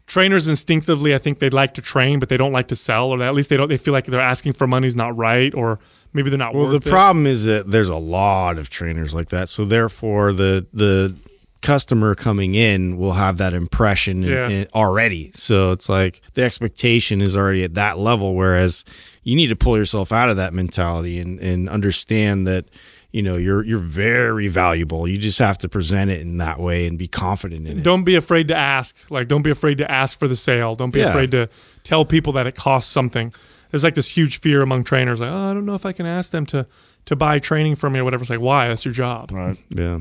trainers 0.05 0.47
instinctively, 0.47 1.15
I 1.15 1.17
think 1.17 1.39
they'd 1.39 1.53
like 1.53 1.73
to 1.73 1.81
train, 1.81 2.19
but 2.19 2.29
they 2.29 2.37
don't 2.37 2.51
like 2.51 2.67
to 2.67 2.75
sell, 2.75 3.09
or 3.09 3.21
at 3.23 3.33
least 3.33 3.49
they 3.49 3.57
don't, 3.57 3.67
they 3.67 3.77
feel 3.77 3.93
like 3.93 4.05
they're 4.05 4.21
asking 4.21 4.53
for 4.53 4.67
money 4.67 4.85
is 4.85 4.95
not 4.95 5.17
right, 5.17 5.53
or 5.55 5.79
maybe 6.13 6.29
they're 6.29 6.37
not 6.37 6.53
worth 6.53 6.67
it. 6.67 6.69
Well, 6.69 6.79
the 6.79 6.89
it. 6.89 6.91
problem 6.91 7.25
is 7.25 7.45
that 7.45 7.69
there's 7.71 7.89
a 7.89 7.95
lot 7.97 8.57
of 8.59 8.69
trainers 8.69 9.15
like 9.15 9.29
that. 9.29 9.49
So 9.49 9.65
therefore, 9.65 10.33
the 10.33 10.67
the 10.71 11.15
customer 11.61 12.15
coming 12.15 12.55
in 12.55 12.97
will 12.97 13.13
have 13.13 13.37
that 13.37 13.53
impression 13.53 14.23
in- 14.23 14.29
Yeah. 14.29 14.49
in- 14.49 14.67
already. 14.73 15.31
So 15.35 15.71
it's 15.71 15.87
like 15.89 16.21
the 16.33 16.43
expectation 16.43 17.21
is 17.21 17.37
already 17.37 17.63
at 17.63 17.75
that 17.75 17.99
level. 17.99 18.35
Whereas 18.35 18.83
you 19.23 19.35
need 19.35 19.47
to 19.47 19.55
pull 19.55 19.77
yourself 19.77 20.11
out 20.11 20.29
of 20.29 20.37
that 20.37 20.53
mentality 20.53 21.19
and 21.19 21.39
and 21.39 21.69
understand 21.69 22.47
that 22.47 22.65
you 23.11 23.21
know 23.21 23.35
you're 23.37 23.63
you're 23.63 23.77
very 23.79 24.47
valuable. 24.47 25.07
You 25.07 25.17
just 25.17 25.39
have 25.39 25.57
to 25.59 25.69
present 25.69 26.09
it 26.11 26.21
in 26.21 26.37
that 26.37 26.59
way 26.59 26.87
and 26.87 26.97
be 26.97 27.07
confident 27.07 27.67
in 27.67 27.79
it. 27.79 27.83
Don't 27.83 28.03
be 28.05 28.15
afraid 28.15 28.47
to 28.47 28.55
ask. 28.57 28.95
Like, 29.11 29.27
don't 29.27 29.41
be 29.43 29.51
afraid 29.51 29.77
to 29.79 29.91
ask 29.91 30.17
for 30.17 30.27
the 30.27 30.35
sale. 30.35 30.75
Don't 30.75 30.91
be 30.91 30.99
Yeah. 31.01 31.09
afraid 31.09 31.31
to 31.31 31.47
tell 31.83 32.05
people 32.05 32.33
that 32.33 32.47
it 32.47 32.55
costs 32.55 32.91
something. 32.91 33.33
There's 33.69 33.83
like 33.83 33.95
this 33.95 34.09
huge 34.09 34.39
fear 34.39 34.61
among 34.61 34.83
trainers, 34.83 35.21
like, 35.21 35.29
oh, 35.31 35.49
I 35.51 35.53
don't 35.53 35.65
know 35.65 35.75
if 35.75 35.85
I 35.85 35.91
can 35.91 36.05
ask 36.05 36.31
them 36.31 36.45
to 36.47 36.65
to 37.05 37.15
buy 37.15 37.39
training 37.39 37.75
from 37.75 37.93
me 37.93 37.99
or 37.99 38.03
whatever. 38.03 38.21
It's 38.23 38.29
like, 38.29 38.41
why? 38.41 38.67
That's 38.67 38.85
your 38.85 38.93
job. 38.93 39.31
Right. 39.31 39.57
Yeah. 39.69 39.99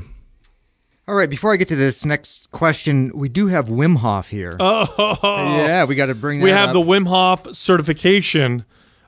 All 1.11 1.17
right, 1.17 1.29
before 1.29 1.51
I 1.51 1.57
get 1.57 1.67
to 1.67 1.75
this 1.75 2.05
next 2.05 2.51
question, 2.51 3.11
we 3.13 3.27
do 3.27 3.47
have 3.47 3.67
Wim 3.67 3.97
Hof 3.97 4.29
here. 4.29 4.55
Oh, 4.61 5.17
yeah, 5.57 5.83
we 5.83 5.95
got 5.95 6.05
to 6.05 6.15
bring 6.15 6.39
that 6.39 6.45
we 6.45 6.51
have 6.51 6.69
up. 6.69 6.73
the 6.73 6.79
Wim 6.79 7.05
Hof 7.05 7.53
certification. 7.53 8.63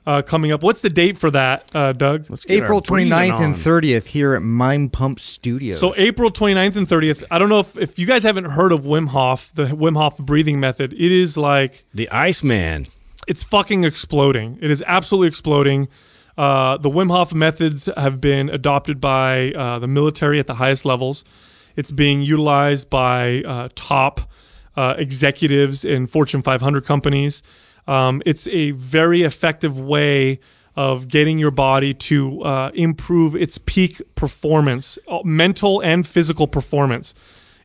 uh, 0.06 0.20
coming 0.20 0.52
up. 0.52 0.62
What's 0.62 0.82
the 0.82 0.90
date 0.90 1.16
for 1.16 1.30
that, 1.30 1.74
uh, 1.74 1.94
Doug? 1.94 2.26
Let's 2.28 2.44
April 2.50 2.74
our 2.74 2.82
breathing 2.82 3.10
29th 3.10 3.42
and 3.42 3.54
30th 3.54 4.06
here 4.06 4.34
at 4.34 4.42
Mind 4.42 4.92
Pump 4.92 5.18
Studios. 5.18 5.80
So 5.80 5.94
April 5.96 6.30
29th 6.30 6.76
and 6.76 6.86
30th. 6.86 7.24
I 7.30 7.38
don't 7.38 7.48
know 7.48 7.60
if, 7.60 7.78
if 7.78 7.98
you 7.98 8.04
guys 8.04 8.22
haven't 8.22 8.44
heard 8.44 8.72
of 8.72 8.82
Wim 8.82 9.08
Hof, 9.08 9.50
the 9.54 9.64
Wim 9.64 9.96
Hof 9.96 10.18
breathing 10.18 10.60
method. 10.60 10.92
It 10.92 11.10
is 11.10 11.38
like 11.38 11.86
The 11.94 12.10
Iceman. 12.10 12.88
it's 13.26 13.42
fucking 13.42 13.84
exploding. 13.84 14.58
It 14.60 14.70
is 14.70 14.84
absolutely 14.86 15.28
exploding. 15.28 15.88
Uh, 16.36 16.76
the 16.76 16.90
Wim 16.90 17.10
Hof 17.10 17.32
methods 17.32 17.88
have 17.96 18.20
been 18.20 18.50
adopted 18.50 19.00
by 19.00 19.52
uh, 19.52 19.78
the 19.78 19.88
military 19.88 20.38
at 20.38 20.46
the 20.46 20.54
highest 20.56 20.84
levels. 20.84 21.24
It's 21.76 21.90
being 21.90 22.22
utilized 22.22 22.90
by 22.90 23.42
uh, 23.42 23.68
top 23.74 24.20
uh, 24.76 24.94
executives 24.98 25.84
in 25.84 26.06
Fortune 26.06 26.42
500 26.42 26.84
companies. 26.84 27.42
Um, 27.86 28.22
it's 28.26 28.48
a 28.48 28.72
very 28.72 29.22
effective 29.22 29.78
way 29.78 30.40
of 30.76 31.06
getting 31.08 31.38
your 31.38 31.52
body 31.52 31.94
to 31.94 32.42
uh, 32.42 32.70
improve 32.74 33.36
its 33.36 33.58
peak 33.58 34.02
performance, 34.16 34.98
uh, 35.08 35.20
mental 35.24 35.80
and 35.80 36.06
physical 36.06 36.46
performance 36.46 37.14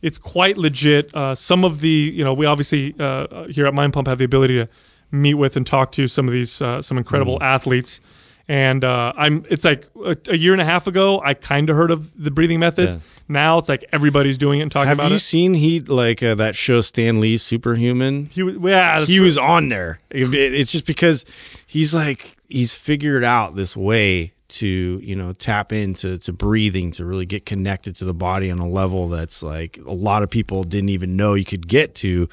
it's 0.02 0.18
quite 0.18 0.58
legit. 0.58 1.14
Uh, 1.14 1.36
some 1.36 1.66
of 1.66 1.82
the, 1.82 1.90
you 1.90 2.24
know, 2.24 2.34
we 2.34 2.46
obviously 2.46 2.96
uh, 3.00 3.46
here 3.48 3.66
at 3.66 3.74
Mind 3.74 3.94
Pump 3.94 4.08
have 4.08 4.18
the 4.18 4.26
ability 4.26 4.56
to 4.56 4.70
meet 5.12 5.34
with 5.34 5.58
and 5.58 5.66
talk 5.66 5.92
to 5.94 6.08
some 6.08 6.28
of 6.28 6.34
these 6.34 6.62
uh, 6.62 6.82
some 6.82 6.98
incredible 6.98 7.36
Mm-hmm. 7.36 7.44
athletes. 7.44 8.02
And 8.50 8.84
uh, 8.84 9.14
I'm. 9.16 9.46
It's 9.50 9.64
like 9.64 9.88
a, 10.04 10.18
a 10.28 10.36
year 10.36 10.54
and 10.54 10.62
a 10.62 10.66
half 10.66 10.88
ago. 10.88 11.22
I 11.24 11.36
kind 11.36 11.70
of 11.70 11.76
heard 11.76 11.92
of 11.92 12.12
the 12.22 12.32
breathing 12.32 12.60
methods. 12.60 12.96
Yeah. 12.96 13.02
Now 13.28 13.58
it's 13.60 13.70
like 13.70 13.86
everybody's 13.94 14.40
doing 14.40 14.60
it 14.60 14.64
and 14.64 14.72
talking 14.72 14.88
Have 14.88 14.98
about 14.98 15.04
it. 15.04 15.06
Have 15.10 15.12
you 15.14 15.20
seen 15.20 15.54
he 15.54 15.82
like 15.82 16.24
uh, 16.24 16.34
that 16.34 16.56
show 16.56 16.82
Stan 16.82 17.22
Lee 17.22 17.38
Superhuman? 17.38 18.26
He, 18.32 18.42
was- 18.42 18.56
yeah, 18.60 19.06
he 19.06 19.20
right. 19.20 19.26
was 19.26 19.38
on 19.38 19.70
there. 19.70 20.00
It- 20.10 20.34
it- 20.34 20.54
It's 20.56 20.72
just 20.72 20.88
because 20.88 21.26
he's 21.68 21.94
like 21.94 22.38
he's 22.48 22.74
figured 22.74 23.24
out 23.24 23.54
this 23.56 23.78
way 23.78 24.34
to 24.48 24.68
you 25.04 25.16
know 25.16 25.32
tap 25.34 25.72
into 25.72 26.18
to 26.18 26.34
breathing 26.34 26.90
to 26.90 27.06
really 27.06 27.28
get 27.28 27.46
connected 27.46 27.96
to 27.98 28.04
the 28.06 28.16
body 28.16 28.50
on 28.50 28.58
a 28.58 28.68
level 28.68 29.08
that's 29.10 29.44
like 29.44 29.78
a 29.86 29.94
lot 29.94 30.24
of 30.24 30.30
people 30.32 30.64
didn't 30.64 30.90
even 30.90 31.16
know 31.16 31.36
you 31.36 31.46
could 31.46 31.68
get 31.68 31.94
to, 31.94 32.28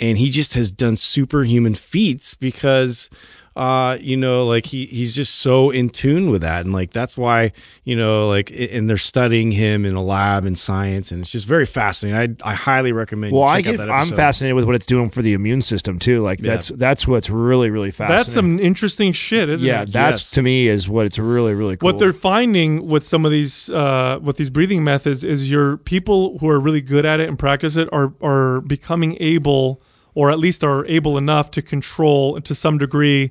and 0.00 0.18
he 0.18 0.30
just 0.30 0.54
has 0.54 0.72
done 0.72 0.96
superhuman 0.96 1.76
feats 1.76 2.34
because 2.34 3.08
uh 3.56 3.98
you 4.00 4.16
know 4.16 4.46
like 4.46 4.64
he 4.66 4.86
he's 4.86 5.14
just 5.14 5.36
so 5.36 5.70
in 5.70 5.88
tune 5.88 6.30
with 6.30 6.42
that 6.42 6.64
and 6.64 6.72
like 6.72 6.90
that's 6.90 7.18
why 7.18 7.50
you 7.84 7.96
know 7.96 8.28
like 8.28 8.50
and 8.52 8.88
they're 8.88 8.96
studying 8.96 9.50
him 9.50 9.84
in 9.84 9.94
a 9.94 10.02
lab 10.02 10.44
in 10.44 10.54
science 10.54 11.10
and 11.10 11.20
it's 11.20 11.30
just 11.30 11.46
very 11.48 11.66
fascinating 11.66 12.38
i 12.44 12.50
i 12.50 12.54
highly 12.54 12.92
recommend 12.92 13.32
you 13.32 13.38
Well, 13.38 13.48
I 13.48 13.60
check 13.60 13.66
out 13.66 13.70
get, 13.72 13.86
that 13.86 13.90
I'm 13.90 14.06
fascinated 14.06 14.54
with 14.54 14.64
what 14.64 14.74
it's 14.76 14.86
doing 14.86 15.10
for 15.10 15.20
the 15.22 15.34
immune 15.34 15.62
system 15.62 15.98
too. 15.98 16.22
Like 16.22 16.38
that's 16.38 16.68
that's 16.68 17.08
what's 17.08 17.28
really 17.28 17.70
really 17.70 17.90
fascinating. 17.90 18.16
That's 18.24 18.32
some 18.32 18.58
interesting 18.60 19.12
shit, 19.12 19.48
isn't 19.48 19.66
yeah. 19.66 19.82
it? 19.82 19.88
Yeah, 19.88 19.92
that's 19.92 20.20
Yes. 20.20 20.30
to 20.32 20.42
me 20.42 20.68
is 20.68 20.88
what 20.88 21.06
it's 21.06 21.18
really 21.18 21.54
really 21.54 21.76
cool. 21.76 21.88
What 21.88 21.98
they're 21.98 22.12
finding 22.12 22.86
with 22.86 23.02
some 23.04 23.24
of 23.24 23.32
these 23.32 23.68
uh, 23.70 24.18
with 24.22 24.36
these 24.36 24.50
breathing 24.50 24.84
methods 24.84 25.24
is 25.24 25.50
your 25.50 25.76
people 25.78 26.38
who 26.38 26.48
are 26.48 26.60
really 26.60 26.80
good 26.80 27.04
at 27.04 27.18
it 27.20 27.28
and 27.28 27.38
practice 27.38 27.76
it 27.76 27.88
are 27.92 28.12
are 28.22 28.60
becoming 28.62 29.16
able, 29.20 29.80
or 30.14 30.30
at 30.30 30.38
least 30.38 30.64
are 30.64 30.84
able 30.86 31.16
enough 31.18 31.50
to 31.52 31.62
control 31.62 32.40
to 32.40 32.54
some 32.54 32.78
degree 32.78 33.30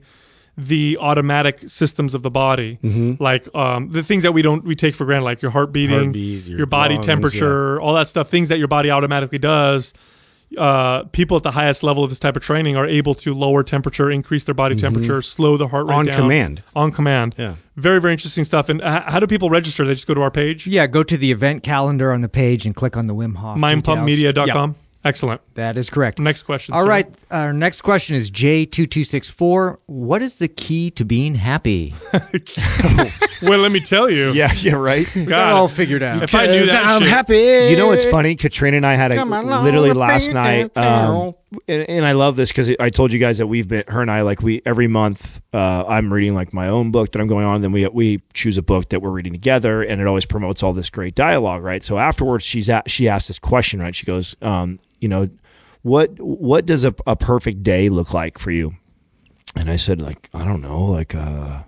the 0.57 0.97
automatic 0.99 1.59
systems 1.69 2.13
of 2.13 2.21
the 2.21 2.30
body, 2.30 2.77
like 3.19 3.47
um, 3.55 3.91
the 3.91 4.03
things 4.03 4.23
that 4.23 4.34
we 4.34 4.41
don't 4.41 4.65
we 4.65 4.75
take 4.75 4.93
for 4.93 5.05
granted, 5.05 5.23
like 5.23 5.41
your 5.41 5.51
heart 5.51 5.71
beating, 5.71 5.95
Heartbeat, 5.97 6.45
your, 6.45 6.57
your 6.57 6.67
body 6.67 6.95
lungs, 6.95 7.05
temperature, 7.05 7.80
all 7.80 7.93
that 7.93 8.07
stuff, 8.09 8.27
things 8.30 8.49
that 8.49 8.57
your 8.59 8.67
body 8.67 8.89
automatically 8.91 9.38
does. 9.38 9.93
Uh, 10.57 11.03
people 11.11 11.38
at 11.38 11.43
the 11.43 11.51
highest 11.51 11.84
level 11.84 12.03
of 12.03 12.09
this 12.09 12.17
type 12.19 12.36
of 12.36 12.41
training 12.41 12.75
are 12.75 12.88
able 12.88 13.13
to 13.13 13.34
lower 13.36 13.61
temperature, 13.63 14.09
increase 14.09 14.43
their 14.45 14.55
body 14.55 14.75
temperature, 14.75 15.21
slow 15.21 15.55
the 15.57 15.67
heart 15.67 15.86
rate 15.86 15.93
On 15.95 16.05
down. 16.07 16.15
command. 16.15 16.63
On 16.75 16.91
command. 16.91 17.36
Yeah. 17.38 17.53
Very, 17.77 18.01
very 18.01 18.13
interesting 18.13 18.43
stuff. 18.43 18.67
And 18.67 18.82
uh, 18.82 19.03
how 19.09 19.19
do 19.19 19.27
people 19.27 19.49
register? 19.51 19.86
They 19.86 19.93
just 19.93 20.07
go 20.07 20.15
to 20.15 20.21
our 20.21 20.32
page, 20.32 20.65
yeah, 20.67 20.88
go 20.88 21.03
to 21.03 21.15
the 21.17 21.32
event 21.32 21.61
calendar 21.63 22.11
on 22.11 22.21
the 22.21 22.27
page 22.30 22.65
and 22.65 22.75
click 22.75 22.97
on 22.97 23.05
the 23.07 23.13
Wim 23.13 23.36
Hof. 23.38 23.55
details. 23.55 23.84
mindpumpmedia.com. 23.84 24.71
Yeah, 24.71 24.75
Excellent. 25.06 25.41
that 25.56 25.78
is 25.78 25.89
correct. 25.89 26.20
Next 26.20 26.43
question. 26.43 26.74
All 26.76 26.82
sir. 26.84 26.89
right, 26.89 27.26
our 27.32 27.54
next 27.54 27.82
question 27.82 28.16
is 28.18 28.30
J2264. 28.32 29.78
What 29.86 30.22
is 30.22 30.36
the 30.36 30.47
key 30.47 30.91
to 30.91 31.06
being 31.06 31.36
happy? 31.36 31.93
Well, 33.41 33.60
let 33.60 33.72
me 33.72 33.80
tell 33.80 34.10
you. 34.10 34.32
yeah 34.34 34.52
yeah 34.58 34.74
right. 34.74 35.08
God, 35.26 35.54
all 35.54 35.70
figured 35.70 36.04
out. 36.04 36.24
If 36.24 36.36
I 36.36 36.47
knew 36.47 36.66
that 36.66 36.86
I'm 36.86 37.02
shit- 37.02 37.10
happy. 37.10 37.68
You 37.70 37.78
know 37.78 37.88
what's 37.88 38.04
funny? 38.04 38.36
Katrina 38.36 38.78
and 38.78 38.86
I 38.86 38.95
had 38.95 39.14
a 39.14 39.24
literally 39.24 39.93
last 39.93 40.34
night, 40.34 40.76
um, 40.78 41.36
and, 41.68 41.89
and 41.89 42.06
I 42.06 42.12
love 42.12 42.36
this 42.36 42.50
because 42.50 42.76
I 42.80 42.89
told 42.89 43.12
you 43.12 43.20
guys 43.20 43.39
that 43.39 43.47
we've 43.47 43.68
been 43.68 43.84
her 43.88 44.02
and 44.02 44.12
I 44.12 44.22
like 44.22 44.41
we 44.41 44.62
every 44.66 44.88
month 44.88 45.41
uh, 45.54 45.84
I'm 45.88 46.12
reading 46.14 46.36
like 46.36 46.54
my 46.54 46.68
own 46.68 46.91
book 46.91 47.12
that 47.12 47.20
I'm 47.20 47.28
going 47.28 47.45
on, 47.45 47.62
then 47.62 47.72
we 47.72 47.88
we 47.88 48.22
choose 48.34 48.58
a 48.58 48.62
book 48.62 48.89
that 48.89 49.02
we're 49.02 49.12
reading 49.12 49.34
together, 49.34 49.82
and 49.82 50.00
it 50.00 50.08
always 50.08 50.26
promotes 50.26 50.62
all 50.64 50.74
this 50.74 50.89
great 50.89 51.16
dialogue, 51.16 51.64
right? 51.64 51.84
So 51.84 51.97
afterwards, 51.97 52.45
she's 52.45 52.70
at, 52.70 52.89
she 52.89 53.08
asked 53.10 53.28
this 53.28 53.39
question, 53.39 53.80
right? 53.80 53.95
She 53.95 54.06
goes, 54.06 54.36
um, 54.41 54.80
you 55.00 55.08
know, 55.08 55.30
what 55.82 56.12
what 56.20 56.66
does 56.66 56.84
a, 56.84 56.93
a 57.08 57.16
perfect 57.16 57.64
day 57.64 57.89
look 57.89 58.14
like 58.14 58.38
for 58.38 58.52
you? 58.52 58.76
And 59.56 59.70
I 59.70 59.78
said, 59.78 60.02
like, 60.02 60.30
I 60.34 60.45
don't 60.45 60.62
know, 60.62 60.86
like, 60.86 61.16
uh, 61.16 61.64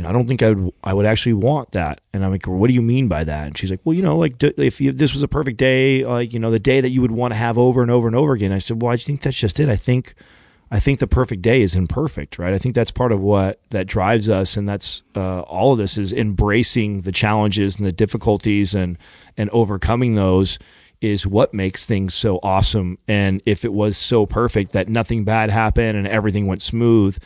you 0.00 0.04
know, 0.04 0.08
I 0.08 0.12
don't 0.14 0.26
think 0.26 0.42
I 0.42 0.52
would 0.52 0.72
I 0.82 0.94
would 0.94 1.04
actually 1.04 1.34
want 1.34 1.72
that. 1.72 2.00
And 2.14 2.24
I'm 2.24 2.30
like, 2.30 2.46
what 2.46 2.68
do 2.68 2.72
you 2.72 2.80
mean 2.80 3.06
by 3.06 3.22
that? 3.22 3.48
And 3.48 3.58
she's 3.58 3.70
like, 3.70 3.80
well, 3.84 3.92
you 3.92 4.00
know, 4.00 4.16
like 4.16 4.42
if 4.42 4.80
you, 4.80 4.92
this 4.92 5.12
was 5.12 5.22
a 5.22 5.28
perfect 5.28 5.58
day, 5.58 6.06
like 6.06 6.32
you 6.32 6.38
know, 6.38 6.50
the 6.50 6.58
day 6.58 6.80
that 6.80 6.88
you 6.88 7.02
would 7.02 7.10
want 7.10 7.34
to 7.34 7.38
have 7.38 7.58
over 7.58 7.82
and 7.82 7.90
over 7.90 8.06
and 8.06 8.16
over 8.16 8.32
again. 8.32 8.50
I 8.50 8.60
said, 8.60 8.80
well, 8.80 8.90
I 8.90 8.96
think 8.96 9.20
that's 9.20 9.38
just 9.38 9.60
it. 9.60 9.68
I 9.68 9.76
think, 9.76 10.14
I 10.70 10.80
think 10.80 11.00
the 11.00 11.06
perfect 11.06 11.42
day 11.42 11.60
is 11.60 11.74
imperfect, 11.74 12.38
right? 12.38 12.54
I 12.54 12.56
think 12.56 12.74
that's 12.74 12.90
part 12.90 13.12
of 13.12 13.20
what 13.20 13.60
that 13.70 13.86
drives 13.86 14.30
us, 14.30 14.56
and 14.56 14.66
that's 14.66 15.02
uh, 15.14 15.40
all 15.40 15.72
of 15.74 15.78
this 15.78 15.98
is 15.98 16.14
embracing 16.14 17.02
the 17.02 17.12
challenges 17.12 17.76
and 17.76 17.86
the 17.86 17.92
difficulties 17.92 18.74
and 18.74 18.96
and 19.36 19.50
overcoming 19.50 20.14
those 20.14 20.58
is 21.02 21.26
what 21.26 21.52
makes 21.52 21.84
things 21.84 22.14
so 22.14 22.40
awesome. 22.42 22.96
And 23.06 23.42
if 23.44 23.66
it 23.66 23.74
was 23.74 23.98
so 23.98 24.24
perfect 24.24 24.72
that 24.72 24.88
nothing 24.88 25.24
bad 25.24 25.50
happened 25.50 25.98
and 25.98 26.08
everything 26.08 26.46
went 26.46 26.62
smooth, 26.62 27.18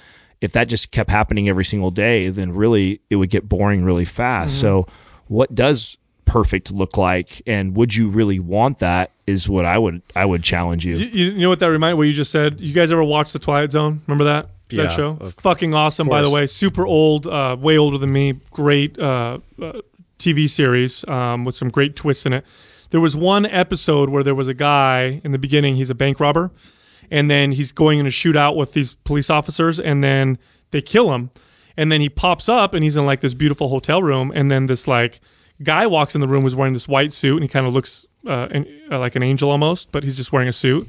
if 0.45 0.53
that 0.53 0.69
just 0.69 0.91
kept 0.93 1.11
happening 1.11 1.49
every 1.49 1.65
single 1.65 1.91
day, 1.91 2.29
then 2.29 2.55
really 2.55 3.01
it 3.11 3.17
would 3.17 3.31
get 3.31 3.49
boring 3.49 3.85
really 3.85 4.05
fast. 4.05 4.61
So, 4.61 4.87
what 5.29 5.55
does 5.55 5.97
perfect 6.27 6.73
look 6.73 6.97
like, 6.97 7.43
and 7.47 7.77
would 7.77 7.95
you 7.95 8.09
really 8.09 8.39
want 8.39 8.79
that? 8.79 9.11
Is 9.27 9.49
what 9.49 9.65
I 9.65 9.79
would 9.79 10.03
I 10.15 10.25
would 10.27 10.43
challenge 10.43 10.85
you. 10.85 10.97
You, 10.97 11.07
you 11.33 11.39
know 11.41 11.49
what 11.49 11.61
that 11.61 11.71
remind? 11.71 11.97
What 11.97 12.05
you 12.05 12.13
just 12.13 12.31
said? 12.31 12.61
You 12.61 12.75
guys 12.75 12.93
ever 12.93 13.03
watch 13.03 13.33
The 13.33 13.39
Twilight 13.39 13.73
Zone? 13.73 14.03
Remember 14.07 14.25
that 14.25 14.49
Yeah, 14.71 14.83
that 14.83 14.93
show? 14.93 15.15
Fucking 15.17 15.73
awesome, 15.73 16.09
by 16.09 16.21
the 16.21 16.29
way. 16.31 16.47
Super 16.47 16.87
old, 16.87 17.27
uh, 17.27 17.57
way 17.59 17.79
older 17.79 17.97
than 17.97 18.13
me. 18.13 18.35
Great 18.51 18.99
uh, 18.99 19.39
uh, 19.61 19.81
TV 20.19 20.47
series 20.49 21.09
um, 21.09 21.45
with 21.47 21.55
some 21.55 21.71
great 21.71 21.97
twists 21.97 22.27
in 22.27 22.35
it. 22.35 22.45
There 22.91 23.01
was 23.01 23.17
one 23.17 23.47
episode 23.47 24.11
where 24.11 24.23
there 24.23 24.35
was 24.35 24.47
a 24.49 24.55
guy 24.55 25.21
in 25.25 25.33
the 25.33 25.39
beginning. 25.39 25.77
He's 25.77 25.91
a 25.91 25.95
bank 25.95 26.21
robber, 26.21 26.51
and 27.11 27.31
then 27.31 27.53
he's 27.53 27.73
going 27.73 27.99
in 27.99 28.07
a 28.07 28.11
shootout 28.11 28.57
with 28.57 28.73
these 28.73 28.95
police 28.95 29.31
officers, 29.31 29.81
and 29.81 30.03
then 30.03 30.39
they 30.71 30.83
kill 30.83 31.13
him, 31.15 31.31
and 31.77 31.91
then 31.91 32.01
he 32.01 32.09
pops 32.09 32.49
up, 32.49 32.75
and 32.75 32.83
he's 32.83 32.97
in 32.97 33.07
like 33.07 33.21
this 33.21 33.35
beautiful 33.35 33.69
hotel 33.69 34.03
room, 34.03 34.33
and 34.35 34.51
then 34.51 34.67
this 34.67 34.87
like 34.89 35.21
guy 35.63 35.87
walks 35.87 36.15
in 36.15 36.21
the 36.21 36.29
room 36.29 36.43
who's 36.43 36.57
wearing 36.57 36.75
this 36.75 36.89
white 36.89 37.13
suit, 37.13 37.35
and 37.35 37.43
he 37.43 37.49
kind 37.49 37.67
of 37.67 37.75
looks 37.75 38.07
uh, 38.27 38.49
an, 38.51 38.67
uh, 38.91 38.99
like 38.99 39.17
an 39.17 39.23
angel 39.23 39.51
almost, 39.51 39.93
but 39.93 40.05
he's 40.05 40.17
just 40.17 40.33
wearing 40.33 40.49
a 40.49 40.53
suit, 40.53 40.89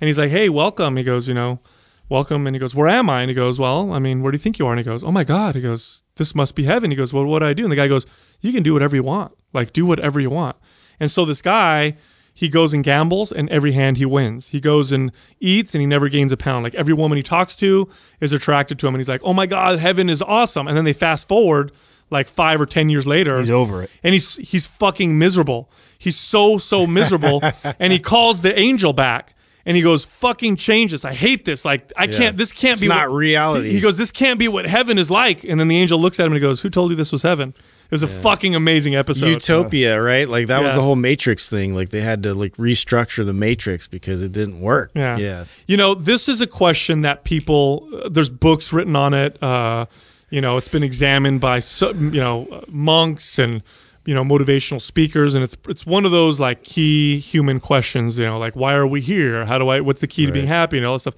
and 0.00 0.08
he's 0.08 0.18
like, 0.18 0.30
"Hey, 0.30 0.48
welcome." 0.48 0.96
He 0.96 1.02
goes, 1.02 1.28
"You 1.28 1.34
know." 1.34 1.60
Welcome, 2.08 2.46
and 2.46 2.54
he 2.54 2.60
goes, 2.60 2.72
"Where 2.72 2.86
am 2.86 3.10
I?" 3.10 3.22
And 3.22 3.28
he 3.28 3.34
goes, 3.34 3.58
"Well, 3.58 3.92
I 3.92 3.98
mean, 3.98 4.22
where 4.22 4.30
do 4.30 4.36
you 4.36 4.40
think 4.40 4.60
you 4.60 4.66
are?" 4.68 4.72
And 4.72 4.78
he 4.78 4.84
goes, 4.84 5.02
"Oh 5.02 5.10
my 5.10 5.24
God!" 5.24 5.56
He 5.56 5.60
goes, 5.60 6.04
"This 6.14 6.36
must 6.36 6.54
be 6.54 6.62
heaven." 6.62 6.92
He 6.92 6.96
goes, 6.96 7.12
"Well, 7.12 7.24
what 7.24 7.40
do 7.40 7.46
I 7.46 7.52
do?" 7.52 7.64
And 7.64 7.72
the 7.72 7.76
guy 7.76 7.88
goes, 7.88 8.06
"You 8.40 8.52
can 8.52 8.62
do 8.62 8.72
whatever 8.72 8.94
you 8.94 9.02
want. 9.02 9.32
Like, 9.52 9.72
do 9.72 9.84
whatever 9.84 10.20
you 10.20 10.30
want." 10.30 10.54
And 11.00 11.10
so 11.10 11.24
this 11.24 11.42
guy, 11.42 11.96
he 12.38 12.50
goes 12.50 12.74
and 12.74 12.84
gambles, 12.84 13.32
and 13.32 13.48
every 13.48 13.72
hand 13.72 13.96
he 13.96 14.04
wins. 14.04 14.48
He 14.48 14.60
goes 14.60 14.92
and 14.92 15.10
eats, 15.40 15.74
and 15.74 15.80
he 15.80 15.86
never 15.86 16.10
gains 16.10 16.32
a 16.32 16.36
pound. 16.36 16.64
Like 16.64 16.74
every 16.74 16.92
woman 16.92 17.16
he 17.16 17.22
talks 17.22 17.56
to 17.56 17.88
is 18.20 18.34
attracted 18.34 18.78
to 18.80 18.86
him, 18.86 18.94
and 18.94 19.00
he's 19.00 19.08
like, 19.08 19.22
"Oh 19.24 19.32
my 19.32 19.46
God, 19.46 19.78
heaven 19.78 20.10
is 20.10 20.20
awesome." 20.20 20.68
And 20.68 20.76
then 20.76 20.84
they 20.84 20.92
fast 20.92 21.26
forward 21.28 21.72
like 22.10 22.28
five 22.28 22.60
or 22.60 22.66
ten 22.66 22.90
years 22.90 23.06
later, 23.06 23.38
He's 23.38 23.48
over 23.50 23.82
it. 23.84 23.90
and 24.04 24.12
he's 24.12 24.36
he's 24.36 24.66
fucking 24.66 25.18
miserable. 25.18 25.70
He's 25.98 26.16
so 26.18 26.58
so 26.58 26.86
miserable, 26.86 27.40
and 27.80 27.90
he 27.90 27.98
calls 27.98 28.42
the 28.42 28.56
angel 28.58 28.92
back, 28.92 29.34
and 29.64 29.74
he 29.74 29.82
goes, 29.82 30.04
"Fucking 30.04 30.56
change 30.56 30.90
this. 30.92 31.06
I 31.06 31.14
hate 31.14 31.46
this. 31.46 31.64
Like 31.64 31.90
I 31.96 32.06
can't. 32.06 32.36
This 32.36 32.52
can't 32.52 32.78
be 32.78 32.86
It's 32.86 32.92
be 32.92 32.98
not 33.00 33.08
what- 33.08 33.16
reality. 33.16 33.72
He 33.72 33.80
goes, 33.80 33.96
"This 33.96 34.10
can't 34.10 34.38
be 34.38 34.46
what 34.48 34.66
heaven 34.66 34.98
is 34.98 35.10
like." 35.10 35.42
And 35.44 35.58
then 35.58 35.68
the 35.68 35.78
angel 35.78 35.98
looks 35.98 36.20
at 36.20 36.26
him 36.26 36.32
and 36.32 36.36
he 36.36 36.46
goes, 36.46 36.60
"Who 36.60 36.68
told 36.68 36.90
you 36.90 36.96
this 36.96 37.12
was 37.12 37.22
heaven?" 37.22 37.54
It 37.86 37.92
was 37.92 38.02
a 38.02 38.08
fucking 38.08 38.56
amazing 38.56 38.96
episode. 38.96 39.28
Utopia, 39.28 40.02
right? 40.02 40.28
Like 40.28 40.48
that 40.48 40.60
was 40.60 40.74
the 40.74 40.82
whole 40.82 40.96
Matrix 40.96 41.48
thing. 41.48 41.72
Like 41.72 41.90
they 41.90 42.00
had 42.00 42.24
to 42.24 42.34
like 42.34 42.56
restructure 42.56 43.24
the 43.24 43.32
Matrix 43.32 43.86
because 43.86 44.22
it 44.22 44.32
didn't 44.32 44.60
work. 44.60 44.90
Yeah. 44.96 45.16
yeah. 45.18 45.44
You 45.66 45.76
know, 45.76 45.94
this 45.94 46.28
is 46.28 46.40
a 46.40 46.48
question 46.48 47.02
that 47.02 47.22
people, 47.22 47.88
uh, 47.92 48.08
there's 48.08 48.28
books 48.28 48.72
written 48.72 48.96
on 48.96 49.14
it. 49.14 49.40
Uh, 49.40 49.86
you 50.30 50.40
know, 50.40 50.56
it's 50.56 50.66
been 50.66 50.82
examined 50.82 51.40
by, 51.40 51.60
some, 51.60 52.12
you 52.12 52.20
know, 52.20 52.64
monks 52.66 53.38
and, 53.38 53.62
you 54.04 54.14
know, 54.14 54.24
motivational 54.24 54.80
speakers. 54.80 55.36
And 55.36 55.44
it's, 55.44 55.56
it's 55.68 55.86
one 55.86 56.04
of 56.04 56.10
those 56.10 56.40
like 56.40 56.64
key 56.64 57.20
human 57.20 57.60
questions, 57.60 58.18
you 58.18 58.26
know, 58.26 58.36
like, 58.36 58.56
why 58.56 58.74
are 58.74 58.86
we 58.88 59.00
here? 59.00 59.44
How 59.44 59.58
do 59.58 59.68
I, 59.68 59.80
what's 59.80 60.00
the 60.00 60.08
key 60.08 60.26
to 60.26 60.32
being 60.32 60.48
happy 60.48 60.76
and 60.76 60.84
all 60.84 60.94
that 60.94 61.00
stuff. 61.00 61.14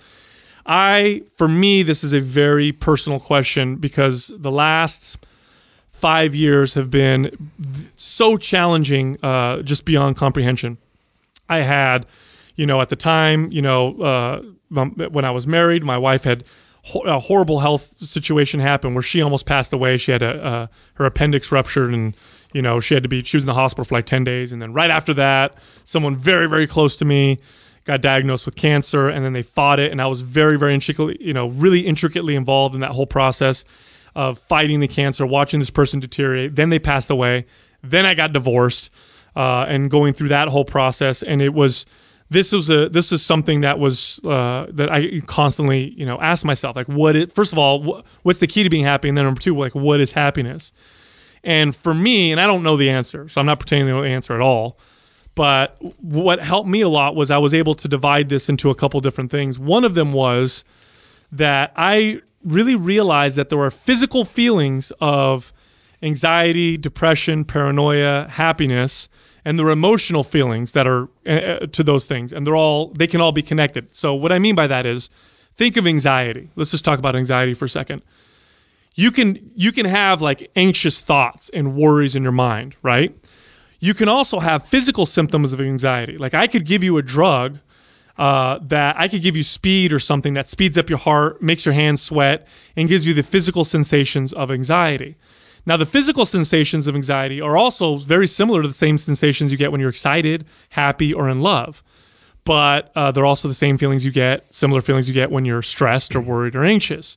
I, 0.66 1.23
for 1.37 1.49
me, 1.49 1.83
this 1.83 2.05
is 2.05 2.12
a 2.12 2.21
very 2.21 2.73
personal 2.73 3.19
question 3.19 3.77
because 3.77 4.31
the 4.37 4.51
last 4.51 5.25
five 5.99 6.34
years 6.34 6.74
have 6.74 6.90
been 6.90 7.51
so 7.96 8.36
challenging, 8.36 9.18
uh, 9.22 9.62
just 9.62 9.84
beyond 9.84 10.16
comprehension. 10.16 10.78
I 11.49 11.59
had, 11.59 12.07
you 12.55 12.66
know, 12.66 12.80
at 12.80 12.88
the 12.88 12.96
time, 12.96 13.51
you 13.51 13.62
know, 13.62 14.01
uh, 14.01 14.42
um, 14.78 14.92
when 14.92 15.24
I 15.24 15.30
was 15.30 15.46
married, 15.46 15.82
my 15.82 15.99
wife 15.99 16.24
had 16.24 16.44
a 17.05 17.18
horrible 17.18 17.59
health 17.59 17.96
situation 17.99 18.61
happen 18.61 18.94
where 18.94 19.03
she 19.03 19.20
almost 19.22 19.44
passed 19.44 19.72
away. 19.72 19.96
She 19.96 20.12
had 20.12 20.22
a, 20.22 20.44
uh, 20.44 20.66
her 20.94 21.05
appendix 21.05 21.51
ruptured 21.51 21.92
and, 21.92 22.14
you 22.53 22.62
know, 22.62 22.78
she 22.78 22.94
had 22.94 23.03
to 23.03 23.09
be, 23.09 23.22
she 23.24 23.36
was 23.36 23.44
in 23.44 23.49
the 23.49 23.55
hospital 23.55 23.84
for 23.84 23.94
like 23.94 24.07
10 24.07 24.24
days. 24.24 24.53
And 24.53 24.62
then 24.62 24.72
right 24.72 24.90
after 24.90 25.12
that, 25.14 25.55
someone 25.84 26.16
very, 26.16 26.49
very 26.49 26.66
close 26.66 26.96
to 26.99 27.05
me 27.05 27.38
got 27.84 28.03
diagnosed 28.03 28.46
with 28.46 28.55
cancer 28.55 29.09
and 29.09 29.24
then 29.24 29.32
they 29.32 29.42
fought 29.42 29.80
it. 29.80 29.90
And 29.90 30.01
I 30.01 30.07
was 30.07 30.20
very, 30.20 30.59
very 30.59 30.74
intricately, 30.74 31.16
you 31.20 31.32
know, 31.32 31.49
really 31.49 31.80
intricately 31.80 32.36
involved 32.36 32.74
in 32.74 32.82
that 32.82 32.92
whole 32.92 33.07
process 33.07 33.64
of 34.19 34.37
fighting 34.37 34.81
the 34.81 34.89
cancer, 34.89 35.25
watching 35.25 35.61
this 35.61 35.71
person 35.71 36.01
deteriorate. 36.01 36.57
Then 36.57 36.71
they 36.71 36.81
passed 36.81 37.09
away. 37.09 37.47
Then 37.85 38.05
I 38.05 38.14
got 38.14 38.33
divorced 38.33 38.91
uh, 39.37 39.64
and 39.69 39.89
going 39.89 40.12
through 40.12 40.31
that 40.31 40.49
whole 40.49 40.64
process. 40.64 41.23
And 41.23 41.41
it 41.41 41.55
was 41.55 41.87
this 42.29 42.51
was 42.51 42.69
a 42.69 42.89
this 42.89 43.12
is 43.12 43.25
something 43.25 43.61
that 43.61 43.79
was 43.79 44.19
uh, 44.25 44.66
that 44.71 44.91
I 44.91 45.21
constantly 45.27 45.91
you 45.91 46.05
know 46.05 46.19
asked 46.21 46.45
myself 46.45 46.75
like 46.75 46.89
what 46.89 47.14
it 47.14 47.33
first 47.33 47.53
of 47.53 47.61
all 47.61 47.81
wh- 47.81 48.27
what's 48.27 48.41
the 48.41 48.49
key 48.49 48.64
to 48.64 48.69
being 48.69 48.85
happy, 48.85 49.09
and 49.09 49.16
then 49.16 49.25
number 49.25 49.41
two 49.41 49.57
like 49.57 49.77
what 49.77 50.01
is 50.01 50.11
happiness. 50.11 50.73
And 51.45 51.75
for 51.75 51.95
me, 51.95 52.33
and 52.33 52.41
I 52.41 52.47
don't 52.47 52.64
know 52.64 52.77
the 52.77 52.91
answer, 52.91 53.29
so 53.29 53.41
I'm 53.41 53.47
not 53.47 53.61
pretending 53.61 53.87
to 53.87 53.93
know 53.93 54.03
the 54.03 54.12
answer 54.12 54.35
at 54.35 54.41
all. 54.41 54.81
But 55.37 55.81
what 56.03 56.41
helped 56.41 56.69
me 56.69 56.81
a 56.81 56.89
lot 56.89 57.14
was 57.14 57.31
I 57.31 57.39
was 57.39 57.55
able 57.55 57.77
to 57.77 57.87
divide 57.87 58.29
this 58.29 58.49
into 58.49 58.71
a 58.71 58.75
couple 58.75 59.01
different 59.01 59.31
things. 59.31 59.61
One 59.61 59.85
of 59.85 59.95
them 59.95 60.12
was 60.12 60.64
that 61.31 61.73
I 61.77 62.21
really 62.45 62.76
realized 62.76 63.36
that 63.36 63.49
there 63.49 63.59
were 63.59 63.70
physical 63.70 64.24
feelings 64.24 64.93
of 65.01 65.53
anxiety, 66.03 66.76
depression, 66.76 67.45
paranoia, 67.45 68.28
happiness, 68.28 69.09
and 69.45 69.59
there 69.59 69.66
are 69.66 69.70
emotional 69.70 70.24
feelings 70.24 70.72
that 70.72 70.86
are 70.86 71.09
uh, 71.26 71.66
to 71.72 71.82
those 71.82 72.05
things, 72.05 72.32
and 72.32 72.47
they're 72.47 72.57
all 72.57 72.89
they 72.89 73.07
can 73.07 73.20
all 73.20 73.32
be 73.32 73.43
connected. 73.43 73.95
So 73.95 74.14
what 74.14 74.32
I 74.32 74.39
mean 74.39 74.55
by 74.55 74.66
that 74.66 74.86
is, 74.86 75.09
think 75.55 75.76
of 75.76 75.86
anxiety. 75.86 76.51
Let's 76.55 76.70
just 76.70 76.84
talk 76.84 76.99
about 76.99 77.16
anxiety 77.16 77.55
for 77.55 77.64
a 77.64 77.68
second. 77.68 78.03
You 78.95 79.11
can 79.11 79.51
you 79.55 79.72
can 79.72 79.86
have 79.86 80.22
like 80.22 80.51
anxious 80.57 81.01
thoughts 81.01 81.49
and 81.51 81.74
worries 81.76 82.14
in 82.16 82.22
your 82.22 82.32
mind, 82.32 82.76
right? 82.82 83.16
You 83.80 83.95
can 83.95 84.09
also 84.09 84.41
have 84.41 84.66
physical 84.66 85.07
symptoms 85.07 85.53
of 85.53 85.61
anxiety. 85.61 86.16
Like 86.16 86.34
I 86.34 86.47
could 86.47 86.66
give 86.66 86.82
you 86.82 86.99
a 86.99 87.03
drug 87.03 87.59
uh, 88.19 88.59
that 88.62 88.99
I 88.99 89.09
could 89.09 89.23
give 89.23 89.37
you 89.37 89.45
speed 89.45 89.93
or 89.93 90.01
something 90.01 90.35
that 90.35 90.49
speeds 90.49 90.77
up 90.77 90.91
your 90.91 90.99
heart, 90.99 91.41
makes 91.41 91.64
your 91.64 91.73
hands 91.73 92.03
sweat, 92.03 92.47
and 92.77 92.89
gives 92.89 93.07
you 93.07 93.14
the 93.14 93.23
physical 93.23 93.64
sensations 93.64 94.33
of 94.33 94.51
anxiety. 94.51 95.16
Now, 95.66 95.77
the 95.77 95.87
physical 95.87 96.25
sensations 96.25 96.87
of 96.87 96.95
anxiety 96.95 97.41
are 97.41 97.57
also 97.57 97.97
very 97.97 98.27
similar 98.27 98.62
to 98.62 98.69
the 98.69 98.75
same 98.75 98.99
sensations 98.99 99.53
you 99.53 99.59
get 99.59 99.71
when 99.71 99.81
you're 99.81 99.91
excited, 99.91 100.47
happy, 100.71 101.14
or 101.14 101.29
in 101.29 101.43
love. 101.43 101.83
But 102.45 102.91
uh, 102.97 103.12
they're 103.12 103.27
also 103.27 103.49
the 103.49 103.55
same 103.55 103.77
feelings 103.77 104.05
you 104.05 104.11
get, 104.11 104.53
similar 104.53 104.81
feelings 104.81 105.09
you 105.09 105.14
get 105.14 105.31
when 105.31 105.45
you're 105.45 105.62
stressed 105.62 106.16
or 106.16 106.21
worried 106.21 106.57
or 106.57 106.64
anxious. 106.64 107.16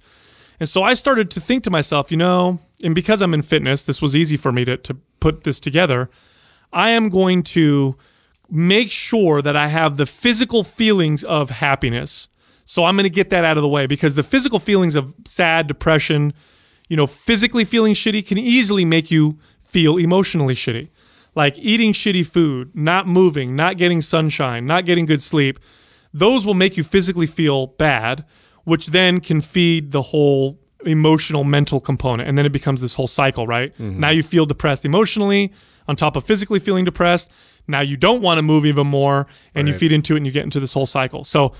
And 0.59 0.67
so 0.67 0.83
I 0.83 0.93
started 0.93 1.31
to 1.31 1.39
think 1.39 1.63
to 1.63 1.71
myself, 1.71 2.11
you 2.11 2.17
know, 2.17 2.59
and 2.83 2.93
because 2.93 3.21
I'm 3.21 3.33
in 3.33 3.41
fitness, 3.41 3.85
this 3.85 4.01
was 4.01 4.15
easy 4.15 4.37
for 4.37 4.51
me 4.51 4.65
to, 4.65 4.77
to 4.77 4.93
put 5.19 5.45
this 5.45 5.59
together. 5.59 6.09
I 6.73 6.89
am 6.89 7.09
going 7.09 7.43
to 7.43 7.97
make 8.51 8.91
sure 8.91 9.41
that 9.41 9.55
I 9.55 9.69
have 9.69 9.97
the 9.97 10.05
physical 10.05 10.63
feelings 10.63 11.23
of 11.23 11.49
happiness. 11.49 12.27
So 12.65 12.83
I'm 12.83 12.95
going 12.95 13.03
to 13.03 13.09
get 13.09 13.29
that 13.29 13.45
out 13.45 13.57
of 13.57 13.63
the 13.63 13.69
way 13.69 13.87
because 13.87 14.15
the 14.15 14.23
physical 14.23 14.59
feelings 14.59 14.95
of 14.95 15.15
sad, 15.25 15.67
depression, 15.67 16.33
you 16.89 16.97
know, 16.97 17.07
physically 17.07 17.63
feeling 17.63 17.93
shitty 17.93 18.25
can 18.25 18.37
easily 18.37 18.85
make 18.85 19.09
you 19.09 19.39
feel 19.63 19.97
emotionally 19.97 20.53
shitty. 20.53 20.89
Like 21.33 21.57
eating 21.57 21.93
shitty 21.93 22.25
food, 22.25 22.71
not 22.75 23.07
moving, 23.07 23.55
not 23.55 23.77
getting 23.77 24.01
sunshine, 24.01 24.67
not 24.67 24.85
getting 24.85 25.05
good 25.05 25.21
sleep. 25.21 25.59
Those 26.13 26.45
will 26.45 26.53
make 26.53 26.75
you 26.75 26.83
physically 26.83 27.27
feel 27.27 27.67
bad, 27.67 28.25
which 28.65 28.87
then 28.87 29.21
can 29.21 29.39
feed 29.39 29.91
the 29.91 30.01
whole 30.01 30.59
emotional 30.85 31.43
mental 31.43 31.79
component 31.79 32.27
and 32.27 32.37
then 32.37 32.45
it 32.45 32.51
becomes 32.51 32.81
this 32.81 32.95
whole 32.95 33.07
cycle 33.07 33.45
right 33.45 33.71
mm-hmm. 33.73 33.99
now 33.99 34.09
you 34.09 34.23
feel 34.23 34.47
depressed 34.47 34.83
emotionally 34.83 35.53
on 35.87 35.95
top 35.95 36.15
of 36.15 36.23
physically 36.23 36.57
feeling 36.57 36.83
depressed 36.83 37.31
now 37.67 37.81
you 37.81 37.97
don't 37.97 38.21
want 38.21 38.37
to 38.37 38.41
move 38.41 38.65
even 38.65 38.87
more 38.87 39.27
and 39.55 39.67
you 39.67 39.73
feed 39.73 39.91
into 39.91 40.15
it 40.15 40.17
and 40.17 40.25
you 40.25 40.31
get 40.31 40.43
into 40.43 40.59
this 40.59 40.73
whole 40.73 40.85
cycle. 40.85 41.23
So 41.23 41.53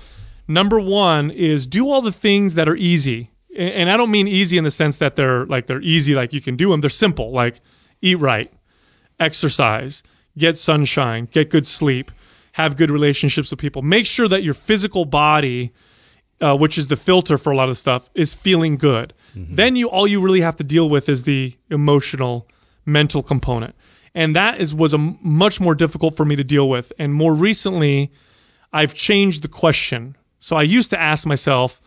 number 0.48 0.78
one 0.80 1.30
is 1.30 1.66
do 1.66 1.90
all 1.90 2.02
the 2.02 2.12
things 2.12 2.54
that 2.54 2.68
are 2.68 2.76
easy. 2.76 3.30
And 3.56 3.90
i 3.90 3.98
don't 3.98 4.10
mean 4.10 4.28
easy 4.28 4.56
in 4.56 4.64
the 4.64 4.70
sense 4.70 4.96
that 4.96 5.14
they're 5.14 5.44
like 5.44 5.66
they're 5.66 5.82
easy 5.82 6.14
like 6.14 6.32
you 6.32 6.40
can 6.40 6.56
do 6.56 6.70
them 6.70 6.80
they're 6.80 6.88
simple 6.88 7.32
like 7.32 7.60
eat 8.00 8.14
right 8.14 8.50
exercise 9.20 10.02
get 10.38 10.56
sunshine 10.56 11.28
get 11.30 11.50
good 11.50 11.66
sleep 11.66 12.10
have 12.52 12.76
good 12.76 12.90
relationships 12.90 13.50
with 13.50 13.60
people. 13.60 13.82
Make 13.82 14.06
sure 14.06 14.28
that 14.28 14.42
your 14.42 14.54
physical 14.54 15.04
body 15.04 15.72
uh, 16.42 16.56
which 16.56 16.76
is 16.76 16.88
the 16.88 16.96
filter 16.96 17.38
for 17.38 17.52
a 17.52 17.56
lot 17.56 17.68
of 17.68 17.78
stuff, 17.78 18.10
is 18.14 18.34
feeling 18.34 18.76
good. 18.76 19.14
Then 19.34 19.76
you 19.76 19.88
all 19.88 20.06
you 20.06 20.20
really 20.20 20.40
have 20.40 20.56
to 20.56 20.64
deal 20.64 20.90
with 20.90 21.08
is 21.08 21.22
the 21.22 21.54
emotional, 21.70 22.48
mental 22.84 23.22
component, 23.22 23.74
and 24.14 24.36
that 24.36 24.60
is 24.60 24.74
was 24.74 24.94
a 24.94 24.98
much 24.98 25.60
more 25.60 25.74
difficult 25.74 26.16
for 26.16 26.24
me 26.24 26.36
to 26.36 26.44
deal 26.44 26.68
with. 26.68 26.92
And 26.98 27.14
more 27.14 27.34
recently, 27.34 28.12
I've 28.72 28.94
changed 28.94 29.42
the 29.42 29.48
question. 29.48 30.16
So 30.40 30.56
I 30.56 30.62
used 30.62 30.90
to 30.90 31.00
ask 31.00 31.26
myself, 31.26 31.80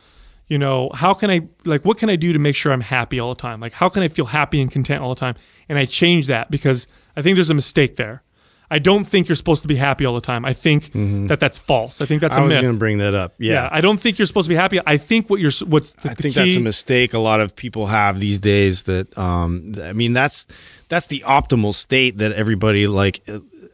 you 0.47 0.57
know, 0.57 0.89
how 0.93 1.13
can 1.13 1.29
I 1.29 1.41
like 1.65 1.83
what 1.85 1.97
can 1.97 2.09
I 2.09 2.15
do 2.15 2.33
to 2.33 2.39
make 2.39 2.55
sure 2.55 2.71
I'm 2.71 2.81
happy 2.81 3.19
all 3.19 3.33
the 3.33 3.41
time? 3.41 3.59
Like 3.59 3.73
how 3.73 3.89
can 3.89 4.03
I 4.03 4.07
feel 4.07 4.25
happy 4.25 4.61
and 4.61 4.71
content 4.71 5.01
all 5.03 5.09
the 5.09 5.19
time? 5.19 5.35
And 5.69 5.77
I 5.77 5.85
changed 5.85 6.29
that 6.29 6.51
because 6.51 6.87
I 7.15 7.21
think 7.21 7.35
there's 7.35 7.49
a 7.49 7.55
mistake 7.55 7.95
there. 7.95 8.23
I 8.69 8.79
don't 8.79 9.03
think 9.05 9.29
you're 9.29 9.35
supposed 9.35 9.61
to 9.61 9.67
be 9.67 9.75
happy 9.75 10.05
all 10.05 10.15
the 10.15 10.21
time. 10.21 10.43
I 10.43 10.53
think 10.53 10.91
that 10.93 11.39
that's 11.39 11.57
false. 11.57 12.01
I 12.01 12.05
think 12.05 12.21
that's 12.21 12.35
I 12.35 12.41
a 12.41 12.45
was 12.45 12.57
going 12.57 12.73
to 12.73 12.79
bring 12.79 12.97
that 12.97 13.13
up. 13.13 13.33
Yeah. 13.37 13.53
Yeah. 13.53 13.69
I 13.71 13.79
don't 13.81 13.99
think 13.99 14.17
you're 14.17 14.25
supposed 14.25 14.45
to 14.45 14.49
be 14.49 14.55
happy. 14.55 14.79
I 14.85 14.97
think 14.97 15.29
what 15.29 15.39
you're 15.39 15.51
what's 15.67 15.93
the, 15.93 16.09
I 16.09 16.13
think 16.15 16.33
that's 16.33 16.55
a 16.55 16.59
mistake 16.59 17.13
a 17.13 17.19
lot 17.19 17.41
of 17.41 17.55
people 17.55 17.85
have 17.87 18.19
these 18.19 18.39
days 18.39 18.83
that 18.83 19.15
um 19.17 19.73
I 19.81 19.93
mean 19.93 20.13
that's 20.13 20.47
that's 20.89 21.07
the 21.07 21.21
optimal 21.25 21.73
state 21.73 22.17
that 22.19 22.31
everybody 22.33 22.87
like 22.87 23.27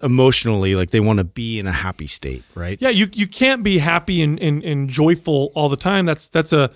emotionally 0.04 0.76
like 0.76 0.92
they 0.92 1.00
want 1.00 1.20
to 1.20 1.24
be 1.24 1.60
in 1.60 1.68
a 1.68 1.72
happy 1.72 2.08
state, 2.08 2.44
right? 2.56 2.78
Yeah, 2.82 2.90
you 2.90 3.08
you 3.14 3.28
can't 3.28 3.64
be 3.64 3.78
happy 3.78 4.22
and, 4.22 4.40
and, 4.40 4.64
and 4.64 4.90
joyful 4.90 5.52
all 5.56 5.70
the 5.70 5.78
time. 5.78 6.06
That's 6.06 6.30
that's 6.30 6.54
a 6.54 6.70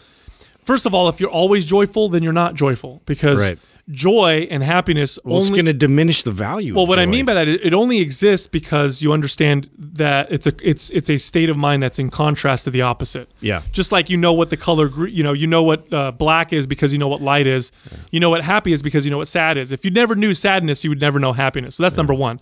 first 0.64 0.86
of 0.86 0.94
all, 0.94 1.10
if 1.10 1.20
you're 1.20 1.30
always 1.30 1.66
joyful, 1.66 2.10
then 2.10 2.24
you're 2.24 2.34
not 2.34 2.56
joyful 2.56 3.02
because 3.06 3.40
Right. 3.40 3.60
Joy 3.90 4.48
and 4.50 4.64
happiness 4.64 5.20
Well, 5.24 5.38
it's 5.38 5.50
going 5.50 5.66
to 5.66 5.74
diminish 5.74 6.24
the 6.24 6.32
value. 6.32 6.74
Well, 6.74 6.88
what 6.88 6.98
I 6.98 7.06
mean 7.06 7.26
by 7.26 7.36
that, 7.36 7.48
it, 7.48 7.66
it 7.66 7.74
only 7.74 8.00
exists 8.00 8.48
because 8.48 9.02
you 9.02 9.14
understand 9.14 9.70
that 9.78 10.32
it's 10.32 10.48
a 10.48 10.54
it's 10.64 10.90
it's 10.90 11.10
a 11.10 11.18
state 11.18 11.50
of 11.50 11.58
mind 11.58 11.84
that's 11.84 12.00
in 12.00 12.10
contrast 12.10 12.64
to 12.64 12.72
the 12.72 12.82
opposite. 12.82 13.30
Yeah. 13.42 13.62
Just 13.72 13.92
like 13.92 14.10
you 14.10 14.18
know 14.18 14.34
what 14.34 14.50
the 14.50 14.58
color, 14.58 15.08
you 15.08 15.24
know, 15.24 15.34
you 15.34 15.48
know 15.48 15.64
what 15.64 15.94
uh, 15.94 16.12
black 16.12 16.52
is 16.52 16.66
because 16.66 16.94
you 16.94 17.00
know 17.00 17.08
what 17.08 17.22
light 17.22 17.48
is. 17.48 17.72
You 18.12 18.20
know 18.20 18.30
what 18.30 18.44
happy 18.44 18.74
is 18.74 18.82
because 18.82 19.06
you 19.06 19.12
know 19.12 19.18
what 19.18 19.28
sad 19.28 19.58
is. 19.58 19.72
If 19.72 19.86
you 19.86 19.92
never 19.92 20.16
knew 20.16 20.34
sadness, 20.34 20.84
you 20.84 20.90
would 20.90 21.02
never 21.02 21.20
know 21.20 21.34
happiness. 21.34 21.76
So 21.76 21.84
that's 21.84 21.98
number 21.98 22.14
one. 22.14 22.40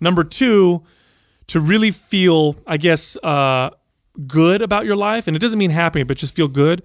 Number 0.00 0.24
two, 0.24 0.82
to 1.48 1.60
really 1.60 1.90
feel, 1.90 2.56
I 2.66 2.76
guess, 2.76 3.16
uh, 3.22 3.70
good 4.26 4.62
about 4.62 4.84
your 4.84 4.96
life, 4.96 5.26
and 5.26 5.36
it 5.36 5.40
doesn't 5.40 5.58
mean 5.58 5.70
happy, 5.70 6.02
but 6.02 6.16
just 6.16 6.34
feel 6.34 6.48
good. 6.48 6.82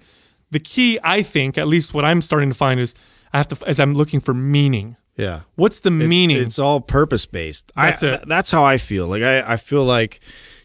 The 0.50 0.60
key, 0.60 0.98
I 1.02 1.22
think, 1.22 1.58
at 1.58 1.68
least 1.68 1.94
what 1.94 2.04
I'm 2.04 2.22
starting 2.22 2.48
to 2.48 2.54
find 2.54 2.80
is 2.80 2.94
I 3.32 3.36
have 3.38 3.48
to, 3.48 3.68
as 3.68 3.78
I'm 3.80 3.94
looking 3.94 4.20
for 4.20 4.34
meaning. 4.34 4.96
Yeah. 5.16 5.40
What's 5.56 5.80
the 5.80 5.90
It's- 5.90 6.08
meaning? 6.08 6.38
It's 6.38 6.58
all 6.58 6.80
purpose 6.80 7.26
based. 7.26 7.72
That's 7.76 8.02
I, 8.02 8.06
it. 8.06 8.10
th- 8.10 8.22
that's 8.28 8.50
how 8.50 8.64
I 8.64 8.78
feel. 8.78 9.06
Like 9.06 9.22
I, 9.22 9.52
I 9.52 9.56
feel 9.56 9.84
like 9.84 10.20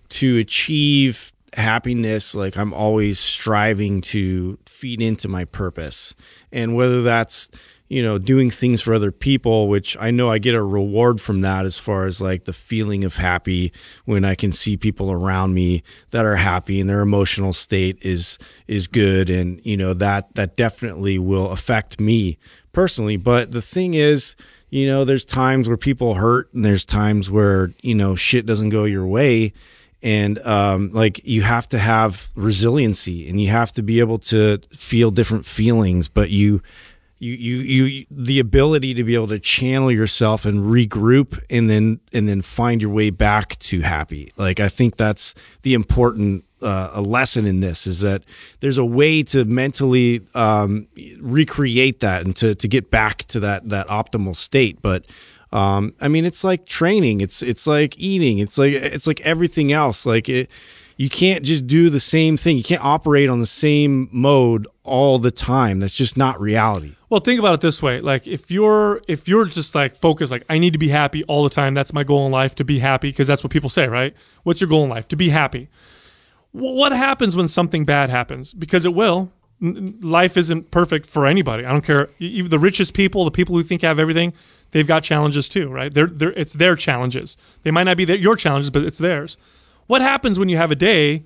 to 0.09 0.38
achieve 0.38 1.32
happiness, 1.53 2.36
like 2.36 2.57
I'm 2.57 2.74
always 2.74 3.20
striving 3.20 4.01
to 4.01 4.57
feed 4.66 5.01
into 5.01 5.28
my 5.28 5.45
purpose, 5.45 6.16
and 6.51 6.76
whether 6.76 7.01
that's 7.01 7.49
you 7.88 8.01
know 8.01 8.17
doing 8.17 8.49
things 8.49 8.81
for 8.81 8.93
other 8.93 9.11
people, 9.11 9.67
which 9.67 9.95
I 9.99 10.11
know 10.11 10.29
I 10.29 10.39
get 10.39 10.55
a 10.55 10.63
reward 10.63 11.21
from 11.21 11.41
that 11.41 11.65
as 11.65 11.77
far 11.77 12.05
as 12.05 12.19
like 12.21 12.45
the 12.45 12.53
feeling 12.53 13.03
of 13.03 13.17
happy 13.17 13.71
when 14.05 14.25
I 14.25 14.36
can 14.36 14.51
see 14.51 14.77
people 14.77 15.11
around 15.11 15.53
me 15.53 15.83
that 16.09 16.25
are 16.25 16.36
happy 16.36 16.79
and 16.79 16.89
their 16.89 17.01
emotional 17.01 17.53
state 17.53 17.97
is 18.01 18.39
is 18.67 18.88
good, 18.88 19.29
and 19.29 19.59
you 19.65 19.77
know 19.77 19.93
that 19.93 20.33
that 20.36 20.55
definitely 20.55 21.19
will 21.19 21.51
affect 21.51 21.99
me 21.99 22.38
personally. 22.73 23.17
But 23.17 23.51
the 23.51 23.61
thing 23.61 23.93
is, 23.93 24.36
you 24.69 24.86
know, 24.88 25.05
there's 25.05 25.25
times 25.25 25.67
where 25.67 25.77
people 25.77 26.15
hurt 26.15 26.53
and 26.53 26.65
there's 26.65 26.86
times 26.86 27.31
where, 27.31 27.71
you 27.81 27.95
know, 27.95 28.13
shit 28.13 28.45
doesn't 28.45 28.69
go 28.69 28.83
your 28.83 29.07
way. 29.07 29.53
And 30.03 30.38
um, 30.39 30.91
like 30.91 31.25
you 31.25 31.41
have 31.41 31.67
to 31.69 31.79
have 31.79 32.29
resiliency 32.36 33.27
and 33.27 33.41
you 33.41 33.49
have 33.49 33.71
to 33.71 33.81
be 33.81 34.01
able 34.01 34.19
to 34.19 34.59
feel 34.71 35.09
different 35.09 35.45
feelings, 35.45 36.07
but 36.07 36.29
you 36.29 36.61
you 37.20 37.34
you 37.34 37.84
you 37.84 38.05
the 38.11 38.39
ability 38.39 38.93
to 38.93 39.03
be 39.03 39.16
able 39.16 39.28
to 39.28 39.39
channel 39.39 39.91
yourself 39.91 40.45
and 40.45 40.61
regroup 40.66 41.41
and 41.49 41.70
then 41.70 41.99
and 42.13 42.28
then 42.28 42.41
find 42.41 42.82
your 42.82 42.91
way 42.91 43.09
back 43.09 43.57
to 43.59 43.82
happy. 43.82 44.32
Like 44.38 44.59
I 44.59 44.68
think 44.68 44.97
that's 44.97 45.34
the 45.61 45.74
important 45.74 46.43
uh, 46.61 46.89
a 46.93 47.01
lesson 47.01 47.45
in 47.45 47.61
this 47.61 47.88
is 47.88 48.01
that 48.01 48.24
there's 48.59 48.78
a 48.78 48.86
way 48.86 49.24
to 49.24 49.45
mentally 49.45 50.22
um, 50.34 50.88
recreate 51.20 52.01
that 52.01 52.26
and 52.26 52.36
to 52.38 52.55
to 52.55 52.68
get 52.68 52.91
back 52.91 53.20
to 53.26 53.39
that 53.41 53.70
that 53.70 53.88
optimal 53.88 54.36
state, 54.36 54.82
but. 54.82 55.05
Um, 55.53 55.93
I 56.01 56.09
mean, 56.09 56.26
it's 56.26 56.43
like 56.43 56.66
training. 56.66 57.22
It's 57.22 57.41
it's 57.41 57.66
like 57.66 57.97
eating. 57.97 58.39
It's 58.39 58.57
like 58.57 58.74
it's 58.74 59.07
like 59.07 59.22
everything 59.22 59.72
else. 59.72 60.05
Like 60.05 60.28
it, 60.28 60.49
you 60.98 61.10
can't 61.10 61.43
just 61.43 61.68
do 61.68 61.89
the 61.89 62.00
same 62.00 62.38
thing. 62.38 62.58
You 62.58 62.64
can't 62.64 62.84
operate 62.84 63.30
on 63.30 63.39
the 63.39 63.46
same 63.46 64.08
mode 64.12 64.68
all 64.84 65.18
the 65.18 65.32
time. 65.32 65.80
That's 65.80 65.96
just 65.96 66.16
not 66.18 66.39
reality. 66.39 66.96
Well, 67.10 67.20
think 67.20 67.39
about 67.39 67.54
it 67.54 67.62
this 67.62 67.82
way: 67.82 68.00
like 68.00 68.28
if 68.28 68.50
you're 68.52 69.02
if 69.08 69.28
you're 69.28 69.46
just 69.46 69.76
like 69.76 69.96
focused, 69.96 70.32
like 70.32 70.43
I 70.50 70.58
need 70.58 70.74
to 70.74 70.80
be 70.80 70.89
happy 70.89 71.24
all 71.26 71.43
the 71.43 71.50
time. 71.50 71.74
That's 71.74 71.93
my 71.93 72.04
goal 72.04 72.26
in 72.26 72.32
life 72.32 72.56
to 72.56 72.64
be 72.64 72.80
happy 72.80 73.10
because 73.10 73.28
that's 73.28 73.43
what 73.43 73.52
people 73.52 73.70
say, 73.70 73.88
right? 73.88 74.16
What's 74.43 74.62
your 74.62 74.70
goal 74.70 74.84
in 74.84 74.89
life? 74.89 75.08
To 75.10 75.16
be 75.16 75.30
happy. 75.30 75.70
Wh- 76.52 76.76
What 76.76 76.91
happens 76.91 77.36
when 77.36 77.48
something 77.48 77.86
bad 77.86 78.10
happens? 78.10 78.54
Because 78.54 78.86
it 78.86 78.93
will. 78.93 79.32
Life 79.62 80.36
isn't 80.36 80.72
perfect 80.72 81.06
for 81.06 81.26
anybody. 81.26 81.64
I 81.66 81.72
don't 81.72 81.86
care. 81.86 82.10
Even 82.20 82.52
the 82.52 82.60
richest 82.60 82.93
people, 82.93 83.24
the 83.24 83.32
people 83.32 83.56
who 83.56 83.64
think 83.64 83.84
have 83.84 84.00
everything, 84.00 84.34
they've 84.72 84.86
got 84.88 85.02
challenges 85.04 85.48
too, 85.48 85.70
right? 85.70 85.93
They're, 85.93 86.08
they're, 86.08 86.34
it's 86.34 86.52
their 86.54 86.76
challenges. 86.76 87.38
They 87.64 87.72
might 87.72 87.84
not 87.84 87.96
be 87.96 88.04
their, 88.04 88.18
your 88.18 88.36
challenges, 88.36 88.70
but 88.70 88.84
it's 88.84 88.98
theirs. 88.98 89.38
What 89.88 90.01
happens 90.01 90.39
when 90.39 90.49
you 90.49 90.57
have 90.57 90.71
a 90.71 90.75
day 90.75 91.23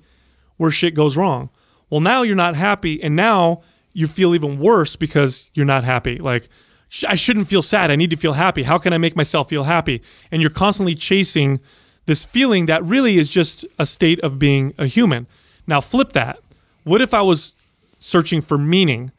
where 0.56 0.70
shit 0.70 0.94
goes 0.94 1.16
wrong? 1.16 1.50
Well, 1.88 2.00
now 2.00 2.22
you're 2.22 2.36
not 2.36 2.54
happy, 2.54 3.02
and 3.02 3.16
now 3.16 3.62
you 3.92 4.06
feel 4.06 4.34
even 4.34 4.58
worse 4.58 4.96
because 4.96 5.50
you're 5.54 5.66
not 5.66 5.84
happy. 5.84 6.18
Like, 6.18 6.48
sh- 6.88 7.04
I 7.08 7.16
shouldn't 7.16 7.48
feel 7.48 7.62
sad. 7.62 7.90
I 7.90 7.96
need 7.96 8.10
to 8.10 8.16
feel 8.16 8.34
happy. 8.34 8.62
How 8.62 8.78
can 8.78 8.92
I 8.92 8.98
make 8.98 9.16
myself 9.16 9.48
feel 9.48 9.64
happy? 9.64 10.02
And 10.30 10.40
you're 10.40 10.50
constantly 10.50 10.94
chasing 10.94 11.60
this 12.06 12.24
feeling 12.24 12.66
that 12.66 12.84
really 12.84 13.16
is 13.16 13.28
just 13.28 13.64
a 13.78 13.86
state 13.86 14.20
of 14.20 14.38
being 14.38 14.74
a 14.78 14.86
human. 14.86 15.26
Now, 15.66 15.80
flip 15.80 16.12
that. 16.12 16.38
What 16.84 17.00
if 17.00 17.14
I 17.14 17.22
was 17.22 17.52
searching 17.98 18.40
for 18.40 18.58
meaning? 18.58 19.10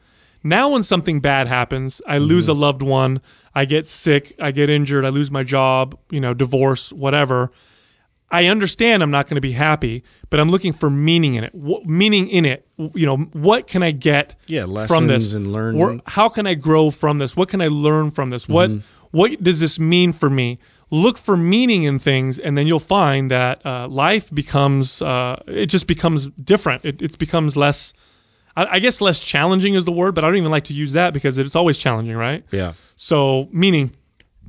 Now, 0.44 0.70
when 0.70 0.82
something 0.82 1.20
bad 1.20 1.46
happens, 1.46 2.02
I 2.06 2.16
mm-hmm. 2.16 2.24
lose 2.24 2.48
a 2.48 2.54
loved 2.54 2.82
one, 2.82 3.20
I 3.54 3.64
get 3.64 3.86
sick, 3.86 4.34
I 4.40 4.50
get 4.50 4.70
injured, 4.70 5.04
I 5.04 5.10
lose 5.10 5.30
my 5.30 5.44
job, 5.44 5.98
you 6.10 6.20
know, 6.20 6.34
divorce, 6.34 6.92
whatever. 6.92 7.52
I 8.32 8.46
understand 8.46 9.02
I'm 9.02 9.10
not 9.10 9.28
going 9.28 9.34
to 9.36 9.42
be 9.42 9.52
happy, 9.52 10.02
but 10.30 10.40
I'm 10.40 10.50
looking 10.50 10.72
for 10.72 10.88
meaning 10.88 11.34
in 11.34 11.44
it. 11.44 11.54
What, 11.54 11.84
meaning 11.84 12.28
in 12.28 12.46
it, 12.46 12.66
you 12.94 13.04
know, 13.04 13.18
what 13.18 13.66
can 13.66 13.82
I 13.82 13.90
get 13.90 14.34
Yeah, 14.46 14.64
from 14.86 15.06
this? 15.06 15.34
and 15.34 15.52
learning. 15.52 15.80
Or 15.82 16.00
how 16.06 16.30
can 16.30 16.46
I 16.46 16.54
grow 16.54 16.90
from 16.90 17.18
this? 17.18 17.36
What 17.36 17.50
can 17.50 17.60
I 17.60 17.68
learn 17.68 18.10
from 18.10 18.30
this? 18.30 18.48
What 18.48 18.70
what 19.10 19.42
does 19.42 19.60
this 19.60 19.78
mean 19.78 20.14
for 20.14 20.30
me? 20.30 20.58
Look 20.90 21.18
for 21.18 21.36
meaning 21.36 21.84
in 21.84 21.98
things, 21.98 22.38
and 22.38 22.56
then 22.56 22.66
you'll 22.66 22.78
find 22.78 23.30
that 23.30 23.64
uh, 23.64 23.88
life 23.88 24.30
becomes 24.34 25.02
uh, 25.02 25.42
it 25.46 25.66
just 25.66 25.86
becomes 25.86 26.26
different. 26.42 26.84
It, 26.84 27.02
it 27.02 27.18
becomes 27.18 27.56
less. 27.56 27.92
I, 28.56 28.66
I 28.76 28.78
guess 28.78 29.00
less 29.00 29.18
challenging 29.20 29.74
is 29.74 29.84
the 29.84 29.92
word, 29.92 30.14
but 30.14 30.24
I 30.24 30.26
don't 30.28 30.36
even 30.36 30.50
like 30.50 30.64
to 30.64 30.74
use 30.74 30.92
that 30.92 31.12
because 31.14 31.38
it's 31.38 31.56
always 31.56 31.76
challenging, 31.78 32.16
right? 32.16 32.44
Yeah. 32.50 32.72
So 32.96 33.48
meaning, 33.52 33.92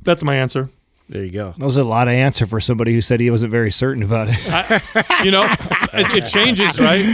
that's 0.02 0.22
my 0.22 0.36
answer. 0.36 0.68
There 1.08 1.22
you 1.22 1.30
go. 1.30 1.52
That 1.58 1.64
was 1.64 1.76
a 1.76 1.84
lot 1.84 2.08
of 2.08 2.14
answer 2.14 2.46
for 2.46 2.60
somebody 2.60 2.94
who 2.94 3.00
said 3.02 3.20
he 3.20 3.30
wasn't 3.30 3.50
very 3.50 3.70
certain 3.70 4.02
about 4.02 4.28
it. 4.30 5.24
You 5.24 5.30
know, 5.30 5.44
it, 5.92 6.24
it 6.24 6.26
changes, 6.28 6.80
right? 6.80 7.04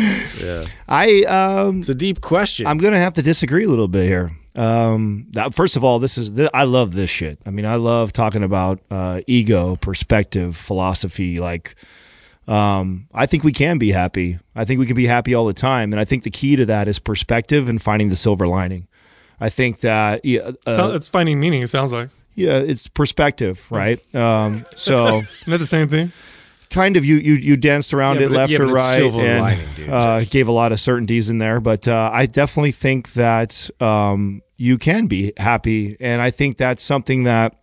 Yeah. 0.42 0.64
I 0.88 1.22
um 1.24 1.80
It's 1.80 1.88
a 1.88 1.94
deep 1.94 2.20
question. 2.20 2.66
I'm 2.66 2.78
gonna 2.78 3.00
have 3.00 3.14
to 3.14 3.22
disagree 3.22 3.64
a 3.64 3.68
little 3.68 3.88
bit 3.88 4.06
here. 4.06 4.30
Um, 4.54 5.26
that- 5.30 5.54
first 5.54 5.74
of 5.76 5.82
all, 5.84 5.98
this 5.98 6.18
is 6.18 6.30
th- 6.32 6.50
I 6.54 6.64
love 6.64 6.94
this 6.94 7.10
shit. 7.10 7.38
I 7.44 7.50
mean, 7.50 7.66
I 7.66 7.76
love 7.76 8.12
talking 8.12 8.42
about 8.44 8.80
uh, 8.90 9.20
ego, 9.26 9.76
perspective, 9.76 10.56
philosophy. 10.56 11.40
Like, 11.40 11.74
um, 12.48 13.06
I 13.14 13.26
think 13.26 13.44
we 13.44 13.52
can 13.52 13.78
be 13.78 13.90
happy. 13.92 14.38
I 14.54 14.64
think 14.64 14.80
we 14.80 14.86
can 14.86 14.96
be 14.96 15.06
happy 15.06 15.34
all 15.34 15.46
the 15.46 15.52
time, 15.52 15.92
and 15.92 16.00
I 16.00 16.04
think 16.04 16.22
the 16.24 16.30
key 16.30 16.56
to 16.56 16.66
that 16.66 16.88
is 16.88 16.98
perspective 16.98 17.68
and 17.68 17.80
finding 17.82 18.08
the 18.08 18.16
silver 18.16 18.46
lining. 18.46 18.86
I 19.40 19.48
think 19.50 19.80
that 19.80 20.24
yeah, 20.24 20.50
uh, 20.66 20.74
So, 20.74 20.94
it's 20.94 21.08
finding 21.08 21.40
meaning. 21.40 21.62
It 21.62 21.68
sounds 21.70 21.92
like. 21.92 22.08
Yeah, 22.46 22.58
it's 22.58 22.88
perspective, 22.88 23.66
right? 23.70 23.98
Um, 24.14 24.64
so 24.76 25.18
Isn't 25.18 25.50
that 25.50 25.58
the 25.58 25.66
same 25.66 25.88
thing? 25.88 26.12
kind 26.70 26.96
of 26.96 27.04
you 27.04 27.16
you 27.16 27.34
you 27.34 27.56
danced 27.56 27.92
around 27.92 28.16
Yeah, 28.16 28.26
it 28.26 28.30
left 28.30 28.52
yeah, 28.52 28.60
or 28.60 28.66
right 28.68 29.02
and 29.02 29.40
lining, 29.40 29.90
uh, 29.90 30.24
gave 30.30 30.46
a 30.46 30.52
lot 30.52 30.70
of 30.70 30.78
certainties 30.78 31.28
in 31.28 31.38
there 31.38 31.58
but 31.58 31.88
uh, 31.88 32.10
i 32.12 32.26
definitely 32.26 32.70
think 32.70 33.14
that 33.14 33.68
um, 33.80 34.40
you 34.56 34.78
can 34.78 35.08
be 35.08 35.32
happy 35.36 35.96
and 35.98 36.22
i 36.22 36.30
think 36.30 36.58
that's 36.58 36.80
something 36.80 37.24
that 37.24 37.56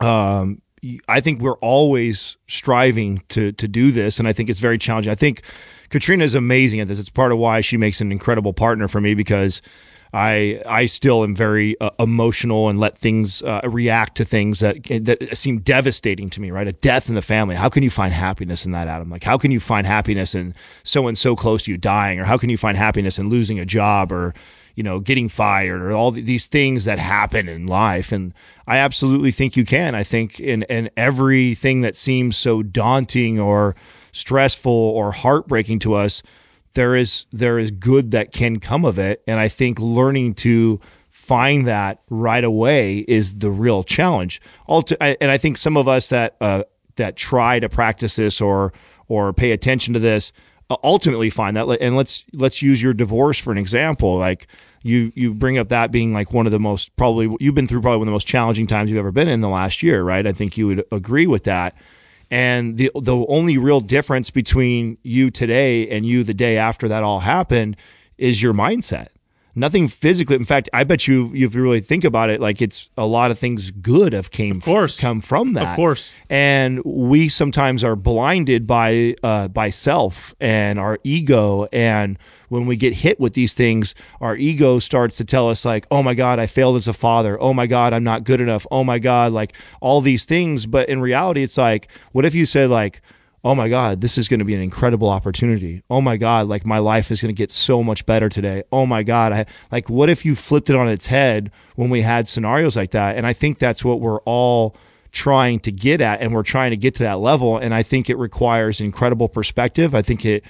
um, 0.00 0.62
I 1.08 1.20
think 1.20 1.42
we're 1.42 1.58
always 1.58 2.36
striving 2.48 3.22
to 3.28 3.52
to 3.52 3.68
do 3.68 3.90
this, 3.90 4.18
and 4.18 4.26
I 4.26 4.32
think 4.32 4.48
it's 4.48 4.60
very 4.60 4.78
challenging. 4.78 5.12
I 5.12 5.14
think 5.14 5.42
Katrina 5.90 6.24
is 6.24 6.34
amazing 6.34 6.80
at 6.80 6.88
this. 6.88 6.98
It's 6.98 7.10
part 7.10 7.32
of 7.32 7.38
why 7.38 7.60
she 7.60 7.76
makes 7.76 8.00
an 8.00 8.10
incredible 8.10 8.54
partner 8.54 8.88
for 8.88 9.00
me 9.00 9.14
because 9.14 9.60
I 10.12 10.62
I 10.66 10.86
still 10.86 11.22
am 11.22 11.36
very 11.36 11.78
uh, 11.80 11.90
emotional 11.98 12.68
and 12.68 12.80
let 12.80 12.96
things 12.96 13.42
uh, 13.42 13.60
react 13.64 14.16
to 14.16 14.24
things 14.24 14.60
that 14.60 14.84
that 14.84 15.36
seem 15.36 15.60
devastating 15.60 16.30
to 16.30 16.40
me. 16.40 16.50
Right, 16.50 16.66
a 16.66 16.72
death 16.72 17.08
in 17.08 17.14
the 17.14 17.22
family. 17.22 17.54
How 17.54 17.68
can 17.68 17.82
you 17.82 17.90
find 17.90 18.12
happiness 18.12 18.66
in 18.66 18.72
that, 18.72 18.88
Adam? 18.88 19.10
Like, 19.10 19.24
how 19.24 19.38
can 19.38 19.50
you 19.50 19.60
find 19.60 19.86
happiness 19.86 20.34
in 20.34 20.54
someone 20.82 21.14
so 21.14 21.36
close 21.36 21.64
to 21.64 21.70
you 21.70 21.76
dying, 21.76 22.18
or 22.18 22.24
how 22.24 22.38
can 22.38 22.50
you 22.50 22.56
find 22.56 22.76
happiness 22.76 23.18
in 23.18 23.28
losing 23.28 23.58
a 23.58 23.64
job, 23.64 24.12
or 24.12 24.34
you 24.74 24.82
know, 24.82 25.00
getting 25.00 25.28
fired 25.28 25.82
or 25.82 25.92
all 25.92 26.10
these 26.10 26.46
things 26.46 26.84
that 26.86 26.98
happen 26.98 27.48
in 27.48 27.66
life. 27.66 28.12
And 28.12 28.32
I 28.66 28.78
absolutely 28.78 29.30
think 29.30 29.56
you 29.56 29.64
can. 29.64 29.94
I 29.94 30.02
think 30.02 30.40
in, 30.40 30.62
in 30.64 30.88
everything 30.96 31.82
that 31.82 31.96
seems 31.96 32.36
so 32.36 32.62
daunting 32.62 33.38
or 33.38 33.76
stressful 34.12 34.72
or 34.72 35.12
heartbreaking 35.12 35.80
to 35.80 35.94
us, 35.94 36.22
there 36.74 36.96
is 36.96 37.26
there 37.32 37.58
is 37.58 37.70
good 37.70 38.12
that 38.12 38.32
can 38.32 38.60
come 38.60 38.84
of 38.84 38.98
it. 38.98 39.22
And 39.26 39.40
I 39.40 39.48
think 39.48 39.78
learning 39.80 40.34
to 40.34 40.80
find 41.08 41.66
that 41.66 42.00
right 42.08 42.44
away 42.44 42.98
is 43.06 43.38
the 43.38 43.50
real 43.50 43.82
challenge. 43.82 44.40
And 44.68 45.30
I 45.30 45.36
think 45.36 45.56
some 45.56 45.76
of 45.76 45.88
us 45.88 46.08
that 46.08 46.36
uh, 46.40 46.64
that 46.96 47.16
try 47.16 47.58
to 47.58 47.68
practice 47.68 48.16
this 48.16 48.40
or 48.40 48.72
or 49.08 49.32
pay 49.32 49.50
attention 49.50 49.94
to 49.94 50.00
this 50.00 50.32
uh, 50.70 50.76
ultimately 50.84 51.30
find 51.30 51.56
that 51.56 51.66
and 51.80 51.96
let's 51.96 52.24
let's 52.32 52.62
use 52.62 52.80
your 52.80 52.94
divorce 52.94 53.38
for 53.38 53.50
an 53.50 53.58
example 53.58 54.16
like 54.16 54.46
you 54.82 55.10
you 55.16 55.34
bring 55.34 55.58
up 55.58 55.68
that 55.68 55.90
being 55.90 56.12
like 56.12 56.32
one 56.32 56.46
of 56.46 56.52
the 56.52 56.60
most 56.60 56.94
probably 56.96 57.34
you've 57.40 57.54
been 57.54 57.66
through 57.66 57.80
probably 57.80 57.98
one 57.98 58.06
of 58.06 58.12
the 58.12 58.14
most 58.14 58.28
challenging 58.28 58.68
times 58.68 58.88
you've 58.90 58.98
ever 58.98 59.10
been 59.10 59.28
in 59.28 59.40
the 59.40 59.48
last 59.48 59.82
year 59.82 60.04
right 60.04 60.26
i 60.26 60.32
think 60.32 60.56
you 60.56 60.68
would 60.68 60.84
agree 60.92 61.26
with 61.26 61.42
that 61.42 61.74
and 62.30 62.76
the 62.76 62.90
the 62.94 63.16
only 63.28 63.58
real 63.58 63.80
difference 63.80 64.30
between 64.30 64.98
you 65.02 65.30
today 65.30 65.88
and 65.88 66.06
you 66.06 66.24
the 66.24 66.34
day 66.34 66.56
after 66.56 66.88
that 66.88 67.02
all 67.02 67.20
happened 67.20 67.76
is 68.18 68.42
your 68.42 68.54
mindset 68.54 69.08
nothing 69.54 69.88
physically. 69.88 70.36
In 70.36 70.44
fact 70.44 70.68
i 70.72 70.84
bet 70.84 71.06
you 71.08 71.26
if 71.34 71.54
you 71.54 71.62
really 71.62 71.80
think 71.80 72.04
about 72.04 72.30
it 72.30 72.40
like 72.40 72.62
it's 72.62 72.90
a 72.96 73.06
lot 73.06 73.30
of 73.30 73.38
things 73.38 73.70
good 73.70 74.12
have 74.12 74.30
came 74.30 74.56
of 74.56 74.64
course. 74.64 74.98
come 74.98 75.20
from 75.20 75.54
that. 75.54 75.70
Of 75.70 75.76
course. 75.76 76.12
and 76.28 76.82
we 76.84 77.28
sometimes 77.28 77.82
are 77.84 77.96
blinded 77.96 78.66
by 78.66 79.16
uh, 79.22 79.48
by 79.48 79.70
self 79.70 80.34
and 80.40 80.78
our 80.78 80.98
ego. 81.04 81.66
And 81.72 82.18
when 82.48 82.66
we 82.66 82.76
get 82.76 82.94
hit 82.94 83.20
with 83.20 83.34
these 83.34 83.54
things 83.54 83.94
our 84.20 84.36
ego 84.36 84.78
starts 84.78 85.16
to 85.18 85.24
tell 85.24 85.48
us 85.48 85.64
like 85.64 85.86
oh 85.90 86.02
my 86.02 86.14
god 86.14 86.38
i 86.38 86.46
failed 86.46 86.76
as 86.76 86.88
a 86.88 86.92
father. 86.92 87.40
Oh 87.40 87.52
my 87.52 87.66
god 87.66 87.92
i'm 87.92 88.04
not 88.04 88.24
good 88.24 88.40
enough. 88.40 88.66
Oh 88.70 88.84
my 88.84 88.98
god 88.98 89.32
like 89.32 89.56
all 89.80 90.00
these 90.00 90.24
things. 90.24 90.66
But 90.66 90.88
in 90.88 91.00
reality 91.00 91.42
it's 91.42 91.58
like 91.58 91.88
what 92.12 92.24
if 92.24 92.34
you 92.34 92.46
said 92.46 92.70
like 92.70 93.02
oh 93.44 93.54
my 93.54 93.68
god 93.68 94.00
this 94.00 94.18
is 94.18 94.28
going 94.28 94.38
to 94.38 94.44
be 94.44 94.54
an 94.54 94.60
incredible 94.60 95.08
opportunity. 95.08 95.82
Oh 95.90 96.00
my 96.00 96.16
god 96.16 96.48
like 96.48 96.66
my 96.66 96.78
life 96.78 97.10
is 97.10 97.20
going 97.22 97.34
to 97.34 97.38
get 97.38 97.50
so 97.50 97.82
much 97.82 98.06
better 98.06 98.28
today. 98.28 98.62
Oh 98.72 98.86
my 98.86 99.02
god 99.02 99.32
i 99.32 99.46
like 99.70 99.88
what 99.88 100.08
if 100.08 100.24
you 100.24 100.34
flipped 100.34 100.70
it 100.70 100.76
on 100.76 100.88
its 100.88 101.06
head 101.06 101.50
when 101.76 101.90
we 101.90 102.02
had 102.02 102.28
scenarios 102.28 102.76
like 102.76 102.90
that? 102.92 103.16
And 103.16 103.26
i 103.26 103.32
think 103.32 103.58
that's 103.58 103.84
what 103.84 104.00
we're 104.00 104.20
all 104.20 104.76
trying 105.12 105.58
to 105.60 105.72
get 105.72 106.00
at 106.00 106.20
and 106.20 106.32
we're 106.32 106.42
trying 106.44 106.70
to 106.70 106.76
get 106.76 106.94
to 106.94 107.02
that 107.02 107.18
level 107.18 107.58
and 107.58 107.74
i 107.74 107.82
think 107.82 108.08
it 108.08 108.16
requires 108.16 108.80
incredible 108.80 109.28
perspective. 109.28 109.94
I 109.94 110.02
think 110.02 110.24
it 110.24 110.44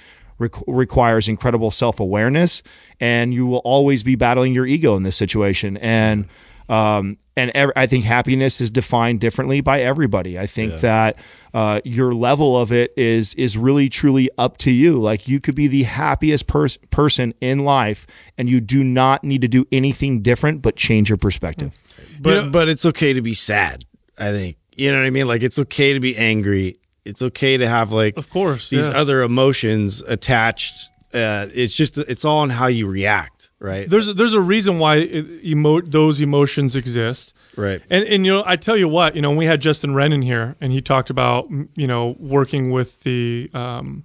requires 0.67 1.27
incredible 1.27 1.71
self-awareness 1.71 2.63
and 2.99 3.33
you 3.33 3.45
will 3.45 3.59
always 3.59 4.03
be 4.03 4.15
battling 4.15 4.53
your 4.53 4.65
ego 4.65 4.95
in 4.95 5.03
this 5.03 5.15
situation. 5.15 5.77
And 5.77 6.27
um, 6.69 7.17
and 7.41 7.51
ev- 7.55 7.71
I 7.75 7.87
think 7.87 8.05
happiness 8.05 8.61
is 8.61 8.69
defined 8.69 9.19
differently 9.19 9.61
by 9.61 9.81
everybody. 9.81 10.37
I 10.37 10.45
think 10.45 10.79
that 10.81 11.17
uh, 11.53 11.81
your 11.83 12.13
level 12.13 12.59
of 12.59 12.71
it 12.71 12.93
is 12.95 13.33
is 13.33 13.57
really 13.57 13.89
truly 13.89 14.29
up 14.37 14.57
to 14.59 14.71
you. 14.71 15.01
Like 15.01 15.27
you 15.27 15.39
could 15.39 15.55
be 15.55 15.67
the 15.67 15.83
happiest 15.83 16.47
pers- 16.47 16.77
person 16.91 17.33
in 17.41 17.65
life, 17.65 18.05
and 18.37 18.49
you 18.49 18.59
do 18.61 18.83
not 18.83 19.23
need 19.23 19.41
to 19.41 19.47
do 19.47 19.65
anything 19.71 20.21
different 20.21 20.61
but 20.61 20.75
change 20.75 21.09
your 21.09 21.17
perspective. 21.17 21.77
but 22.21 22.51
but 22.51 22.69
it's 22.69 22.85
okay 22.85 23.13
to 23.13 23.21
be 23.21 23.33
sad. 23.33 23.85
I 24.17 24.31
think 24.31 24.57
you 24.75 24.91
know 24.91 24.99
what 24.99 25.05
I 25.07 25.09
mean. 25.09 25.27
Like 25.27 25.41
it's 25.41 25.57
okay 25.59 25.93
to 25.93 25.99
be 25.99 26.15
angry. 26.15 26.77
It's 27.03 27.23
okay 27.23 27.57
to 27.57 27.67
have 27.67 27.91
like 27.91 28.15
Of 28.17 28.29
course, 28.29 28.69
these 28.69 28.87
yeah. 28.87 28.95
other 28.95 29.23
emotions 29.23 30.01
attached. 30.03 30.90
Uh, 31.13 31.47
it's 31.53 31.75
just 31.75 31.97
it's 31.97 32.23
all 32.23 32.39
on 32.39 32.49
how 32.49 32.67
you 32.67 32.87
react, 32.87 33.51
right? 33.59 33.89
There's 33.89 34.13
there's 34.13 34.33
a 34.33 34.41
reason 34.41 34.79
why 34.79 34.97
it, 34.97 35.43
emo- 35.43 35.81
those 35.81 36.21
emotions 36.21 36.75
exist. 36.75 37.35
right. 37.55 37.81
And 37.89 38.05
and 38.05 38.25
you 38.25 38.31
know, 38.31 38.43
I 38.45 38.55
tell 38.55 38.77
you 38.77 38.87
what, 38.87 39.15
you 39.15 39.21
know, 39.21 39.31
we 39.31 39.45
had 39.45 39.61
Justin 39.61 39.91
Rennan 39.93 40.23
here, 40.23 40.55
and 40.61 40.71
he 40.71 40.81
talked 40.81 41.09
about 41.09 41.49
you 41.75 41.87
know 41.87 42.15
working 42.19 42.71
with 42.71 43.01
the 43.03 43.49
um, 43.53 44.03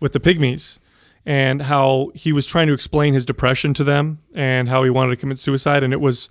with 0.00 0.12
the 0.12 0.20
pygmies, 0.20 0.78
and 1.26 1.62
how 1.62 2.10
he 2.14 2.32
was 2.32 2.46
trying 2.46 2.66
to 2.66 2.72
explain 2.72 3.14
his 3.14 3.24
depression 3.24 3.74
to 3.74 3.84
them 3.84 4.18
and 4.34 4.68
how 4.68 4.82
he 4.82 4.90
wanted 4.90 5.10
to 5.10 5.16
commit 5.16 5.38
suicide 5.38 5.82
and 5.82 5.92
it 5.92 6.00
was 6.00 6.28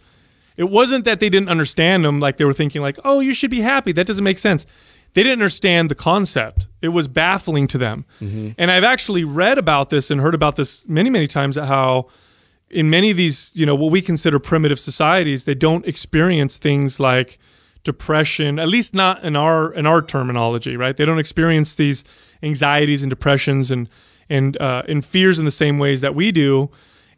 it 0.58 0.70
wasn't 0.70 1.06
that 1.06 1.20
they 1.20 1.30
didn't 1.30 1.50
understand 1.50 2.06
him 2.06 2.20
like 2.20 2.38
they 2.38 2.46
were 2.46 2.54
thinking 2.54 2.82
like 2.82 2.98
oh 3.04 3.20
you 3.20 3.34
should 3.34 3.52
be 3.52 3.62
happy 3.62 3.92
that 3.92 4.08
doesn't 4.08 4.24
make 4.24 4.40
sense 4.40 4.66
they 5.14 5.24
didn't 5.24 5.40
understand 5.42 5.90
the 5.90 5.96
concept. 5.96 6.68
It 6.82 6.90
was 6.90 7.08
baffling 7.08 7.68
to 7.68 7.78
them. 7.78 8.06
And 8.58 8.72
i've 8.72 8.84
actually 8.84 9.24
read 9.24 9.58
about 9.58 9.90
this 9.90 10.12
and 10.12 10.22
heard 10.22 10.36
about 10.36 10.56
this 10.56 10.88
many 10.88 11.10
many 11.10 11.28
times 11.28 11.56
how 11.58 12.08
in 12.70 12.90
many 12.90 13.12
of 13.12 13.18
these 13.18 13.52
you 13.54 13.66
know 13.66 13.76
what 13.76 13.92
we 13.92 14.02
consider 14.02 14.40
primitive 14.40 14.80
societies 14.80 15.44
they 15.46 15.56
don't 15.56 15.86
experience 15.88 16.58
things 16.58 17.00
like 17.00 17.40
depression 17.84 18.60
at 18.60 18.68
least 18.68 18.94
not 18.94 19.24
in 19.24 19.36
our 19.36 19.74
in 19.74 19.86
our 19.86 20.02
terminology 20.02 20.76
right? 20.78 20.96
They 20.98 21.06
don't 21.06 21.20
experience 21.20 21.76
these 21.76 22.04
anxieties 22.44 23.04
and 23.04 23.10
depressions 23.10 23.72
and 23.72 23.90
and 24.30 24.56
uh, 24.62 24.84
and 24.88 25.04
fears 25.04 25.40
in 25.40 25.46
the 25.46 25.52
same 25.52 25.80
ways 25.80 26.02
that 26.02 26.14
we 26.14 26.32
do. 26.32 26.70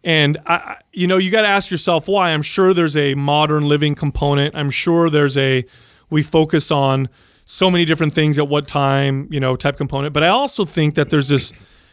And 0.04 0.38
I- 0.46 0.78
you 0.94 1.08
know 1.08 1.18
you 1.18 1.30
got 1.32 1.42
to 1.42 1.48
ask 1.48 1.70
yourself 1.72 2.08
why. 2.08 2.30
I'm 2.32 2.42
sure 2.42 2.74
there's 2.74 2.96
a 2.98 3.14
modern 3.16 3.68
living 3.68 3.96
component. 3.96 4.56
I'm 4.56 4.70
sure 4.70 5.10
there's 5.10 5.38
a 5.38 5.66
we 6.10 6.22
focus 6.24 6.72
on 6.72 7.10
so 7.52 7.70
many 7.70 7.84
different 7.84 8.14
things 8.14 8.40
at 8.40 8.48
what 8.48 8.66
time 8.66 9.28
you 9.30 9.40
know 9.40 9.58
type 9.58 9.76
component. 9.76 10.14
But 10.14 10.24
i 10.24 10.30
also 10.30 10.64
think 10.64 10.96
that 10.96 11.10
there's 11.10 11.28
this 11.28 11.52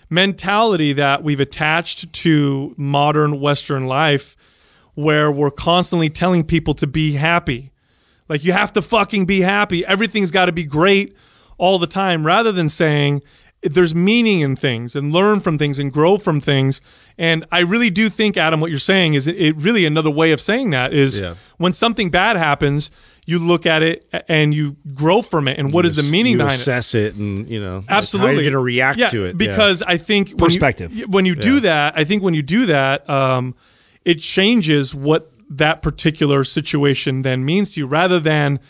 mentality 0.08 0.92
that 0.92 1.24
we've 1.24 1.40
attached 1.40 2.12
to 2.12 2.74
modern 2.76 3.40
western 3.40 3.88
life 3.88 4.36
where 4.94 5.32
we're 5.32 5.50
constantly 5.50 6.08
telling 6.10 6.44
people 6.44 6.74
to 6.74 6.86
be 6.86 7.12
happy. 7.12 7.72
Like 8.28 8.44
you 8.44 8.52
have 8.52 8.72
to 8.74 8.82
fucking 8.82 9.26
be 9.26 9.40
happy. 9.40 9.84
Everything's 9.84 10.30
got 10.30 10.46
to 10.46 10.52
be 10.52 10.64
great 10.64 11.16
all 11.58 11.80
the 11.80 11.86
time. 11.88 12.24
Rather 12.24 12.52
than 12.52 12.68
saying 12.68 13.22
there's 13.62 13.94
meaning 13.94 14.40
in 14.40 14.54
things 14.56 14.94
and 14.94 15.12
learn 15.12 15.40
from 15.40 15.58
things 15.58 15.78
and 15.78 15.92
grow 15.92 16.16
from 16.16 16.40
things. 16.40 16.80
And 17.18 17.44
I 17.50 17.60
really 17.60 17.90
do 17.90 18.08
think 18.08 18.36
Adam 18.36 18.60
what 18.60 18.70
you're 18.70 18.78
saying 18.78 19.14
is 19.14 19.26
it, 19.26 19.36
it 19.36 19.56
really 19.56 19.84
another 19.84 20.10
way 20.10 20.30
of 20.32 20.40
saying 20.40 20.70
that 20.70 20.92
is 20.94 21.18
Yeah. 21.20 21.34
when 21.56 21.72
something 21.72 22.08
bad 22.10 22.36
happens, 22.36 22.90
you 23.26 23.38
look 23.40 23.66
at 23.66 23.82
it 23.82 24.08
and 24.28 24.54
you 24.54 24.76
grow 24.94 25.22
from 25.22 25.48
it 25.48 25.58
and 25.58 25.72
what 25.72 25.84
is 25.84 25.96
the 25.96 26.04
meaning 26.04 26.32
you 26.32 26.38
behind 26.38 26.54
it? 26.54 26.60
assess 26.60 26.94
it 26.94 27.16
and 27.16 27.48
you 27.50 27.60
know 27.60 27.84
Absolutely. 27.88 28.34
how 28.36 28.40
you're 28.40 28.50
gonna 28.52 28.62
react 28.62 28.98
Yeah, 28.98 29.08
to 29.08 29.24
it 29.24 29.28
Yeah. 29.30 29.32
Because 29.48 29.82
I 29.82 29.96
think 29.96 30.28
when 30.30 30.38
you- 30.38 30.44
Perspective. 30.58 31.04
When 31.08 31.26
you, 31.26 31.34
do 31.34 31.60
that, 31.60 31.94
I 31.96 32.04
think 32.04 32.22
when 32.22 32.34
you 32.34 32.42
do 32.42 32.66
that, 32.66 33.08
um, 33.10 33.54
it 34.04 34.20
changes 34.20 34.94
what 34.94 35.32
that 35.50 35.82
particular 35.82 36.44
situation 36.44 37.22
then 37.22 37.44
means 37.44 37.72
to 37.74 37.80
you, 37.80 37.86
rather 37.86 38.20
than 38.20 38.60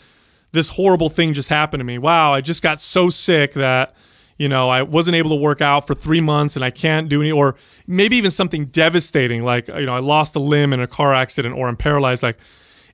this 0.51 0.69
horrible 0.69 1.09
thing 1.09 1.33
just 1.33 1.49
happened 1.49 1.79
to 1.79 1.85
me. 1.85 1.97
Wow, 1.99 2.33
I 2.33 2.41
just 2.41 2.63
got 2.63 2.81
so 2.81 3.09
sick 3.11 3.53
that 3.53 3.93
you 4.39 4.49
know 4.49 4.69
I 4.69 4.81
wasn't 4.81 5.15
able 5.15 5.29
to 5.31 5.35
work 5.35 5.61
out 5.61 5.85
for 5.85 5.93
three 5.93 6.21
months 6.21 6.55
and 6.55 6.65
I 6.65 6.71
can't 6.71 7.09
do 7.09 7.21
any, 7.21 7.31
or 7.31 7.55
maybe 7.85 8.15
even 8.15 8.31
something 8.31 8.65
devastating 8.65 9.43
like 9.43 9.67
you 9.67 9.85
know 9.85 9.95
I 9.95 9.99
lost 9.99 10.35
a 10.35 10.39
limb 10.39 10.73
in 10.73 10.79
a 10.79 10.87
car 10.87 11.13
accident 11.13 11.53
or 11.55 11.67
I'm 11.67 11.75
paralyzed, 11.75 12.23
like 12.23 12.39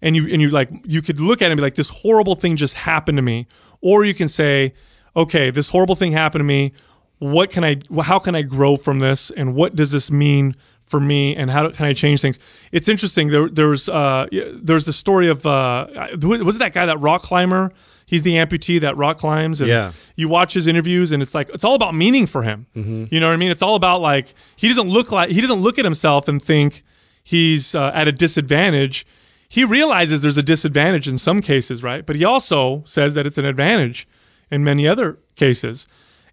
and 0.02 0.16
you 0.16 0.28
and 0.32 0.42
you 0.42 0.50
like 0.50 0.70
you 0.84 1.02
could 1.02 1.20
look 1.22 1.42
at 1.42 1.46
it 1.46 1.52
and 1.52 1.58
be 1.58 1.62
like 1.62 1.76
this 1.76 1.90
horrible 1.90 2.36
thing 2.36 2.58
just 2.58 2.74
happened 2.76 3.18
to 3.18 3.22
me. 3.22 3.48
Or 3.80 4.04
you 4.04 4.14
can 4.14 4.28
say 4.28 4.74
okay 5.16 5.52
this 5.52 5.70
horrible 5.70 5.96
thing 5.96 6.12
happened 6.12 6.42
to 6.42 6.46
me. 6.46 6.74
What 7.20 7.52
can 7.52 7.64
i 7.64 7.80
how 8.02 8.20
can 8.20 8.36
i 8.36 8.42
grow 8.42 8.76
from 8.76 9.00
this? 9.00 9.30
And 9.30 9.56
what 9.56 9.76
does 9.76 9.92
this 9.92 10.10
mean 10.12 10.56
for 10.86 11.00
me? 11.00 11.36
And 11.36 11.52
how 11.52 11.70
can 11.70 11.86
i 11.86 11.94
change 11.94 12.22
things? 12.22 12.40
It's 12.72 12.90
interesting. 12.90 13.30
There 13.30 13.50
there's 13.50 13.88
uh 13.88 14.26
there's 14.56 14.86
the 14.86 14.94
story 14.94 15.30
of 15.30 15.46
uh 15.46 15.88
was 16.24 16.56
it 16.56 16.60
that 16.60 16.74
guy 16.74 16.88
that 16.88 17.00
rock 17.00 17.22
climber 17.22 17.72
he's 18.06 18.24
the 18.24 18.36
amputee 18.36 18.80
that 18.82 18.96
rock 18.98 19.18
climbs 19.18 19.62
and 19.62 19.70
Yeah. 19.70 19.92
you 20.16 20.28
watch 20.30 20.54
his 20.54 20.68
interviews 20.68 21.12
and 21.12 21.22
it's 21.24 21.34
like 21.36 21.50
it's 21.50 21.64
all 21.64 21.76
about 21.76 21.96
meaning 21.96 22.26
for 22.28 22.44
him. 22.44 22.68
You 22.76 23.20
know 23.20 23.28
what 23.28 23.34
i 23.34 23.38
mean? 23.38 23.52
It's 23.52 23.62
all 23.64 23.76
about 23.76 24.02
like 24.02 24.34
he 24.56 24.68
doesn't 24.68 24.90
look 24.90 25.12
like 25.12 25.30
he 25.32 25.42
doesn't 25.42 25.62
look 25.62 25.78
at 25.80 25.86
himself 25.86 26.28
and 26.28 26.42
think 26.42 26.84
he's 27.24 27.74
uh, 27.76 27.92
at 27.94 28.08
a 28.08 28.12
disadvantage. 28.12 29.06
He 29.50 29.64
realizes 29.64 30.22
there's 30.22 30.38
a 30.38 30.44
disadvantage 30.44 31.08
in 31.08 31.18
some 31.18 31.42
cases 31.42 31.84
right? 31.84 32.06
But 32.06 32.16
he 32.16 32.24
also 32.26 32.84
says 32.86 33.16
that 33.16 33.26
it's 33.26 33.38
an 33.38 33.46
advantage 33.46 34.08
in 34.52 34.64
many 34.64 34.88
other 34.88 35.18
cases. 35.36 35.88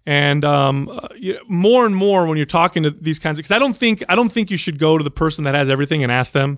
And 0.05 0.43
um, 0.43 0.89
uh, 0.89 1.07
you- 1.15 1.39
more 1.47 1.85
and 1.85 1.95
more 1.95 2.27
when 2.27 2.37
you're 2.37 2.45
talking 2.45 2.83
to 2.83 2.89
these 2.91 3.19
kinds 3.19 3.39
of 3.39 3.43
because 3.43 3.55
i 3.55 3.59
don't 3.59 3.75
think 3.77 4.03
i 4.09 4.15
don't 4.15 4.31
think 4.31 4.51
you 4.51 4.57
should 4.57 4.77
go 4.77 4.97
to 4.97 5.03
the 5.03 5.09
person 5.11 5.45
that 5.45 5.55
has 5.55 5.69
everything 5.69 6.03
and 6.03 6.11
ask 6.11 6.33
them 6.33 6.57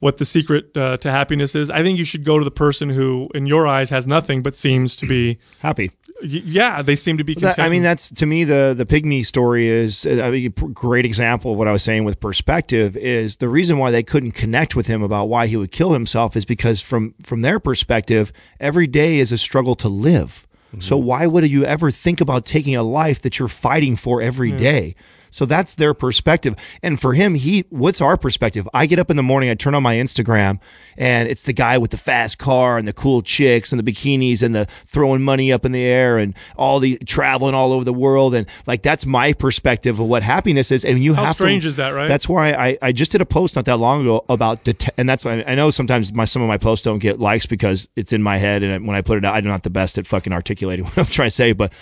what 0.00 0.18
the 0.18 0.24
secret 0.24 0.76
uh, 0.76 0.96
to 0.98 1.10
happiness 1.10 1.54
is 1.54 1.70
i 1.70 1.82
think 1.82 1.98
you 1.98 2.04
should 2.04 2.24
go 2.24 2.38
to 2.38 2.44
the 2.44 2.50
person 2.50 2.90
who 2.90 3.28
in 3.34 3.46
your 3.46 3.66
eyes 3.66 3.90
has 3.90 4.06
nothing 4.06 4.42
but 4.42 4.54
seems 4.54 4.96
to 4.96 5.06
be 5.06 5.38
Happy. 5.60 5.90
y- 6.22 6.42
yeah 6.44 6.82
they 6.82 6.94
seem 6.96 7.16
to 7.18 7.24
be 7.24 7.34
That- 7.34 7.40
content 7.56 7.66
I 7.66 7.68
mean, 7.70 7.82
that's 7.82 8.10
to 8.10 8.26
me 8.26 8.44
the 8.44 8.74
the 8.76 8.84
pygmy 8.86 9.24
story 9.24 9.66
is 9.68 10.04
uh, 10.06 10.22
I 10.24 10.30
mean, 10.30 10.46
a 10.46 10.50
great 10.68 11.04
example 11.04 11.52
of 11.52 11.58
what 11.58 11.66
I 11.68 11.72
was 11.72 11.82
saying 11.82 12.04
with 12.04 12.20
perspective 12.20 12.96
is 12.96 13.36
the 13.38 13.48
reason 13.48 13.78
why 13.78 13.90
they 13.90 14.02
couldn't 14.02 14.32
connect 14.32 14.76
with 14.76 14.86
him 14.86 15.02
about 15.02 15.28
why 15.28 15.46
he 15.46 15.56
would 15.56 15.72
kill 15.72 15.92
himself 15.92 16.36
is 16.36 16.44
because 16.44 16.80
from 16.80 17.14
from 17.22 17.40
their 17.42 17.58
perspective, 17.58 18.32
every 18.60 18.86
day 18.86 19.18
is 19.18 19.32
a 19.32 19.38
struggle 19.38 19.74
to 19.76 19.88
live. 19.88 20.42
So 20.78 20.98
why 20.98 21.26
would 21.26 21.50
you 21.50 21.64
ever 21.64 21.90
think 21.90 22.20
about 22.20 22.44
taking 22.44 22.76
a 22.76 22.82
life 22.82 23.22
that 23.22 23.38
you're 23.38 23.48
fighting 23.48 23.96
for 23.96 24.20
every 24.20 24.52
day? 24.52 24.94
So 25.30 25.44
that's 25.44 25.74
their 25.74 25.94
perspective. 25.94 26.56
And 26.82 27.00
for 27.00 27.14
him, 27.14 27.34
he 27.34 27.64
what's 27.70 28.00
our 28.00 28.16
perspective? 28.16 28.68
I 28.72 28.86
get 28.86 28.98
up 28.98 29.10
in 29.10 29.16
the 29.16 29.22
morning, 29.22 29.50
I 29.50 29.54
turn 29.54 29.74
on 29.74 29.82
my 29.82 29.94
Instagram, 29.96 30.60
and 30.96 31.28
it's 31.28 31.44
the 31.44 31.52
guy 31.52 31.78
with 31.78 31.90
the 31.90 31.96
fast 31.96 32.38
car 32.38 32.78
and 32.78 32.86
the 32.86 32.92
cool 32.92 33.22
chicks 33.22 33.72
and 33.72 33.80
the 33.84 33.92
bikinis 33.92 34.42
and 34.42 34.54
the 34.54 34.66
throwing 34.66 35.22
money 35.22 35.52
up 35.52 35.64
in 35.64 35.72
the 35.72 35.82
air 35.82 36.18
and 36.18 36.34
all 36.56 36.80
the 36.80 36.98
traveling 37.06 37.54
all 37.54 37.72
over 37.72 37.84
the 37.84 37.92
world. 37.92 38.34
And 38.34 38.46
like 38.66 38.82
that's 38.82 39.06
my 39.06 39.32
perspective 39.32 40.00
of 40.00 40.06
what 40.06 40.22
happiness 40.22 40.70
is. 40.70 40.84
And 40.84 41.02
you 41.02 41.14
How 41.14 41.26
have 41.26 41.34
strange 41.34 41.64
to, 41.64 41.68
is 41.68 41.76
that, 41.76 41.90
right? 41.90 42.08
That's 42.08 42.28
why 42.28 42.52
I, 42.52 42.78
I 42.80 42.92
just 42.92 43.12
did 43.12 43.20
a 43.20 43.26
post 43.26 43.56
not 43.56 43.64
that 43.66 43.76
long 43.76 44.02
ago 44.02 44.24
about 44.28 44.64
det- 44.64 44.88
and 44.96 45.08
that's 45.08 45.24
why 45.24 45.44
I 45.46 45.54
know 45.54 45.70
sometimes 45.70 46.12
my 46.12 46.24
some 46.24 46.42
of 46.42 46.48
my 46.48 46.58
posts 46.58 46.84
don't 46.84 46.98
get 46.98 47.20
likes 47.20 47.46
because 47.46 47.88
it's 47.96 48.12
in 48.12 48.22
my 48.22 48.38
head 48.38 48.62
and 48.62 48.86
when 48.86 48.96
I 48.96 49.02
put 49.02 49.18
it 49.18 49.24
out, 49.24 49.34
I'm 49.34 49.44
not 49.44 49.62
the 49.62 49.70
best 49.70 49.98
at 49.98 50.06
fucking 50.06 50.32
articulating 50.32 50.84
what 50.86 50.98
I'm 50.98 51.04
trying 51.04 51.28
to 51.28 51.30
say, 51.34 51.52
but 51.52 51.72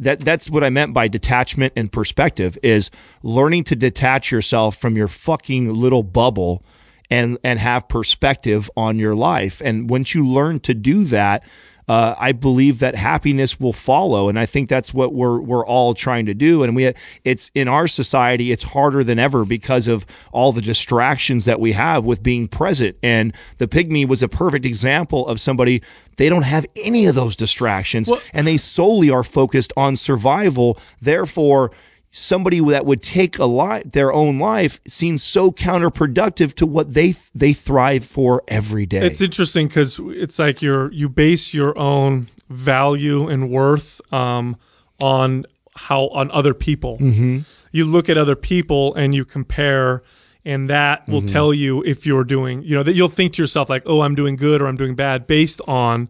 that 0.00 0.20
that's 0.20 0.50
what 0.50 0.64
I 0.64 0.70
meant 0.70 0.92
by 0.94 1.06
detachment 1.08 1.74
and 1.76 1.92
perspective 1.92 2.58
is 2.62 2.90
learning 3.22 3.64
to 3.64 3.76
detach 3.76 4.32
yourself 4.32 4.76
from 4.76 4.96
your 4.96 5.08
fucking 5.08 5.72
little 5.72 6.02
bubble 6.02 6.64
and 7.10 7.38
and 7.44 7.58
have 7.58 7.88
perspective 7.88 8.70
on 8.76 8.98
your 8.98 9.14
life. 9.14 9.60
And 9.64 9.90
once 9.90 10.14
you 10.14 10.26
learn 10.26 10.60
to 10.60 10.74
do 10.74 11.04
that, 11.04 11.44
uh, 11.90 12.14
I 12.20 12.30
believe 12.30 12.78
that 12.78 12.94
happiness 12.94 13.58
will 13.58 13.72
follow, 13.72 14.28
and 14.28 14.38
I 14.38 14.46
think 14.46 14.68
that's 14.68 14.94
what 14.94 15.12
we're 15.12 15.40
we're 15.40 15.66
all 15.66 15.92
trying 15.92 16.26
to 16.26 16.34
do. 16.34 16.62
And 16.62 16.76
we 16.76 16.92
it's 17.24 17.50
in 17.52 17.66
our 17.66 17.88
society, 17.88 18.52
it's 18.52 18.62
harder 18.62 19.02
than 19.02 19.18
ever 19.18 19.44
because 19.44 19.88
of 19.88 20.06
all 20.30 20.52
the 20.52 20.60
distractions 20.60 21.46
that 21.46 21.58
we 21.58 21.72
have 21.72 22.04
with 22.04 22.22
being 22.22 22.46
present. 22.46 22.96
And 23.02 23.34
the 23.58 23.66
pygmy 23.66 24.06
was 24.06 24.22
a 24.22 24.28
perfect 24.28 24.66
example 24.66 25.26
of 25.26 25.40
somebody 25.40 25.82
they 26.14 26.28
don't 26.28 26.44
have 26.44 26.64
any 26.76 27.06
of 27.06 27.16
those 27.16 27.34
distractions, 27.34 28.08
and 28.32 28.46
they 28.46 28.56
solely 28.56 29.10
are 29.10 29.24
focused 29.24 29.72
on 29.76 29.96
survival. 29.96 30.78
Therefore 31.00 31.72
somebody 32.12 32.60
that 32.60 32.84
would 32.86 33.02
take 33.02 33.38
a 33.38 33.44
li- 33.44 33.82
their 33.84 34.12
own 34.12 34.38
life 34.38 34.80
seems 34.86 35.22
so 35.22 35.52
counterproductive 35.52 36.54
to 36.54 36.66
what 36.66 36.94
they 36.94 37.14
they 37.34 37.52
thrive 37.52 38.04
for 38.04 38.42
every 38.48 38.86
day. 38.86 39.06
It's 39.06 39.20
interesting 39.20 39.68
because 39.68 40.00
it's 40.00 40.38
like 40.38 40.62
you're 40.62 40.92
you 40.92 41.08
base 41.08 41.54
your 41.54 41.76
own 41.78 42.26
value 42.48 43.28
and 43.28 43.50
worth 43.50 44.00
um, 44.12 44.56
on 45.00 45.46
how 45.76 46.08
on 46.08 46.30
other 46.30 46.54
people. 46.54 46.98
Mm-hmm. 46.98 47.40
You 47.72 47.84
look 47.84 48.08
at 48.08 48.18
other 48.18 48.34
people 48.34 48.94
and 48.96 49.14
you 49.14 49.24
compare, 49.24 50.02
and 50.44 50.68
that 50.68 51.08
will 51.08 51.22
tell 51.22 51.54
you 51.54 51.84
if 51.84 52.04
you're 52.04 52.24
doing. 52.24 52.62
You 52.64 52.74
know 52.74 52.82
that 52.82 52.94
you'll 52.94 53.08
think 53.08 53.34
to 53.34 53.42
yourself 53.42 53.70
like, 53.70 53.84
"Oh, 53.86 54.00
I'm 54.00 54.16
doing 54.16 54.34
good" 54.34 54.60
or 54.60 54.66
"I'm 54.66 54.76
doing 54.76 54.96
bad" 54.96 55.28
based 55.28 55.60
on 55.68 56.08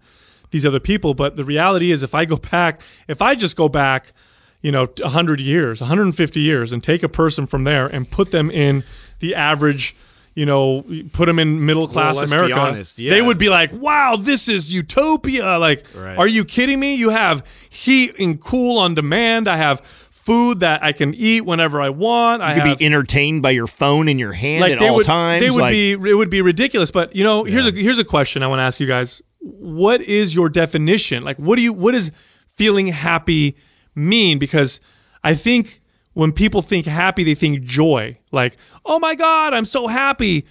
these 0.50 0.64
other 0.64 0.80
people. 0.80 1.12
But 1.12 1.36
the 1.36 1.44
reality 1.44 1.92
is, 1.92 2.02
if 2.02 2.14
I 2.14 2.24
go 2.24 2.36
back, 2.36 2.80
if 3.08 3.20
I 3.20 3.34
just 3.34 3.56
go 3.56 3.68
back, 3.68 4.14
you 4.62 4.70
know, 4.72 4.86
100 4.98 5.40
years, 5.40 5.80
150 5.80 6.40
years, 6.40 6.72
and 6.72 6.82
take 6.82 7.02
a 7.02 7.08
person 7.08 7.46
from 7.46 7.64
there 7.64 7.86
and 7.86 8.10
put 8.10 8.30
them 8.30 8.50
in 8.50 8.84
the 9.20 9.34
average, 9.34 9.96
you 10.34 10.46
know, 10.46 10.84
put 11.12 11.26
them 11.26 11.38
in 11.38 11.64
middle 11.64 11.88
class 11.88 12.16
let's 12.16 12.30
America, 12.30 12.58
honest, 12.58 12.98
yeah. 12.98 13.10
they 13.10 13.22
would 13.22 13.38
be 13.38 13.48
like, 13.48 13.72
wow, 13.72 14.16
this 14.16 14.48
is 14.48 14.72
utopia. 14.72 15.58
Like, 15.58 15.84
Right. 15.94 16.18
are 16.18 16.28
you 16.28 16.44
kidding 16.44 16.78
me? 16.78 16.94
You 16.96 17.10
have 17.10 17.46
heat 17.70 18.18
and 18.18 18.40
cool 18.40 18.78
on 18.78 18.94
demand. 18.94 19.48
I 19.48 19.56
have 19.56 19.80
food 19.80 20.60
that 20.60 20.84
I 20.84 20.92
can 20.92 21.14
eat 21.14 21.40
whenever 21.40 21.80
I 21.80 21.88
want. 21.88 22.42
I 22.42 22.54
you 22.54 22.60
have 22.60 22.68
could 22.68 22.78
be 22.78 22.86
entertained 22.86 23.42
by 23.42 23.50
your 23.50 23.66
phone 23.66 24.06
in 24.06 24.18
your 24.18 24.32
hand 24.32 24.60
like 24.60 24.72
at 24.72 24.82
all 24.82 24.96
would, 24.96 25.06
times. 25.06 25.42
They 25.42 25.50
would 25.50 25.60
like- 25.62 25.72
be 25.72 25.92
it 25.92 26.14
would 26.14 26.30
be 26.30 26.42
ridiculous. 26.42 26.90
But 26.90 27.16
you 27.16 27.24
know, 27.24 27.44
here's 27.44 27.66
a 27.66 27.70
here's 27.72 27.98
a 27.98 28.04
question 28.04 28.42
I 28.42 28.46
want 28.46 28.58
to 28.60 28.64
ask 28.64 28.78
you 28.78 28.86
guys. 28.86 29.22
What 29.40 30.02
is 30.02 30.34
your 30.34 30.50
definition? 30.50 31.24
Like, 31.24 31.38
what 31.38 31.56
do 31.56 31.62
you 31.62 31.72
what 31.72 31.94
is 31.94 32.12
feeling 32.56 32.88
happy 32.88 33.56
mean? 33.94 34.38
Because 34.38 34.80
I 35.24 35.34
think 35.34 35.80
when 36.14 36.32
people 36.32 36.62
think 36.62 36.86
happy, 36.86 37.24
they 37.24 37.34
think 37.34 37.62
joy. 37.62 38.16
Like, 38.32 38.56
oh 38.84 38.98
my 38.98 39.14
god, 39.14 39.54
I'm 39.54 39.64
so 39.64 39.86
happy. 39.86 40.46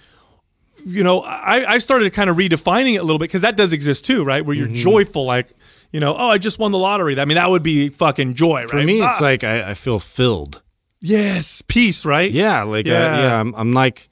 You 0.86 1.04
know, 1.04 1.20
I, 1.20 1.74
I 1.74 1.78
started 1.78 2.10
kind 2.14 2.30
of 2.30 2.36
redefining 2.36 2.94
it 2.94 2.98
a 2.98 3.02
little 3.02 3.18
bit 3.18 3.24
because 3.28 3.42
that 3.42 3.56
does 3.56 3.72
exist 3.74 4.04
too, 4.06 4.24
right? 4.24 4.44
Where 4.44 4.56
you're 4.56 4.66
Mm-hmm. 4.66 4.74
joyful, 4.76 5.26
like, 5.26 5.52
you 5.92 6.00
know, 6.00 6.16
oh, 6.16 6.28
I 6.30 6.38
just 6.38 6.58
won 6.58 6.72
the 6.72 6.78
lottery. 6.78 7.20
I 7.20 7.26
mean, 7.26 7.34
that 7.34 7.50
would 7.50 7.62
be 7.62 7.90
fucking 7.90 8.32
joy, 8.34 8.60
right? 8.62 8.70
For 8.70 8.82
me, 8.82 9.02
it's 9.02 9.20
Ah. 9.20 9.24
like 9.24 9.44
I, 9.44 9.70
I 9.70 9.74
feel 9.74 9.98
filled. 10.00 10.62
Yes, 11.00 11.62
peace, 11.66 12.04
right? 12.06 12.30
Yeah, 12.30 12.62
like 12.62 12.86
Yeah. 12.86 12.92
yeah, 13.16 13.22
yeah 13.22 13.40
I'm, 13.40 13.54
I'm 13.56 13.72
like, 13.74 14.08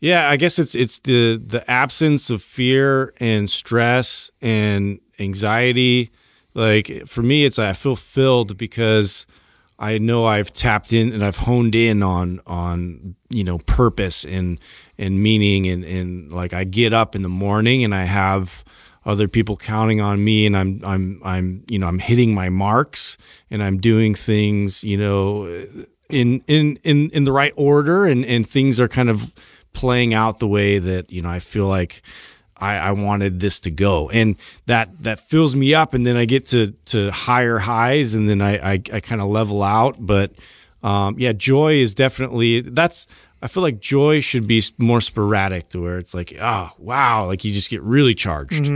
yeah. 0.00 0.28
I 0.28 0.36
guess 0.36 0.58
it's 0.58 0.74
it's 0.74 0.98
the 1.00 1.36
the 1.38 1.68
absence 1.70 2.28
of 2.30 2.42
fear 2.42 3.14
and 3.18 3.48
stress 3.48 4.30
and 4.42 4.98
anxiety. 5.18 6.10
Like 6.54 7.06
for 7.06 7.22
me, 7.22 7.44
it's 7.44 7.58
I 7.58 7.72
feel 7.72 7.96
filled 7.96 8.56
because 8.56 9.26
I 9.78 9.98
know 9.98 10.24
I've 10.24 10.52
tapped 10.52 10.92
in 10.92 11.12
and 11.12 11.24
I've 11.24 11.36
honed 11.36 11.74
in 11.74 12.02
on 12.02 12.40
on 12.46 13.16
you 13.30 13.42
know 13.42 13.58
purpose 13.58 14.24
and 14.24 14.60
and 14.96 15.22
meaning 15.22 15.66
and 15.66 15.84
and 15.84 16.32
like 16.32 16.54
I 16.54 16.64
get 16.64 16.92
up 16.92 17.16
in 17.16 17.22
the 17.22 17.28
morning 17.28 17.82
and 17.82 17.94
I 17.94 18.04
have 18.04 18.64
other 19.04 19.28
people 19.28 19.56
counting 19.56 20.00
on 20.00 20.24
me 20.24 20.46
and 20.46 20.56
I'm 20.56 20.80
I'm 20.84 21.20
I'm 21.24 21.64
you 21.68 21.78
know 21.78 21.88
I'm 21.88 21.98
hitting 21.98 22.34
my 22.34 22.48
marks 22.48 23.18
and 23.50 23.62
I'm 23.62 23.78
doing 23.78 24.14
things 24.14 24.84
you 24.84 24.96
know 24.96 25.46
in 26.08 26.40
in 26.46 26.76
in 26.84 27.10
in 27.10 27.24
the 27.24 27.32
right 27.32 27.52
order 27.56 28.06
and 28.06 28.24
and 28.24 28.48
things 28.48 28.78
are 28.78 28.88
kind 28.88 29.10
of 29.10 29.34
playing 29.72 30.14
out 30.14 30.38
the 30.38 30.48
way 30.48 30.78
that 30.78 31.10
you 31.10 31.20
know 31.20 31.30
I 31.30 31.40
feel 31.40 31.66
like 31.66 32.02
I, 32.56 32.76
I 32.76 32.92
wanted 32.92 33.40
this 33.40 33.60
to 33.60 33.70
go 33.70 34.10
and 34.10 34.36
that 34.66 35.02
that 35.02 35.18
fills 35.20 35.56
me 35.56 35.74
up 35.74 35.94
and 35.94 36.06
then 36.06 36.16
I 36.16 36.24
get 36.24 36.46
to 36.48 36.72
to 36.86 37.10
higher 37.10 37.58
highs 37.58 38.14
and 38.14 38.28
then 38.28 38.40
I 38.40 38.72
I, 38.72 38.72
I 38.92 39.00
kind 39.00 39.20
of 39.20 39.28
level 39.28 39.62
out 39.62 39.96
but 39.98 40.32
um, 40.82 41.16
yeah 41.18 41.32
joy 41.32 41.74
is 41.74 41.94
definitely 41.94 42.60
that's 42.60 43.06
I 43.42 43.48
feel 43.48 43.62
like 43.62 43.80
joy 43.80 44.20
should 44.20 44.46
be 44.46 44.62
more 44.78 45.00
sporadic 45.00 45.68
to 45.70 45.82
where 45.82 45.98
it's 45.98 46.14
like 46.14 46.34
oh 46.40 46.70
wow 46.78 47.26
like 47.26 47.44
you 47.44 47.52
just 47.52 47.70
get 47.70 47.82
really 47.82 48.14
charged 48.14 48.66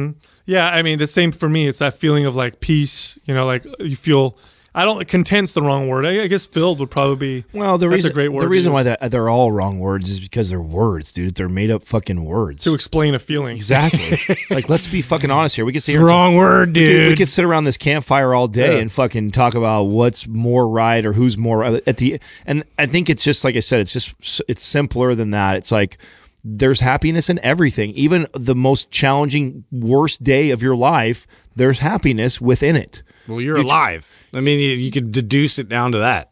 Yeah, 0.47 0.67
I 0.67 0.81
mean 0.81 0.99
the 0.99 1.07
same 1.07 1.31
for 1.31 1.47
me. 1.47 1.69
It's 1.69 1.81
that 1.81 1.93
feeling 1.93 2.25
of 2.25 2.35
like 2.35 2.61
peace. 2.61 3.19
You 3.27 3.35
know, 3.35 3.45
like 3.45 3.67
you 3.81 3.97
feel. 3.97 4.39
I 4.79 4.85
don't 4.85 5.09
content's 5.09 5.55
the 5.55 5.63
wrong 5.63 5.89
word. 5.89 6.07
I, 6.07 6.23
I 6.23 6.27
guess 6.29 6.47
filled 6.47 6.79
would 6.79 6.93
probably 6.93 7.43
be. 7.43 7.45
Well, 7.53 7.79
the 7.79 7.89
that's 7.89 7.97
reason 7.97 8.11
a 8.13 8.15
great 8.15 8.29
word. 8.29 8.43
the 8.43 8.49
reason 8.49 8.73
why 8.73 8.85
that 8.85 9.11
they're 9.11 9.29
all 9.29 9.51
wrong 9.51 9.81
words 9.81 10.09
is 10.09 10.21
because 10.21 10.51
they're 10.51 10.61
words, 10.63 11.13
dude. 11.13 11.35
They're 11.35 11.49
made 11.49 11.73
up 11.73 11.83
fucking 11.83 12.25
words. 12.25 12.63
to 12.63 12.75
explain 12.75 13.17
a 13.17 13.19
feeling. 13.19 13.57
exactly. 13.57 14.21
like, 14.51 14.69
let's 14.69 14.87
be 14.87 15.03
fucking 15.03 15.33
honest 15.33 15.57
here. 15.57 15.65
We 15.65 15.73
could 15.73 15.83
sit 15.83 15.95
here 15.95 16.03
and 16.03 16.09
wrong 16.09 16.37
word 16.37 16.69
We 16.69 16.75
could, 16.75 16.91
we 16.91 17.09
dude 17.09 17.19
could 17.19 17.29
sit 17.29 17.45
around 17.45 17.65
this 17.65 17.77
campfire 17.77 18.33
all 18.35 18.47
day 18.47 18.81
and 18.81 18.93
fucking 18.93 19.33
talk 19.33 19.57
about 19.57 19.85
what's 19.85 20.29
more 20.29 20.69
right 20.69 21.05
or 21.05 21.13
who's 21.13 21.37
more 21.37 21.65
at 21.65 21.97
the 21.97 22.21
and 22.47 22.63
I 22.79 22.87
think 22.87 23.11
it's 23.11 23.25
just 23.25 23.43
like 23.43 23.57
I 23.57 23.61
said 23.61 23.81
it's 23.81 23.93
just 23.93 24.15
it's 24.47 24.63
simpler 24.63 25.17
than 25.17 25.33
that 25.33 25.57
it's 25.57 25.73
like 25.73 25.99
there's 26.45 26.79
happiness 26.79 27.29
in 27.29 27.41
everything 27.43 27.91
even 27.95 28.29
the 28.33 28.55
most 28.55 28.93
challenging 28.93 29.65
worst 29.73 30.23
day 30.23 30.51
of 30.51 30.63
your 30.63 30.77
life 30.77 31.27
there's 31.57 31.81
happiness 31.81 32.41
within 32.41 32.77
it 32.77 33.03
well 33.27 33.41
you're 33.41 33.57
alive 33.57 34.18
I 34.35 34.41
mean 34.41 34.59
you, 34.61 34.71
you 34.71 34.91
could 34.91 35.13
deduce 35.13 35.59
it 35.59 35.69
down 35.69 35.93
to 35.93 35.99
that 35.99 36.31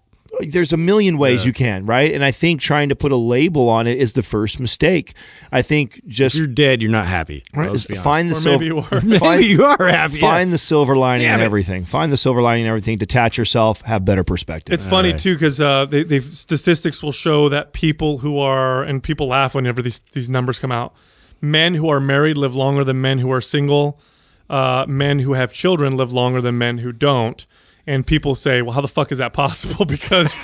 there's 0.51 0.73
a 0.73 0.77
million 0.77 1.16
ways 1.16 1.47
you 1.47 1.52
can 1.52 1.86
right 1.86 2.12
and 2.12 2.23
I 2.23 2.31
think 2.31 2.60
trying 2.60 2.90
to 2.90 2.97
put 2.97 3.10
a 3.10 3.16
label 3.16 3.70
on 3.70 3.86
it 3.86 3.97
is 3.97 4.12
the 4.12 4.23
first 4.23 4.60
mistake 4.60 5.14
I 5.51 5.62
think 5.62 5.98
if 5.98 6.06
just 6.09 6.36
you're 6.36 6.47
dead 6.47 6.82
you're 6.82 6.90
not 6.90 7.06
happy 7.06 7.43
Right, 7.55 7.70
Let's 7.70 7.86
be 7.86 7.94
find 7.94 8.28
the 8.28 8.35
Or 8.35 8.40
sil- 8.44 8.52
maybe 8.59 8.66
you 8.66 8.78
are. 8.81 9.01
Maybe 9.02 9.18
find- 9.18 9.44
you 9.44 9.64
are 9.64 9.89
happy. 9.89 10.18
Find 10.18 10.52
the 10.52 10.59
silver 10.59 10.94
lining 10.94 11.27
Damn 11.27 11.39
in 11.39 11.40
it. 11.40 11.44
everything. 11.47 11.86
Find 11.86 12.12
the 12.12 12.18
silver 12.18 12.43
lining 12.43 12.64
in 12.64 12.68
everything. 12.68 12.98
Detach 12.98 13.39
yourself. 13.39 13.81
Have 13.82 14.05
better 14.05 14.24
perspective. 14.24 14.74
It's 14.74 14.85
funny 14.85 15.14
too 15.14 15.32
because 15.35 15.59
uh, 15.59 15.86
they, 15.86 16.02
they 16.02 16.20
statistics 16.20 17.02
will 17.02 17.12
show 17.12 17.48
that 17.48 17.73
people 17.73 18.18
who 18.18 18.39
are 18.39 18.82
and 18.82 19.02
people 19.02 19.28
laugh 19.28 19.55
whenever 19.55 19.81
these 19.81 20.01
these 20.12 20.28
numbers 20.28 20.59
come 20.59 20.73
out. 20.73 20.93
Men 21.40 21.74
who 21.74 21.89
are 21.89 22.01
married 22.01 22.36
live 22.36 22.55
longer 22.55 22.85
than 22.85 23.01
men 23.01 23.18
who 23.20 23.32
are 23.32 23.40
single. 23.40 23.98
Uh, 24.51 24.85
men 24.86 25.20
who 25.20 25.32
have 25.32 25.52
children 25.52 25.97
live 25.97 26.12
longer 26.12 26.43
than 26.43 26.59
men 26.59 26.78
who 26.78 26.93
don't. 26.93 27.47
And 27.87 28.07
people 28.07 28.35
say, 28.35 28.63
"Well, 28.63 28.73
how 28.73 28.81
the 28.81 28.89
fuck 28.89 29.13
is 29.13 29.19
that 29.19 29.33
possible?" 29.33 29.85
because 29.97 30.37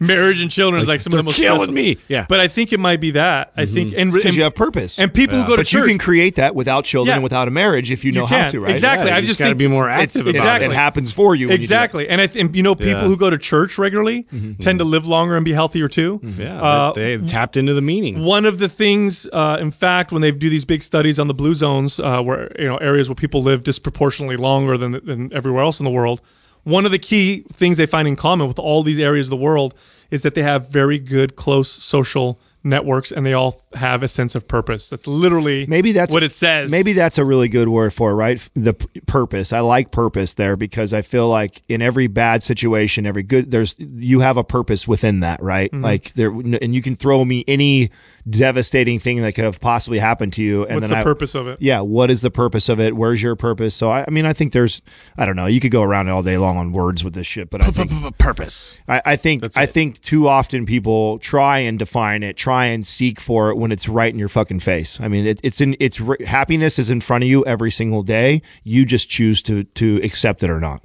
marriage 0.00 0.40
and 0.40 0.48
children 0.48 0.80
is 0.80 0.86
like 0.86 1.00
some 1.00 1.12
of 1.12 1.16
the 1.16 1.22
most 1.24 1.38
killing 1.38 1.56
stressful- 1.58 1.74
me. 1.74 1.98
Yeah. 2.08 2.24
but 2.28 2.38
I 2.38 2.46
think 2.46 2.72
it 2.72 2.78
might 2.78 3.00
be 3.00 3.12
that. 3.12 3.52
I 3.56 3.66
think 3.66 3.94
and, 3.96 4.12
because 4.12 4.26
and 4.26 4.36
you 4.36 4.44
have 4.44 4.54
purpose. 4.54 5.00
and 5.00 5.12
people 5.12 5.36
who 5.36 5.44
go 5.44 5.56
to 5.56 5.64
church. 5.64 5.72
but 5.72 5.78
church. 5.80 5.82
you 5.82 5.88
can 5.88 5.98
create 5.98 6.36
that 6.36 6.54
without 6.54 6.84
children 6.84 7.10
Yeah. 7.12 7.14
and 7.16 7.22
without 7.24 7.48
a 7.48 7.50
marriage 7.50 7.90
if 7.90 8.04
you 8.04 8.12
know 8.12 8.20
You 8.20 8.26
how 8.28 8.48
to, 8.48 8.60
right? 8.60 8.70
Exactly. 8.70 9.08
Yeah, 9.08 9.16
I 9.16 9.18
you 9.18 9.26
just 9.26 9.40
got 9.40 9.48
to 9.48 9.54
be 9.56 9.66
more 9.66 9.88
active 9.88 10.20
about 10.22 10.36
exactly. 10.36 10.68
It 10.68 10.72
happens 10.72 11.10
for 11.12 11.34
you. 11.34 11.48
when 11.48 11.52
you 11.54 11.58
do 11.58 11.62
exactly. 11.64 12.08
And 12.08 12.20
I 12.20 12.28
th- 12.28 12.44
and 12.44 12.54
you 12.54 12.62
know 12.62 12.76
people 12.76 13.02
Yeah. 13.02 13.08
who 13.08 13.16
go 13.16 13.28
to 13.28 13.38
church 13.38 13.76
regularly 13.76 14.22
Mm-hmm. 14.32 14.52
tend 14.60 14.78
to 14.78 14.84
live 14.84 15.06
longer 15.08 15.34
and 15.34 15.44
be 15.44 15.52
healthier 15.52 15.88
too. 15.88 16.20
Yeah, 16.38 16.62
Uh, 16.62 16.92
they 16.92 17.16
they 17.16 17.26
tapped 17.26 17.56
into 17.56 17.74
the 17.74 17.82
meaning. 17.82 18.22
One 18.24 18.44
of 18.46 18.60
the 18.60 18.68
things, 18.68 19.26
uh, 19.32 19.58
in 19.60 19.72
fact, 19.72 20.12
when 20.12 20.22
they 20.22 20.30
do 20.30 20.48
these 20.48 20.64
big 20.64 20.82
studies 20.84 21.18
on 21.18 21.26
the 21.26 21.34
blue 21.34 21.56
zones, 21.56 21.98
uh, 21.98 22.22
where 22.22 22.52
you 22.56 22.66
know 22.66 22.76
areas 22.76 23.08
where 23.08 23.16
people 23.16 23.42
live 23.42 23.64
disproportionately 23.64 24.36
longer 24.36 24.76
than 24.78 24.92
than 25.04 25.32
everywhere 25.32 25.64
else 25.64 25.80
in 25.80 25.84
the 25.84 25.90
world, 25.90 26.20
one 26.64 26.84
of 26.84 26.90
the 26.90 26.98
key 26.98 27.44
things 27.52 27.76
they 27.76 27.86
find 27.86 28.06
in 28.08 28.16
common 28.16 28.48
with 28.48 28.58
all 28.58 28.82
these 28.82 28.98
areas 28.98 29.26
of 29.26 29.30
the 29.30 29.36
world 29.36 29.74
is 30.10 30.22
that 30.22 30.34
they 30.34 30.42
have 30.42 30.70
very 30.70 30.98
good, 30.98 31.36
close 31.36 31.70
social 31.70 32.40
networks, 32.64 33.12
and 33.12 33.24
they 33.24 33.32
all 33.32 33.54
have 33.74 34.02
a 34.02 34.08
sense 34.08 34.34
of 34.34 34.48
purpose. 34.48 34.88
That's 34.88 35.06
literally 35.06 35.66
Maybe 35.66 35.92
that's 35.92 36.12
what 36.12 36.22
it 36.22 36.32
says. 36.32 36.70
Maybe 36.70 36.92
that's 36.92 37.18
a 37.18 37.24
really 37.24 37.48
good 37.48 37.68
word 37.68 37.92
for 37.92 38.10
it, 38.10 38.14
right? 38.14 38.48
The 38.54 38.74
p- 38.74 39.00
purpose. 39.00 39.52
I 39.52 39.60
like 39.60 39.90
purpose 39.90 40.34
there 40.34 40.56
because 40.56 40.92
I 40.92 41.02
feel 41.02 41.28
like 41.28 41.62
in 41.68 41.82
every 41.82 42.06
bad 42.06 42.42
situation, 42.42 43.06
every 43.06 43.22
good, 43.22 43.50
there's 43.50 43.76
you 43.78 44.20
have 44.20 44.36
a 44.36 44.44
purpose 44.44 44.88
within 44.88 45.20
that, 45.20 45.42
right? 45.42 45.70
Mm-hmm. 45.70 45.84
Like 45.84 46.12
there, 46.14 46.30
and 46.30 46.74
you 46.74 46.82
can 46.82 46.96
throw 46.96 47.24
me 47.24 47.44
any 47.46 47.90
devastating 48.30 48.98
thing 48.98 49.22
that 49.22 49.34
could 49.34 49.44
have 49.44 49.60
possibly 49.60 49.98
happened 49.98 50.32
to 50.34 50.42
you, 50.42 50.64
and 50.64 50.76
What's 50.76 50.88
then 50.88 50.96
the 50.96 51.00
I, 51.00 51.04
purpose 51.04 51.34
of 51.34 51.48
it? 51.48 51.58
Yeah, 51.60 51.80
what 51.80 52.10
is 52.10 52.20
the 52.20 52.30
purpose 52.30 52.68
of 52.68 52.80
it? 52.80 52.96
Where's 52.96 53.22
your 53.22 53.36
purpose? 53.36 53.74
So 53.74 53.90
I, 53.90 54.04
I 54.06 54.10
mean, 54.10 54.26
I 54.26 54.32
think 54.32 54.52
there's, 54.52 54.82
I 55.16 55.26
don't 55.26 55.36
know, 55.36 55.46
you 55.46 55.60
could 55.60 55.70
go 55.70 55.82
around 55.82 56.08
all 56.08 56.22
day 56.22 56.38
long 56.38 56.56
on 56.56 56.72
words 56.72 57.04
with 57.04 57.14
this 57.14 57.26
shit, 57.26 57.50
but 57.50 57.62
I 57.62 57.70
think 57.70 57.90
Purpose. 58.18 58.80
I, 58.88 59.02
I 59.04 59.16
think 59.16 59.44
I 59.56 59.66
think 59.66 60.00
too 60.00 60.28
often 60.28 60.66
people 60.66 61.18
try 61.18 61.58
and 61.58 61.78
define 61.78 62.22
it, 62.22 62.36
try 62.36 62.66
and 62.66 62.86
seek 62.86 63.20
for 63.20 63.50
it 63.50 63.56
when 63.56 63.72
it's 63.72 63.88
right 63.88 64.12
in 64.12 64.18
your 64.18 64.28
fucking 64.28 64.60
face. 64.60 65.00
I 65.00 65.08
mean, 65.08 65.26
it, 65.26 65.40
it's 65.42 65.60
in 65.60 65.76
it's 65.80 66.00
happiness 66.26 66.78
is 66.78 66.90
in 66.90 67.00
front 67.00 67.24
of 67.24 67.30
you 67.30 67.44
every 67.44 67.70
single 67.70 68.02
day. 68.02 68.42
You 68.64 68.84
just 68.84 69.08
choose 69.08 69.40
to 69.42 69.64
to 69.64 70.00
accept 70.02 70.42
it 70.42 70.50
or 70.50 70.60
not. 70.60 70.80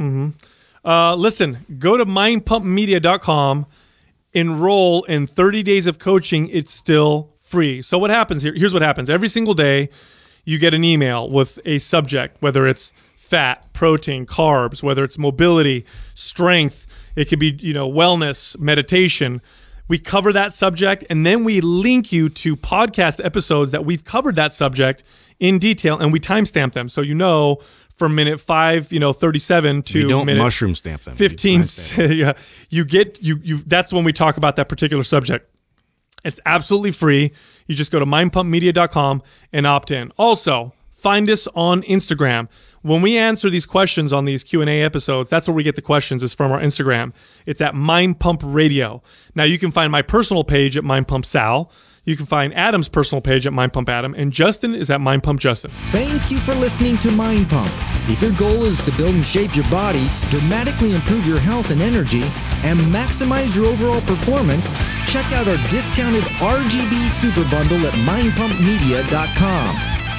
Uh, 0.85 1.15
listen, 1.15 1.65
go 1.79 1.97
to 1.97 2.05
mindpumpmedia.com, 2.05 3.65
enroll 4.33 5.03
in 5.03 5.27
30 5.27 5.63
days 5.63 5.87
of 5.87 5.99
coaching. 5.99 6.49
It's 6.49 6.73
still 6.73 7.32
free. 7.53 7.83
So, 7.83 7.99
what 7.99 8.09
happens 8.09 8.41
here? 8.41 8.53
Here's 8.55 8.73
what 8.73 8.81
happens 8.81 9.11
every 9.11 9.27
single 9.27 9.53
day, 9.53 9.89
you 10.43 10.57
get 10.57 10.73
an 10.73 10.83
email 10.83 11.29
with 11.29 11.59
a 11.65 11.77
subject, 11.77 12.41
whether 12.41 12.67
it's 12.67 12.91
fat, 13.15 13.71
protein, 13.73 14.25
carbs, 14.25 14.81
whether 14.81 15.03
it's 15.03 15.19
mobility, 15.19 15.85
strength, 16.15 16.87
it 17.15 17.25
could 17.25 17.37
be, 17.37 17.51
you 17.61 17.73
know, 17.73 17.89
wellness, 17.89 18.57
meditation. 18.59 19.39
We 19.87 19.99
cover 19.99 20.33
that 20.33 20.53
subject 20.55 21.03
and 21.11 21.25
then 21.25 21.43
we 21.43 21.61
link 21.61 22.11
you 22.11 22.29
to 22.29 22.55
podcast 22.55 23.23
episodes 23.23 23.69
that 23.71 23.85
we've 23.85 24.03
covered 24.03 24.35
that 24.35 24.51
subject 24.53 25.03
in 25.39 25.59
detail 25.59 25.99
and 25.99 26.11
we 26.11 26.19
timestamp 26.19 26.73
them. 26.73 26.89
So 26.89 27.01
you 27.01 27.13
know 27.13 27.59
from 27.93 28.15
minute 28.15 28.39
five, 28.39 28.91
you 28.91 28.99
know, 28.99 29.13
37 29.13 29.83
to 29.83 29.99
You 29.99 30.07
don't 30.07 30.25
minute 30.25 30.41
mushroom 30.41 30.73
stamp 30.73 31.03
them. 31.03 31.15
15 31.15 31.63
You 31.97 32.03
yeah 32.15 32.33
you 32.69 32.83
get 32.83 33.21
you 33.21 33.39
you 33.43 33.57
that's 33.59 33.93
when 33.93 34.03
we 34.03 34.13
talk 34.13 34.37
about 34.37 34.55
that 34.55 34.69
particular 34.69 35.03
subject 35.03 35.52
it's 36.23 36.39
absolutely 36.45 36.91
free. 36.91 37.31
You 37.67 37.75
just 37.75 37.91
go 37.91 37.99
to 37.99 38.05
mindpumpmedia.com 38.05 39.23
and 39.51 39.67
opt 39.67 39.91
in. 39.91 40.11
Also 40.17 40.73
find 40.93 41.29
us 41.29 41.47
on 41.53 41.81
instagram. 41.83 42.47
When 42.81 43.01
we 43.01 43.17
answer 43.17 43.49
these 43.49 43.65
questions 43.65 44.13
on 44.13 44.25
these 44.25 44.43
q&a 44.43 44.81
episodes 44.81 45.29
that's 45.29 45.47
where 45.47 45.55
we 45.55 45.63
get 45.63 45.75
the 45.75 45.81
questions 45.81 46.23
is 46.23 46.33
from 46.33 46.51
our 46.51 46.59
instagram. 46.59 47.13
It's 47.45 47.61
at 47.61 47.75
mind 47.75 48.19
pump 48.19 48.41
radio 48.43 49.01
now 49.35 49.43
you 49.43 49.57
can 49.57 49.71
find 49.71 49.91
my 49.91 50.01
personal 50.01 50.43
page 50.43 50.77
at 50.77 50.83
mind 50.83 51.07
pump 51.07 51.25
sal 51.25 51.71
you 52.05 52.17
can 52.17 52.25
find 52.25 52.53
adam's 52.53 52.89
personal 52.89 53.21
page 53.21 53.45
at 53.47 53.53
mind 53.53 53.73
pump 53.73 53.89
adam 53.89 54.13
and 54.13 54.31
justin 54.31 54.73
is 54.75 54.89
at 54.89 55.01
mind 55.01 55.23
pump 55.23 55.39
justin 55.39 55.71
Thank 55.91 56.31
you 56.31 56.39
for 56.39 56.53
listening 56.55 56.97
to 56.99 57.11
Mind 57.11 57.49
Pump. 57.49 57.71
If 58.09 58.21
your 58.21 58.33
goal 58.33 58.63
is 58.63 58.81
to 58.85 58.91
build 58.93 59.13
and 59.15 59.25
shape 59.25 59.55
your 59.55 59.69
body, 59.69 60.09
dramatically 60.29 60.93
improve 60.93 61.25
your 61.27 61.39
health 61.39 61.69
and 61.69 61.81
energy, 61.81 62.23
and 62.63 62.79
maximize 62.91 63.55
your 63.55 63.65
overall 63.65 64.01
performance, 64.01 64.73
check 65.07 65.25
out 65.33 65.47
our 65.47 65.57
discounted 65.69 66.23
RGB 66.39 67.09
Super 67.09 67.49
Bundle 67.49 67.85
at 67.85 67.93
mindpumpmedia.com. 68.05 69.75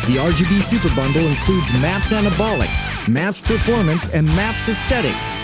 The 0.06 0.16
RGB 0.20 0.62
Super 0.62 0.94
Bundle 0.94 1.26
includes 1.26 1.72
MAPS 1.80 2.12
Anabolic, 2.12 2.68
MAPS 3.08 3.40
Performance, 3.40 4.08
and 4.08 4.26
MAPS 4.26 4.68
Aesthetic. 4.68 5.43